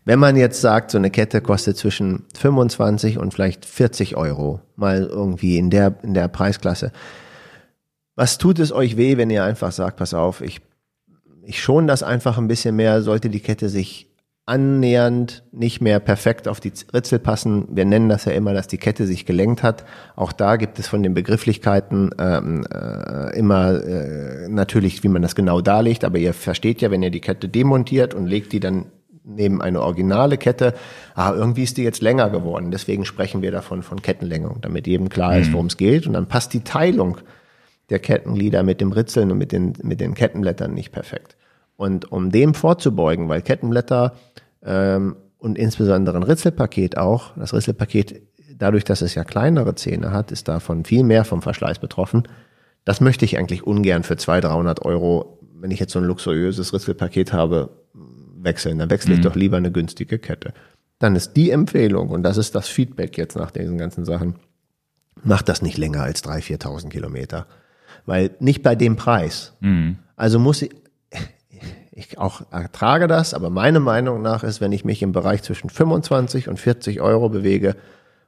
Wenn 0.06 0.18
man 0.18 0.38
jetzt 0.38 0.60
sagt, 0.60 0.90
so 0.90 0.98
eine 0.98 1.12
Kette 1.12 1.40
kostet 1.40 1.78
zwischen 1.78 2.24
25 2.36 3.20
und 3.20 3.36
vielleicht 3.36 3.64
40 3.64 4.18
Euro, 4.18 4.62
mal 4.76 5.04
irgendwie 5.04 5.60
in 5.60 5.70
der, 5.70 5.94
in 6.02 6.16
der 6.16 6.28
Preisklasse. 6.30 6.92
Was 8.16 8.40
tut 8.40 8.58
es 8.58 8.72
euch 8.72 8.98
weh, 8.98 9.18
wenn 9.18 9.30
ihr 9.30 9.44
einfach 9.44 9.72
sagt, 9.72 9.98
pass 9.98 10.16
auf, 10.16 10.42
ich 10.42 10.62
ich 11.44 11.62
schon 11.62 11.86
das 11.86 12.02
einfach 12.02 12.40
ein 12.40 12.48
bisschen 12.48 12.76
mehr, 12.76 13.04
sollte 13.04 13.30
die 13.30 13.40
Kette 13.40 13.70
sich 13.70 14.10
annähernd 14.48 15.44
nicht 15.52 15.82
mehr 15.82 16.00
perfekt 16.00 16.48
auf 16.48 16.60
die 16.60 16.72
Ritzel 16.94 17.18
passen. 17.18 17.66
Wir 17.70 17.86
nennen 17.86 18.10
das 18.10 18.26
ja 18.26 18.32
immer, 18.34 18.54
dass 18.54 18.68
die 18.68 18.78
Kette 18.78 19.08
sich 19.08 19.26
gelenkt 19.26 19.64
hat. 19.64 19.86
Auch 20.16 20.32
da 20.32 20.56
gibt 20.58 20.78
es 20.78 20.88
von 20.88 21.02
den 21.02 21.16
Begrifflichkeiten 21.16 22.12
ähm, 22.20 22.66
äh, 22.72 23.36
immer 23.38 23.84
äh, 23.84 24.48
natürlich, 24.48 25.04
wie 25.04 25.08
man 25.08 25.24
das 25.24 25.34
genau 25.34 25.62
darlegt. 25.62 26.04
Aber 26.04 26.20
ihr 26.20 26.34
versteht 26.34 26.82
ja, 26.82 26.92
wenn 26.92 27.02
ihr 27.02 27.10
die 27.10 27.22
Kette 27.22 27.50
demontiert 27.50 28.14
und 28.14 28.28
legt 28.28 28.54
die 28.54 28.60
dann 28.60 28.86
neben 29.24 29.64
eine 29.64 29.82
originale 29.82 30.38
Kette, 30.38 30.76
ah, 31.16 31.34
irgendwie 31.34 31.64
ist 31.64 31.78
die 31.78 31.84
jetzt 31.84 32.04
länger 32.04 32.30
geworden. 32.30 32.70
Deswegen 32.70 33.06
sprechen 33.06 33.42
wir 33.42 33.52
davon 33.52 33.82
von 33.82 34.04
Kettenlängung, 34.04 34.60
damit 34.62 34.86
jedem 34.86 35.10
klar 35.10 35.40
ist, 35.40 35.50
mhm. 35.50 35.54
worum 35.54 35.66
es 35.66 35.78
geht. 35.78 36.06
Und 36.06 36.14
dann 36.14 36.28
passt 36.28 36.54
die 36.54 36.64
Teilung 36.64 37.18
der 37.90 37.98
Kettenglieder 37.98 38.62
mit 38.62 38.80
dem 38.80 38.92
Ritzeln 38.92 39.32
und 39.32 39.40
mit 39.40 39.52
den, 39.52 39.74
mit 39.82 40.00
den 40.00 40.14
Kettenblättern 40.14 40.74
nicht 40.74 40.92
perfekt. 40.92 41.35
Und 41.78 42.12
um 42.12 42.32
dem 42.32 42.54
vorzubeugen, 42.54 43.28
weil 43.28 43.42
Kettenblätter 43.42 44.14
ähm, 44.64 45.16
und 45.38 45.58
insbesondere 45.58 46.18
ein 46.18 46.24
Ritzelpaket 46.24 46.98
auch, 46.98 47.36
das 47.38 47.54
Ritzelpaket, 47.54 48.22
dadurch, 48.58 48.84
dass 48.84 49.02
es 49.02 49.16
ja 49.16 49.24
kleinere 49.24 49.76
Zähne 49.76 50.12
hat, 50.12 50.32
ist 50.32 50.48
davon 50.48 50.86
viel 50.86 51.04
mehr 51.04 51.26
vom 51.26 51.42
Verschleiß 51.42 51.80
betroffen. 51.80 52.24
Das 52.86 53.02
möchte 53.02 53.26
ich 53.26 53.38
eigentlich 53.38 53.64
ungern 53.64 54.04
für 54.04 54.16
200, 54.16 54.52
300 54.52 54.86
Euro, 54.86 55.40
wenn 55.54 55.72
ich 55.72 55.80
jetzt 55.80 55.94
so 55.94 56.00
ein 56.00 56.06
luxuriöses 56.06 56.74
Ritzelpaket 56.74 57.34
habe, 57.34 57.70
wechseln. 58.38 58.78
Dann 58.80 58.90
wechsle 58.90 59.14
ich 59.14 59.20
mhm. 59.20 59.24
doch 59.24 59.36
lieber 59.36 59.58
eine 59.58 59.72
günstige 59.72 60.20
Kette. 60.20 60.54
Dann 61.00 61.16
ist 61.16 61.34
die 61.34 61.52
Empfehlung, 61.52 62.10
und 62.10 62.24
das 62.24 62.38
ist 62.38 62.56
das 62.56 62.70
Feedback 62.70 63.18
jetzt 63.18 63.36
nach 63.36 63.52
diesen 63.52 63.78
ganzen 63.78 64.06
Sachen, 64.06 64.36
macht 65.24 65.50
das 65.50 65.62
nicht 65.62 65.78
länger 65.78 66.04
als 66.04 66.24
3.000, 66.24 66.62
4.000 66.62 66.90
Kilometer 66.90 67.48
weil 68.06 68.32
nicht 68.40 68.64
bei 68.64 68.76
dem 68.76 68.96
Preis. 68.96 69.54
Mhm. 69.60 69.98
Also 70.16 70.40
muss 70.40 70.66
ich, 71.96 72.18
auch 72.18 72.42
ertrage 72.52 73.08
das, 73.08 73.34
aber 73.34 73.50
meine 73.50 73.80
Meinung 73.80 74.22
nach 74.22 74.44
ist, 74.44 74.60
wenn 74.60 74.74
ich 74.74 74.84
mich 74.84 75.02
im 75.02 75.14
Bereich 75.14 75.44
zwischen 75.44 75.70
25 75.70 76.50
und 76.50 76.60
40 76.60 77.00
Euro 77.00 77.30
bewege, 77.30 77.76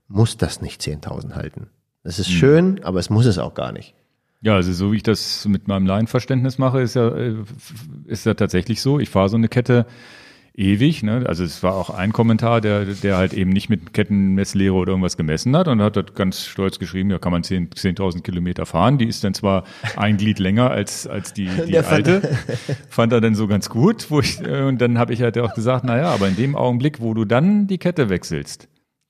muss 0.08 0.38
das 0.38 0.62
nicht 0.62 0.82
10.000 0.82 1.36
halten. 1.36 1.70
Das 2.04 2.18
ist 2.18 2.32
schön, 2.32 2.82
aber 2.84 3.00
es 3.00 3.10
muss 3.10 3.26
es 3.26 3.38
auch 3.38 3.54
gar 3.54 3.74
nicht. 3.74 3.94
Ja, 4.40 4.56
also 4.56 4.72
so 4.72 4.94
wie 4.94 4.98
ich 4.98 5.04
das 5.04 5.46
mit 5.46 5.68
meinem 5.68 5.86
Laienverständnis 5.86 6.58
mache, 6.58 6.80
ist 6.80 6.94
ja, 6.94 7.10
äh, 7.10 7.36
ist 8.06 8.26
ja 8.26 8.36
tatsächlich 8.36 8.82
so. 8.82 9.00
Ich 9.00 9.10
fahre 9.10 9.28
so 9.28 9.36
eine 9.36 9.50
Kette 9.50 9.86
ewig. 10.58 11.04
Ne? 11.04 11.24
Also 11.28 11.44
es 11.44 11.62
war 11.64 11.76
auch 11.76 11.92
ein 11.92 12.12
Kommentar, 12.12 12.60
der, 12.60 12.86
der 12.86 13.18
halt 13.18 13.34
eben 13.34 13.52
nicht 13.52 13.70
mit 13.70 13.94
Kettenmesslehre 13.94 14.74
oder 14.74 14.90
irgendwas 14.90 15.16
gemessen 15.16 15.56
hat 15.56 15.68
und 15.68 15.82
hat 15.82 16.16
ganz 16.16 16.46
stolz 16.46 16.80
geschrieben, 16.80 17.12
ja 17.12 17.20
kann 17.20 17.32
man 17.32 17.44
10.000 17.44 17.76
10 17.76 18.24
Kilometer 18.24 18.66
fahren. 18.66 18.98
Die 18.98 19.06
ist 19.08 19.24
dann 19.24 19.34
zwar 19.34 19.64
ein 19.96 20.18
Glied 20.18 20.40
länger 20.40 20.72
als, 20.72 21.08
als 21.08 21.34
die, 21.34 21.50
die 21.68 21.78
alte. 21.78 22.22
Fand 22.90 23.14
er 23.14 23.22
dann 23.22 23.36
so 23.36 23.48
ganz 23.48 23.70
gut. 23.70 24.10
Wo 24.10 24.20
ich, 24.20 24.42
äh, 24.42 24.64
und 24.64 24.82
dann 24.82 24.98
habe 24.98 25.14
ich 25.14 25.22
halt 25.22 25.38
auch 25.38 25.54
gesagt, 25.54 25.86
na 25.86 25.98
ja, 25.98 26.10
aber 26.10 26.28
in 26.28 26.36
dem 26.36 26.56
Augenblick, 26.56 27.00
wo 27.00 27.14
du 27.14 27.26
dann 27.26 27.68
die 27.68 27.78
Kette 27.78 28.10
wechselst, 28.10 28.68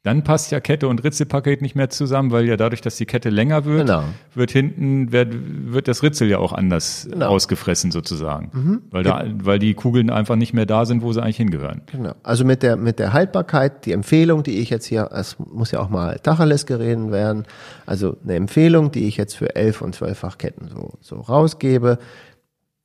dann 0.08 0.24
passt 0.24 0.52
ja 0.52 0.62
Kette 0.62 0.88
und 0.88 1.04
Ritzelpaket 1.04 1.62
nicht 1.62 1.76
mehr 1.76 1.90
zusammen, 1.90 2.32
weil 2.32 2.46
ja 2.46 2.56
dadurch, 2.56 2.80
dass 2.80 2.96
die 2.96 3.06
Kette 3.06 3.30
länger 3.30 3.66
wird, 3.66 3.88
Genau. 3.88 4.04
wird 4.34 4.52
hinten, 4.52 5.12
wird, 5.12 5.34
wird 5.34 5.90
das 5.90 6.02
Ritzel 6.02 6.30
ja 6.30 6.38
auch 6.38 6.54
anders 6.54 7.10
Genau. 7.12 7.28
ausgefressen 7.28 7.92
sozusagen. 7.92 8.82
Weil, 8.90 9.04
da, 9.04 9.26
weil 9.44 9.60
die 9.60 9.74
Kugeln 9.74 10.10
einfach 10.10 10.38
nicht 10.38 10.54
mehr 10.54 10.66
da 10.66 10.86
sind, 10.86 11.02
wo 11.02 11.12
sie 11.12 11.22
eigentlich 11.22 11.36
hingehören. 11.38 11.82
Genau. 11.92 12.14
Also 12.24 12.46
mit 12.46 12.64
der, 12.64 12.78
mit 12.78 13.00
der 13.00 13.12
Haltbarkeit, 13.12 13.86
die 13.86 13.92
Empfehlung, 13.92 14.44
die 14.44 14.60
ich 14.60 14.70
jetzt 14.70 14.86
hier, 14.86 15.10
es 15.12 15.38
muss 15.40 15.72
ja 15.72 15.80
auch 15.82 15.90
mal 15.90 16.18
Tacheles 16.20 16.66
geredet 16.66 17.12
werden, 17.12 17.44
also 17.86 18.16
eine 18.24 18.36
Empfehlung, 18.36 18.92
die 18.92 19.08
ich 19.08 19.18
jetzt 19.18 19.36
für 19.36 19.56
11 19.58 19.82
und 19.82 19.94
12-fach 19.96 20.38
Ketten 20.38 20.70
so, 20.70 20.94
so 21.02 21.18
rausgebe, 21.18 22.00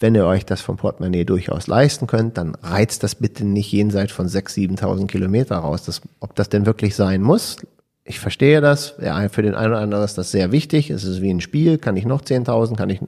wenn 0.02 0.14
ihr 0.14 0.26
euch 0.26 0.44
das 0.44 0.60
vom 0.60 0.76
Portemonnaie 0.76 1.24
durchaus 1.24 1.68
leisten 1.68 2.06
könnt, 2.06 2.36
dann 2.36 2.56
reizt 2.56 3.02
das 3.02 3.14
bitte 3.14 3.44
nicht 3.44 3.72
jenseits 3.72 4.12
von 4.12 4.26
6.000, 4.26 4.78
7.000 4.80 5.06
Kilometer 5.06 5.56
raus. 5.56 5.84
Das, 5.84 6.02
ob 6.20 6.34
das 6.34 6.48
denn 6.48 6.66
wirklich 6.66 6.94
sein 6.96 7.22
muss, 7.22 7.56
ich 8.04 8.18
verstehe 8.18 8.60
das. 8.60 8.96
Ja, 9.00 9.28
für 9.28 9.42
den 9.42 9.54
einen 9.54 9.72
oder 9.72 9.80
anderen 9.80 10.04
ist 10.04 10.18
das 10.18 10.32
sehr 10.32 10.50
wichtig. 10.50 10.90
Es 10.90 11.04
ist 11.04 11.22
wie 11.22 11.32
ein 11.32 11.40
Spiel. 11.40 11.78
Kann 11.78 11.96
ich 11.96 12.04
noch 12.04 12.22
10.000, 12.22 12.76
kann 12.76 12.90
ich, 12.90 13.00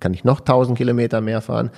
kann 0.00 0.12
ich 0.12 0.24
noch 0.24 0.40
1.000 0.40 0.74
Kilometer 0.74 1.20
mehr 1.20 1.40
fahren? 1.40 1.70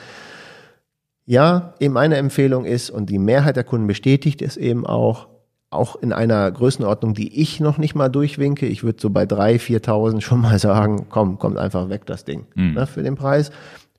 Ja, 1.27 1.75
eben 1.79 1.95
meine 1.95 2.17
Empfehlung 2.17 2.65
ist, 2.65 2.91
und 2.91 3.11
die 3.11 3.19
Mehrheit 3.19 3.57
der 3.57 3.65
Kunden 3.65 3.87
bestätigt 3.87 4.43
es 4.43 4.57
eben 4.57 4.87
auch, 4.87 5.29
auch 5.71 5.97
in 5.97 6.13
einer 6.13 6.51
Größenordnung, 6.51 7.15
die 7.15 7.41
ich 7.41 7.61
noch 7.61 7.79
nicht 7.79 7.95
mal 7.95 8.09
durchwinke. 8.09 8.67
Ich 8.67 8.83
würde 8.83 9.01
so 9.01 9.11
bei 9.11 9.25
3.000, 9.25 9.85
4.000 9.85 10.21
schon 10.23 10.41
mal 10.41 10.59
sagen, 10.59 11.07
komm, 11.11 11.39
kommt 11.39 11.59
einfach 11.59 11.91
weg 11.91 12.07
das 12.07 12.25
Ding 12.25 12.47
ne, 12.55 12.87
für 12.87 13.03
den 13.03 13.15
Preis. 13.15 13.51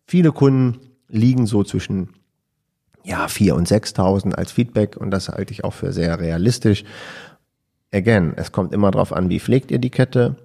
Viele 0.06 0.32
Kunden 0.32 0.80
liegen 1.08 1.46
so 1.46 1.64
zwischen 1.64 2.10
ja, 3.04 3.26
4.000 3.26 3.52
und 3.52 3.68
6.000 3.68 4.34
als 4.36 4.52
Feedback 4.52 4.98
und 4.98 5.12
das 5.12 5.30
halte 5.30 5.52
ich 5.52 5.64
auch 5.64 5.74
für 5.74 5.92
sehr 5.92 6.20
realistisch. 6.20 6.84
Again, 7.94 8.34
es 8.36 8.52
kommt 8.52 8.74
immer 8.74 8.92
drauf 8.92 9.14
an, 9.14 9.30
wie 9.30 9.40
pflegt 9.40 9.70
ihr 9.72 9.80
die 9.80 9.90
Kette, 9.90 10.36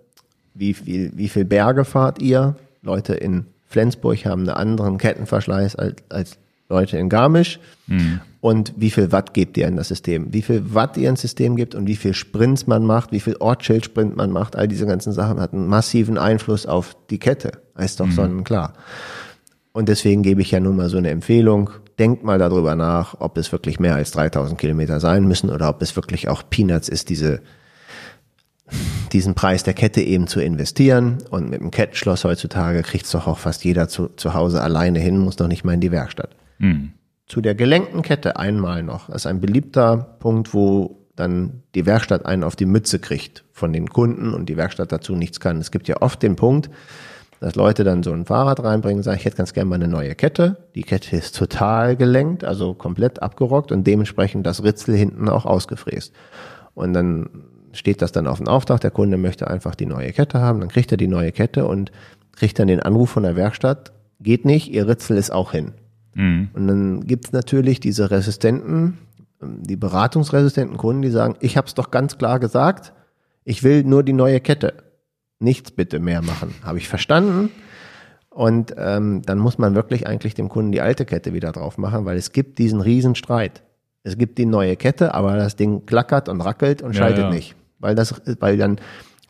wie 0.54 0.74
viel, 0.74 1.12
wie 1.14 1.28
viel 1.28 1.44
Berge 1.44 1.84
fahrt 1.84 2.20
ihr. 2.20 2.56
Leute 2.82 3.14
in 3.14 3.46
Flensburg 3.66 4.24
haben 4.24 4.42
einen 4.42 4.50
anderen 4.50 4.98
Kettenverschleiß 4.98 5.76
als, 5.76 5.96
als 6.08 6.38
Leute 6.68 6.98
in 6.98 7.08
Garmisch. 7.08 7.60
Und 8.40 8.72
wie 8.76 8.90
viel 8.90 9.10
Watt 9.12 9.34
gebt 9.34 9.56
ihr 9.56 9.66
in 9.66 9.76
das 9.76 9.88
System? 9.88 10.32
Wie 10.32 10.42
viel 10.42 10.74
Watt 10.74 10.96
ihr 10.96 11.08
ins 11.08 11.22
System 11.22 11.56
gibt 11.56 11.74
und 11.74 11.86
wie 11.86 11.96
viel 11.96 12.14
Sprints 12.14 12.66
man 12.66 12.84
macht, 12.84 13.12
wie 13.12 13.20
viel 13.20 13.36
Ortsschild-Sprint 13.36 14.16
man 14.16 14.30
macht, 14.30 14.56
all 14.56 14.68
diese 14.68 14.86
ganzen 14.86 15.12
Sachen 15.12 15.40
hat 15.40 15.52
einen 15.52 15.66
massiven 15.66 16.18
Einfluss 16.18 16.66
auf 16.66 16.96
die 17.10 17.18
Kette. 17.18 17.52
Ist 17.76 18.00
doch 18.00 18.10
sonnenklar. 18.10 18.74
Und 19.78 19.88
deswegen 19.88 20.24
gebe 20.24 20.42
ich 20.42 20.50
ja 20.50 20.58
nun 20.58 20.74
mal 20.74 20.88
so 20.88 20.98
eine 20.98 21.10
Empfehlung. 21.10 21.70
Denkt 22.00 22.24
mal 22.24 22.36
darüber 22.36 22.74
nach, 22.74 23.20
ob 23.20 23.38
es 23.38 23.52
wirklich 23.52 23.78
mehr 23.78 23.94
als 23.94 24.10
3000 24.10 24.58
Kilometer 24.58 24.98
sein 24.98 25.22
müssen 25.22 25.50
oder 25.50 25.68
ob 25.68 25.80
es 25.82 25.94
wirklich 25.94 26.28
auch 26.28 26.42
Peanuts 26.50 26.88
ist, 26.88 27.08
diese, 27.10 27.42
diesen 29.12 29.36
Preis 29.36 29.62
der 29.62 29.74
Kette 29.74 30.00
eben 30.00 30.26
zu 30.26 30.40
investieren. 30.40 31.18
Und 31.30 31.48
mit 31.48 31.60
dem 31.60 31.70
Kettenschloss 31.70 32.24
heutzutage 32.24 32.82
kriegt 32.82 33.04
es 33.04 33.12
doch 33.12 33.28
auch 33.28 33.38
fast 33.38 33.64
jeder 33.64 33.86
zu, 33.86 34.08
zu 34.08 34.34
Hause 34.34 34.64
alleine 34.64 34.98
hin, 34.98 35.16
muss 35.16 35.36
doch 35.36 35.46
nicht 35.46 35.62
mal 35.62 35.74
in 35.74 35.80
die 35.80 35.92
Werkstatt. 35.92 36.34
Zu 37.28 37.40
der 37.40 37.54
gelenkten 37.54 38.02
Kette 38.02 38.36
einmal 38.36 38.82
noch. 38.82 39.06
Das 39.06 39.22
ist 39.22 39.26
ein 39.26 39.40
beliebter 39.40 40.16
Punkt, 40.18 40.54
wo 40.54 41.06
dann 41.14 41.62
die 41.76 41.86
Werkstatt 41.86 42.26
einen 42.26 42.42
auf 42.42 42.56
die 42.56 42.66
Mütze 42.66 42.98
kriegt 42.98 43.44
von 43.52 43.72
den 43.72 43.88
Kunden 43.88 44.34
und 44.34 44.48
die 44.48 44.56
Werkstatt 44.56 44.90
dazu 44.90 45.14
nichts 45.14 45.38
kann. 45.38 45.58
Es 45.58 45.70
gibt 45.70 45.86
ja 45.86 46.02
oft 46.02 46.20
den 46.20 46.34
Punkt, 46.34 46.68
dass 47.40 47.54
Leute 47.54 47.84
dann 47.84 48.02
so 48.02 48.12
ein 48.12 48.24
Fahrrad 48.24 48.62
reinbringen 48.62 48.98
und 48.98 49.02
sagen, 49.04 49.18
ich 49.18 49.24
hätte 49.24 49.36
ganz 49.36 49.52
gerne 49.52 49.68
mal 49.68 49.76
eine 49.76 49.88
neue 49.88 50.14
Kette. 50.14 50.56
Die 50.74 50.82
Kette 50.82 51.16
ist 51.16 51.36
total 51.36 51.96
gelenkt, 51.96 52.44
also 52.44 52.74
komplett 52.74 53.22
abgerockt 53.22 53.72
und 53.72 53.86
dementsprechend 53.86 54.46
das 54.46 54.64
Ritzel 54.64 54.96
hinten 54.96 55.28
auch 55.28 55.46
ausgefräst. 55.46 56.12
Und 56.74 56.92
dann 56.92 57.28
steht 57.72 58.02
das 58.02 58.12
dann 58.12 58.26
auf 58.26 58.38
dem 58.38 58.48
Auftrag, 58.48 58.80
der 58.80 58.90
Kunde 58.90 59.18
möchte 59.18 59.48
einfach 59.48 59.74
die 59.74 59.86
neue 59.86 60.12
Kette 60.12 60.40
haben, 60.40 60.60
dann 60.60 60.68
kriegt 60.68 60.90
er 60.90 60.96
die 60.96 61.08
neue 61.08 61.32
Kette 61.32 61.66
und 61.66 61.92
kriegt 62.32 62.58
dann 62.58 62.68
den 62.68 62.80
Anruf 62.80 63.10
von 63.10 63.22
der 63.22 63.36
Werkstatt, 63.36 63.92
geht 64.20 64.44
nicht, 64.44 64.72
ihr 64.72 64.88
Ritzel 64.88 65.16
ist 65.16 65.30
auch 65.30 65.52
hin. 65.52 65.72
Und 66.54 66.66
dann 66.66 67.06
gibt's 67.06 67.32
natürlich 67.32 67.78
diese 67.80 68.10
resistenten, 68.10 68.98
die 69.40 69.76
beratungsresistenten 69.76 70.76
Kunden, 70.76 71.02
die 71.02 71.10
sagen, 71.10 71.36
ich 71.40 71.56
habe 71.56 71.68
es 71.68 71.74
doch 71.74 71.90
ganz 71.90 72.18
klar 72.18 72.40
gesagt, 72.40 72.92
ich 73.44 73.62
will 73.62 73.84
nur 73.84 74.02
die 74.02 74.12
neue 74.12 74.40
Kette. 74.40 74.74
Nichts 75.40 75.70
bitte 75.70 76.00
mehr 76.00 76.22
machen. 76.22 76.54
Habe 76.64 76.78
ich 76.78 76.88
verstanden. 76.88 77.50
Und 78.30 78.74
ähm, 78.76 79.22
dann 79.24 79.38
muss 79.38 79.58
man 79.58 79.74
wirklich 79.74 80.06
eigentlich 80.06 80.34
dem 80.34 80.48
Kunden 80.48 80.72
die 80.72 80.80
alte 80.80 81.04
Kette 81.04 81.32
wieder 81.32 81.52
drauf 81.52 81.78
machen, 81.78 82.04
weil 82.04 82.16
es 82.16 82.32
gibt 82.32 82.58
diesen 82.58 82.80
Riesenstreit. 82.80 83.62
Es 84.04 84.16
gibt 84.16 84.38
die 84.38 84.46
neue 84.46 84.76
Kette, 84.76 85.14
aber 85.14 85.36
das 85.36 85.56
Ding 85.56 85.86
klackert 85.86 86.28
und 86.28 86.40
rackelt 86.40 86.82
und 86.82 86.94
Ja, 86.94 86.98
schaltet 86.98 87.24
ja. 87.24 87.30
nicht. 87.30 87.56
Weil 87.78 87.94
das, 87.94 88.20
weil 88.40 88.56
dann 88.56 88.80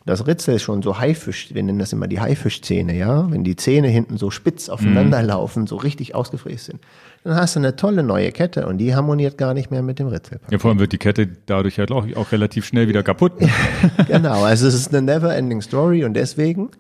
das 0.05 0.27
Ritzel 0.27 0.59
schon 0.59 0.83
so 0.83 0.99
Haifisch, 0.99 1.55
wir 1.55 1.63
nennen 1.63 1.79
das 1.79 1.93
immer 1.93 2.09
die 2.09 2.21
Haifischzähne, 2.21 2.97
ja, 2.97 3.31
wenn 3.31 3.45
die 3.45 3.57
Zähne 3.57 3.89
hinten 3.89 4.17
so 4.17 4.31
spitz 4.31 4.69
aufeinander 4.69 5.23
laufen, 5.23 5.67
so 5.67 5.77
richtig 5.77 6.15
ausgefräst 6.15 6.67
sind, 6.67 6.81
dann 7.29 7.37
hast 7.37 7.57
du 7.57 7.61
eine 7.61 7.77
tolle 7.77 8.03
neue 8.03 8.33
Kette 8.33 8.67
und 8.67 8.79
die 8.79 8.95
harmoniert 8.95 9.37
gar 9.37 9.53
nicht 9.53 9.71
mehr 9.71 9.83
mit 9.83 9.99
dem 9.99 10.09
Ritzel. 10.09 10.41
Ja, 10.51 10.59
vor 10.59 10.71
allem 10.71 10.79
wird 10.79 10.93
die 10.93 10.99
Kette 10.99 11.27
dadurch 11.27 11.79
halt 11.79 11.93
auch, 11.93 12.07
auch 12.17 12.33
relativ 12.33 12.65
schnell 12.65 12.89
wieder 12.89 13.03
kaputt. 13.03 13.33
Genau, 14.07 14.45
also 14.45 14.67
es 14.67 14.75
ist 14.75 14.95
eine 14.95 15.03
never 15.03 15.35
ending 15.35 15.61
story 15.61 16.05
und 16.05 16.15
deswegen 16.15 16.71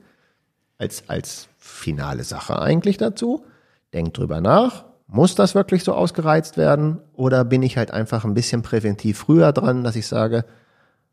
als, 0.79 1.05
als 1.09 1.49
finale 1.59 2.25
Sache 2.25 2.61
eigentlich 2.61 2.97
dazu, 2.97 3.45
denkt 3.93 4.17
drüber 4.17 4.41
nach, 4.41 4.87
muss 5.07 5.35
das 5.35 5.55
wirklich 5.55 5.85
so 5.85 5.93
ausgereizt 5.93 6.57
werden 6.57 6.99
oder 7.13 7.45
bin 7.45 7.63
ich 7.63 7.77
halt 7.77 7.91
einfach 7.91 8.25
ein 8.25 8.35
bisschen 8.35 8.63
präventiv 8.63 9.19
früher 9.19 9.53
dran, 9.53 9.85
dass 9.85 9.97
ich 9.97 10.07
sage, 10.07 10.47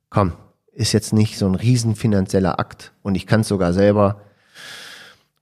komm, 0.10 0.34
ist 0.72 0.94
jetzt 0.94 1.12
nicht 1.12 1.38
so 1.38 1.46
ein 1.46 1.56
riesen 1.56 1.96
finanzieller 1.96 2.60
Akt 2.60 2.94
und 3.02 3.16
ich 3.16 3.28
kann 3.28 3.42
es 3.42 3.50
sogar 3.50 3.74
selber, 3.74 4.22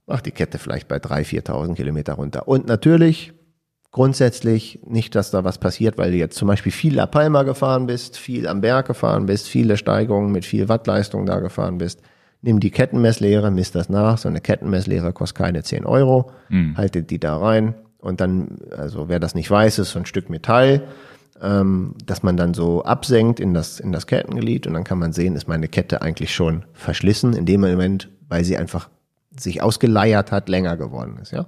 mach 0.07 0.21
die 0.21 0.31
Kette 0.31 0.57
vielleicht 0.57 0.87
bei 0.87 0.97
3.000, 0.97 1.45
4.000 1.45 1.75
Kilometer 1.75 2.13
runter. 2.13 2.47
Und 2.47 2.65
natürlich 2.65 3.33
grundsätzlich 3.93 4.79
nicht, 4.85 5.15
dass 5.15 5.31
da 5.31 5.45
was 5.45 5.59
passiert, 5.59 5.97
weil 5.97 6.11
du 6.11 6.17
jetzt 6.17 6.35
zum 6.35 6.49
Beispiel 6.49 6.71
viel 6.71 6.95
La 6.95 7.05
Palma 7.05 7.43
gefahren 7.43 7.85
bist, 7.85 8.17
viel 8.17 8.47
am 8.47 8.59
Berg 8.59 8.87
gefahren 8.87 9.27
bist, 9.27 9.47
viele 9.47 9.77
Steigungen 9.77 10.31
mit 10.31 10.43
viel 10.43 10.67
Wattleistung 10.67 11.25
da 11.25 11.39
gefahren 11.39 11.77
bist. 11.77 12.01
Nimm 12.41 12.59
die 12.59 12.71
Kettenmesslehre, 12.71 13.51
misst 13.51 13.75
das 13.75 13.87
nach. 13.89 14.17
So 14.17 14.27
eine 14.27 14.41
Kettenmesslehre 14.41 15.13
kostet 15.13 15.37
keine 15.37 15.63
10 15.63 15.85
Euro. 15.85 16.31
Haltet 16.75 17.11
die 17.11 17.19
da 17.19 17.37
rein. 17.37 17.75
Und 17.99 18.19
dann, 18.19 18.57
also 18.75 19.07
wer 19.07 19.19
das 19.19 19.35
nicht 19.35 19.49
weiß, 19.49 19.79
ist 19.79 19.91
so 19.91 19.99
ein 19.99 20.07
Stück 20.07 20.29
Metall, 20.29 20.81
ähm, 21.41 21.93
dass 22.03 22.23
man 22.23 22.35
dann 22.35 22.53
so 22.55 22.83
absenkt 22.83 23.39
in 23.39 23.53
das, 23.53 23.79
in 23.79 23.91
das 23.91 24.07
Kettenglied 24.07 24.65
und 24.67 24.73
dann 24.73 24.83
kann 24.83 24.99
man 24.99 25.13
sehen, 25.13 25.35
ist 25.35 25.47
meine 25.47 25.67
Kette 25.67 26.01
eigentlich 26.01 26.33
schon 26.33 26.65
verschlissen 26.73 27.33
in 27.33 27.45
dem 27.45 27.61
Moment, 27.61 28.09
weil 28.27 28.43
sie 28.43 28.57
einfach 28.57 28.89
sich 29.39 29.61
ausgeleiert 29.61 30.31
hat, 30.31 30.49
länger 30.49 30.77
geworden 30.77 31.17
ist, 31.21 31.31
ja. 31.31 31.45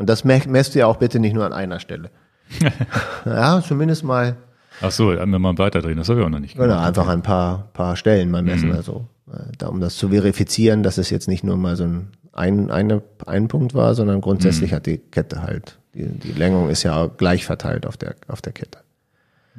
Und 0.00 0.08
das 0.08 0.24
me- 0.24 0.40
messt 0.48 0.74
ihr 0.74 0.88
auch 0.88 0.96
bitte 0.96 1.20
nicht 1.20 1.34
nur 1.34 1.44
an 1.44 1.52
einer 1.52 1.78
Stelle. 1.78 2.10
ja, 3.24 3.62
zumindest 3.62 4.02
mal, 4.04 4.36
Ach 4.82 4.90
so, 4.90 5.08
wenn 5.10 5.28
wir 5.30 5.38
mal 5.38 5.56
weiterdrehen, 5.58 5.98
das 5.98 6.08
habe 6.08 6.20
ich 6.20 6.26
auch 6.26 6.30
noch 6.30 6.38
nicht 6.40 6.56
oder 6.58 6.68
gemacht. 6.68 6.86
einfach 6.88 7.08
ein 7.08 7.22
paar, 7.22 7.68
paar 7.74 7.96
Stellen 7.96 8.30
mal 8.30 8.42
messen, 8.42 8.72
also, 8.72 9.06
äh, 9.30 9.36
da, 9.58 9.68
um 9.68 9.80
das 9.80 9.96
zu 9.96 10.08
verifizieren, 10.08 10.82
dass 10.82 10.96
es 10.96 11.10
jetzt 11.10 11.28
nicht 11.28 11.44
nur 11.44 11.56
mal 11.58 11.76
so 11.76 11.84
ein, 11.84 12.08
ein, 12.32 12.70
eine, 12.70 13.02
ein 13.26 13.48
Punkt 13.48 13.74
war, 13.74 13.94
sondern 13.94 14.20
grundsätzlich 14.22 14.72
hat 14.72 14.86
die 14.86 14.96
Kette 14.98 15.42
halt, 15.42 15.78
die, 15.94 16.06
die 16.06 16.32
Längung 16.32 16.70
ist 16.70 16.82
ja 16.82 17.06
gleich 17.08 17.44
verteilt 17.44 17.84
auf 17.86 17.98
der, 17.98 18.14
auf 18.26 18.40
der 18.40 18.52
Kette. 18.54 18.78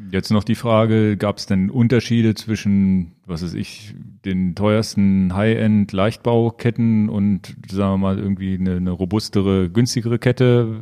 Jetzt 0.09 0.31
noch 0.31 0.43
die 0.43 0.55
Frage, 0.55 1.15
gab 1.17 1.37
es 1.37 1.45
denn 1.45 1.69
Unterschiede 1.69 2.33
zwischen, 2.35 3.11
was 3.25 3.43
weiß 3.43 3.53
ich, 3.53 3.93
den 4.25 4.55
teuersten 4.55 5.33
High-End-Leichtbauketten 5.35 7.09
und, 7.09 7.55
sagen 7.69 7.93
wir 7.93 7.97
mal, 7.97 8.19
irgendwie 8.19 8.55
eine, 8.59 8.77
eine 8.77 8.91
robustere, 8.91 9.69
günstigere 9.69 10.19
Kette? 10.19 10.79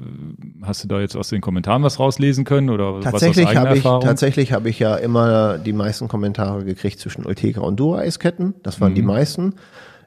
Hast 0.61 0.83
du 0.83 0.87
da 0.87 0.99
jetzt 0.99 1.15
aus 1.15 1.29
den 1.29 1.41
Kommentaren 1.41 1.83
was 1.83 1.99
rauslesen 1.99 2.45
können 2.45 2.69
oder 2.69 2.99
Tatsächlich 3.01 3.45
was 3.45 3.45
aus 3.45 3.49
eigener 3.51 3.65
habe 3.69 3.77
ich, 3.77 3.83
Erfahrung? 3.85 4.01
tatsächlich 4.05 4.53
habe 4.53 4.69
ich 4.69 4.79
ja 4.79 4.95
immer 4.95 5.57
die 5.57 5.73
meisten 5.73 6.07
Kommentare 6.07 6.63
gekriegt 6.65 6.99
zwischen 6.99 7.25
Ultegra 7.25 7.61
und 7.61 7.79
Dura-Eis-Ketten. 7.79 8.55
Das 8.63 8.79
waren 8.81 8.91
Mhm. 8.91 8.95
die 8.95 9.01
meisten. 9.03 9.53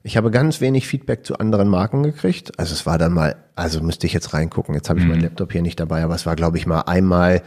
Ich 0.04 0.16
habe 0.16 0.30
ganz 0.30 0.60
wenig 0.60 0.86
Feedback 0.86 1.24
zu 1.24 1.38
anderen 1.38 1.68
Marken 1.68 2.02
gekriegt. 2.02 2.58
Also 2.58 2.72
es 2.74 2.86
war 2.86 2.98
dann 2.98 3.12
mal, 3.12 3.36
also 3.54 3.80
müsste 3.82 4.06
ich 4.06 4.12
jetzt 4.12 4.34
reingucken. 4.34 4.74
Jetzt 4.74 4.90
habe 4.90 4.98
ich 4.98 5.04
mhm. 5.04 5.12
meinen 5.12 5.22
Laptop 5.22 5.52
hier 5.52 5.62
nicht 5.62 5.78
dabei, 5.78 6.02
aber 6.02 6.14
es 6.14 6.26
war, 6.26 6.34
glaube 6.34 6.58
ich, 6.58 6.66
mal 6.66 6.80
einmal 6.82 7.42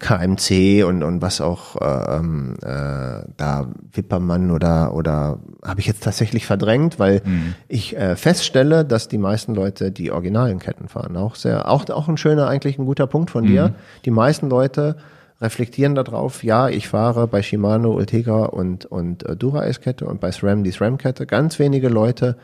KMC 0.00 0.84
und, 0.84 1.02
und 1.02 1.22
was 1.22 1.40
auch 1.40 1.80
äh, 1.80 2.16
ähm, 2.16 2.56
äh, 2.62 3.24
da 3.36 3.68
Wippermann 3.92 4.50
oder 4.50 4.92
oder 4.94 5.38
habe 5.64 5.80
ich 5.80 5.86
jetzt 5.86 6.02
tatsächlich 6.02 6.46
verdrängt, 6.46 6.98
weil 6.98 7.22
mhm. 7.24 7.54
ich 7.68 7.96
äh, 7.96 8.16
feststelle, 8.16 8.84
dass 8.84 9.08
die 9.08 9.18
meisten 9.18 9.54
Leute 9.54 9.92
die 9.92 10.10
originalen 10.10 10.58
Ketten 10.58 10.88
fahren. 10.88 11.16
Auch 11.16 11.36
sehr, 11.36 11.70
auch 11.70 11.88
auch 11.90 12.08
ein 12.08 12.16
schöner, 12.16 12.48
eigentlich 12.48 12.78
ein 12.78 12.86
guter 12.86 13.06
Punkt 13.06 13.30
von 13.30 13.44
mhm. 13.44 13.48
dir. 13.48 13.74
Die 14.04 14.10
meisten 14.10 14.50
Leute 14.50 14.96
reflektieren 15.40 15.94
darauf, 15.94 16.44
ja, 16.44 16.68
ich 16.68 16.88
fahre 16.88 17.26
bei 17.26 17.42
Shimano, 17.42 17.92
Ultegra 17.92 18.46
und, 18.46 18.86
und 18.86 19.24
äh, 19.24 19.36
Dura-Ace-Kette 19.36 20.06
und 20.06 20.20
bei 20.20 20.32
SRAM 20.32 20.64
die 20.64 20.72
SRAM-Kette. 20.72 21.26
Ganz 21.26 21.58
wenige 21.58 21.88
Leute 21.88 22.36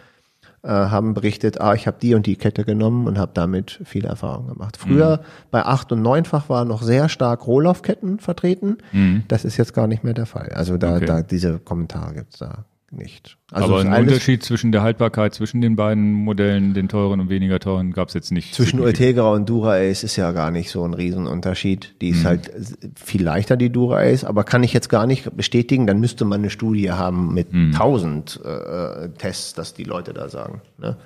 äh, 0.63 0.69
haben 0.69 1.15
berichtet, 1.15 1.61
ah, 1.61 1.75
ich 1.75 1.87
habe 1.87 1.97
die 2.01 2.15
und 2.15 2.27
die 2.27 2.37
Kette 2.37 2.65
genommen 2.65 3.07
und 3.07 3.19
habe 3.19 3.33
damit 3.35 3.81
viele 3.85 4.09
Erfahrungen 4.09 4.49
gemacht. 4.49 4.77
Früher 4.77 5.19
mhm. 5.19 5.27
bei 5.51 5.65
acht 5.65 5.93
und 5.93 6.03
neunfach 6.03 6.49
waren 6.49 6.69
noch 6.69 6.83
sehr 6.83 7.09
stark 7.09 7.47
Rohloffketten 7.47 8.19
vertreten. 8.19 8.79
Mhm. 8.93 9.25
Das 9.29 9.45
ist 9.45 9.57
jetzt 9.57 9.73
gar 9.73 9.87
nicht 9.87 10.05
mehr 10.05 10.15
der 10.15 10.27
Fall. 10.27 10.51
Also 10.55 10.77
da, 10.77 10.97
okay. 10.97 11.07
da 11.07 11.23
diese 11.23 11.59
Kommentare 11.59 12.15
gibt's 12.15 12.39
da 12.39 12.65
nicht. 12.93 13.37
Also 13.53 13.77
Aber 13.77 13.81
ein 13.81 14.03
Unterschied 14.03 14.43
zwischen 14.43 14.73
der 14.73 14.83
Haltbarkeit 14.83 15.35
zwischen 15.35 15.61
den 15.61 15.77
beiden 15.77 16.13
Modellen, 16.13 16.75
den 16.75 16.89
teuren 16.89 17.21
und 17.21 17.29
weniger 17.29 17.59
teuren, 17.59 17.93
gab 17.93 18.09
es 18.09 18.15
jetzt 18.15 18.33
nicht. 18.33 18.55
Zwischen 18.55 18.81
Ultegra 18.81 19.33
und 19.33 19.49
Dura-Ace 19.49 20.05
ist 20.05 20.17
ja 20.17 20.33
gar 20.33 20.51
nicht 20.51 20.71
so 20.71 20.85
ein 20.85 20.95
Riesenunterschied. 20.95 21.95
Die 22.01 22.11
ist 22.11 22.23
mhm. 22.23 22.27
halt 22.27 22.51
viel 22.97 23.23
leichter, 23.23 23.57
die 23.57 23.71
Dura-Ace, 23.71 24.25
aber 24.25 24.45
kann 24.45 24.63
ich 24.63 24.73
jetzt 24.73 24.89
gar 24.89 25.07
nicht 25.07 25.37
bestätigen. 25.37 25.87
Dann 25.87 26.01
müsste 26.01 26.25
man 26.25 26.41
eine 26.41 26.51
Studie 26.51 26.91
haben 26.91 27.33
mit 27.33 27.53
mhm. 27.53 27.73
1000 27.73 28.41
äh, 28.45 29.09
Tests, 29.19 29.55
dass 29.55 29.75
die 29.75 29.85
Leute 29.85 30.13
da 30.13 30.29
sagen. 30.29 30.61
Ne? 30.79 30.97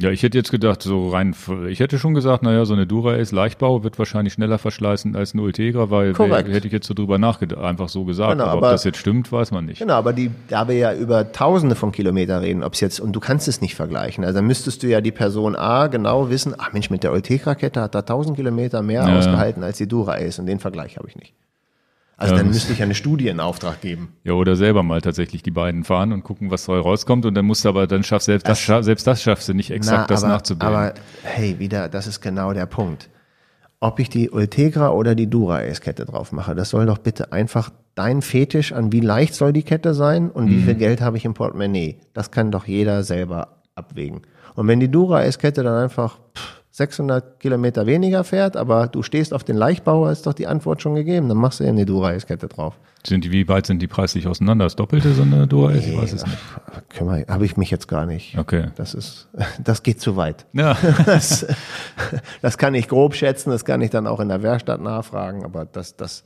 Ja, 0.00 0.10
ich 0.10 0.22
hätte 0.22 0.38
jetzt 0.38 0.50
gedacht, 0.50 0.82
so 0.82 1.10
rein, 1.10 1.34
ich 1.68 1.78
hätte 1.78 1.98
schon 1.98 2.14
gesagt, 2.14 2.42
naja, 2.42 2.64
so 2.64 2.72
eine 2.72 2.86
Dura-Ace 2.86 3.32
Leichtbau 3.32 3.84
wird 3.84 3.98
wahrscheinlich 3.98 4.32
schneller 4.32 4.56
verschleißen 4.56 5.14
als 5.14 5.34
eine 5.34 5.42
Ultegra, 5.42 5.90
weil 5.90 6.18
wär, 6.18 6.36
hätte 6.38 6.66
ich 6.66 6.72
jetzt 6.72 6.86
so 6.86 6.94
drüber 6.94 7.18
nachgedacht, 7.18 7.62
einfach 7.62 7.90
so 7.90 8.06
gesagt. 8.06 8.32
Genau, 8.32 8.44
aber, 8.44 8.52
aber 8.52 8.66
ob 8.68 8.72
das 8.72 8.84
jetzt 8.84 8.96
stimmt, 8.96 9.30
weiß 9.30 9.50
man 9.50 9.66
nicht. 9.66 9.80
Genau, 9.80 9.94
aber 9.94 10.14
die, 10.14 10.30
da 10.48 10.68
wir 10.68 10.74
ja 10.74 10.94
über 10.94 11.32
Tausende 11.32 11.74
von 11.74 11.92
Kilometer 11.92 12.40
reden, 12.40 12.62
ob 12.62 12.72
es 12.72 12.80
jetzt, 12.80 12.98
und 12.98 13.12
du 13.12 13.20
kannst 13.20 13.46
es 13.46 13.60
nicht 13.60 13.74
vergleichen. 13.74 14.24
Also 14.24 14.38
dann 14.38 14.46
müsstest 14.46 14.82
du 14.82 14.86
ja 14.86 15.02
die 15.02 15.12
Person 15.12 15.54
A 15.54 15.88
genau 15.88 16.30
wissen, 16.30 16.54
ach 16.56 16.72
Mensch, 16.72 16.88
mit 16.88 17.02
der 17.02 17.12
Ultegra-Kette 17.12 17.82
hat 17.82 17.94
da 17.94 17.98
1000 17.98 18.36
Kilometer 18.36 18.80
mehr 18.80 19.06
ja. 19.06 19.18
ausgehalten 19.18 19.62
als 19.62 19.76
die 19.76 19.86
Dura-Ace 19.86 20.38
und 20.38 20.46
den 20.46 20.60
Vergleich 20.60 20.96
habe 20.96 21.08
ich 21.08 21.16
nicht. 21.16 21.34
Also 22.20 22.36
dann 22.36 22.48
müsste 22.48 22.74
ich 22.74 22.82
eine 22.82 22.94
Studie 22.94 23.28
in 23.28 23.40
Auftrag 23.40 23.80
geben. 23.80 24.12
Ja, 24.24 24.34
oder 24.34 24.54
selber 24.54 24.82
mal 24.82 25.00
tatsächlich 25.00 25.42
die 25.42 25.50
beiden 25.50 25.84
fahren 25.84 26.12
und 26.12 26.22
gucken, 26.22 26.50
was 26.50 26.66
dabei 26.66 26.80
rauskommt. 26.80 27.24
Und 27.24 27.34
dann 27.34 27.46
musst 27.46 27.64
du 27.64 27.70
aber, 27.70 27.86
dann 27.86 28.02
schaffst 28.02 28.26
selbst 28.26 28.46
das, 28.46 28.64
das 28.66 28.84
selbst 28.84 29.06
das 29.06 29.22
schaffst 29.22 29.48
du 29.48 29.54
nicht 29.54 29.70
exakt, 29.70 30.02
na, 30.02 30.06
das 30.06 30.22
aber, 30.22 30.34
nachzubilden. 30.34 30.76
Aber 30.76 30.94
hey, 31.22 31.58
wieder, 31.58 31.88
das 31.88 32.06
ist 32.06 32.20
genau 32.20 32.52
der 32.52 32.66
Punkt. 32.66 33.08
Ob 33.80 33.98
ich 33.98 34.10
die 34.10 34.28
Ultegra 34.28 34.90
oder 34.90 35.14
die 35.14 35.30
Dura-Ace-Kette 35.30 36.04
drauf 36.04 36.32
mache, 36.32 36.54
das 36.54 36.68
soll 36.68 36.84
doch 36.84 36.98
bitte 36.98 37.32
einfach 37.32 37.70
dein 37.94 38.20
Fetisch 38.20 38.72
an, 38.72 38.92
wie 38.92 39.00
leicht 39.00 39.34
soll 39.34 39.54
die 39.54 39.62
Kette 39.62 39.94
sein 39.94 40.30
und 40.30 40.44
mhm. 40.44 40.50
wie 40.50 40.62
viel 40.62 40.74
Geld 40.74 41.00
habe 41.00 41.16
ich 41.16 41.24
im 41.24 41.32
Portemonnaie. 41.32 42.00
Das 42.12 42.30
kann 42.30 42.50
doch 42.50 42.66
jeder 42.66 43.02
selber 43.02 43.62
abwägen. 43.74 44.20
Und 44.56 44.68
wenn 44.68 44.80
die 44.80 44.90
Dura-Ace-Kette 44.90 45.62
dann 45.62 45.84
einfach 45.84 46.18
pff, 46.36 46.59
600 46.72 47.40
Kilometer 47.40 47.86
weniger 47.86 48.22
fährt, 48.22 48.56
aber 48.56 48.86
du 48.86 49.02
stehst 49.02 49.34
auf 49.34 49.42
den 49.42 49.56
Leichtbauer, 49.56 50.12
ist 50.12 50.26
doch 50.26 50.34
die 50.34 50.46
Antwort 50.46 50.80
schon 50.82 50.94
gegeben. 50.94 51.28
Dann 51.28 51.38
machst 51.38 51.58
du 51.58 51.64
ja 51.64 51.70
eine 51.70 51.84
Dura-Kette 51.84 52.46
drauf. 52.46 52.74
Sind 53.04 53.24
die, 53.24 53.32
wie 53.32 53.48
weit 53.48 53.66
sind 53.66 53.80
die 53.80 53.88
preislich 53.88 54.28
auseinander? 54.28 54.66
Das 54.66 54.76
Doppelte 54.76 55.12
so 55.14 55.22
eine 55.22 55.46
Dura? 55.48 55.72
Nee, 55.72 55.78
ich 55.78 55.96
weiß 55.96 56.12
es 56.12 56.24
nicht. 56.24 56.38
Habe 57.28 57.44
ich 57.44 57.56
mich 57.56 57.70
jetzt 57.70 57.88
gar 57.88 58.06
nicht. 58.06 58.38
Okay. 58.38 58.68
Das 58.76 58.94
ist, 58.94 59.28
das 59.64 59.82
geht 59.82 60.00
zu 60.00 60.16
weit. 60.16 60.46
Ja. 60.52 60.76
Das, 61.06 61.46
das 62.42 62.58
kann 62.58 62.74
ich 62.74 62.88
grob 62.88 63.14
schätzen, 63.14 63.50
das 63.50 63.64
kann 63.64 63.80
ich 63.80 63.90
dann 63.90 64.06
auch 64.06 64.20
in 64.20 64.28
der 64.28 64.42
Werkstatt 64.42 64.80
nachfragen, 64.80 65.44
aber 65.44 65.64
das, 65.64 65.96
das, 65.96 66.22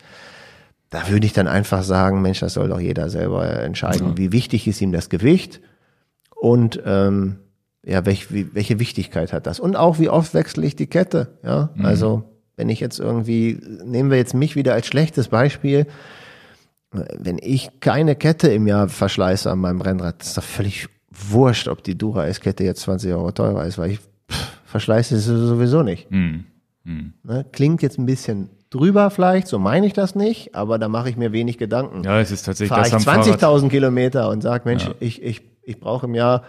da 0.90 1.08
würde 1.08 1.26
ich 1.26 1.32
dann 1.32 1.46
einfach 1.46 1.82
sagen, 1.82 2.20
Mensch, 2.22 2.40
das 2.40 2.54
soll 2.54 2.68
doch 2.68 2.80
jeder 2.80 3.08
selber 3.08 3.48
entscheiden, 3.60 4.08
ja. 4.08 4.16
wie 4.18 4.32
wichtig 4.32 4.66
ist 4.66 4.80
ihm 4.82 4.92
das 4.92 5.08
Gewicht 5.08 5.60
und 6.34 6.82
ähm, 6.84 7.38
ja, 7.86 8.05
welch, 8.06 8.32
wie, 8.32 8.55
welche 8.55 8.78
Wichtigkeit 8.78 9.32
hat 9.32 9.47
das? 9.47 9.61
Und 9.61 9.77
auch, 9.77 9.98
wie 9.98 10.09
oft 10.09 10.35
wechsle 10.35 10.66
ich 10.66 10.77
die 10.77 10.86
Kette? 10.86 11.39
Ja, 11.43 11.70
mhm. 11.74 11.85
also, 11.85 12.24
wenn 12.56 12.69
ich 12.69 12.81
jetzt 12.81 13.01
irgendwie, 13.01 13.61
nehmen 13.85 14.11
wir 14.11 14.19
jetzt 14.19 14.35
mich 14.35 14.56
wieder 14.56 14.74
als 14.74 14.86
schlechtes 14.86 15.28
Beispiel, 15.28 15.86
wenn 16.93 17.39
ich 17.40 17.81
keine 17.81 18.15
Kette 18.15 18.48
im 18.48 18.66
Jahr 18.66 18.89
verschleiße 18.89 19.51
an 19.51 19.59
meinem 19.59 19.81
Rennrad, 19.81 20.23
ist 20.23 20.36
doch 20.36 20.44
völlig 20.44 20.89
wurscht, 21.11 21.69
ob 21.69 21.82
die 21.82 21.97
Dura-S-Kette 21.97 22.65
jetzt 22.65 22.82
20 22.82 23.12
Euro 23.12 23.32
teurer 23.32 23.65
ist, 23.65 23.78
weil 23.78 23.93
ich 23.93 23.98
pff, 23.98 24.59
verschleiße 24.66 25.19
sie 25.19 25.47
sowieso 25.47 25.82
nicht. 25.82 26.11
Mhm. 26.11 26.44
Mhm. 26.85 27.15
Ne? 27.23 27.44
Klingt 27.52 27.82
jetzt 27.82 27.98
ein 27.98 28.06
bisschen 28.06 28.51
drüber 28.70 29.11
vielleicht, 29.11 29.47
so 29.47 29.59
meine 29.59 29.86
ich 29.86 29.93
das 29.93 30.15
nicht, 30.15 30.55
aber 30.55 30.78
da 30.78 30.89
mache 30.89 31.09
ich 31.09 31.16
mir 31.16 31.32
wenig 31.32 31.59
Gedanken. 31.59 32.02
Ja, 32.05 32.20
es 32.20 32.31
ist 32.31 32.44
tatsächlich 32.44 32.77
Fahre 32.77 32.89
ich 32.89 33.36
20.000 33.36 33.69
Kilometer 33.69 34.28
und 34.28 34.43
sage, 34.43 34.62
Mensch, 34.66 34.85
ja. 34.85 34.94
ich, 35.01 35.23
ich, 35.23 35.43
ich 35.62 35.81
brauche 35.81 36.06
im 36.06 36.15
Jahr 36.15 36.43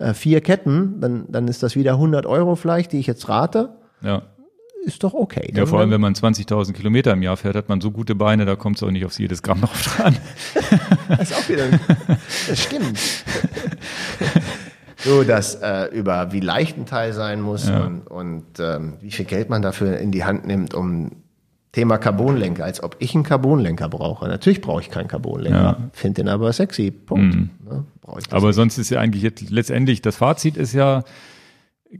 äh, 0.00 0.14
vier 0.14 0.40
Ketten, 0.40 1.00
dann, 1.00 1.26
dann 1.28 1.46
ist 1.46 1.62
das 1.62 1.76
wieder 1.76 1.92
100 1.92 2.26
Euro 2.26 2.56
vielleicht, 2.56 2.92
die 2.92 2.98
ich 2.98 3.06
jetzt 3.06 3.28
rate. 3.28 3.76
Ja. 4.02 4.22
Ist 4.82 5.04
doch 5.04 5.12
okay. 5.12 5.52
Ja, 5.54 5.66
vor 5.66 5.80
allem, 5.80 5.90
wenn 5.90 6.00
man 6.00 6.14
20.000 6.14 6.72
Kilometer 6.72 7.12
im 7.12 7.22
Jahr 7.22 7.36
fährt, 7.36 7.54
hat 7.54 7.68
man 7.68 7.82
so 7.82 7.90
gute 7.90 8.14
Beine, 8.14 8.46
da 8.46 8.56
kommt 8.56 8.78
es 8.78 8.82
auch 8.82 8.90
nicht 8.90 9.04
aufs 9.04 9.18
jedes 9.18 9.42
Gramm 9.42 9.60
noch 9.60 9.76
dran. 9.76 10.16
das 11.08 11.30
ist 11.30 11.34
auch 11.34 11.48
wieder, 11.50 11.66
das 12.48 12.62
stimmt. 12.62 12.98
so, 14.96 15.22
dass 15.22 15.56
äh, 15.56 15.84
über 15.92 16.32
wie 16.32 16.40
leicht 16.40 16.78
ein 16.78 16.86
Teil 16.86 17.12
sein 17.12 17.42
muss 17.42 17.68
ja. 17.68 17.84
und, 17.84 18.06
und 18.06 18.58
ähm, 18.58 18.94
wie 19.02 19.10
viel 19.10 19.26
Geld 19.26 19.50
man 19.50 19.60
dafür 19.60 19.98
in 19.98 20.12
die 20.12 20.24
Hand 20.24 20.46
nimmt, 20.46 20.72
um 20.72 21.19
Thema 21.72 21.98
Carbonlenker, 21.98 22.64
als 22.64 22.82
ob 22.82 22.96
ich 22.98 23.14
einen 23.14 23.22
Carbonlenker 23.22 23.88
brauche. 23.88 24.26
Natürlich 24.26 24.60
brauche 24.60 24.80
ich 24.80 24.90
keinen 24.90 25.06
Carbonlenker, 25.06 25.58
ja. 25.58 25.90
finde 25.92 26.22
den 26.22 26.28
aber 26.28 26.52
sexy. 26.52 26.90
Punkt. 26.90 27.34
Mhm. 27.34 27.50
Ne? 27.64 27.84
aber 28.30 28.46
nicht. 28.48 28.56
sonst 28.56 28.78
ist 28.78 28.90
ja 28.90 28.98
eigentlich 28.98 29.22
jetzt 29.22 29.50
letztendlich 29.50 30.02
das 30.02 30.16
Fazit 30.16 30.56
ist 30.56 30.72
ja 30.72 31.04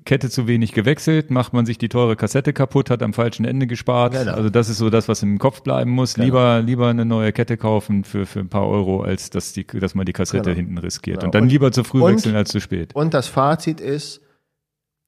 Kette 0.05 0.31
zu 0.31 0.47
wenig 0.47 0.73
gewechselt, 0.73 1.31
macht 1.31 1.53
man 1.53 1.67
sich 1.67 1.77
die 1.77 1.89
teure 1.89 2.15
Kassette 2.15 2.53
kaputt, 2.53 2.91
hat 2.91 3.03
am 3.03 3.13
falschen 3.13 3.45
Ende 3.45 3.67
gespart. 3.67 4.13
Genau. 4.13 4.33
Also 4.33 4.49
das 4.49 4.69
ist 4.69 4.79
so 4.79 4.89
das, 4.89 5.09
was 5.09 5.23
im 5.23 5.39
Kopf 5.39 5.63
bleiben 5.63 5.91
muss. 5.91 6.15
Genau. 6.15 6.25
Lieber 6.27 6.63
lieber 6.63 6.89
eine 6.89 7.05
neue 7.05 7.33
Kette 7.33 7.57
kaufen 7.57 8.05
für 8.05 8.27
für 8.27 8.41
ein 8.41 8.49
paar 8.49 8.69
Euro, 8.69 9.03
als 9.03 9.31
dass 9.31 9.53
die 9.53 9.67
dass 9.67 9.95
man 9.95 10.07
die 10.07 10.13
Kassette 10.13 10.43
genau. 10.43 10.57
hinten 10.57 10.79
riskiert 10.79 11.19
genau. 11.19 11.27
und 11.27 11.35
dann 11.35 11.45
und, 11.45 11.51
lieber 11.51 11.71
zu 11.71 11.85
früh 11.85 12.03
wechseln 12.03 12.35
als 12.35 12.51
zu 12.51 12.61
spät. 12.61 12.95
Und 12.95 13.15
das 13.15 13.29
Fazit 13.29 13.81
ist 13.81 14.21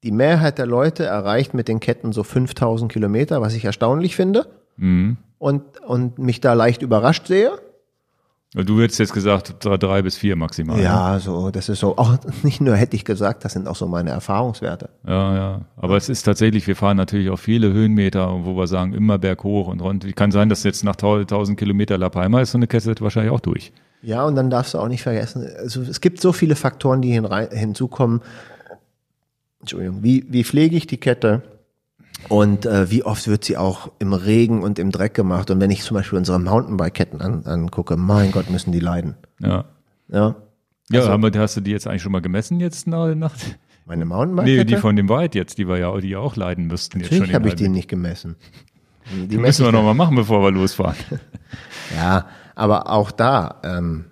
die 0.03 0.11
Mehrheit 0.11 0.57
der 0.57 0.65
Leute 0.65 1.05
erreicht 1.05 1.53
mit 1.53 1.67
den 1.67 1.79
Ketten 1.79 2.11
so 2.11 2.23
5000 2.23 2.91
Kilometer, 2.91 3.41
was 3.41 3.55
ich 3.55 3.65
erstaunlich 3.65 4.15
finde. 4.15 4.45
Mhm. 4.77 5.17
Und, 5.39 5.63
und 5.81 6.19
mich 6.19 6.41
da 6.41 6.53
leicht 6.53 6.81
überrascht 6.81 7.27
sehe. 7.27 7.51
Du 8.55 8.79
hättest 8.81 8.99
jetzt 8.99 9.13
gesagt 9.13 9.55
drei 9.61 10.03
bis 10.03 10.15
vier 10.15 10.35
maximal. 10.35 10.79
Ja, 10.79 11.13
ne? 11.13 11.19
so, 11.19 11.49
das 11.49 11.69
ist 11.69 11.79
so, 11.79 11.97
auch 11.97 12.17
nicht 12.43 12.61
nur 12.61 12.75
hätte 12.75 12.95
ich 12.95 13.03
gesagt, 13.03 13.43
das 13.45 13.53
sind 13.53 13.67
auch 13.67 13.75
so 13.75 13.87
meine 13.87 14.11
Erfahrungswerte. 14.11 14.89
Ja, 15.07 15.35
ja. 15.35 15.61
Aber 15.75 15.97
es 15.97 16.07
ist 16.07 16.23
tatsächlich, 16.23 16.67
wir 16.67 16.75
fahren 16.75 16.97
natürlich 16.97 17.29
auch 17.29 17.39
viele 17.39 17.73
Höhenmeter, 17.73 18.45
wo 18.45 18.55
wir 18.55 18.67
sagen, 18.67 18.93
immer 18.93 19.17
berghoch 19.17 19.67
und 19.67 19.81
rund. 19.81 20.15
Kann 20.15 20.31
sein, 20.31 20.49
dass 20.49 20.63
jetzt 20.63 20.83
nach 20.83 20.95
1000 20.95 21.57
Kilometer 21.57 21.97
La 21.97 22.09
Palma 22.09 22.41
ist 22.41 22.51
so 22.51 22.59
eine 22.59 22.67
Kette 22.67 22.93
wahrscheinlich 22.99 23.31
auch 23.31 23.39
durch. 23.39 23.73
Ja, 24.03 24.25
und 24.25 24.35
dann 24.35 24.49
darfst 24.49 24.73
du 24.73 24.79
auch 24.79 24.89
nicht 24.89 25.01
vergessen, 25.01 25.47
also 25.57 25.81
es 25.81 26.01
gibt 26.01 26.19
so 26.19 26.33
viele 26.33 26.55
Faktoren, 26.55 27.01
die 27.01 27.19
hinzukommen. 27.51 28.21
Entschuldigung, 29.63 30.03
wie, 30.03 30.25
wie 30.27 30.43
pflege 30.43 30.75
ich 30.75 30.87
die 30.87 30.97
Kette? 30.97 31.41
Und 32.27 32.65
äh, 32.65 32.91
wie 32.91 33.03
oft 33.03 33.29
wird 33.29 33.45
sie 33.45 33.55
auch 33.55 33.91
im 33.99 34.11
Regen 34.11 34.61
und 34.61 34.77
im 34.77 34.91
Dreck 34.91 35.13
gemacht? 35.13 35.49
Und 35.51 35.61
wenn 35.61 35.71
ich 35.71 35.83
zum 35.83 35.95
Beispiel 35.95 36.17
unsere 36.17 36.37
Mountainbike-Ketten 36.37 37.21
an, 37.21 37.45
angucke, 37.45 37.95
mein 37.95 38.31
Gott, 38.31 38.49
müssen 38.49 38.73
die 38.73 38.81
leiden. 38.81 39.15
Ja. 39.39 39.65
Ja. 40.09 40.35
Ja, 40.89 40.99
also, 40.99 41.11
haben 41.11 41.23
wir, 41.23 41.31
hast 41.39 41.55
du 41.55 41.61
die 41.61 41.71
jetzt 41.71 41.87
eigentlich 41.87 42.01
schon 42.01 42.11
mal 42.11 42.21
gemessen 42.21 42.59
jetzt 42.59 42.87
nach? 42.87 43.15
nach 43.15 43.33
meine 43.85 44.03
Mountainbike? 44.03 44.45
Nee, 44.45 44.63
die 44.65 44.75
von 44.75 44.97
dem 44.97 45.07
White 45.07 45.37
jetzt, 45.37 45.57
die 45.57 45.67
wir 45.67 45.77
ja, 45.77 45.97
die 45.97 46.17
auch 46.17 46.35
leiden 46.35 46.67
müssten. 46.67 46.99
Natürlich 46.99 47.19
jetzt 47.19 47.27
schon 47.27 47.35
habe 47.35 47.47
ich 47.47 47.55
die 47.55 47.69
nicht 47.69 47.87
gemessen. 47.87 48.35
Die, 49.15 49.27
die 49.27 49.37
müssen 49.37 49.65
wir 49.65 49.71
noch 49.71 49.83
mal 49.83 49.93
machen, 49.93 50.17
bevor 50.17 50.41
wir 50.43 50.51
losfahren. 50.51 50.97
ja, 51.95 52.27
aber 52.53 52.89
auch 52.89 53.11
da, 53.11 53.61
ähm, 53.63 54.05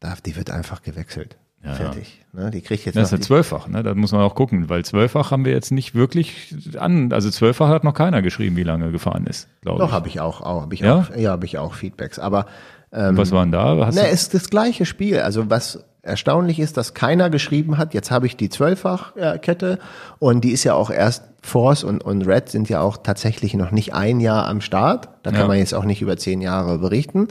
da, 0.00 0.14
die 0.26 0.34
wird 0.34 0.50
einfach 0.50 0.82
gewechselt. 0.82 1.36
Ja, 1.64 1.74
Fertig. 1.74 2.18
Ne? 2.32 2.50
Die 2.50 2.62
kriegt 2.62 2.86
jetzt. 2.86 2.96
Das 2.96 3.12
ist 3.12 3.18
ja 3.18 3.20
zwölffach, 3.20 3.68
ne? 3.68 3.82
Da 3.82 3.94
muss 3.94 4.12
man 4.12 4.22
auch 4.22 4.34
gucken, 4.34 4.68
weil 4.70 4.84
zwölffach 4.84 5.30
haben 5.30 5.44
wir 5.44 5.52
jetzt 5.52 5.72
nicht 5.72 5.94
wirklich 5.94 6.54
an. 6.78 7.12
Also 7.12 7.28
zwölffach 7.30 7.68
hat 7.68 7.84
noch 7.84 7.92
keiner 7.92 8.22
geschrieben, 8.22 8.56
wie 8.56 8.62
lange 8.62 8.90
gefahren 8.92 9.26
ist, 9.26 9.48
glaube 9.60 9.82
ich. 9.82 9.88
Doch, 9.88 9.92
habe 9.92 10.08
ich 10.08 10.20
auch, 10.20 10.40
auch 10.40 10.62
habe 10.62 10.74
ich 10.74 10.80
ja? 10.80 11.00
auch, 11.00 11.16
ja, 11.16 11.32
habe 11.32 11.44
ich 11.44 11.58
auch 11.58 11.74
Feedbacks. 11.74 12.18
Aber 12.18 12.46
ähm, 12.92 13.16
was 13.16 13.30
waren 13.32 13.52
da? 13.52 13.76
Hast 13.84 13.96
ne, 13.96 14.08
ist 14.08 14.32
das 14.32 14.48
gleiche 14.48 14.86
Spiel. 14.86 15.20
Also 15.20 15.50
was 15.50 15.84
erstaunlich 16.02 16.58
ist, 16.58 16.76
dass 16.76 16.94
keiner 16.94 17.28
geschrieben 17.28 17.76
hat, 17.76 17.92
jetzt 17.92 18.10
habe 18.10 18.26
ich 18.26 18.36
die 18.36 18.48
Zwölffach-Kette 18.48 19.78
und 20.18 20.42
die 20.42 20.52
ist 20.52 20.64
ja 20.64 20.74
auch 20.74 20.90
erst 20.90 21.24
Force 21.42 21.84
und, 21.84 22.02
und 22.02 22.22
Red 22.22 22.48
sind 22.48 22.68
ja 22.68 22.80
auch 22.80 22.96
tatsächlich 22.96 23.54
noch 23.54 23.70
nicht 23.70 23.92
ein 23.94 24.20
Jahr 24.20 24.46
am 24.46 24.60
Start. 24.60 25.08
Da 25.22 25.30
kann 25.30 25.40
ja. 25.40 25.46
man 25.48 25.58
jetzt 25.58 25.74
auch 25.74 25.84
nicht 25.84 26.00
über 26.00 26.16
zehn 26.16 26.40
Jahre 26.40 26.78
berichten. 26.78 27.28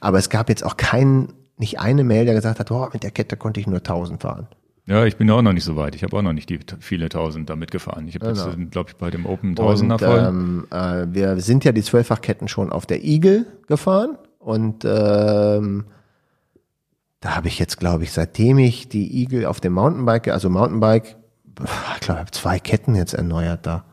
Aber 0.00 0.18
es 0.18 0.28
gab 0.28 0.48
jetzt 0.48 0.64
auch 0.64 0.76
keinen 0.76 1.32
nicht 1.60 1.78
eine 1.78 2.02
Mail, 2.02 2.24
der 2.24 2.34
gesagt 2.34 2.58
hat, 2.58 2.70
oh, 2.72 2.88
mit 2.92 3.02
der 3.04 3.12
Kette 3.12 3.36
konnte 3.36 3.60
ich 3.60 3.66
nur 3.68 3.78
1000 3.78 4.20
fahren. 4.22 4.48
Ja, 4.86 5.04
ich 5.04 5.16
bin 5.16 5.28
ja 5.28 5.34
auch 5.34 5.42
noch 5.42 5.52
nicht 5.52 5.62
so 5.62 5.76
weit. 5.76 5.94
Ich 5.94 6.02
habe 6.02 6.16
auch 6.16 6.22
noch 6.22 6.32
nicht 6.32 6.48
die 6.48 6.58
viele 6.80 7.08
tausend 7.08 7.48
damit 7.48 7.70
gefahren. 7.70 8.08
Ich 8.08 8.16
habe 8.16 8.32
Genau. 8.32 8.48
jetzt, 8.48 8.70
glaube 8.72 8.90
ich, 8.90 8.96
bei 8.96 9.10
dem 9.10 9.24
Open 9.26 9.54
Tausender 9.54 9.94
Und, 9.94 10.00
voll. 10.00 10.18
ähm, 10.18 10.66
äh, 10.72 11.06
wir 11.14 11.36
sind 11.40 11.64
ja 11.64 11.70
die 11.70 11.82
Zwölffachketten 11.82 12.48
schon 12.48 12.72
auf 12.72 12.86
der 12.86 13.04
Eagle 13.04 13.46
gefahren 13.68 14.18
und 14.40 14.84
ähm, 14.84 15.84
da 17.20 17.36
habe 17.36 17.48
ich 17.48 17.58
jetzt, 17.58 17.78
glaube 17.78 18.02
ich, 18.04 18.12
seitdem 18.12 18.58
ich 18.58 18.88
die 18.88 19.20
Eagle 19.20 19.44
auf 19.46 19.60
dem 19.60 19.74
Mountainbike, 19.74 20.28
also 20.28 20.48
Mountainbike, 20.50 21.16
ich 21.46 22.00
glaube, 22.00 22.00
ich 22.00 22.08
habe 22.08 22.30
zwei 22.30 22.58
Ketten 22.58 22.94
jetzt 22.96 23.12
erneuert 23.14 23.66
da. 23.66 23.84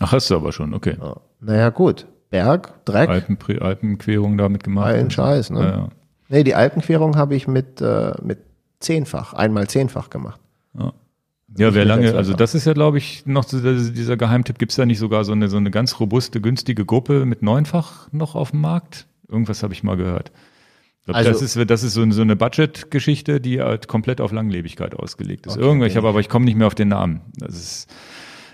Ach, 0.00 0.12
hast 0.12 0.30
du 0.30 0.36
aber 0.36 0.52
schon, 0.52 0.74
okay. 0.74 0.96
Ja. 1.00 1.16
Naja, 1.40 1.70
gut. 1.70 2.06
Berg, 2.30 2.84
Dreck, 2.84 3.08
Alpen, 3.08 3.38
Alpenquerung 3.60 4.36
damit 4.36 4.62
gemacht. 4.64 4.86
allen 4.86 5.10
Scheiß. 5.10 5.50
Ne? 5.50 5.60
Ja, 5.60 5.70
ja. 5.70 5.88
Nee, 6.28 6.44
die 6.44 6.54
Alpenquerung 6.54 7.16
habe 7.16 7.34
ich 7.34 7.46
mit, 7.46 7.80
äh, 7.80 8.12
mit 8.22 8.38
zehnfach, 8.80 9.34
einmal 9.34 9.68
zehnfach 9.68 10.10
gemacht. 10.10 10.40
Ja, 10.76 11.68
Ich 11.68 11.74
wer 11.74 11.82
mit 11.82 11.86
lange, 11.86 12.14
also 12.16 12.32
das 12.32 12.54
ist 12.56 12.64
ja, 12.64 12.72
glaube 12.72 12.98
ich, 12.98 13.26
noch 13.26 13.44
so 13.44 13.60
dieser- 13.60 14.16
Geheimtipp. 14.16 14.58
Gibt 14.58 14.72
es 14.72 14.76
da 14.76 14.84
nicht 14.86 14.98
sogar 14.98 15.24
so 15.24 15.30
eine, 15.32 15.48
so 15.48 15.56
eine 15.56 15.70
ganz 15.70 16.00
robuste, 16.00 16.40
günstige 16.40 16.84
Gruppe 16.84 17.26
mit 17.26 17.42
neunfach 17.42 18.08
noch 18.12 18.34
auf 18.34 18.50
dem 18.50 18.60
Markt? 18.60 19.06
Irgendwas 19.28 19.62
habe 19.62 19.72
ich 19.72 19.84
mal 19.84 19.96
gehört. 19.96 20.32
Ich 21.00 21.04
glaub, 21.06 21.16
Also- 21.16 21.30
das 21.30 21.42
ist, 21.42 21.70
das 21.70 21.82
ist 21.84 21.94
so, 21.94 22.02
eine- 22.02 22.12
so 22.12 22.22
eine 22.22 22.34
Budget-Geschichte, 22.34 23.40
die 23.40 23.60
halt 23.60 23.86
komplett 23.86 24.20
auf 24.20 24.32
Langlebigkeit 24.32 24.96
ausgelegt 24.96 25.46
ist. 25.46 25.52
Okay, 25.56 25.62
Irgendwas, 25.62 25.88
ich 25.88 25.92
okay. 25.92 25.98
habe 25.98 26.08
aber, 26.08 26.20
ich 26.20 26.28
komme 26.28 26.44
nicht 26.46 26.56
mehr 26.56 26.66
auf 26.66 26.74
den 26.74 26.88
Namen. 26.88 27.20
Das 27.36 27.54
ist, 27.54 27.90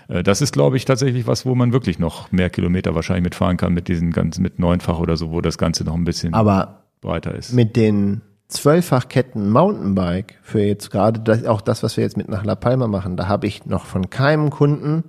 äh, 0.09 0.21
das 0.21 0.41
ist, 0.41 0.51
glaube 0.53 0.77
ich, 0.77 0.85
tatsächlich 0.85 1.25
was, 1.25 1.45
wo 1.45 1.55
man 1.55 1.73
wirklich 1.73 1.97
noch 1.97 2.31
mehr 2.31 2.49
Kilometer 2.51 2.93
wahrscheinlich 2.93 3.23
mitfahren 3.23 3.57
kann 3.57 3.73
mit 3.73 3.87
diesen 3.87 4.11
ganzen, 4.11 4.43
mit 4.43 4.59
neunfach 4.59 4.99
oder 4.99 5.17
so, 5.17 5.31
wo 5.31 5.41
das 5.41 5.57
Ganze 5.57 5.85
noch 5.85 5.95
ein 5.95 6.03
bisschen 6.03 6.33
Aber 6.35 6.80
breiter 7.01 7.35
ist. 7.35 7.53
mit 7.53 7.75
den 7.75 8.21
Zwölffachketten 8.47 9.49
Mountainbike 9.49 10.39
für 10.41 10.61
jetzt 10.61 10.91
gerade 10.91 11.19
das, 11.21 11.45
auch 11.45 11.61
das, 11.61 11.83
was 11.83 11.95
wir 11.97 12.03
jetzt 12.03 12.17
mit 12.17 12.27
nach 12.27 12.43
La 12.43 12.55
Palma 12.55 12.87
machen, 12.87 13.17
da 13.17 13.27
habe 13.27 13.47
ich 13.47 13.65
noch 13.65 13.85
von 13.85 14.09
keinem 14.09 14.49
Kunden, 14.49 15.03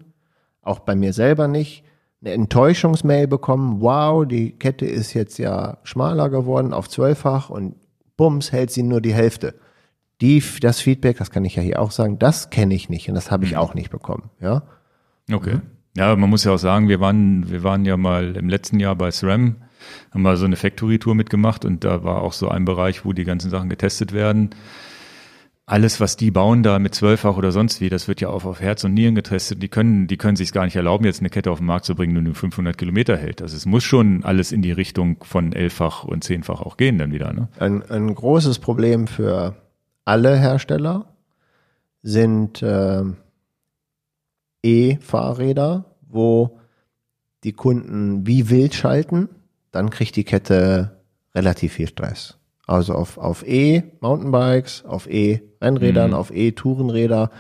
auch 0.63 0.81
bei 0.81 0.95
mir 0.95 1.13
selber 1.13 1.49
nicht, 1.49 1.85
eine 2.21 2.35
Enttäuschungsmail 2.35 3.27
bekommen. 3.27 3.81
Wow, 3.81 4.27
die 4.27 4.53
Kette 4.53 4.87
ist 4.87 5.13
jetzt 5.13 5.39
ja 5.39 5.79
schmaler 5.83 6.31
geworden 6.31 6.73
auf 6.73 6.89
zwölffach 6.89 7.51
und 7.51 7.75
bums 8.17 8.53
hält 8.53 8.71
sie 8.71 8.85
nur 8.85 9.01
die 9.01 9.15
Hälfte. 9.15 9.55
Die, 10.21 10.41
das 10.61 10.81
Feedback, 10.81 11.19
das 11.19 11.33
kann 11.33 11.45
ich 11.45 11.57
ja 11.57 11.63
hier 11.63 11.83
auch 11.83 11.91
sagen, 11.91 12.21
das 12.21 12.51
kenne 12.51 12.75
ich 12.75 12.89
nicht 12.89 13.09
und 13.09 13.17
das 13.17 13.33
habe 13.33 13.45
ich 13.45 13.57
auch 13.57 13.75
nicht 13.75 13.91
bekommen. 13.91 14.31
Ja, 14.41 14.63
Okay. 15.31 15.61
Ja, 15.97 16.17
man 16.17 16.31
muss 16.31 16.45
ja 16.45 16.53
auch 16.53 16.59
sagen, 16.59 16.89
wir 16.89 17.01
waren, 17.01 17.51
wir 17.51 17.63
waren 17.63 17.85
ja 17.85 17.97
mal 17.97 18.37
im 18.37 18.49
letzten 18.49 18.81
Jahr 18.81 18.97
bei 18.97 19.11
SRAM, 19.11 19.57
haben 20.11 20.23
mal 20.23 20.37
so 20.37 20.45
eine 20.45 20.57
Factory-Tour 20.57 21.15
mitgemacht 21.15 21.65
und 21.65 21.85
da 21.85 22.05
war 22.05 22.23
auch 22.23 22.33
so 22.33 22.49
ein 22.49 22.65
Bereich, 22.65 23.05
wo 23.05 23.13
die 23.13 23.25
ganzen 23.25 23.51
Sachen 23.51 23.69
getestet 23.69 24.13
werden. 24.13 24.51
Alles, 25.65 26.01
was 26.01 26.17
die 26.17 26.31
bauen 26.31 26.63
da 26.63 26.79
mit 26.79 26.95
zwölffach 26.95 27.37
oder 27.37 27.53
sonst 27.53 27.81
wie, 27.81 27.89
das 27.89 28.09
wird 28.09 28.21
ja 28.21 28.29
auch 28.29 28.45
auf 28.45 28.61
Herz 28.61 28.83
und 28.85 28.95
Nieren 28.95 29.15
getestet. 29.15 29.63
Die 29.63 29.69
können, 29.69 30.09
die 30.09 30.17
können 30.17 30.37
sich 30.37 30.53
gar 30.53 30.65
nicht 30.65 30.77
erlauben, 30.77 31.05
jetzt 31.05 31.21
eine 31.21 31.31
Kette 31.31 31.51
auf 31.51 31.59
den 31.59 31.67
Markt 31.67 31.85
zu 31.85 31.95
bringen, 31.95 32.15
die 32.15 32.21
nur 32.21 32.35
500 32.35 32.77
Kilometer 32.77 33.17
hält. 33.17 33.41
Also 33.41 33.57
es 33.57 33.65
muss 33.65 33.85
schon 33.85 34.25
alles 34.25 34.51
in 34.51 34.61
die 34.61 34.73
Richtung 34.73 35.23
von 35.23 35.53
elffach 35.53 36.05
und 36.05 36.25
zehnfach 36.25 36.61
auch 36.61 36.77
gehen 36.77 36.99
dann 36.99 37.13
wieder, 37.13 37.33
ne? 37.33 37.49
ein, 37.59 37.83
ein 37.91 38.15
großes 38.15 38.59
Problem 38.59 39.07
für 39.07 39.55
alle 40.05 40.37
Hersteller 40.37 41.07
sind 42.03 42.63
ähm, 42.63 43.17
E-Fahrräder, 44.63 45.85
wo 46.09 46.59
die 47.45 47.53
Kunden 47.53 48.27
wie 48.27 48.51
wild 48.51 48.75
schalten, 48.75 49.29
dann 49.73 49.91
kriegt 49.91 50.15
die 50.17 50.25
Kette 50.25 50.99
relativ 51.35 51.73
viel 51.75 51.89
Stress. 51.89 52.37
Also 52.67 52.95
auf, 52.95 53.19
auf 53.19 53.45
E-Mountainbikes, 53.47 54.85
auf 54.87 55.09
E-Rennrädern, 55.11 56.11
Mhm. 56.11 56.17
auf 56.17 56.31
E-Tourenräder. 56.33 57.31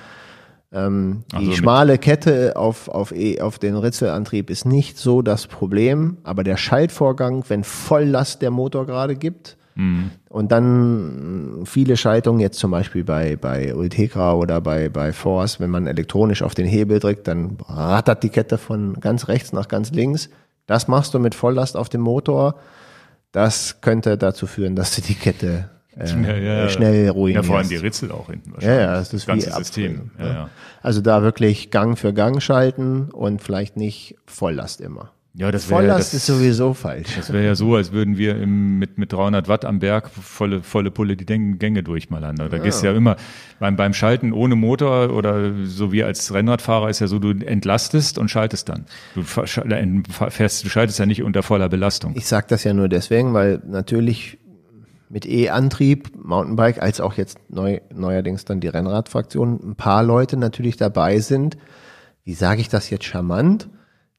Ähm, 0.72 1.24
die 1.32 1.36
Also 1.36 1.48
mit- 1.48 1.56
schmale 1.59 1.98
Kette 1.98 2.56
auf, 2.56 2.88
auf, 2.88 3.12
e, 3.14 3.40
auf 3.40 3.59
den 3.59 3.76
Ritzelantrieb 3.76 4.48
ist 4.50 4.64
nicht 4.64 4.96
so 4.98 5.20
das 5.22 5.46
Problem, 5.46 6.16
aber 6.24 6.44
der 6.44 6.56
Schaltvorgang, 6.56 7.44
wenn 7.48 7.62
Volllast 7.62 8.40
der 8.42 8.50
Motor 8.50 8.86
gerade 8.86 9.14
gibt, 9.14 9.59
Mhm. 9.74 10.10
und 10.28 10.52
dann 10.52 11.62
viele 11.64 11.96
Schaltungen, 11.96 12.40
jetzt 12.40 12.59
zum 12.59 12.70
Beispiel 12.70 13.04
bei, 13.04 13.36
bei 13.36 13.74
Ultegra 13.74 14.34
oder 14.34 14.60
bei, 14.60 14.88
bei 14.90 15.12
Force, 15.12 15.60
wenn 15.60 15.70
man 15.70 15.86
elektronisch 15.86 16.42
auf 16.42 16.54
den 16.54 16.66
Hebel 16.66 16.98
drückt, 17.00 17.26
dann 17.28 17.56
rattert 17.68 18.22
die 18.22 18.28
Kette 18.28 18.59
von 18.59 18.94
ganz 19.00 19.28
rechts 19.28 19.52
nach 19.54 19.68
ganz 19.68 19.90
links. 19.90 20.28
Das 20.66 20.89
machst 20.89 21.14
du 21.14 21.18
mit 21.18 21.34
Volllast 21.34 21.76
auf 21.76 21.89
dem 21.89 22.01
Motor. 22.02 22.56
Das 23.32 23.80
könnte 23.80 24.16
dazu 24.18 24.47
führen, 24.47 24.76
dass 24.76 24.94
du 24.94 25.02
die 25.02 25.14
Kette 25.14 25.70
äh, 25.97 26.06
Ja, 26.06 26.36
ja. 26.36 26.68
schnell 26.68 27.06
Ja, 27.06 27.12
ruinierst. 27.12 27.47
vor 27.48 27.59
allem 27.59 27.68
die 27.68 27.76
Ritzel 27.76 28.12
auch 28.12 28.26
hinten 28.28 28.51
Ja, 28.51 28.55
wahrscheinlich. 28.55 28.80
ja, 28.80 28.94
das 28.94 29.12
ist 29.14 29.26
ganze 29.26 29.47
wie 29.48 29.52
System. 29.52 29.93
Abfüllen, 29.94 30.10
Ja, 30.18 30.24
ne? 30.24 30.30
ja. 30.34 30.48
Also 30.82 31.01
da 31.01 31.22
wirklich 31.22 31.70
Gang 31.70 31.98
für 31.98 32.12
Gang 32.12 32.43
schalten 32.43 33.10
und 33.10 33.43
vielleicht 33.43 33.76
nicht 33.76 34.16
Volllast 34.26 34.80
immer. 34.80 35.12
Ja, 35.34 35.50
das 35.50 35.70
wäre 35.70 35.80
Volllast 35.80 36.12
das, 36.12 36.14
ist 36.14 36.26
sowieso 36.26 36.74
falsch. 36.74 37.16
Das 37.16 37.32
wäre 37.32 37.44
ja 37.44 37.54
so, 37.54 37.74
als 37.74 37.90
würden 37.90 38.18
wir 38.18 38.36
im, 38.36 38.78
mit, 38.78 38.98
mit 38.98 39.14
300 39.14 39.48
Watt 39.48 39.64
am 39.64 39.78
Berg 39.78 40.10
volle, 40.10 40.62
volle 40.62 40.90
Pulle 40.90 41.16
die 41.16 41.24
Gänge 41.24 41.82
durchmallern. 41.82 42.36
Da 42.36 42.59
gehst 42.59 42.82
du 42.82 42.86
ja 42.86 42.92
immer 42.92 43.16
beim, 43.59 43.76
beim 43.76 43.94
Schalten 43.94 44.34
ohne 44.34 44.56
Motor 44.56 45.10
oder 45.10 45.64
so 45.64 45.90
wie 45.90 46.04
als 46.04 46.34
Rennradfahrer 46.34 46.90
ist 46.90 47.00
ja 47.00 47.06
so, 47.06 47.18
du 47.18 47.30
entlastest 47.30 48.18
und 48.18 48.30
schaltest 48.30 48.68
dann. 48.68 48.84
Du 49.14 49.22
äh, 49.22 50.30
fährst, 50.30 50.66
du 50.66 50.68
schaltest 50.68 50.98
ja 50.98 51.06
nicht 51.06 51.22
unter 51.22 51.42
voller 51.42 51.70
Belastung. 51.70 52.12
Ich 52.14 52.26
sage 52.26 52.46
das 52.50 52.64
ja 52.64 52.74
nur 52.74 52.90
deswegen, 52.90 53.32
weil 53.32 53.62
natürlich 53.66 54.38
mit 55.09 55.26
E-Antrieb, 55.26 56.10
Mountainbike, 56.22 56.82
als 56.82 57.00
auch 57.00 57.14
jetzt 57.14 57.38
neu, 57.48 57.80
neuerdings 57.94 58.44
dann 58.44 58.60
die 58.60 58.68
Rennradfraktion, 58.68 59.60
ein 59.62 59.76
paar 59.76 60.02
Leute 60.02 60.36
natürlich 60.36 60.76
dabei 60.76 61.20
sind, 61.20 61.56
wie 62.24 62.34
sage 62.34 62.60
ich 62.60 62.68
das 62.68 62.90
jetzt 62.90 63.04
charmant, 63.04 63.68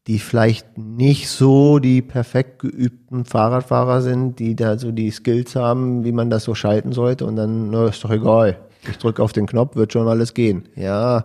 die 0.08 0.20
vielleicht 0.20 0.78
nicht 0.78 1.30
so 1.30 1.80
die 1.80 2.02
perfekt 2.02 2.60
geübten 2.60 3.24
Fahrradfahrer 3.24 4.02
sind, 4.02 4.40
die 4.40 4.56
da 4.56 4.78
so 4.78 4.92
die 4.92 5.12
Skills 5.12 5.56
haben, 5.56 6.04
wie 6.04 6.12
man 6.12 6.30
das 6.30 6.44
so 6.44 6.56
schalten 6.56 6.92
sollte 6.92 7.26
und 7.26 7.38
dann, 7.38 7.70
na, 7.70 7.88
ist 7.88 8.04
doch 8.04 8.12
egal. 8.12 8.58
Ich 8.90 8.98
drücke 8.98 9.24
auf 9.24 9.32
den 9.32 9.46
Knopf, 9.46 9.78
wird 9.78 9.94
schon 9.94 10.10
alles 10.10 10.34
gehen. 10.34 10.68
Ja, 10.76 11.24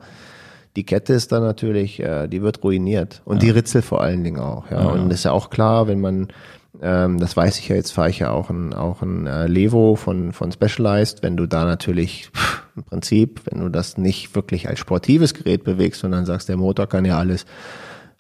die 0.77 0.85
Kette 0.85 1.13
ist 1.13 1.33
dann 1.33 1.43
natürlich, 1.43 1.99
äh, 1.99 2.29
die 2.29 2.41
wird 2.41 2.63
ruiniert. 2.63 3.21
Und 3.25 3.43
die 3.43 3.51
Ritzel 3.51 3.83
vor 3.83 4.01
allen 4.01 4.23
Dingen 4.23 4.39
auch. 4.39 4.71
Ja. 4.71 4.87
Und 4.87 5.13
ist 5.13 5.25
ja 5.25 5.33
auch 5.33 5.51
klar, 5.51 5.89
wenn 5.89 6.01
man, 6.01 6.29
ähm, 6.81 7.19
das 7.19 7.37
weiß 7.37 7.59
ich 7.59 7.69
ja, 7.69 7.75
jetzt 7.75 7.91
fahre 7.91 8.11
ich 8.11 8.21
ja 8.21 8.31
auch 8.31 8.49
ein, 8.49 8.75
auch 8.75 9.03
ein 9.03 9.27
äh, 9.27 9.49
Levo 9.49 9.97
von, 9.97 10.33
von 10.33 10.53
Specialized, 10.53 11.25
wenn 11.25 11.37
du 11.37 11.47
da 11.47 11.65
natürlich 11.65 12.31
pff, 12.33 12.63
im 12.77 12.85
Prinzip, 12.85 13.41
wenn 13.51 13.59
du 13.59 13.71
das 13.71 13.99
nicht 13.99 14.37
wirklich 14.37 14.69
als 14.69 14.79
sportives 14.79 15.35
Gerät 15.35 15.65
bewegst, 15.65 16.03
sondern 16.03 16.27
sagst, 16.27 16.49
der 16.49 16.57
Motor 16.57 16.87
kann 16.87 17.05
ja 17.05 17.19
alles, 17.19 17.45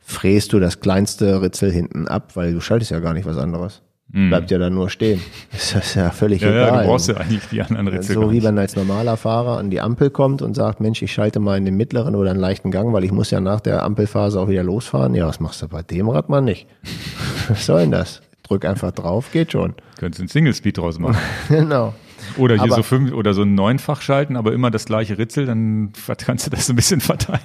fräst 0.09 0.53
du 0.55 0.59
das 0.59 0.81
kleinste 0.81 1.43
Ritzel 1.43 1.71
hinten 1.71 2.09
ab, 2.09 2.33
weil 2.35 2.53
du 2.55 2.61
schaltest 2.61 2.91
ja 2.91 2.99
gar 2.99 3.13
nicht 3.15 3.27
was 3.27 3.37
anderes. 3.37 3.83
Bleibt 4.11 4.51
ja 4.51 4.57
dann 4.57 4.73
nur 4.73 4.89
stehen. 4.89 5.21
Das 5.53 5.75
ist 5.75 5.95
ja 5.95 6.09
völlig 6.09 6.41
Ja, 6.41 6.49
egal. 6.49 6.67
ja, 6.67 6.81
du 6.81 6.87
brauchst 6.89 7.09
ja 7.11 7.17
eigentlich 7.19 7.43
die 7.51 7.61
anderen 7.61 7.89
Ritzel. 7.89 8.15
So 8.15 8.33
wie 8.33 8.43
wenn 8.43 8.57
als 8.59 8.75
normaler 8.75 9.19
Fahrer 9.19 9.59
an 9.59 9.69
die 9.69 9.83
Ampel 9.83 10.09
kommt 10.09 10.41
und 10.41 10.55
sagt, 10.55 10.81
Mensch, 10.81 11.03
ich 11.03 11.13
schalte 11.13 11.41
mal 11.41 11.59
in 11.59 11.67
den 11.67 11.77
mittleren 11.77 12.15
oder 12.15 12.31
einen 12.31 12.41
leichten 12.41 12.71
Gang, 12.71 12.95
weil 12.95 13.05
ich 13.05 13.13
muss 13.13 13.31
ja 13.31 13.41
nach 13.41 13.61
der 13.61 13.83
Ampelphase 13.83 14.41
auch 14.41 14.49
wieder 14.49 14.63
losfahren. 14.63 15.15
Ja, 15.15 15.27
was 15.27 15.41
machst 15.41 15.61
du 15.61 15.69
bei 15.69 15.83
dem 15.83 16.09
Rad 16.09 16.31
mal 16.31 16.41
nicht? 16.41 16.67
Was 17.51 17.67
soll 17.67 17.81
denn 17.83 17.91
das? 17.91 18.23
Drück 18.45 18.65
einfach 18.65 18.93
drauf, 18.93 19.31
geht 19.31 19.53
schon. 19.53 19.75
Könntest 19.99 20.21
einen 20.21 20.29
Single 20.31 20.55
Speed 20.55 20.79
draus 20.79 20.99
machen. 20.99 21.19
Genau. 21.51 21.93
Oder 22.39 22.55
hier 22.55 22.65
Aber- 22.65 22.77
so 22.77 22.83
fünf 22.83 23.13
oder 23.13 23.35
so 23.35 23.43
ein 23.43 23.55
neunfach 23.55 24.01
schalten, 24.01 24.37
aber 24.37 24.53
immer 24.53 24.71
das 24.71 24.85
gleiche 24.87 25.19
Ritzel, 25.19 25.47
dann 25.47 25.93
kannst 26.25 26.47
du 26.47 26.51
das 26.51 26.69
ein 26.71 26.77
bisschen 26.77 27.01
verteilen. 27.01 27.41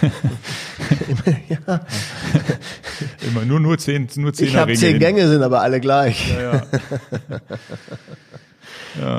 Immer 3.26 3.44
nur 3.44 3.60
nur 3.60 3.78
zehn, 3.78 4.08
nur 4.16 4.32
zehn 4.32 4.48
Ich 4.48 4.56
habe 4.56 4.74
zehn 4.74 4.98
Gänge, 4.98 5.28
sind 5.28 5.42
aber 5.42 5.60
alle 5.62 5.80
gleich. 5.80 6.32
Ja, 6.34 6.52
ja. 6.54 6.62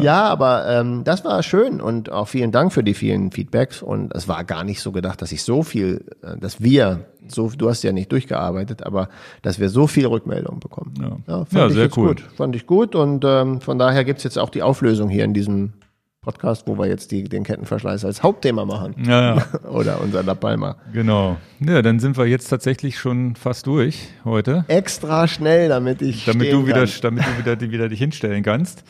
Ja, 0.01 0.23
aber 0.25 0.67
ähm, 0.67 1.03
das 1.03 1.23
war 1.25 1.41
schön 1.43 1.81
und 1.81 2.11
auch 2.11 2.27
vielen 2.27 2.51
Dank 2.51 2.71
für 2.73 2.83
die 2.83 2.93
vielen 2.93 3.31
Feedbacks. 3.31 3.81
Und 3.81 4.13
es 4.15 4.27
war 4.27 4.43
gar 4.43 4.63
nicht 4.63 4.81
so 4.81 4.91
gedacht, 4.91 5.21
dass 5.21 5.31
ich 5.31 5.43
so 5.43 5.63
viel, 5.63 6.05
äh, 6.21 6.37
dass 6.37 6.61
wir, 6.61 7.05
so, 7.27 7.49
du 7.49 7.69
hast 7.69 7.83
ja 7.83 7.91
nicht 7.91 8.11
durchgearbeitet, 8.11 8.83
aber 8.85 9.09
dass 9.41 9.59
wir 9.59 9.69
so 9.69 9.87
viel 9.87 10.05
Rückmeldung 10.07 10.59
bekommen. 10.59 10.93
Ja. 11.27 11.37
fand 11.45 11.53
Ja, 11.53 11.67
ich 11.67 11.73
sehr 11.73 11.89
cool. 11.97 12.09
gut. 12.09 12.21
Fand 12.35 12.55
ich 12.55 12.65
gut 12.67 12.95
und 12.95 13.23
ähm, 13.25 13.61
von 13.61 13.77
daher 13.79 14.03
gibt's 14.05 14.23
jetzt 14.23 14.37
auch 14.37 14.49
die 14.49 14.61
Auflösung 14.63 15.09
hier 15.09 15.23
in 15.25 15.33
diesem 15.33 15.73
Podcast, 16.21 16.67
wo 16.67 16.75
wir 16.79 16.87
jetzt 16.87 17.11
die, 17.11 17.25
den 17.25 17.43
Kettenverschleiß 17.43 18.03
als 18.03 18.23
Hauptthema 18.23 18.65
machen. 18.65 18.95
ja, 19.05 19.35
ja, 19.35 19.45
Oder 19.69 20.01
unser 20.01 20.23
La 20.23 20.33
Palma. 20.33 20.75
genau. 20.91 21.37
Ja, 21.59 21.83
dann 21.83 21.99
sind 21.99 22.17
wir 22.17 22.25
jetzt 22.25 22.47
tatsächlich 22.47 22.97
schon 22.97 23.35
fast 23.35 23.67
durch 23.67 24.07
heute. 24.25 24.65
Extra 24.67 25.27
schnell, 25.27 25.69
damit 25.69 26.01
ich. 26.01 26.25
damit 26.25 26.51
du 26.51 26.65
wieder, 26.65 26.85
kann. 26.87 26.99
damit 27.01 27.25
du 27.25 27.37
wieder, 27.45 27.71
wieder 27.71 27.89
dich 27.89 27.99
hinstellen 27.99 28.41
kannst. 28.41 28.83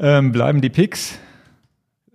Ähm, 0.00 0.32
bleiben 0.32 0.60
die 0.60 0.70
Picks. 0.70 1.18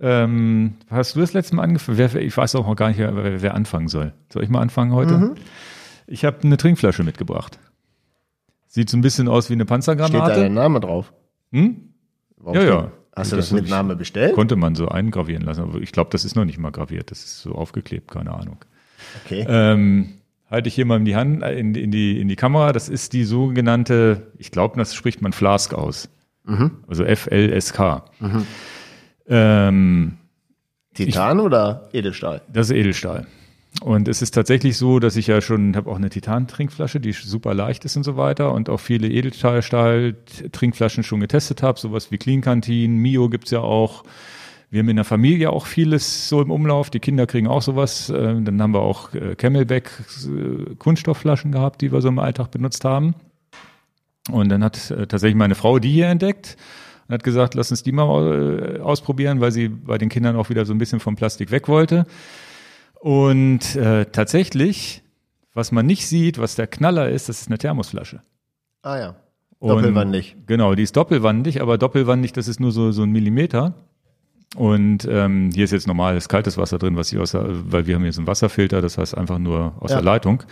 Ähm, 0.01 0.75
hast 0.89 1.15
du 1.15 1.21
das 1.21 1.33
letzte 1.33 1.55
Mal 1.55 1.63
angefangen? 1.63 2.17
Ich 2.17 2.35
weiß 2.35 2.55
auch 2.55 2.67
noch 2.67 2.75
gar 2.75 2.89
nicht, 2.89 2.97
wer, 2.97 3.41
wer 3.41 3.53
anfangen 3.53 3.87
soll. 3.87 4.13
Soll 4.33 4.43
ich 4.43 4.49
mal 4.49 4.59
anfangen 4.59 4.91
heute? 4.91 5.17
Mhm. 5.17 5.35
Ich 6.07 6.25
habe 6.25 6.37
eine 6.43 6.57
Trinkflasche 6.57 7.03
mitgebracht. 7.03 7.59
Sieht 8.67 8.89
so 8.89 8.97
ein 8.97 9.01
bisschen 9.01 9.27
aus 9.27 9.49
wie 9.49 9.53
eine 9.53 9.63
Steht 9.63 9.71
da 9.71 9.95
dein 9.95 9.97
Panzergranate. 9.97 10.49
Name 10.49 10.79
drauf? 10.81 11.13
Hm? 11.51 11.93
Warum 12.37 12.55
Ja, 12.55 12.63
ja. 12.63 12.91
Hast 13.15 13.31
du 13.31 13.37
das, 13.37 13.49
das 13.49 13.61
mit 13.61 13.69
Name 13.69 13.95
bestellt? 13.95 14.35
Konnte 14.35 14.57
man 14.57 14.75
so 14.75 14.89
eingravieren 14.89 15.43
lassen, 15.43 15.61
aber 15.61 15.79
ich 15.79 15.93
glaube, 15.93 16.09
das 16.11 16.25
ist 16.25 16.35
noch 16.35 16.43
nicht 16.43 16.57
mal 16.57 16.71
graviert, 16.71 17.11
das 17.11 17.23
ist 17.23 17.41
so 17.43 17.53
aufgeklebt, 17.53 18.11
keine 18.11 18.33
Ahnung. 18.33 18.57
Okay. 19.23 19.45
Ähm, 19.47 20.15
halte 20.51 20.67
ich 20.67 20.75
hier 20.75 20.85
mal 20.85 20.97
in 20.97 21.05
die 21.05 21.15
Hand, 21.15 21.41
in, 21.41 21.73
in, 21.75 21.91
die, 21.91 22.19
in 22.19 22.27
die 22.27 22.35
Kamera. 22.35 22.73
Das 22.73 22.89
ist 22.89 23.13
die 23.13 23.23
sogenannte, 23.23 24.33
ich 24.37 24.51
glaube, 24.51 24.77
das 24.77 24.93
spricht 24.93 25.21
man 25.21 25.31
Flask 25.31 25.73
aus. 25.73 26.09
Mhm. 26.45 26.71
Also 26.87 27.03
FLSK. 27.05 28.03
Mhm. 28.19 28.47
Ähm, 29.27 30.17
Titan 30.93 31.39
ich, 31.39 31.45
oder 31.45 31.89
Edelstahl? 31.91 32.41
Das 32.51 32.69
ist 32.69 32.75
Edelstahl. 32.75 33.27
Und 33.81 34.07
es 34.07 34.21
ist 34.21 34.31
tatsächlich 34.31 34.77
so, 34.77 34.99
dass 34.99 35.17
ich 35.17 35.27
ja 35.27 35.41
schon, 35.41 35.75
habe 35.75 35.89
auch 35.89 35.97
eine 35.97 36.09
Titan-Trinkflasche, 36.09 37.01
die 37.01 37.11
super 37.11 37.53
leicht 37.53 37.83
ist 37.83 37.97
und 37.97 38.03
so 38.03 38.15
weiter 38.15 38.53
und 38.53 38.69
auch 38.69 38.79
viele 38.79 39.09
Edelstahl-Trinkflaschen 39.09 41.03
schon 41.03 41.19
getestet 41.19 41.61
habe, 41.61 41.77
sowas 41.77 42.09
wie 42.09 42.17
Clean 42.17 42.39
Canteen, 42.41 42.97
Mio 42.97 43.27
gibt's 43.27 43.51
ja 43.51 43.59
auch. 43.59 44.03
Wir 44.69 44.79
haben 44.79 44.89
in 44.89 44.95
der 44.95 45.05
Familie 45.05 45.51
auch 45.51 45.65
vieles 45.65 46.29
so 46.29 46.41
im 46.41 46.51
Umlauf. 46.51 46.89
Die 46.89 46.99
Kinder 46.99 47.27
kriegen 47.27 47.47
auch 47.47 47.61
sowas. 47.61 48.09
Äh, 48.09 48.41
dann 48.41 48.61
haben 48.61 48.73
wir 48.73 48.81
auch 48.81 49.13
äh, 49.13 49.35
Camelback 49.35 49.91
äh, 50.25 50.75
Kunststoffflaschen 50.75 51.51
gehabt, 51.51 51.81
die 51.81 51.91
wir 51.91 52.01
so 52.01 52.07
im 52.07 52.19
Alltag 52.19 52.51
benutzt 52.51 52.83
haben. 52.83 53.15
Und 54.31 54.49
dann 54.49 54.63
hat 54.63 54.87
tatsächlich 54.87 55.35
meine 55.35 55.55
Frau 55.55 55.79
die 55.79 55.91
hier 55.91 56.07
entdeckt 56.07 56.57
und 57.07 57.13
hat 57.13 57.23
gesagt, 57.23 57.53
lass 57.53 57.71
uns 57.71 57.83
die 57.83 57.91
mal 57.91 58.81
ausprobieren, 58.81 59.39
weil 59.39 59.51
sie 59.51 59.69
bei 59.69 59.97
den 59.97 60.09
Kindern 60.09 60.35
auch 60.35 60.49
wieder 60.49 60.65
so 60.65 60.73
ein 60.73 60.79
bisschen 60.79 60.99
vom 60.99 61.15
Plastik 61.15 61.51
weg 61.51 61.67
wollte. 61.67 62.05
Und 62.99 63.75
äh, 63.75 64.05
tatsächlich, 64.05 65.03
was 65.53 65.71
man 65.71 65.85
nicht 65.85 66.07
sieht, 66.07 66.39
was 66.39 66.55
der 66.55 66.65
Knaller 66.65 67.09
ist, 67.09 67.29
das 67.29 67.41
ist 67.41 67.47
eine 67.47 67.59
Thermosflasche. 67.59 68.21
Ah 68.81 68.97
ja. 68.97 69.15
Doppelwandig. 69.61 70.35
Und, 70.37 70.47
genau, 70.47 70.75
die 70.75 70.83
ist 70.83 70.97
doppelwandig, 70.97 71.61
aber 71.61 71.77
doppelwandig, 71.77 72.33
das 72.33 72.47
ist 72.47 72.59
nur 72.59 72.71
so, 72.71 72.91
so 72.91 73.03
ein 73.03 73.11
Millimeter. 73.11 73.73
Und 74.55 75.07
ähm, 75.09 75.51
hier 75.53 75.65
ist 75.65 75.71
jetzt 75.71 75.87
normales 75.87 76.29
kaltes 76.29 76.57
Wasser 76.57 76.77
drin, 76.77 76.95
was 76.95 77.11
ich 77.11 77.19
aus, 77.19 77.33
weil 77.35 77.87
wir 77.87 77.95
haben 77.95 78.05
jetzt 78.05 78.17
einen 78.17 78.27
Wasserfilter, 78.27 78.81
das 78.81 78.97
heißt 78.97 79.17
einfach 79.17 79.37
nur 79.37 79.73
aus 79.79 79.91
ja. 79.91 79.97
der 79.97 80.03
Leitung. 80.05 80.43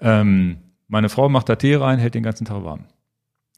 Ähm, 0.00 0.58
meine 0.90 1.08
Frau 1.08 1.28
macht 1.28 1.48
da 1.48 1.56
Tee 1.56 1.76
rein, 1.76 1.98
hält 1.98 2.14
den 2.14 2.22
ganzen 2.22 2.44
Tag 2.44 2.64
warm. 2.64 2.84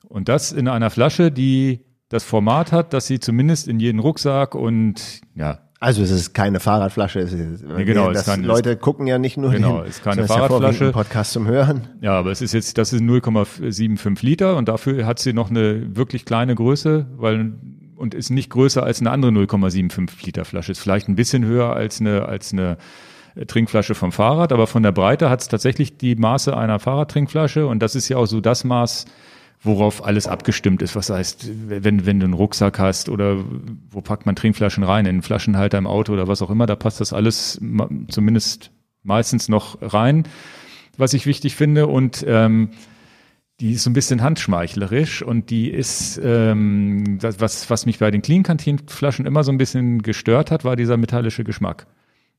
Und 0.08 0.28
das 0.28 0.52
in 0.52 0.68
einer 0.68 0.90
Flasche, 0.90 1.32
die 1.32 1.84
das 2.08 2.24
Format 2.24 2.72
hat, 2.72 2.92
dass 2.92 3.06
sie 3.06 3.18
zumindest 3.18 3.66
in 3.66 3.80
jeden 3.80 3.98
Rucksack 3.98 4.54
und 4.54 5.22
ja, 5.34 5.60
also 5.80 6.00
es 6.02 6.12
ist 6.12 6.32
keine 6.32 6.60
Fahrradflasche. 6.60 7.18
Es 7.18 7.32
ist, 7.32 7.64
nee, 7.64 7.84
genau, 7.84 8.12
das, 8.12 8.26
kann, 8.26 8.44
Leute 8.44 8.76
gucken 8.76 9.08
ja 9.08 9.18
nicht 9.18 9.36
nur 9.36 9.50
genau, 9.50 9.78
hin, 9.78 9.86
es 9.88 9.96
ist 9.96 10.04
keine 10.04 10.28
Fahrradflasche. 10.28 10.84
Ja 10.84 10.92
Podcast 10.92 11.32
zum 11.32 11.48
Hören. 11.48 11.88
Ja, 12.00 12.12
aber 12.12 12.30
es 12.30 12.40
ist 12.40 12.52
jetzt, 12.52 12.78
das 12.78 12.92
ist 12.92 13.00
0,75 13.02 14.24
Liter 14.24 14.56
und 14.56 14.68
dafür 14.68 15.06
hat 15.06 15.18
sie 15.18 15.32
noch 15.32 15.50
eine 15.50 15.96
wirklich 15.96 16.24
kleine 16.24 16.54
Größe, 16.54 17.06
weil 17.16 17.54
und 17.96 18.14
ist 18.14 18.30
nicht 18.30 18.50
größer 18.50 18.82
als 18.82 19.00
eine 19.00 19.10
andere 19.10 19.32
0,75 19.32 20.24
Liter 20.24 20.44
Flasche. 20.44 20.70
Ist 20.70 20.80
vielleicht 20.80 21.08
ein 21.08 21.16
bisschen 21.16 21.44
höher 21.44 21.72
als 21.74 22.00
eine 22.00 22.26
als 22.26 22.52
eine 22.52 22.76
Trinkflasche 23.46 23.94
vom 23.94 24.12
Fahrrad, 24.12 24.52
aber 24.52 24.66
von 24.66 24.82
der 24.82 24.92
Breite 24.92 25.30
hat 25.30 25.40
es 25.40 25.48
tatsächlich 25.48 25.96
die 25.96 26.16
Maße 26.16 26.56
einer 26.56 26.78
Fahrradtrinkflasche 26.78 27.66
und 27.66 27.80
das 27.80 27.94
ist 27.94 28.08
ja 28.08 28.16
auch 28.18 28.26
so 28.26 28.40
das 28.40 28.64
Maß, 28.64 29.06
worauf 29.62 30.04
alles 30.04 30.26
abgestimmt 30.26 30.82
ist. 30.82 30.96
Was 30.96 31.10
heißt, 31.10 31.48
wenn, 31.68 32.04
wenn 32.04 32.20
du 32.20 32.24
einen 32.24 32.34
Rucksack 32.34 32.78
hast 32.78 33.08
oder 33.08 33.44
wo 33.90 34.00
packt 34.00 34.26
man 34.26 34.36
Trinkflaschen 34.36 34.82
rein, 34.82 35.06
in 35.06 35.10
einen 35.10 35.22
Flaschenhalter 35.22 35.78
im 35.78 35.86
Auto 35.86 36.12
oder 36.12 36.28
was 36.28 36.42
auch 36.42 36.50
immer, 36.50 36.66
da 36.66 36.76
passt 36.76 37.00
das 37.00 37.12
alles 37.12 37.60
zumindest 38.08 38.70
meistens 39.02 39.48
noch 39.48 39.78
rein, 39.80 40.24
was 40.96 41.14
ich 41.14 41.26
wichtig 41.26 41.56
finde. 41.56 41.86
Und 41.86 42.24
ähm, 42.26 42.70
die 43.60 43.72
ist 43.72 43.84
so 43.84 43.90
ein 43.90 43.94
bisschen 43.94 44.22
handschmeichlerisch 44.22 45.22
und 45.22 45.50
die 45.50 45.70
ist, 45.70 46.20
ähm, 46.22 47.18
das, 47.20 47.40
was, 47.40 47.70
was 47.70 47.86
mich 47.86 47.98
bei 47.98 48.10
den 48.10 48.22
Clean 48.22 48.42
Canteen 48.42 48.80
Flaschen 48.88 49.26
immer 49.26 49.44
so 49.44 49.52
ein 49.52 49.58
bisschen 49.58 50.02
gestört 50.02 50.50
hat, 50.50 50.64
war 50.64 50.74
dieser 50.74 50.96
metallische 50.96 51.44
Geschmack. 51.44 51.86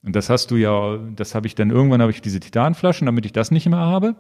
Und 0.03 0.15
das 0.15 0.29
hast 0.29 0.51
du 0.51 0.57
ja, 0.57 0.97
das 1.15 1.33
habe 1.33 1.47
ich 1.47 1.55
dann 1.55 1.69
irgendwann 1.69 2.01
habe 2.01 2.11
ich 2.11 2.21
diese 2.21 2.39
Titanflaschen, 2.39 3.05
damit 3.05 3.25
ich 3.25 3.31
das 3.31 3.51
nicht 3.51 3.67
mehr 3.67 3.79
habe. 3.79 4.15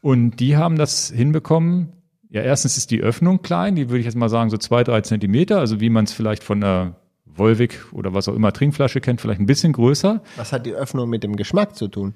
Und 0.00 0.38
die 0.40 0.56
haben 0.56 0.76
das 0.76 1.10
hinbekommen, 1.10 1.92
ja, 2.30 2.42
erstens 2.42 2.76
ist 2.76 2.90
die 2.90 3.00
Öffnung 3.00 3.40
klein, 3.40 3.74
die 3.74 3.88
würde 3.88 4.00
ich 4.00 4.04
jetzt 4.04 4.16
mal 4.16 4.28
sagen 4.28 4.50
so 4.50 4.58
zwei, 4.58 4.84
drei 4.84 5.00
Zentimeter, 5.00 5.58
also 5.58 5.80
wie 5.80 5.88
man 5.88 6.04
es 6.04 6.12
vielleicht 6.12 6.44
von 6.44 6.62
einer 6.62 6.96
Volvic 7.24 7.86
oder 7.92 8.12
was 8.12 8.28
auch 8.28 8.34
immer 8.34 8.52
Trinkflasche 8.52 9.00
kennt, 9.00 9.20
vielleicht 9.20 9.40
ein 9.40 9.46
bisschen 9.46 9.72
größer. 9.72 10.22
Was 10.36 10.52
hat 10.52 10.66
die 10.66 10.74
Öffnung 10.74 11.08
mit 11.08 11.22
dem 11.22 11.36
Geschmack 11.36 11.74
zu 11.74 11.88
tun? 11.88 12.14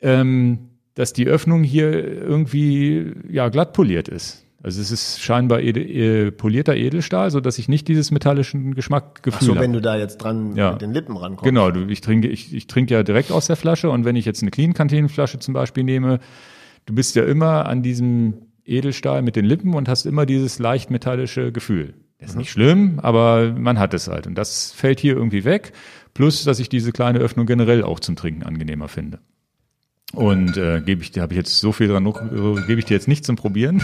Ähm, 0.00 0.70
dass 0.94 1.12
die 1.12 1.26
Öffnung 1.26 1.64
hier 1.64 1.92
irgendwie 1.92 3.14
ja 3.28 3.48
glatt 3.48 3.72
poliert 3.72 4.08
ist. 4.08 4.45
Also 4.66 4.80
es 4.80 4.90
ist 4.90 5.22
scheinbar 5.22 5.60
edel, 5.60 5.88
äh, 5.88 6.32
polierter 6.32 6.74
Edelstahl, 6.74 7.30
so 7.30 7.40
dass 7.40 7.56
ich 7.56 7.68
nicht 7.68 7.86
dieses 7.86 8.10
metallischen 8.10 8.74
Geschmackgefühl 8.74 9.50
habe. 9.50 9.58
So, 9.58 9.60
wenn 9.60 9.72
du 9.72 9.80
da 9.80 9.96
jetzt 9.96 10.16
dran 10.16 10.56
ja. 10.56 10.72
mit 10.72 10.82
den 10.82 10.92
Lippen 10.92 11.16
rankommst. 11.16 11.44
Genau, 11.44 11.70
du, 11.70 11.86
ich 11.86 12.00
trinke 12.00 12.26
ich, 12.26 12.52
ich 12.52 12.66
trinke 12.66 12.92
ja 12.94 13.04
direkt 13.04 13.30
aus 13.30 13.46
der 13.46 13.54
Flasche 13.54 13.90
und 13.90 14.04
wenn 14.04 14.16
ich 14.16 14.24
jetzt 14.24 14.42
eine 14.42 14.50
Clean 14.50 14.74
Kantinenflasche 14.74 15.38
zum 15.38 15.54
Beispiel 15.54 15.84
nehme, 15.84 16.18
du 16.84 16.96
bist 16.96 17.14
ja 17.14 17.22
immer 17.22 17.66
an 17.66 17.84
diesem 17.84 18.38
Edelstahl 18.64 19.22
mit 19.22 19.36
den 19.36 19.44
Lippen 19.44 19.72
und 19.72 19.88
hast 19.88 20.04
immer 20.04 20.26
dieses 20.26 20.58
leicht 20.58 20.90
metallische 20.90 21.52
Gefühl. 21.52 21.94
Das 22.18 22.30
ist 22.30 22.34
mhm. 22.34 22.40
nicht 22.40 22.50
schlimm, 22.50 22.98
aber 23.00 23.52
man 23.52 23.78
hat 23.78 23.94
es 23.94 24.08
halt. 24.08 24.26
Und 24.26 24.34
das 24.34 24.72
fällt 24.72 24.98
hier 24.98 25.14
irgendwie 25.14 25.44
weg. 25.44 25.74
Plus, 26.12 26.42
dass 26.42 26.58
ich 26.58 26.68
diese 26.68 26.90
kleine 26.90 27.20
Öffnung 27.20 27.46
generell 27.46 27.84
auch 27.84 28.00
zum 28.00 28.16
Trinken 28.16 28.42
angenehmer 28.42 28.88
finde. 28.88 29.20
Und 30.12 30.56
äh, 30.56 30.80
gebe 30.80 31.02
ich, 31.02 31.18
habe 31.18 31.32
ich 31.32 31.36
jetzt 31.36 31.58
so 31.58 31.72
viel 31.72 31.88
dran, 31.88 32.06
äh, 32.06 32.66
gebe 32.66 32.78
ich 32.78 32.84
dir 32.84 32.94
jetzt 32.94 33.08
nicht 33.08 33.24
zum 33.24 33.36
Probieren. 33.36 33.82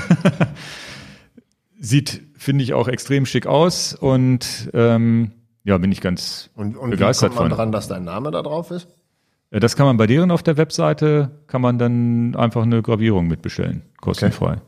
Sieht, 1.78 2.22
finde 2.36 2.62
ich, 2.62 2.74
auch 2.74 2.88
extrem 2.88 3.26
schick 3.26 3.46
aus 3.46 3.94
und 3.94 4.70
ähm, 4.72 5.32
ja, 5.64 5.78
bin 5.78 5.90
ich 5.90 6.00
ganz 6.00 6.50
und, 6.54 6.76
und 6.76 6.90
begeistert 6.90 7.32
wie 7.32 7.36
kommt 7.36 7.50
man 7.50 7.50
von. 7.50 7.56
dran, 7.56 7.72
dass 7.72 7.88
dein 7.88 8.04
Name 8.04 8.30
da 8.30 8.42
drauf 8.42 8.70
ist? 8.70 8.88
Das 9.50 9.76
kann 9.76 9.86
man 9.86 9.96
bei 9.96 10.06
deren 10.06 10.30
auf 10.30 10.42
der 10.42 10.56
Webseite, 10.56 11.42
kann 11.46 11.60
man 11.60 11.78
dann 11.78 12.34
einfach 12.36 12.62
eine 12.62 12.80
Gravierung 12.82 13.26
mitbestellen, 13.26 13.82
kostenfrei. 14.00 14.52
Okay. 14.52 14.62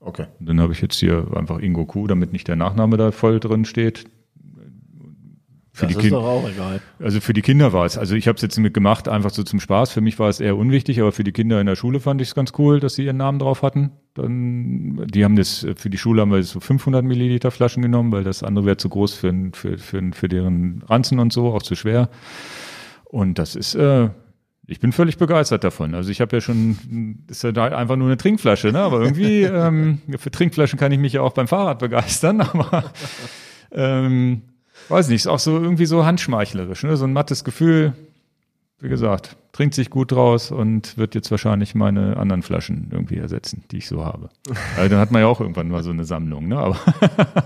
Okay. 0.00 0.26
Und 0.38 0.48
dann 0.48 0.60
habe 0.60 0.72
ich 0.72 0.80
jetzt 0.80 0.98
hier 0.98 1.26
einfach 1.34 1.58
Ingo 1.58 1.84
Kuh, 1.84 2.06
damit 2.06 2.32
nicht 2.32 2.48
der 2.48 2.56
Nachname 2.56 2.96
da 2.96 3.12
voll 3.12 3.38
drin 3.38 3.64
steht. 3.64 4.04
Für 5.72 5.86
das 5.86 5.96
die 5.96 6.04
ist 6.06 6.12
doch 6.12 6.24
auch 6.24 6.48
egal. 6.48 6.80
Also 6.98 7.20
für 7.20 7.32
die 7.32 7.42
Kinder 7.42 7.72
war 7.72 7.86
es. 7.86 7.96
Also 7.96 8.16
ich 8.16 8.26
habe 8.26 8.36
es 8.36 8.42
jetzt 8.42 8.58
mit 8.58 8.74
gemacht, 8.74 9.08
einfach 9.08 9.30
so 9.30 9.44
zum 9.44 9.60
Spaß. 9.60 9.92
Für 9.92 10.00
mich 10.00 10.18
war 10.18 10.28
es 10.28 10.40
eher 10.40 10.56
unwichtig, 10.56 11.00
aber 11.00 11.12
für 11.12 11.22
die 11.22 11.32
Kinder 11.32 11.60
in 11.60 11.66
der 11.66 11.76
Schule 11.76 12.00
fand 12.00 12.20
ich 12.20 12.28
es 12.28 12.34
ganz 12.34 12.52
cool, 12.58 12.80
dass 12.80 12.94
sie 12.94 13.04
ihren 13.04 13.18
Namen 13.18 13.38
drauf 13.38 13.62
hatten. 13.62 13.92
Dann, 14.14 15.06
die 15.06 15.24
haben 15.24 15.36
das, 15.36 15.64
für 15.76 15.88
die 15.88 15.98
Schule 15.98 16.22
haben 16.22 16.32
wir 16.32 16.42
so 16.42 16.58
500 16.58 17.04
Milliliter 17.04 17.52
Flaschen 17.52 17.82
genommen, 17.82 18.10
weil 18.10 18.24
das 18.24 18.42
andere 18.42 18.66
wäre 18.66 18.76
zu 18.78 18.88
groß 18.88 19.14
für, 19.14 19.32
für, 19.52 19.78
für, 19.78 20.02
für 20.12 20.28
deren 20.28 20.82
Ranzen 20.88 21.20
und 21.20 21.32
so, 21.32 21.52
auch 21.52 21.62
zu 21.62 21.76
schwer. 21.76 22.10
Und 23.04 23.38
das 23.38 23.54
ist, 23.54 23.76
äh, 23.76 24.10
ich 24.66 24.80
bin 24.80 24.92
völlig 24.92 25.18
begeistert 25.18 25.64
davon. 25.64 25.94
Also 25.94 26.10
ich 26.10 26.20
habe 26.20 26.36
ja 26.36 26.40
schon, 26.40 27.24
ist 27.28 27.42
ja 27.42 27.50
einfach 27.50 27.96
nur 27.96 28.08
eine 28.08 28.16
Trinkflasche, 28.16 28.72
ne? 28.72 28.80
Aber 28.80 29.00
irgendwie 29.00 29.42
ähm, 29.44 30.00
für 30.16 30.30
Trinkflaschen 30.30 30.78
kann 30.78 30.92
ich 30.92 30.98
mich 30.98 31.12
ja 31.12 31.22
auch 31.22 31.32
beim 31.32 31.48
Fahrrad 31.48 31.78
begeistern. 31.80 32.40
Aber 32.52 32.84
ähm, 33.72 34.42
weiß 34.90 35.08
nicht, 35.08 35.22
ist 35.22 35.26
auch 35.26 35.38
so 35.38 35.58
irgendwie 35.58 35.86
so 35.86 36.04
handschmeichlerisch, 36.04 36.82
ne? 36.82 36.96
So 36.96 37.04
ein 37.04 37.12
mattes 37.12 37.44
Gefühl. 37.44 37.94
Wie 38.78 38.88
gesagt, 38.88 39.36
trinkt 39.52 39.74
sich 39.74 39.90
gut 39.90 40.12
draus 40.12 40.50
und 40.50 40.96
wird 40.96 41.14
jetzt 41.14 41.30
wahrscheinlich 41.30 41.74
meine 41.74 42.16
anderen 42.16 42.42
Flaschen 42.42 42.88
irgendwie 42.90 43.18
ersetzen, 43.18 43.62
die 43.70 43.78
ich 43.78 43.88
so 43.88 44.04
habe. 44.04 44.30
Also 44.76 44.88
dann 44.88 44.98
hat 44.98 45.10
man 45.10 45.22
ja 45.22 45.28
auch 45.28 45.40
irgendwann 45.40 45.68
mal 45.68 45.82
so 45.82 45.90
eine 45.90 46.04
Sammlung, 46.04 46.48
ne? 46.48 46.58
Aber 46.58 46.78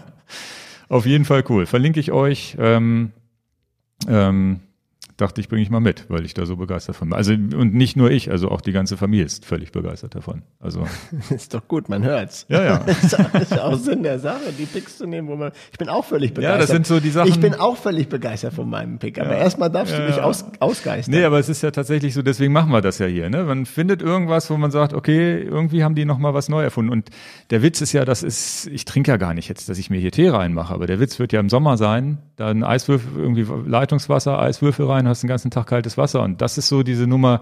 auf 0.89 1.07
jeden 1.07 1.25
Fall 1.25 1.45
cool. 1.49 1.67
Verlinke 1.67 1.99
ich 2.01 2.13
euch. 2.13 2.57
Ähm, 2.59 3.11
ähm, 4.09 4.61
dachte 5.17 5.41
ich, 5.41 5.49
bringe 5.49 5.63
ich 5.63 5.71
mal 5.71 5.81
mit, 5.81 6.07
weil 6.09 6.25
ich 6.25 6.35
da 6.35 6.45
so 6.47 6.57
begeistert 6.57 6.97
von 6.97 7.11
bin. 7.11 7.17
Also 7.17 7.33
und 7.33 7.75
nicht 7.75 7.97
nur 7.97 8.11
ich, 8.11 8.31
also 8.31 8.51
auch 8.51 8.61
die 8.61 8.73
ganze 8.73 8.97
Familie 8.97 9.25
ist 9.25 9.45
völlig 9.45 9.73
begeistert 9.73 10.15
davon. 10.15 10.43
Also 10.59 10.87
ist 11.31 11.55
doch 11.55 11.69
gut, 11.69 11.89
man 11.89 12.03
hört's. 12.03 12.47
Ja, 12.49 12.65
ja. 12.65 12.77
ist, 12.87 13.13
ist 13.13 13.61
auch 13.61 13.77
Sinn 13.77 14.03
der 14.03 14.19
Sache, 14.19 14.53
die 14.59 14.67
Picks 14.67 14.99
zu 14.99 15.07
nehmen, 15.07 15.29
wo 15.29 15.37
man. 15.37 15.53
Ich 15.73 15.79
bin 15.79 15.89
auch 15.89 16.05
völlig 16.05 16.35
begeistert. 16.35 16.55
Ja, 16.55 16.61
das 16.61 16.71
sind 16.71 16.87
so 16.87 17.01
die 17.01 17.11
Sachen. 17.11 17.29
Ich 17.29 17.41
bin 17.41 17.55
auch 17.55 17.77
völlig 17.77 18.09
begeistert 18.09 18.55
von 18.55 18.69
meinem 18.69 18.99
Pick. 18.99 19.21
Aber 19.21 19.33
ja, 19.33 19.39
erstmal 19.39 19.71
darfst 19.71 19.93
ja, 19.93 20.01
du 20.01 20.07
mich 20.07 20.21
aus, 20.21 20.45
ausgeistern. 20.61 21.15
Nee, 21.15 21.25
aber 21.25 21.39
es 21.39 21.49
ist 21.49 21.63
ja 21.63 21.71
tatsächlich 21.71 22.15
so. 22.15 22.23
Deswegen 22.23 22.53
machen 22.53 22.71
wir 22.71 22.81
das 22.81 22.99
ja 22.99 23.07
hier. 23.07 23.31
Ne, 23.31 23.45
man 23.45 23.67
findet 23.67 24.03
irgendwas, 24.03 24.51
wo 24.51 24.57
man 24.57 24.71
sagt, 24.71 24.95
okay, 24.95 25.41
irgendwie 25.41 25.85
haben 25.85 25.95
die 25.95 26.05
noch 26.05 26.19
mal 26.19 26.35
was 26.35 26.49
neu 26.49 26.63
erfunden. 26.63 26.91
Und 26.91 27.11
der 27.51 27.63
Witz 27.63 27.81
ist 27.81 27.93
ja, 27.93 28.05
das 28.05 28.23
ist, 28.23 28.67
ich 28.67 28.85
trinke 28.85 29.11
ja 29.11 29.17
gar 29.17 29.35
nicht 29.35 29.49
jetzt, 29.49 29.69
dass 29.69 29.79
ich 29.79 29.91
mir 29.91 30.01
hier 30.01 30.11
Tee 30.11 30.29
reinmache. 30.29 30.75
Aber 30.75 30.87
der 30.87 31.01
Witz 31.01 31.19
wird 31.19 31.33
ja 31.33 31.41
im 31.41 31.49
Sommer 31.49 31.77
sein, 31.77 32.19
da 32.37 32.49
ein 32.49 32.65
Eiswürfel, 32.65 33.09
irgendwie 33.17 33.47
Leitungswasser, 33.67 34.39
Eiswürfel 34.39 34.87
rein, 34.87 35.04
hast 35.09 35.23
den 35.23 35.29
ganzen 35.29 35.51
Tag 35.51 35.67
kalt 35.67 35.85
kaltes 35.85 35.99
Wasser. 35.99 36.23
Und 36.23 36.41
das 36.41 36.59
ist 36.59 36.69
so 36.69 36.83
diese 36.83 37.07
Nummer, 37.07 37.41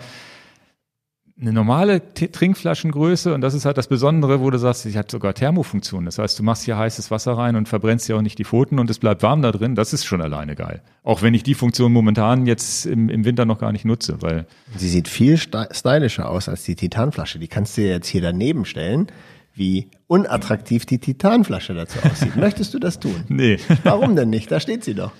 eine 1.40 1.52
normale 1.52 2.14
Trinkflaschengröße 2.14 3.34
und 3.34 3.40
das 3.40 3.54
ist 3.54 3.64
halt 3.64 3.76
das 3.76 3.88
Besondere, 3.88 4.40
wo 4.40 4.50
du 4.50 4.58
sagst, 4.58 4.82
sie 4.82 4.96
hat 4.96 5.10
sogar 5.10 5.34
Thermofunktion. 5.34 6.04
Das 6.04 6.18
heißt, 6.18 6.38
du 6.38 6.42
machst 6.42 6.64
hier 6.64 6.76
heißes 6.76 7.10
Wasser 7.10 7.32
rein 7.32 7.56
und 7.56 7.68
verbrennst 7.68 8.08
ja 8.08 8.16
auch 8.16 8.22
nicht 8.22 8.38
die 8.38 8.44
Pfoten 8.44 8.78
und 8.78 8.90
es 8.90 8.98
bleibt 8.98 9.22
warm 9.22 9.42
da 9.42 9.50
drin. 9.50 9.74
Das 9.74 9.92
ist 9.92 10.04
schon 10.04 10.20
alleine 10.20 10.54
geil. 10.54 10.82
Auch 11.02 11.22
wenn 11.22 11.34
ich 11.34 11.42
die 11.42 11.54
Funktion 11.54 11.92
momentan 11.92 12.46
jetzt 12.46 12.86
im, 12.86 13.08
im 13.08 13.24
Winter 13.24 13.44
noch 13.44 13.58
gar 13.58 13.72
nicht 13.72 13.84
nutze, 13.84 14.20
weil. 14.20 14.46
Sie 14.76 14.88
sieht 14.88 15.08
viel 15.08 15.36
stylischer 15.36 16.28
aus 16.28 16.48
als 16.48 16.64
die 16.64 16.76
Titanflasche. 16.76 17.38
Die 17.38 17.48
kannst 17.48 17.76
du 17.76 17.82
jetzt 17.82 18.08
hier 18.08 18.22
daneben 18.22 18.64
stellen, 18.64 19.08
wie 19.54 19.88
unattraktiv 20.06 20.86
die 20.86 20.98
Titanflasche 20.98 21.74
dazu 21.74 21.98
aussieht. 22.04 22.36
Möchtest 22.36 22.72
du 22.74 22.78
das 22.78 23.00
tun? 23.00 23.24
Nee. 23.28 23.58
Warum 23.84 24.16
denn 24.16 24.30
nicht? 24.30 24.50
Da 24.50 24.60
steht 24.60 24.84
sie 24.84 24.94
doch. 24.94 25.12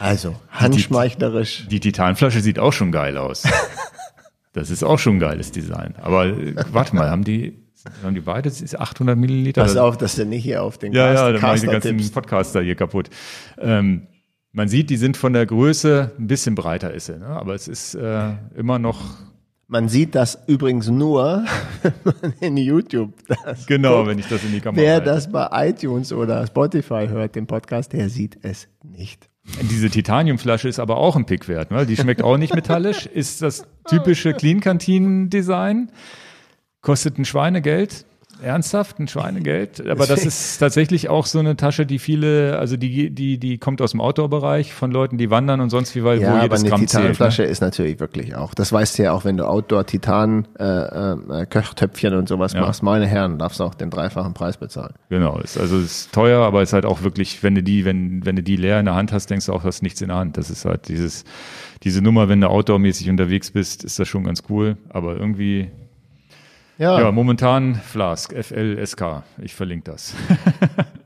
Also, 0.00 0.34
handschmeichlerisch. 0.50 1.66
Die 1.70 1.78
Titanflasche 1.78 2.40
sieht 2.40 2.58
auch 2.58 2.72
schon 2.72 2.90
geil 2.90 3.16
aus. 3.16 3.44
Das 4.52 4.68
ist 4.68 4.82
auch 4.82 4.98
schon 4.98 5.18
ein 5.18 5.20
geiles 5.20 5.52
Design. 5.52 5.94
Aber 6.02 6.26
äh, 6.26 6.56
warte 6.72 6.96
mal, 6.96 7.08
haben 7.08 7.22
die, 7.22 7.56
haben 8.02 8.16
die 8.16 8.20
beide, 8.20 8.48
das 8.48 8.60
ist 8.60 8.76
800 8.76 9.16
Milliliter? 9.16 9.62
Pass 9.62 9.76
auf, 9.76 9.96
dass 9.96 10.16
du 10.16 10.26
nicht 10.26 10.42
hier 10.42 10.64
auf 10.64 10.76
den 10.76 10.92
Ja, 10.92 11.12
ja, 11.12 11.30
dann 11.30 11.40
mache 11.40 11.54
ich 11.54 11.60
den 11.60 11.70
ganzen 11.70 11.96
tippst. 11.96 12.12
Podcaster 12.12 12.60
hier 12.60 12.74
kaputt. 12.74 13.10
Ähm, 13.58 14.08
man 14.50 14.66
sieht, 14.66 14.90
die 14.90 14.96
sind 14.96 15.16
von 15.16 15.34
der 15.34 15.46
Größe 15.46 16.10
ein 16.18 16.26
bisschen 16.26 16.56
breiter 16.56 16.92
ist 16.92 17.06
sie, 17.06 17.16
ne? 17.16 17.28
aber 17.28 17.54
es 17.54 17.68
ist 17.68 17.94
äh, 17.94 18.32
immer 18.56 18.80
noch 18.80 19.00
Man 19.68 19.88
sieht 19.88 20.16
das 20.16 20.36
übrigens 20.48 20.88
nur, 20.88 21.44
wenn 21.84 21.92
man 22.02 22.32
in 22.40 22.56
YouTube 22.56 23.12
das 23.44 23.66
genau, 23.66 23.98
guckt. 23.98 24.08
wenn 24.08 24.18
ich 24.18 24.28
das 24.28 24.42
in 24.42 24.50
die 24.50 24.60
Kamera 24.60 24.82
Wer 24.82 24.92
halte. 24.94 25.06
das 25.06 25.30
bei 25.30 25.48
iTunes 25.68 26.12
oder 26.12 26.44
Spotify 26.44 27.06
hört, 27.08 27.36
den 27.36 27.46
Podcast, 27.46 27.92
der 27.92 28.08
sieht 28.08 28.36
es 28.42 28.66
nicht. 28.82 29.29
Diese 29.62 29.90
Titaniumflasche 29.90 30.68
ist 30.68 30.78
aber 30.78 30.96
auch 30.96 31.16
ein 31.16 31.26
Pick 31.26 31.48
wert. 31.48 31.70
Ne? 31.70 31.86
Die 31.86 31.96
schmeckt 31.96 32.22
auch 32.22 32.36
nicht 32.36 32.54
metallisch, 32.54 33.06
ist 33.06 33.42
das 33.42 33.64
typische 33.88 34.32
Clean 34.32 34.60
Canteen 34.60 35.30
Design, 35.30 35.90
kostet 36.80 37.18
ein 37.18 37.24
Schweinegeld. 37.24 38.06
Ernsthaft, 38.42 38.98
ein 38.98 39.08
Schweinegeld. 39.08 39.86
Aber 39.88 40.06
das 40.06 40.24
ist 40.24 40.58
tatsächlich 40.58 41.08
auch 41.08 41.26
so 41.26 41.38
eine 41.38 41.56
Tasche, 41.56 41.86
die 41.86 41.98
viele, 41.98 42.58
also 42.58 42.76
die, 42.76 43.10
die, 43.10 43.38
die 43.38 43.58
kommt 43.58 43.80
aus 43.82 43.92
dem 43.92 44.00
Outdoor-Bereich 44.00 44.72
von 44.72 44.90
Leuten, 44.90 45.18
die 45.18 45.30
wandern 45.30 45.60
und 45.60 45.70
sonst 45.70 45.94
wie, 45.94 46.04
weil 46.04 46.20
Ja, 46.20 46.28
wo 46.32 46.34
aber 46.36 46.42
jedes 46.44 46.60
eine 46.60 46.68
Gramm 46.70 46.86
zählt. 46.86 47.02
Ne? 47.02 47.10
Titanflasche 47.12 47.42
ist 47.44 47.60
natürlich 47.60 48.00
wirklich 48.00 48.34
auch. 48.34 48.54
Das 48.54 48.72
weißt 48.72 48.98
du 48.98 49.02
ja 49.04 49.12
auch, 49.12 49.24
wenn 49.24 49.36
du 49.36 49.46
Outdoor-Titan 49.48 50.48
äh, 50.58 50.64
äh, 50.64 51.46
Köchtöpfchen 51.46 52.14
und 52.14 52.28
sowas 52.28 52.52
Ja. 52.52 52.60
machst. 52.62 52.82
Meine 52.82 53.06
Herren, 53.06 53.38
darfst 53.38 53.60
du 53.60 53.64
auch 53.64 53.74
den 53.74 53.90
dreifachen 53.90 54.34
Preis 54.34 54.56
bezahlen. 54.56 54.94
Genau, 55.08 55.38
ist, 55.38 55.58
also 55.58 55.78
ist 55.78 56.12
teuer, 56.12 56.44
aber 56.44 56.62
ist 56.62 56.72
halt 56.72 56.84
auch 56.86 57.02
wirklich, 57.02 57.42
wenn 57.42 57.54
du 57.54 57.62
die, 57.62 57.84
wenn, 57.84 58.24
wenn 58.24 58.36
du 58.36 58.42
die 58.42 58.56
leer 58.56 58.78
in 58.80 58.86
der 58.86 58.94
Hand 58.94 59.12
hast, 59.12 59.30
denkst 59.30 59.46
du 59.46 59.52
auch, 59.52 59.62
du 59.62 59.68
hast 59.68 59.82
nichts 59.82 60.00
in 60.00 60.08
der 60.08 60.16
Hand. 60.16 60.36
Das 60.36 60.50
ist 60.50 60.64
halt 60.64 60.88
dieses, 60.88 61.24
diese 61.82 62.02
Nummer, 62.02 62.28
wenn 62.28 62.40
du 62.40 62.48
outdoormäßig 62.48 63.08
unterwegs 63.10 63.50
bist, 63.52 63.84
ist 63.84 63.98
das 63.98 64.06
schon 64.08 64.24
ganz 64.24 64.42
cool. 64.50 64.76
Aber 64.90 65.16
irgendwie, 65.16 65.70
Ja, 66.80 66.98
ja, 66.98 67.12
momentan 67.12 67.74
Flask, 67.74 68.32
FLSK. 68.34 69.22
Ich 69.42 69.54
verlinke 69.54 69.90
das. 69.90 70.14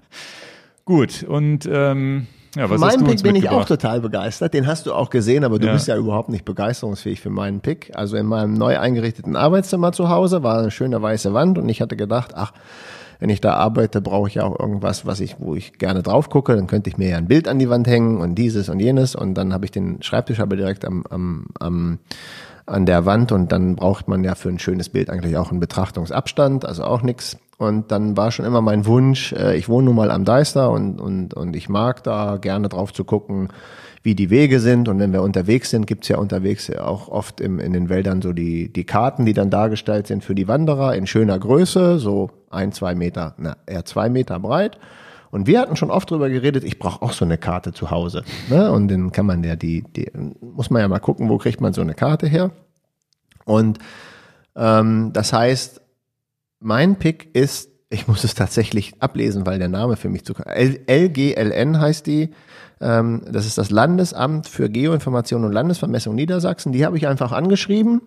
Gut, 0.85 1.25
und 1.25 1.67
ähm, 1.69 2.29
ja, 2.55 2.71
was 2.71 2.81
hast 2.81 2.99
meinen 3.01 3.05
Pick 3.09 3.25
bin 3.25 3.35
ich 3.35 3.49
auch 3.49 3.65
total 3.65 4.01
begeistert. 4.01 4.55
Den 4.55 4.69
hast 4.69 4.87
du 4.87 4.93
auch 4.93 5.11
gesehen, 5.11 5.43
aber 5.43 5.59
du 5.59 5.67
Ja. 5.67 5.73
bist 5.73 5.89
ja 5.89 5.97
überhaupt 5.97 6.29
nicht 6.29 6.45
begeisterungsfähig 6.45 7.21
für 7.21 7.31
meinen 7.31 7.59
Pick. 7.59 7.91
Also 7.97 8.17
in 8.17 8.27
meinem 8.27 8.55
neu 8.55 8.79
eingerichteten 8.79 9.35
Arbeitszimmer 9.35 9.91
zu 9.91 10.09
Hause 10.11 10.45
war 10.45 10.61
eine 10.61 10.71
schöne 10.71 11.03
weiße 11.03 11.35
Wand 11.35 11.59
und 11.59 11.69
ich 11.69 11.81
hatte 11.81 11.97
gedacht, 11.97 12.35
ach, 12.37 12.53
wenn 13.19 13.31
ich 13.31 13.41
da 13.41 13.55
arbeite, 13.55 14.01
brauche 14.01 14.29
ich 14.29 14.35
ja 14.37 14.45
auch 14.45 14.57
irgendwas, 14.61 15.07
was 15.07 15.19
ich, 15.19 15.37
wo 15.41 15.57
ich 15.57 15.79
gerne 15.79 16.05
drauf 16.05 16.31
gucke. 16.31 16.55
Dann 16.55 16.69
könnte 16.69 16.89
ich 16.89 16.99
mir 16.99 17.09
ja 17.09 17.17
ein 17.17 17.27
Bild 17.27 17.49
an 17.49 17.59
die 17.59 17.69
Wand 17.69 17.89
hängen 17.89 18.19
und 18.21 18.37
dieses 18.37 18.69
und 18.69 18.79
jenes. 18.79 19.17
Und 19.17 19.35
dann 19.35 19.53
habe 19.53 19.65
ich 19.65 19.73
den 19.73 20.01
Schreibtisch 20.05 20.39
aber 20.39 20.55
direkt 20.55 20.85
am, 20.85 21.05
am, 21.11 21.47
am 21.59 21.99
an 22.67 22.87
der 22.87 23.05
Wand 23.07 23.33
und 23.33 23.53
dann 23.53 23.77
braucht 23.77 24.09
man 24.09 24.25
ja 24.25 24.35
für 24.35 24.49
ein 24.49 24.59
schönes 24.59 24.89
Bild 24.89 25.11
eigentlich 25.11 25.37
auch 25.37 25.51
einen 25.51 25.61
Betrachtungsabstand, 25.61 26.65
also 26.65 26.85
auch 26.85 27.03
nix. 27.03 27.37
Und 27.57 27.93
dann 27.93 28.17
war 28.17 28.31
schon 28.31 28.47
immer 28.47 28.61
mein 28.61 28.87
Wunsch, 28.87 29.33
äh, 29.33 29.57
ich 29.57 29.69
wohne 29.69 29.87
nun 29.87 29.97
mal 29.97 30.11
am 30.11 30.25
Deister 30.25 30.71
und, 30.71 31.01
und, 31.01 31.35
und 31.35 31.55
ich 31.55 31.69
mag 31.69 32.03
da 32.03 32.39
gerne 32.39 32.69
drauf 32.69 32.93
zu 32.93 33.05
gucken, 33.05 33.49
wie 34.03 34.15
die 34.15 34.31
Wege 34.31 34.61
sind. 34.61 34.89
Und 34.89 34.99
wenn 34.99 35.13
wir 35.13 35.23
unterwegs 35.23 35.71
sind, 35.71 35.87
gibt's 35.87 36.09
ja 36.09 36.19
unterwegs 36.19 36.71
auch 36.71 37.09
oft 37.09 37.41
im, 37.41 37.59
in 37.59 37.73
den 37.73 37.89
Wäldern 37.89 38.23
so 38.23 38.33
die, 38.33 38.73
die 38.73 38.85
Karten, 38.85 39.25
die 39.25 39.35
dann 39.35 39.51
dargestellt 39.51 40.07
sind 40.07 40.25
für 40.25 40.35
die 40.35 40.49
Wanderer 40.49 40.95
in 40.95 41.07
schöner 41.07 41.39
Größe, 41.39 41.99
so 41.99 42.31
ein, 42.51 42.73
zwei 42.73 42.95
Meter, 42.95 43.35
na, 43.39 43.57
eher 43.67 43.85
zwei 43.85 44.09
Meter 44.09 44.39
breit. 44.41 44.79
Und 45.35 45.49
wir 45.49 45.59
hatten 45.59 45.75
schon 45.75 45.91
oft 45.91 46.09
drüber 46.09 46.31
geredet, 46.31 46.63
ich 46.63 46.79
brauche 46.79 47.03
auch 47.03 47.13
so 47.13 47.25
eine 47.25 47.39
Karte 47.39 47.73
zu 47.73 47.91
Hause. 47.91 48.23
Ne? 48.49 48.71
Und 48.71 48.87
dann 48.87 49.11
kann 49.11 49.27
man 49.27 49.43
ja 49.43 49.57
die, 49.57 49.83
die, 49.83 50.09
muss 50.41 50.71
man 50.71 50.81
ja 50.81 50.87
mal 50.87 51.01
gucken, 51.01 51.29
wo 51.29 51.39
kriegt 51.39 51.61
man 51.61 51.73
so 51.73 51.81
eine 51.81 51.95
Karte 51.95 52.29
her. 52.29 52.53
Und 53.45 53.81
ähm, 54.55 55.11
das 55.13 55.33
heißt, 55.33 55.81
mein 56.61 57.01
Pick 57.01 57.35
ist, 57.35 57.69
ich 57.91 58.07
muss 58.07 58.23
es 58.23 58.37
tatsächlich 58.37 59.03
ablesen, 59.03 59.45
weil 59.45 59.59
der 59.59 59.67
Name 59.67 59.97
für 59.97 60.09
mich 60.09 60.25
zu 60.25 60.35
LGLN 60.35 61.81
heißt 61.81 62.07
die. 62.07 62.31
Ähm, 62.81 63.23
das 63.29 63.45
ist 63.45 63.59
das 63.59 63.73
Landesamt 63.73 64.47
für 64.47 64.71
Geoinformation 64.71 65.45
und 65.45 65.51
Landesvermessung 65.51 66.15
Niedersachsen. 66.15 66.71
Die 66.71 66.87
habe 66.87 66.97
ich 66.97 67.09
einfach 67.09 67.33
angeschrieben 67.33 68.03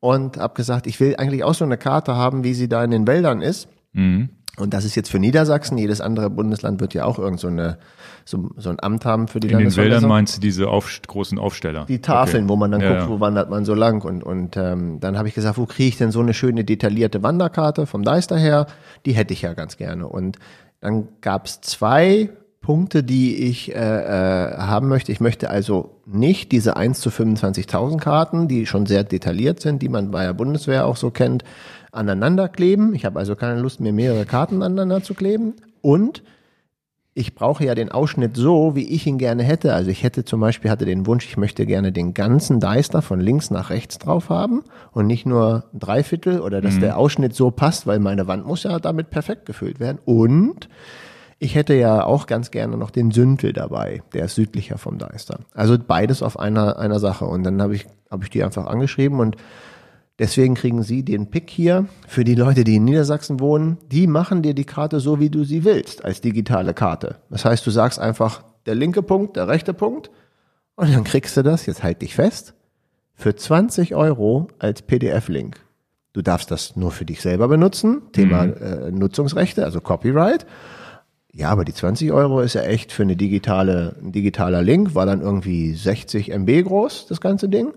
und 0.00 0.36
habe 0.36 0.54
gesagt, 0.54 0.88
ich 0.88 0.98
will 0.98 1.14
eigentlich 1.14 1.44
auch 1.44 1.54
so 1.54 1.64
eine 1.64 1.78
Karte 1.78 2.16
haben, 2.16 2.42
wie 2.42 2.54
sie 2.54 2.68
da 2.68 2.82
in 2.82 2.90
den 2.90 3.06
Wäldern 3.06 3.40
ist. 3.40 3.68
Mhm. 3.92 4.30
Und 4.58 4.74
das 4.74 4.84
ist 4.84 4.94
jetzt 4.96 5.10
für 5.10 5.18
Niedersachsen. 5.18 5.78
Jedes 5.78 6.02
andere 6.02 6.28
Bundesland 6.28 6.80
wird 6.80 6.92
ja 6.92 7.06
auch 7.06 7.18
irgend 7.18 7.40
so, 7.40 7.48
eine, 7.48 7.78
so, 8.26 8.50
so 8.58 8.68
ein 8.68 8.78
Amt 8.80 9.06
haben 9.06 9.26
für 9.26 9.40
die 9.40 9.48
In 9.50 9.58
den 9.58 9.74
Wäldern 9.76 10.06
meinst 10.06 10.36
du 10.36 10.40
diese 10.42 10.68
auf, 10.68 10.90
großen 11.06 11.38
Aufsteller? 11.38 11.86
Die 11.86 12.00
Tafeln, 12.02 12.44
Okay. 12.44 12.50
wo 12.52 12.56
man 12.56 12.70
dann 12.70 12.82
Ja, 12.82 12.88
guckt, 12.90 13.00
ja. 13.02 13.08
wo 13.08 13.20
wandert 13.20 13.48
man 13.48 13.64
so 13.64 13.74
lang. 13.74 14.04
Und, 14.04 14.22
und 14.22 14.56
ähm, 14.58 15.00
dann 15.00 15.16
habe 15.16 15.26
ich 15.28 15.34
gesagt, 15.34 15.56
wo 15.56 15.64
kriege 15.64 15.88
ich 15.88 15.96
denn 15.96 16.10
so 16.10 16.20
eine 16.20 16.34
schöne 16.34 16.64
detaillierte 16.64 17.22
Wanderkarte 17.22 17.86
vom 17.86 18.02
Deister 18.02 18.36
her? 18.36 18.66
Die 19.06 19.12
hätte 19.12 19.32
ich 19.32 19.40
ja 19.40 19.54
ganz 19.54 19.78
gerne. 19.78 20.06
Und 20.06 20.36
dann 20.80 21.08
gab 21.22 21.46
es 21.46 21.62
zwei 21.62 22.28
Punkte, 22.60 23.02
die 23.02 23.34
ich 23.48 23.74
äh, 23.74 23.78
äh, 23.78 24.56
haben 24.58 24.86
möchte. 24.88 25.10
Ich 25.12 25.20
möchte 25.20 25.48
also 25.50 25.96
nicht 26.06 26.52
diese 26.52 26.76
1 26.76 27.00
zu 27.00 27.08
25.000 27.08 27.98
Karten, 27.98 28.48
die 28.48 28.66
schon 28.66 28.84
sehr 28.86 29.02
detailliert 29.02 29.60
sind, 29.60 29.80
die 29.82 29.88
man 29.88 30.10
bei 30.10 30.24
der 30.24 30.34
Bundeswehr 30.34 30.86
auch 30.86 30.96
so 30.96 31.10
kennt, 31.10 31.42
aneinander 31.92 32.48
kleben. 32.48 32.94
Ich 32.94 33.04
habe 33.04 33.18
also 33.18 33.36
keine 33.36 33.60
Lust, 33.60 33.80
mir 33.80 33.92
mehrere 33.92 34.26
Karten 34.26 34.62
aneinander 34.62 35.02
zu 35.02 35.14
kleben. 35.14 35.54
Und 35.80 36.22
ich 37.14 37.34
brauche 37.34 37.64
ja 37.64 37.74
den 37.74 37.92
Ausschnitt 37.92 38.36
so, 38.36 38.74
wie 38.74 38.88
ich 38.88 39.06
ihn 39.06 39.18
gerne 39.18 39.42
hätte. 39.42 39.74
Also 39.74 39.90
ich 39.90 40.02
hätte 40.02 40.24
zum 40.24 40.40
Beispiel, 40.40 40.70
hatte 40.70 40.86
den 40.86 41.06
Wunsch, 41.06 41.26
ich 41.26 41.36
möchte 41.36 41.66
gerne 41.66 41.92
den 41.92 42.14
ganzen 42.14 42.58
Deister 42.58 43.02
von 43.02 43.20
links 43.20 43.50
nach 43.50 43.68
rechts 43.68 43.98
drauf 43.98 44.30
haben 44.30 44.64
und 44.92 45.06
nicht 45.06 45.26
nur 45.26 45.64
ein 45.74 45.78
Dreiviertel 45.78 46.40
oder 46.40 46.62
dass 46.62 46.78
der 46.78 46.96
Ausschnitt 46.96 47.34
so 47.34 47.50
passt, 47.50 47.86
weil 47.86 47.98
meine 47.98 48.26
Wand 48.26 48.46
muss 48.46 48.62
ja 48.62 48.78
damit 48.78 49.10
perfekt 49.10 49.44
gefüllt 49.44 49.78
werden. 49.78 49.98
Und 50.06 50.70
ich 51.38 51.54
hätte 51.54 51.74
ja 51.74 52.04
auch 52.04 52.26
ganz 52.26 52.50
gerne 52.50 52.78
noch 52.78 52.90
den 52.90 53.10
Süntel 53.10 53.52
dabei, 53.52 54.02
der 54.14 54.26
ist 54.26 54.36
südlicher 54.36 54.78
vom 54.78 54.96
Deister. 54.96 55.40
Also 55.52 55.76
beides 55.76 56.22
auf 56.22 56.38
einer, 56.38 56.78
einer 56.78 56.98
Sache. 56.98 57.26
Und 57.26 57.42
dann 57.42 57.60
habe 57.60 57.74
ich, 57.74 57.86
habe 58.10 58.24
ich 58.24 58.30
die 58.30 58.42
einfach 58.42 58.66
angeschrieben 58.66 59.20
und 59.20 59.36
Deswegen 60.22 60.54
kriegen 60.54 60.84
Sie 60.84 61.02
den 61.02 61.30
Pick 61.30 61.50
hier 61.50 61.88
für 62.06 62.22
die 62.22 62.36
Leute, 62.36 62.62
die 62.62 62.76
in 62.76 62.84
Niedersachsen 62.84 63.40
wohnen. 63.40 63.78
Die 63.90 64.06
machen 64.06 64.40
dir 64.40 64.54
die 64.54 64.62
Karte 64.62 65.00
so, 65.00 65.18
wie 65.18 65.30
du 65.30 65.42
sie 65.42 65.64
willst, 65.64 66.04
als 66.04 66.20
digitale 66.20 66.74
Karte. 66.74 67.16
Das 67.28 67.44
heißt, 67.44 67.66
du 67.66 67.72
sagst 67.72 67.98
einfach 67.98 68.44
der 68.66 68.76
linke 68.76 69.02
Punkt, 69.02 69.34
der 69.34 69.48
rechte 69.48 69.74
Punkt 69.74 70.12
und 70.76 70.94
dann 70.94 71.02
kriegst 71.02 71.36
du 71.36 71.42
das, 71.42 71.66
jetzt 71.66 71.82
halt 71.82 72.02
dich 72.02 72.14
fest, 72.14 72.54
für 73.16 73.34
20 73.34 73.96
Euro 73.96 74.46
als 74.60 74.82
PDF-Link. 74.82 75.58
Du 76.12 76.22
darfst 76.22 76.52
das 76.52 76.76
nur 76.76 76.92
für 76.92 77.04
dich 77.04 77.20
selber 77.20 77.48
benutzen, 77.48 78.02
Thema 78.12 78.44
äh, 78.44 78.92
Nutzungsrechte, 78.92 79.64
also 79.64 79.80
Copyright. 79.80 80.46
Ja, 81.32 81.48
aber 81.48 81.64
die 81.64 81.74
20 81.74 82.12
Euro 82.12 82.42
ist 82.42 82.54
ja 82.54 82.62
echt 82.62 82.92
für 82.92 83.02
eine 83.02 83.16
digitale, 83.16 83.96
ein 84.00 84.12
digitaler 84.12 84.62
Link, 84.62 84.94
war 84.94 85.04
dann 85.04 85.20
irgendwie 85.20 85.74
60 85.74 86.30
MB 86.30 86.62
groß, 86.62 87.08
das 87.08 87.20
ganze 87.20 87.48
Ding. 87.48 87.72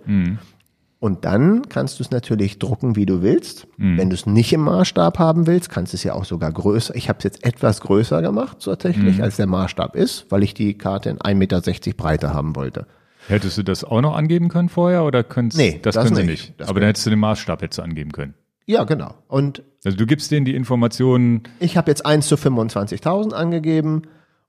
Und 1.05 1.23
dann 1.23 1.69
kannst 1.69 1.99
du 1.99 2.03
es 2.03 2.09
natürlich 2.09 2.57
drucken, 2.57 2.95
wie 2.95 3.05
du 3.05 3.21
willst. 3.21 3.67
Wenn 3.77 4.09
du 4.09 4.15
es 4.15 4.25
nicht 4.25 4.51
im 4.53 4.61
Maßstab 4.61 5.19
haben 5.19 5.45
willst, 5.45 5.69
kannst 5.69 5.93
du 5.93 5.97
es 5.97 6.03
ja 6.03 6.13
auch 6.13 6.25
sogar 6.25 6.51
größer. 6.51 6.95
Ich 6.95 7.09
habe 7.09 7.19
es 7.19 7.23
jetzt 7.25 7.45
etwas 7.45 7.79
größer 7.81 8.23
gemacht, 8.23 8.57
so 8.59 8.71
tatsächlich, 8.71 9.21
als 9.21 9.35
der 9.35 9.45
Maßstab 9.45 9.95
ist, 9.95 10.25
weil 10.31 10.41
ich 10.41 10.55
die 10.55 10.75
Karte 10.79 11.11
in 11.11 11.19
1,60 11.19 11.35
Meter 11.35 11.61
Breite 11.95 12.33
haben 12.33 12.55
wollte. 12.55 12.87
Hättest 13.27 13.55
du 13.59 13.61
das 13.61 13.83
auch 13.83 14.01
noch 14.01 14.15
angeben 14.15 14.49
können 14.49 14.67
vorher 14.67 15.03
oder 15.03 15.23
könntest, 15.23 15.59
Nee, 15.61 15.79
das, 15.79 15.93
das 15.93 16.05
können 16.05 16.15
sie 16.15 16.23
nicht. 16.23 16.47
nicht. 16.49 16.59
Das 16.59 16.69
Aber 16.69 16.79
dann 16.79 16.87
hättest 16.87 17.05
du 17.05 17.11
den 17.11 17.19
Maßstab 17.19 17.61
jetzt 17.61 17.79
angeben 17.79 18.11
können. 18.11 18.33
Ja, 18.65 18.83
genau. 18.83 19.13
Und 19.27 19.61
Also 19.83 19.95
du 19.99 20.07
gibst 20.07 20.31
denen 20.31 20.45
die 20.47 20.55
Informationen, 20.55 21.43
ich 21.59 21.77
habe 21.77 21.91
jetzt 21.91 22.03
1 22.03 22.27
zu 22.27 22.33
25.000 22.33 23.31
angegeben 23.33 24.01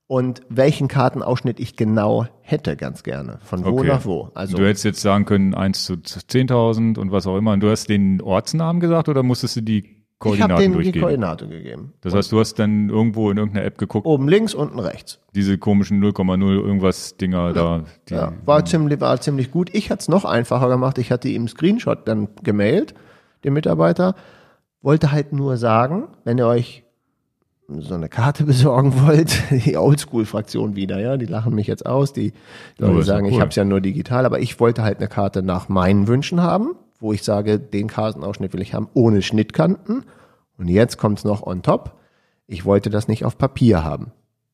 und 0.07 0.41
welchen 0.49 0.87
Kartenausschnitt 0.87 1.59
ich 1.59 1.75
genau 1.75 2.25
hätte, 2.41 2.77
ganz 2.77 3.03
gerne. 3.03 3.39
Von 3.43 3.65
wo 3.65 3.79
Okay. 3.79 3.87
nach 3.87 4.05
wo. 4.05 4.31
Also 4.35 4.55
du 4.57 4.65
hättest 4.65 4.85
jetzt 4.85 5.01
sagen 5.01 5.25
können 5.25 5.53
1 5.53 5.83
zu 5.85 5.93
10.000 5.95 6.97
und 6.97 7.11
was 7.11 7.27
auch 7.27 7.37
immer. 7.37 7.51
Und 7.53 7.59
du 7.61 7.69
hast 7.69 7.89
den 7.89 8.21
Ortsnamen 8.21 8.79
gesagt 8.79 9.09
oder 9.09 9.21
musstest 9.23 9.57
du 9.57 9.61
die 9.61 9.79
ich 9.79 10.41
habe 10.41 10.53
Koordinaten 10.55 10.61
denen 10.61 10.71
die 10.73 10.77
durchgeben? 10.77 11.01
Koordinate 11.01 11.47
gegeben. 11.47 11.93
das 12.01 12.15
heißt, 12.15 12.31
du 12.31 12.39
hast 12.39 12.55
dann 12.57 12.89
irgendwo 12.89 13.29
in 13.29 13.37
irgendeiner 13.37 13.65
App 13.65 13.77
geguckt, 13.77 14.07
Oben 14.07 14.27
links, 14.27 14.55
unten 14.55 14.79
rechts. 14.79 15.19
diese 15.35 15.59
komischen 15.59 16.01
0,0 16.03 16.41
irgendwas 16.55 17.17
Dinger 17.17 17.53
da. 17.53 17.83
Die, 18.09 18.15
Ja, 18.15 18.33
war 18.45 18.65
ziemlich, 18.65 18.99
war 18.99 19.21
ziemlich 19.21 19.51
gut. 19.51 19.69
Ich 19.75 19.91
hatte 19.91 19.99
es 19.99 20.07
noch 20.07 20.25
einfacher 20.25 20.69
gemacht. 20.69 20.97
Ich 20.97 21.11
hatte 21.11 21.27
ihm 21.29 21.47
Screenshot 21.47 22.07
dann 22.07 22.29
gemailt, 22.41 22.95
dem 23.43 23.53
Mitarbeiter. 23.53 24.15
Wollte 24.81 25.11
halt 25.11 25.33
nur 25.33 25.57
sagen, 25.57 26.07
wenn 26.23 26.39
ihr 26.39 26.47
euch 26.47 26.83
so 27.67 27.93
eine 27.95 28.09
Karte 28.09 28.43
besorgen 28.45 28.93
wollt, 29.05 29.41
die 29.51 29.77
Oldschool-Fraktion 29.77 30.75
wieder, 30.75 30.99
ja, 30.99 31.17
die 31.17 31.25
lachen 31.25 31.53
mich 31.53 31.67
jetzt 31.67 31.85
aus, 31.85 32.13
die 32.13 32.33
Leute 32.77 33.03
sagen, 33.03 33.25
ich 33.25 33.33
cool. 33.33 33.41
habe 33.41 33.49
es 33.49 33.55
ja 33.55 33.65
nur 33.65 33.81
digital, 33.81 34.25
aber 34.25 34.39
ich 34.39 34.59
wollte 34.59 34.83
halt 34.83 34.97
eine 34.99 35.07
Karte 35.07 35.43
nach 35.43 35.69
meinen 35.69 36.07
Wünschen 36.07 36.41
haben, 36.41 36.75
wo 36.99 37.13
ich 37.13 37.23
sage, 37.23 37.59
den 37.59 37.87
Kartenausschnitt 37.87 38.53
will 38.53 38.61
ich 38.61 38.73
haben 38.73 38.87
ohne 38.93 39.21
Schnittkanten. 39.21 40.03
Und 40.57 40.67
jetzt 40.69 40.97
kommt's 40.97 41.23
noch 41.23 41.45
on 41.45 41.61
top. 41.61 41.93
Ich 42.47 42.65
wollte 42.65 42.89
das 42.89 43.07
nicht 43.07 43.23
auf 43.25 43.37
Papier 43.37 43.83
haben. 43.83 44.11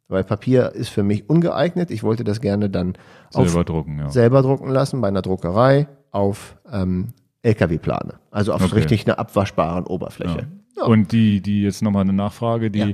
Weil 0.09 0.25
Papier 0.25 0.73
ist 0.73 0.89
für 0.89 1.03
mich 1.03 1.29
ungeeignet. 1.29 1.89
Ich 1.89 2.03
wollte 2.03 2.25
das 2.25 2.41
gerne 2.41 2.69
dann 2.69 2.95
Selber 3.29 3.59
auf, 3.59 3.65
drucken, 3.65 3.99
ja. 3.99 4.09
selber 4.09 4.41
drucken 4.41 4.69
lassen 4.69 4.99
bei 4.99 5.07
einer 5.07 5.21
Druckerei 5.21 5.87
auf 6.11 6.57
ähm, 6.69 7.13
LKW-Plane. 7.43 8.15
Also 8.31 8.51
auf 8.53 8.61
Okay. 8.61 8.75
richtig 8.75 9.07
einer 9.07 9.17
abwaschbaren 9.19 9.85
Oberfläche. 9.85 10.39
Ja. 10.39 10.47
Und 10.85 11.11
die, 11.11 11.41
die 11.41 11.63
jetzt 11.63 11.81
nochmal 11.81 12.01
eine 12.01 12.13
Nachfrage, 12.13 12.71
die, 12.71 12.79
Ja. 12.79 12.87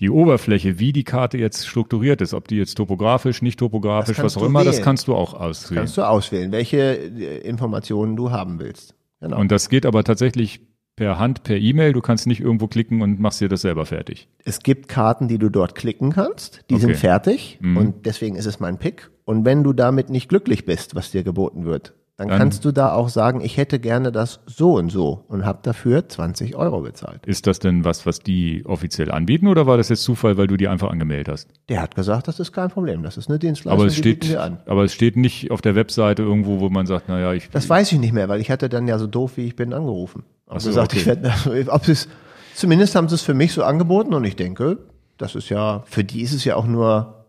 die 0.00 0.10
Oberfläche, 0.10 0.78
wie 0.78 0.92
die 0.92 1.04
Karte 1.04 1.38
jetzt 1.38 1.66
strukturiert 1.66 2.20
ist, 2.20 2.34
ob 2.34 2.48
die 2.48 2.56
jetzt 2.56 2.74
topografisch, 2.74 3.42
nicht 3.42 3.58
topografisch, 3.58 4.16
Das 4.16 4.24
was 4.24 4.36
auch 4.36 4.42
immer, 4.46 4.64
das 4.64 4.76
wählen. 4.76 4.84
kannst 4.84 5.08
du 5.08 5.14
auch 5.14 5.34
auswählen. 5.34 5.80
Kannst 5.80 5.96
du 5.96 6.02
auswählen, 6.02 6.52
welche 6.52 6.78
äh, 6.78 7.38
Informationen 7.46 8.16
du 8.16 8.30
haben 8.30 8.58
willst. 8.58 8.94
Genau. 9.20 9.38
Und 9.38 9.50
das 9.52 9.68
geht 9.68 9.86
aber 9.86 10.04
tatsächlich 10.04 10.60
per 10.96 11.18
Hand, 11.18 11.42
per 11.42 11.56
E-Mail. 11.56 11.92
Du 11.92 12.00
kannst 12.00 12.26
nicht 12.26 12.40
irgendwo 12.40 12.66
klicken 12.68 13.02
und 13.02 13.18
machst 13.18 13.40
dir 13.40 13.48
das 13.48 13.62
selber 13.62 13.86
fertig. 13.86 14.28
Es 14.44 14.60
gibt 14.60 14.88
Karten, 14.88 15.26
die 15.28 15.38
du 15.38 15.48
dort 15.48 15.74
klicken 15.74 16.12
kannst, 16.12 16.64
die 16.70 16.76
sind 16.76 16.90
Okay. 16.90 16.98
fertig 16.98 17.58
Mhm. 17.60 17.76
und 17.76 18.06
deswegen 18.06 18.36
ist 18.36 18.46
es 18.46 18.60
mein 18.60 18.78
Pick. 18.78 19.10
Und 19.24 19.44
wenn 19.44 19.64
du 19.64 19.72
damit 19.72 20.10
nicht 20.10 20.28
glücklich 20.28 20.64
bist, 20.66 20.94
was 20.94 21.10
dir 21.10 21.22
geboten 21.24 21.64
wird, 21.64 21.94
dann, 22.16 22.28
Dann- 22.28 22.38
kannst 22.38 22.64
du 22.64 22.70
da 22.70 22.92
auch 22.92 23.08
sagen, 23.08 23.40
ich 23.40 23.56
hätte 23.56 23.80
gerne 23.80 24.12
das 24.12 24.38
so 24.46 24.74
und 24.74 24.90
so 24.90 25.24
und 25.26 25.44
hab 25.44 25.64
dafür 25.64 26.08
20 26.08 26.54
Euro 26.54 26.82
bezahlt. 26.82 27.26
Ist 27.26 27.48
das 27.48 27.58
denn 27.58 27.84
was, 27.84 28.06
was 28.06 28.20
die 28.20 28.64
offiziell 28.66 29.10
anbieten 29.10 29.48
oder 29.48 29.66
war 29.66 29.76
das 29.76 29.88
jetzt 29.88 30.04
Zufall, 30.04 30.36
weil 30.36 30.46
du 30.46 30.56
die 30.56 30.68
einfach 30.68 30.90
angemeldet 30.90 31.28
hast? 31.28 31.48
Der 31.68 31.82
hat 31.82 31.96
gesagt, 31.96 32.28
das 32.28 32.38
ist 32.38 32.52
kein 32.52 32.68
Problem, 32.70 33.02
das 33.02 33.16
ist 33.16 33.28
eine 33.28 33.40
Dienstleistung, 33.40 33.72
Aber 33.80 33.86
es 33.86 33.94
die 33.94 33.98
steht, 33.98 34.28
wir 34.28 34.42
an. 34.44 34.58
aber 34.66 34.84
es 34.84 34.92
steht 34.94 35.16
nicht 35.16 35.50
auf 35.50 35.60
der 35.60 35.74
Webseite 35.74 36.22
irgendwo, 36.22 36.60
wo 36.60 36.68
man 36.68 36.86
sagt, 36.86 37.08
naja, 37.08 37.32
ich, 37.32 37.50
Das 37.50 37.68
weiß 37.68 37.90
ich 37.90 37.98
nicht 37.98 38.12
mehr, 38.12 38.28
weil 38.28 38.40
ich 38.40 38.48
hatte 38.50 38.68
dann 38.68 38.86
ja 38.86 38.96
so 38.98 39.08
doof, 39.08 39.32
wie 39.36 39.46
ich 39.46 39.56
bin, 39.56 39.72
angerufen. 39.72 40.22
Und 40.46 40.60
so, 40.60 40.68
gesagt, 40.68 40.92
okay. 40.92 41.00
ich 41.00 41.06
werde, 41.06 41.32
also, 41.32 41.72
ob 41.72 41.88
es, 41.88 42.08
zumindest 42.54 42.94
haben 42.94 43.08
sie 43.08 43.16
es 43.16 43.22
für 43.22 43.34
mich 43.34 43.52
so 43.52 43.64
angeboten 43.64 44.14
und 44.14 44.22
ich 44.22 44.36
denke, 44.36 44.78
das 45.18 45.34
ist 45.34 45.48
ja, 45.48 45.82
für 45.86 46.04
die 46.04 46.20
ist 46.22 46.32
es 46.32 46.44
ja 46.44 46.54
auch 46.54 46.66
nur, 46.66 47.23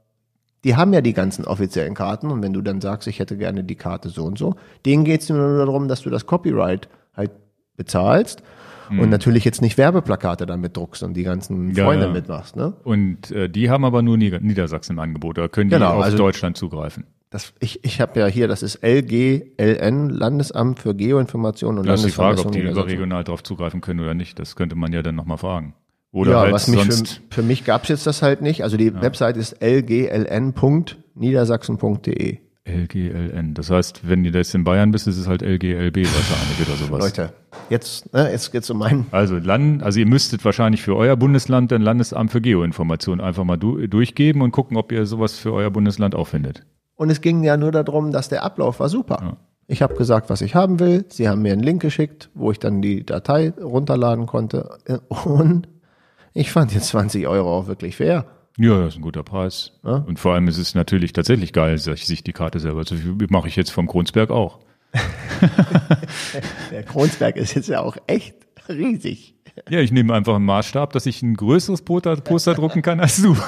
die 0.65 0.75
haben 0.75 0.91
ja 0.91 0.99
die 0.99 1.13
ganzen 1.13 1.45
offiziellen 1.45 1.93
Karten 1.93 2.29
und 2.31 2.41
wenn 2.43 2.51
du 2.51 2.61
dann 2.61 2.81
sagst, 2.81 3.07
ich 3.07 3.19
hätte 3.19 3.37
gerne 3.37 3.63
die 3.63 3.75
Karte 3.75 4.09
so 4.09 4.25
und 4.25 4.37
so, 4.37 4.55
denen 4.85 5.05
geht 5.05 5.21
es 5.21 5.29
nur 5.29 5.57
darum, 5.59 5.87
dass 5.87 6.01
du 6.01 6.09
das 6.09 6.25
Copyright 6.25 6.89
halt 7.15 7.31
bezahlst 7.77 8.43
und 8.89 9.09
natürlich 9.09 9.43
jetzt 9.45 9.61
nicht 9.63 9.77
Werbeplakate 9.79 10.45
damit 10.45 10.77
druckst 10.77 11.01
und 11.03 11.13
die 11.15 11.23
ganzen 11.23 11.67
Mhm. 11.69 11.71
Ja, 11.73 11.85
Freunde 11.85 12.05
ja. 12.07 12.11
mitmachst, 12.11 12.55
ne? 12.55 12.73
und 12.83 13.31
äh, 13.31 13.49
die 13.49 13.69
haben 13.69 13.83
aber 13.85 14.01
nur 14.01 14.17
Nieder 14.17 14.39
Niedersachsen 14.41 14.93
im 14.93 14.99
Angebot, 14.99 15.37
da 15.37 15.47
können 15.47 15.69
die 15.69 15.75
Genau, 15.75 15.93
auf 15.93 16.03
also- 16.03 16.17
Deutschland 16.17 16.57
zugreifen. 16.57 17.05
Das, 17.31 17.53
ich 17.59 17.83
ich 17.83 17.99
habe 17.99 18.19
ja 18.19 18.27
hier, 18.27 18.47
das 18.47 18.63
ist 18.63 18.81
LGLN, 18.83 20.09
Landesamt 20.09 20.79
für 20.79 20.93
Geoinformation 20.95 21.79
und 21.79 21.87
Das 21.87 22.01
ist 22.01 22.05
die 22.07 22.11
Frage, 22.11 22.39
ob 22.39 22.51
die 22.51 22.59
überregional 22.61 23.23
darauf 23.23 23.43
zugreifen 23.43 23.81
können 23.81 23.99
oder 23.99 24.13
nicht. 24.13 24.39
Das 24.39 24.55
könnte 24.55 24.75
man 24.75 24.93
ja 24.93 25.01
dann 25.01 25.15
nochmal 25.15 25.37
fragen. 25.37 25.73
Oder 26.15 26.31
ja, 26.31 26.39
halt 26.39 26.53
was 26.53 26.67
mich 26.69 26.79
sonst. 26.79 27.21
für, 27.29 27.41
für 27.41 27.43
mich 27.43 27.65
gab's 27.65 27.89
jetzt 27.89 28.07
das 28.07 28.21
halt 28.21 28.41
nicht. 28.41 28.63
Also 28.63 28.77
die 28.77 29.01
Website 29.01 29.35
ist 29.35 29.61
lgln.niedersachsen.de. 29.61 32.37
LGLN. 32.63 33.53
Das 33.53 33.69
heißt, 33.69 34.07
wenn 34.07 34.23
du 34.23 34.29
jetzt 34.29 34.55
in 34.55 34.63
Bayern 34.63 34.91
bist, 34.91 35.07
ist 35.07 35.17
es 35.17 35.27
halt 35.27 35.41
LGLB 35.41 35.97
wahrscheinlich 35.97 36.65
oder 36.65 36.77
sowas. 36.77 37.01
Leute, 37.01 37.33
jetzt, 37.69 38.13
ne, 38.13 38.31
jetzt 38.31 38.53
geht's 38.53 38.69
um 38.69 38.77
meinen. 38.77 39.07
Also 39.11 39.35
Land, 39.35 39.83
also 39.83 39.99
ihr 39.99 40.07
müsstet 40.07 40.45
wahrscheinlich 40.45 40.81
für 40.81 40.95
euer 40.95 41.17
Bundesland 41.17 41.73
ein 41.73 41.81
Landesamt 41.81 42.31
für 42.31 42.39
Geoinformation 42.39 43.19
einfach 43.19 43.43
mal 43.43 43.57
du, 43.57 43.85
durchgeben 43.85 44.41
und 44.41 44.51
gucken, 44.51 44.77
ob 44.77 44.93
ihr 44.93 45.05
sowas 45.05 45.37
für 45.37 45.51
euer 45.51 45.69
Bundesland 45.69 46.15
auch 46.15 46.29
findet. 46.29 46.65
Und 46.95 47.09
es 47.09 47.19
ging 47.19 47.43
ja 47.43 47.57
nur 47.57 47.73
darum, 47.73 48.13
dass 48.13 48.29
der 48.29 48.43
Ablauf 48.43 48.79
war 48.79 48.87
super. 48.87 49.35
Ich 49.67 49.81
habe 49.81 49.95
gesagt, 49.95 50.29
was 50.29 50.39
ich 50.39 50.55
haben 50.55 50.79
will. 50.79 51.03
Sie 51.09 51.27
haben 51.27 51.41
mir 51.41 51.51
einen 51.51 51.61
Link 51.61 51.81
geschickt, 51.81 52.29
wo 52.35 52.51
ich 52.51 52.59
dann 52.59 52.81
die 52.81 53.05
Datei 53.05 53.51
runterladen 53.61 54.27
konnte. 54.27 54.77
Und 55.25 55.67
ich 56.35 56.51
fand 56.51 56.71
jetzt 56.73 56.89
20 56.89 57.27
Euro 57.27 57.57
auch 57.57 57.65
wirklich 57.67 57.95
fair. 57.95 58.25
Ja, 58.57 58.79
das 58.79 58.89
ist 58.89 58.99
ein 58.99 59.01
guter 59.01 59.23
Preis. 59.23 59.71
Ja. 59.83 59.95
Und 59.95 60.19
vor 60.19 60.33
allem 60.33 60.47
ist 60.47 60.59
es 60.59 60.75
natürlich 60.75 61.11
tatsächlich 61.11 61.51
geil, 61.51 61.77
sich 61.77 62.23
die 62.23 62.33
Karte 62.33 62.59
selber 62.59 62.85
zu 62.85 62.95
mache 63.29 63.47
ich 63.47 63.55
jetzt 63.55 63.71
vom 63.71 63.87
Kronsberg 63.87 64.29
auch. 64.29 64.59
Der 66.71 66.83
Kronsberg 66.83 67.35
ist 67.35 67.55
jetzt 67.55 67.67
ja 67.67 67.81
auch 67.81 67.97
echt 68.07 68.35
riesig. 68.69 69.35
Ja, 69.69 69.79
ich 69.79 69.91
nehme 69.91 70.13
einfach 70.13 70.35
einen 70.35 70.45
Maßstab, 70.45 70.93
dass 70.93 71.05
ich 71.05 71.23
ein 71.23 71.35
größeres 71.35 71.81
Poster, 71.81 72.15
Poster 72.17 72.53
drucken 72.53 72.81
kann 72.81 72.99
als 72.99 73.21
du. 73.21 73.35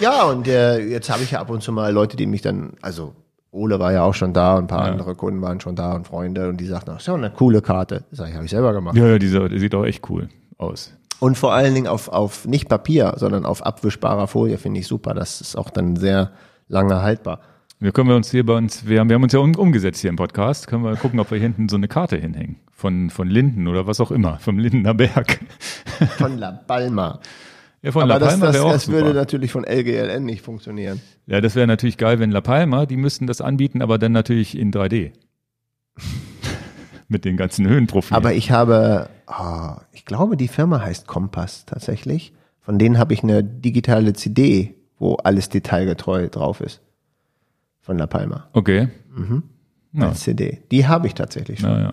Ja, 0.00 0.24
und 0.24 0.46
äh, 0.48 0.80
jetzt 0.80 1.10
habe 1.10 1.22
ich 1.22 1.30
ja 1.30 1.40
ab 1.40 1.50
und 1.50 1.62
zu 1.62 1.72
mal 1.72 1.92
Leute, 1.92 2.16
die 2.16 2.26
mich 2.26 2.42
dann, 2.42 2.74
also 2.82 3.14
Ole 3.58 3.78
war 3.78 3.92
ja 3.92 4.02
auch 4.02 4.14
schon 4.14 4.32
da 4.32 4.54
und 4.56 4.64
ein 4.64 4.66
paar 4.68 4.86
Ja. 4.86 4.92
andere 4.92 5.14
Kunden 5.14 5.42
waren 5.42 5.60
schon 5.60 5.76
da 5.76 5.92
und 5.94 6.06
Freunde 6.06 6.48
und 6.48 6.58
die 6.58 6.66
sagten, 6.66 6.92
ach, 6.94 7.00
so 7.00 7.14
eine 7.14 7.30
coole 7.30 7.60
Karte. 7.60 8.04
Sag 8.12 8.28
ich, 8.30 8.34
habe 8.34 8.44
ich 8.44 8.50
selber 8.50 8.72
gemacht. 8.72 8.96
Ja, 8.96 9.06
ja, 9.06 9.18
der 9.18 9.58
sieht 9.58 9.74
auch 9.74 9.84
echt 9.84 10.08
cool 10.08 10.28
aus. 10.56 10.94
Und 11.20 11.36
vor 11.36 11.52
allen 11.52 11.74
Dingen 11.74 11.88
auf, 11.88 12.08
auf 12.08 12.46
nicht 12.46 12.68
Papier, 12.68 13.14
sondern 13.16 13.44
auf 13.44 13.66
abwischbarer 13.66 14.28
Folie 14.28 14.56
finde 14.56 14.80
ich 14.80 14.86
super. 14.86 15.14
Das 15.14 15.40
ist 15.40 15.56
auch 15.56 15.70
dann 15.70 15.96
sehr 15.96 16.30
lange 16.68 17.02
haltbar. 17.02 17.40
Wir 17.80 17.92
können 17.92 18.08
wir 18.08 18.16
uns 18.16 18.30
hier 18.30 18.44
bei 18.44 18.54
uns, 18.56 18.86
wir 18.88 19.00
haben, 19.00 19.08
wir 19.08 19.14
haben 19.14 19.22
uns 19.22 19.32
ja 19.32 19.38
um, 19.38 19.54
umgesetzt 19.54 20.00
hier 20.00 20.10
im 20.10 20.16
Podcast, 20.16 20.66
können 20.66 20.82
wir 20.84 20.96
gucken, 20.96 21.20
ob 21.20 21.30
wir 21.30 21.38
hier 21.38 21.46
hinten 21.46 21.68
so 21.68 21.76
eine 21.76 21.86
Karte 21.88 22.16
hinhängen. 22.16 22.56
Von, 22.72 23.10
von 23.10 23.28
Linden 23.28 23.66
oder 23.68 23.86
was 23.86 24.00
auch 24.00 24.10
immer, 24.10 24.38
vom 24.38 24.58
Lindener 24.58 24.94
Berg. 24.94 25.40
Von 26.18 26.38
La 26.38 26.52
Palma. 26.52 27.18
Ja, 27.82 27.92
von 27.92 28.02
Aber 28.02 28.14
La 28.14 28.18
das, 28.18 28.30
Palma 28.30 28.46
das, 28.46 28.54
wäre 28.54 28.64
auch 28.64 28.72
das 28.72 28.88
würde 28.88 29.08
super. 29.08 29.14
natürlich 29.20 29.52
von 29.52 29.64
LGLN 29.64 30.24
nicht 30.24 30.42
funktionieren. 30.42 31.00
Ja, 31.26 31.40
das 31.40 31.54
wäre 31.54 31.66
natürlich 31.66 31.96
geil, 31.96 32.18
wenn 32.18 32.30
La 32.30 32.40
Palma, 32.40 32.86
die 32.86 32.96
müssten 32.96 33.26
das 33.26 33.40
anbieten, 33.40 33.82
aber 33.82 33.98
dann 33.98 34.12
natürlich 34.12 34.58
in 34.58 34.72
3D. 34.72 35.12
Mit 37.08 37.24
den 37.24 37.36
ganzen 37.36 37.66
Höhenprofilen. 37.66 38.16
Aber 38.16 38.34
ich 38.34 38.50
habe, 38.50 39.08
ah, 39.26 39.82
ich 39.92 40.04
glaube, 40.04 40.36
die 40.36 40.48
Firma 40.48 40.80
heißt 40.82 41.06
Kompass 41.06 41.64
tatsächlich. 41.64 42.32
Von 42.60 42.78
denen 42.78 42.98
habe 42.98 43.14
ich 43.14 43.22
eine 43.22 43.42
digitale 43.42 44.12
CD, 44.12 44.74
wo 44.98 45.14
alles 45.14 45.48
detailgetreu 45.48 46.28
drauf 46.28 46.60
ist. 46.60 46.82
Von 47.80 47.96
La 47.96 48.06
Palma. 48.06 48.48
okay. 48.52 48.88
Ja. 49.94 50.08
Als 50.08 50.20
CD. 50.20 50.62
Die 50.70 50.86
habe 50.86 51.06
ich 51.06 51.14
tatsächlich 51.14 51.60
schon. 51.60 51.70
Ja, 51.70 51.80
ja. 51.80 51.92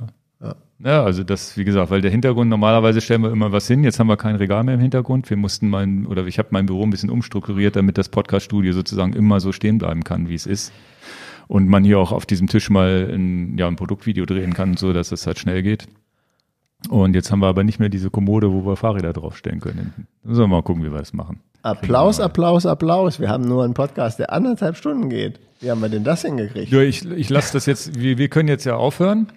Ja, 0.84 1.03
also 1.03 1.23
das, 1.23 1.57
wie 1.57 1.64
gesagt, 1.64 1.89
weil 1.89 2.02
der 2.02 2.11
Hintergrund, 2.11 2.49
normalerweise 2.49 2.99
stellen 2.99 3.22
wir 3.22 3.31
immer 3.31 3.52
was 3.52 3.68
hin, 3.68 3.84
jetzt 3.84 3.99
haben 3.99 4.07
wir 4.07 4.18
kein 4.18 4.35
Regal 4.35 4.64
mehr 4.64 4.76
im 4.76 4.81
Hintergrund. 4.81 5.30
Wir 5.30 5.38
mussten 5.38 5.69
mein, 5.69 6.06
oder 6.06 6.26
ich 6.27 6.38
habe 6.38 6.49
mein 6.52 6.65
Büro 6.65 6.84
ein 6.84 6.89
bisschen 6.89 7.10
umstrukturiert, 7.10 7.77
damit 7.77 7.97
das 7.97 8.10
Podcast-Studio 8.10 8.73
sozusagen 8.73 9.14
immer 9.14 9.39
so 9.39 9.53
stehen 9.53 9.77
bleiben 9.77 10.03
kann, 10.03 10.27
wie 10.27 10.35
es 10.35 10.45
ist. 10.45 10.73
Und 11.47 11.69
man 11.69 11.84
hier 11.84 11.99
auch 11.99 12.11
auf 12.11 12.26
diesem 12.26 12.47
Tisch 12.47 12.69
mal 12.69 13.10
ein, 13.14 13.57
ja, 13.57 13.68
ein 13.68 13.77
Produktvideo 13.77 14.26
drehen 14.26 14.53
kann, 14.53 14.76
so 14.76 14.91
dass 14.91 15.11
es 15.11 15.26
halt 15.26 15.39
schnell 15.39 15.64
geht. 15.64 15.88
Und 16.89 17.15
jetzt 17.15 17.31
haben 17.31 17.39
wir 17.39 17.47
aber 17.47 17.64
nicht 17.64 17.80
mehr 17.80 17.89
diese 17.89 18.10
Kommode, 18.10 18.52
wo 18.52 18.65
wir 18.65 18.76
Fahrräder 18.76 19.14
draufstellen 19.14 19.60
können. 19.60 20.07
Müssen 20.23 20.41
wir 20.41 20.47
mal 20.47 20.61
gucken, 20.61 20.84
wie 20.84 20.91
wir 20.91 20.99
das 20.99 21.14
machen. 21.14 21.39
Applaus, 21.61 22.19
Applaus, 22.19 22.65
Applaus. 22.65 23.19
Wir 23.19 23.30
haben 23.30 23.47
nur 23.47 23.64
einen 23.64 23.73
Podcast, 23.73 24.19
der 24.19 24.31
anderthalb 24.31 24.76
Stunden 24.76 25.10
geht. 25.10 25.39
Wie 25.61 25.72
haben 25.72 25.81
wir 25.81 25.89
denn 25.89 26.03
das 26.03 26.22
hingekriegt? 26.22 26.72
Ja, 26.72 26.81
ich, 26.81 27.10
ich 27.10 27.30
lasse 27.30 27.53
das 27.53 27.65
jetzt, 27.65 27.99
wir, 27.99 28.18
wir 28.18 28.27
können 28.27 28.49
jetzt 28.49 28.65
ja 28.65 28.76
aufhören, 28.76 29.27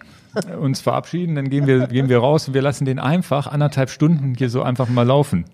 uns 0.61 0.81
verabschieden, 0.81 1.35
dann 1.35 1.51
gehen 1.51 1.67
wir, 1.67 1.87
gehen 1.87 2.09
wir 2.09 2.19
raus 2.19 2.49
und 2.49 2.55
wir 2.55 2.63
lassen 2.63 2.85
den 2.85 2.99
einfach 2.99 3.47
anderthalb 3.47 3.91
Stunden 3.91 4.35
hier 4.35 4.51
so 4.51 4.63
einfach 4.63 4.89
mal 4.89 5.07
laufen. 5.07 5.45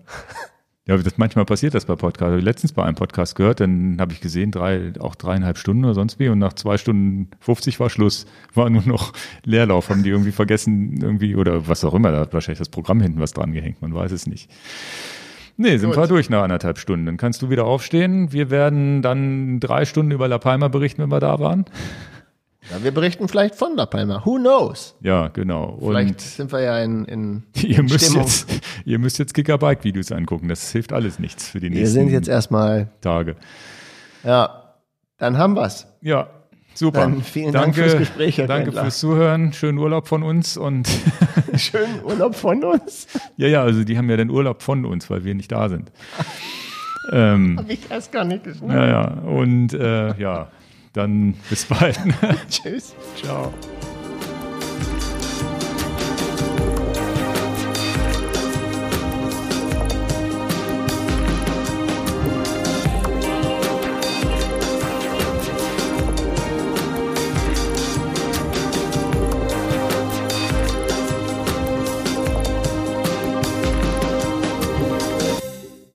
Ja, 0.87 0.95
das, 0.97 1.17
manchmal 1.17 1.45
passiert 1.45 1.73
das 1.73 1.85
bei 1.85 1.95
Podcasts. 1.95 2.29
Habe 2.29 2.37
ich 2.37 2.45
letztens 2.45 2.71
bei 2.71 2.83
einem 2.83 2.93
Podcast 2.95 3.35
gehört, 3.35 3.59
dann 3.59 3.97
habe 3.99 4.13
ich 4.13 4.21
gesehen, 4.21 4.51
drei, 4.51 4.93
auch 4.99 5.15
dreieinhalb 5.15 5.57
Stunden 5.57 5.83
oder 5.83 5.95
sonst 5.95 6.19
wie 6.19 6.29
und 6.29 6.37
nach 6.37 6.53
zwei 6.53 6.77
Stunden 6.77 7.31
50 7.39 7.79
war 7.79 7.89
Schluss. 7.89 8.27
War 8.53 8.69
nur 8.69 8.83
noch 8.83 9.13
Leerlauf, 9.43 9.89
haben 9.89 10.03
die 10.03 10.11
irgendwie 10.11 10.31
vergessen, 10.31 11.01
irgendwie, 11.01 11.35
oder 11.35 11.67
was 11.67 11.83
auch 11.83 11.95
immer, 11.95 12.11
da 12.11 12.19
hat 12.19 12.33
wahrscheinlich 12.33 12.59
das 12.59 12.69
Programm 12.69 13.01
hinten 13.01 13.19
was 13.19 13.33
dran 13.33 13.51
gehängt, 13.51 13.81
man 13.81 13.95
weiß 13.95 14.11
es 14.11 14.27
nicht. 14.27 14.51
Nee, 15.57 15.77
sind 15.77 15.89
Gut. 15.91 15.97
wir 15.97 16.07
durch 16.07 16.29
nach 16.29 16.43
anderthalb 16.43 16.77
Stunden. 16.77 17.05
Dann 17.05 17.17
kannst 17.17 17.41
du 17.41 17.49
wieder 17.49 17.65
aufstehen. 17.65 18.33
Wir 18.33 18.49
werden 18.49 19.01
dann 19.01 19.61
drei 19.61 19.85
Stunden 19.85 20.11
über 20.11 20.27
La 20.27 20.37
Palma 20.37 20.67
berichten, 20.67 21.01
wenn 21.01 21.11
wir 21.11 21.21
da 21.21 21.39
waren. 21.39 21.65
Ja, 22.71 22.83
wir 22.83 22.91
berichten 22.91 23.27
vielleicht 23.27 23.55
von 23.55 23.75
La 23.75 23.85
Palma. 23.85 24.21
Who 24.25 24.35
knows? 24.37 24.95
Ja, 25.01 25.27
genau. 25.27 25.77
Vielleicht 25.79 26.09
Und 26.13 26.21
sind 26.21 26.51
wir 26.51 26.61
ja 26.61 26.79
in, 26.79 27.05
in 27.05 27.43
ihr 27.61 27.83
müsst, 27.83 28.05
Stimmung. 28.05 28.23
jetzt, 28.23 28.47
ihr 28.85 28.97
müsst 28.99 29.19
jetzt 29.19 29.33
Gigabyte-Videos 29.35 30.11
angucken. 30.11 30.47
Das 30.49 30.71
hilft 30.71 30.91
alles 30.91 31.19
nichts 31.19 31.49
für 31.49 31.59
die 31.59 31.69
Wir 31.71 31.81
nächsten 31.81 31.93
sind 31.93 32.09
jetzt 32.09 32.27
erstmal, 32.27 32.89
Tage. 33.01 33.35
ja, 34.23 34.73
dann 35.17 35.37
haben 35.37 35.55
wir's. 35.55 35.87
Ja, 36.01 36.27
super. 36.73 37.01
Dann 37.01 37.21
vielen 37.21 37.53
Dank 37.53 37.75
fürs 37.75 37.97
Gespräch, 37.97 38.37
Herr 38.39 38.47
Danke 38.47 38.67
Wendler. 38.67 38.81
fürs 38.83 38.99
Zuhören. 38.99 39.53
Schönen 39.53 39.77
Urlaub 39.77 40.07
von 40.07 40.23
uns. 40.23 40.57
Und 40.57 40.89
Schönen 41.55 42.03
Urlaub 42.03 42.33
von 42.35 42.63
uns. 42.63 43.07
ja, 43.37 43.47
ja, 43.47 43.61
also 43.61 43.83
die 43.83 43.95
haben 43.97 44.09
ja 44.09 44.17
den 44.17 44.31
Urlaub 44.31 44.63
von 44.63 44.85
uns, 44.85 45.09
weil 45.11 45.23
wir 45.23 45.35
nicht 45.35 45.51
da 45.51 45.69
sind. 45.69 45.91
ähm, 47.13 47.57
Hab 47.59 47.69
ich 47.69 47.79
erst 47.91 48.11
gar 48.11 48.25
nicht 48.25 48.43
geschnallt. 48.43 48.73
ja, 48.73 48.87
ja. 48.87 49.07
Und 49.21 49.73
äh, 49.73 50.19
ja, 50.19 50.47
dann 50.95 51.35
bis 51.49 51.65
bald. 51.65 51.99
Tschüss. 52.49 52.93
Ciao. 53.21 53.53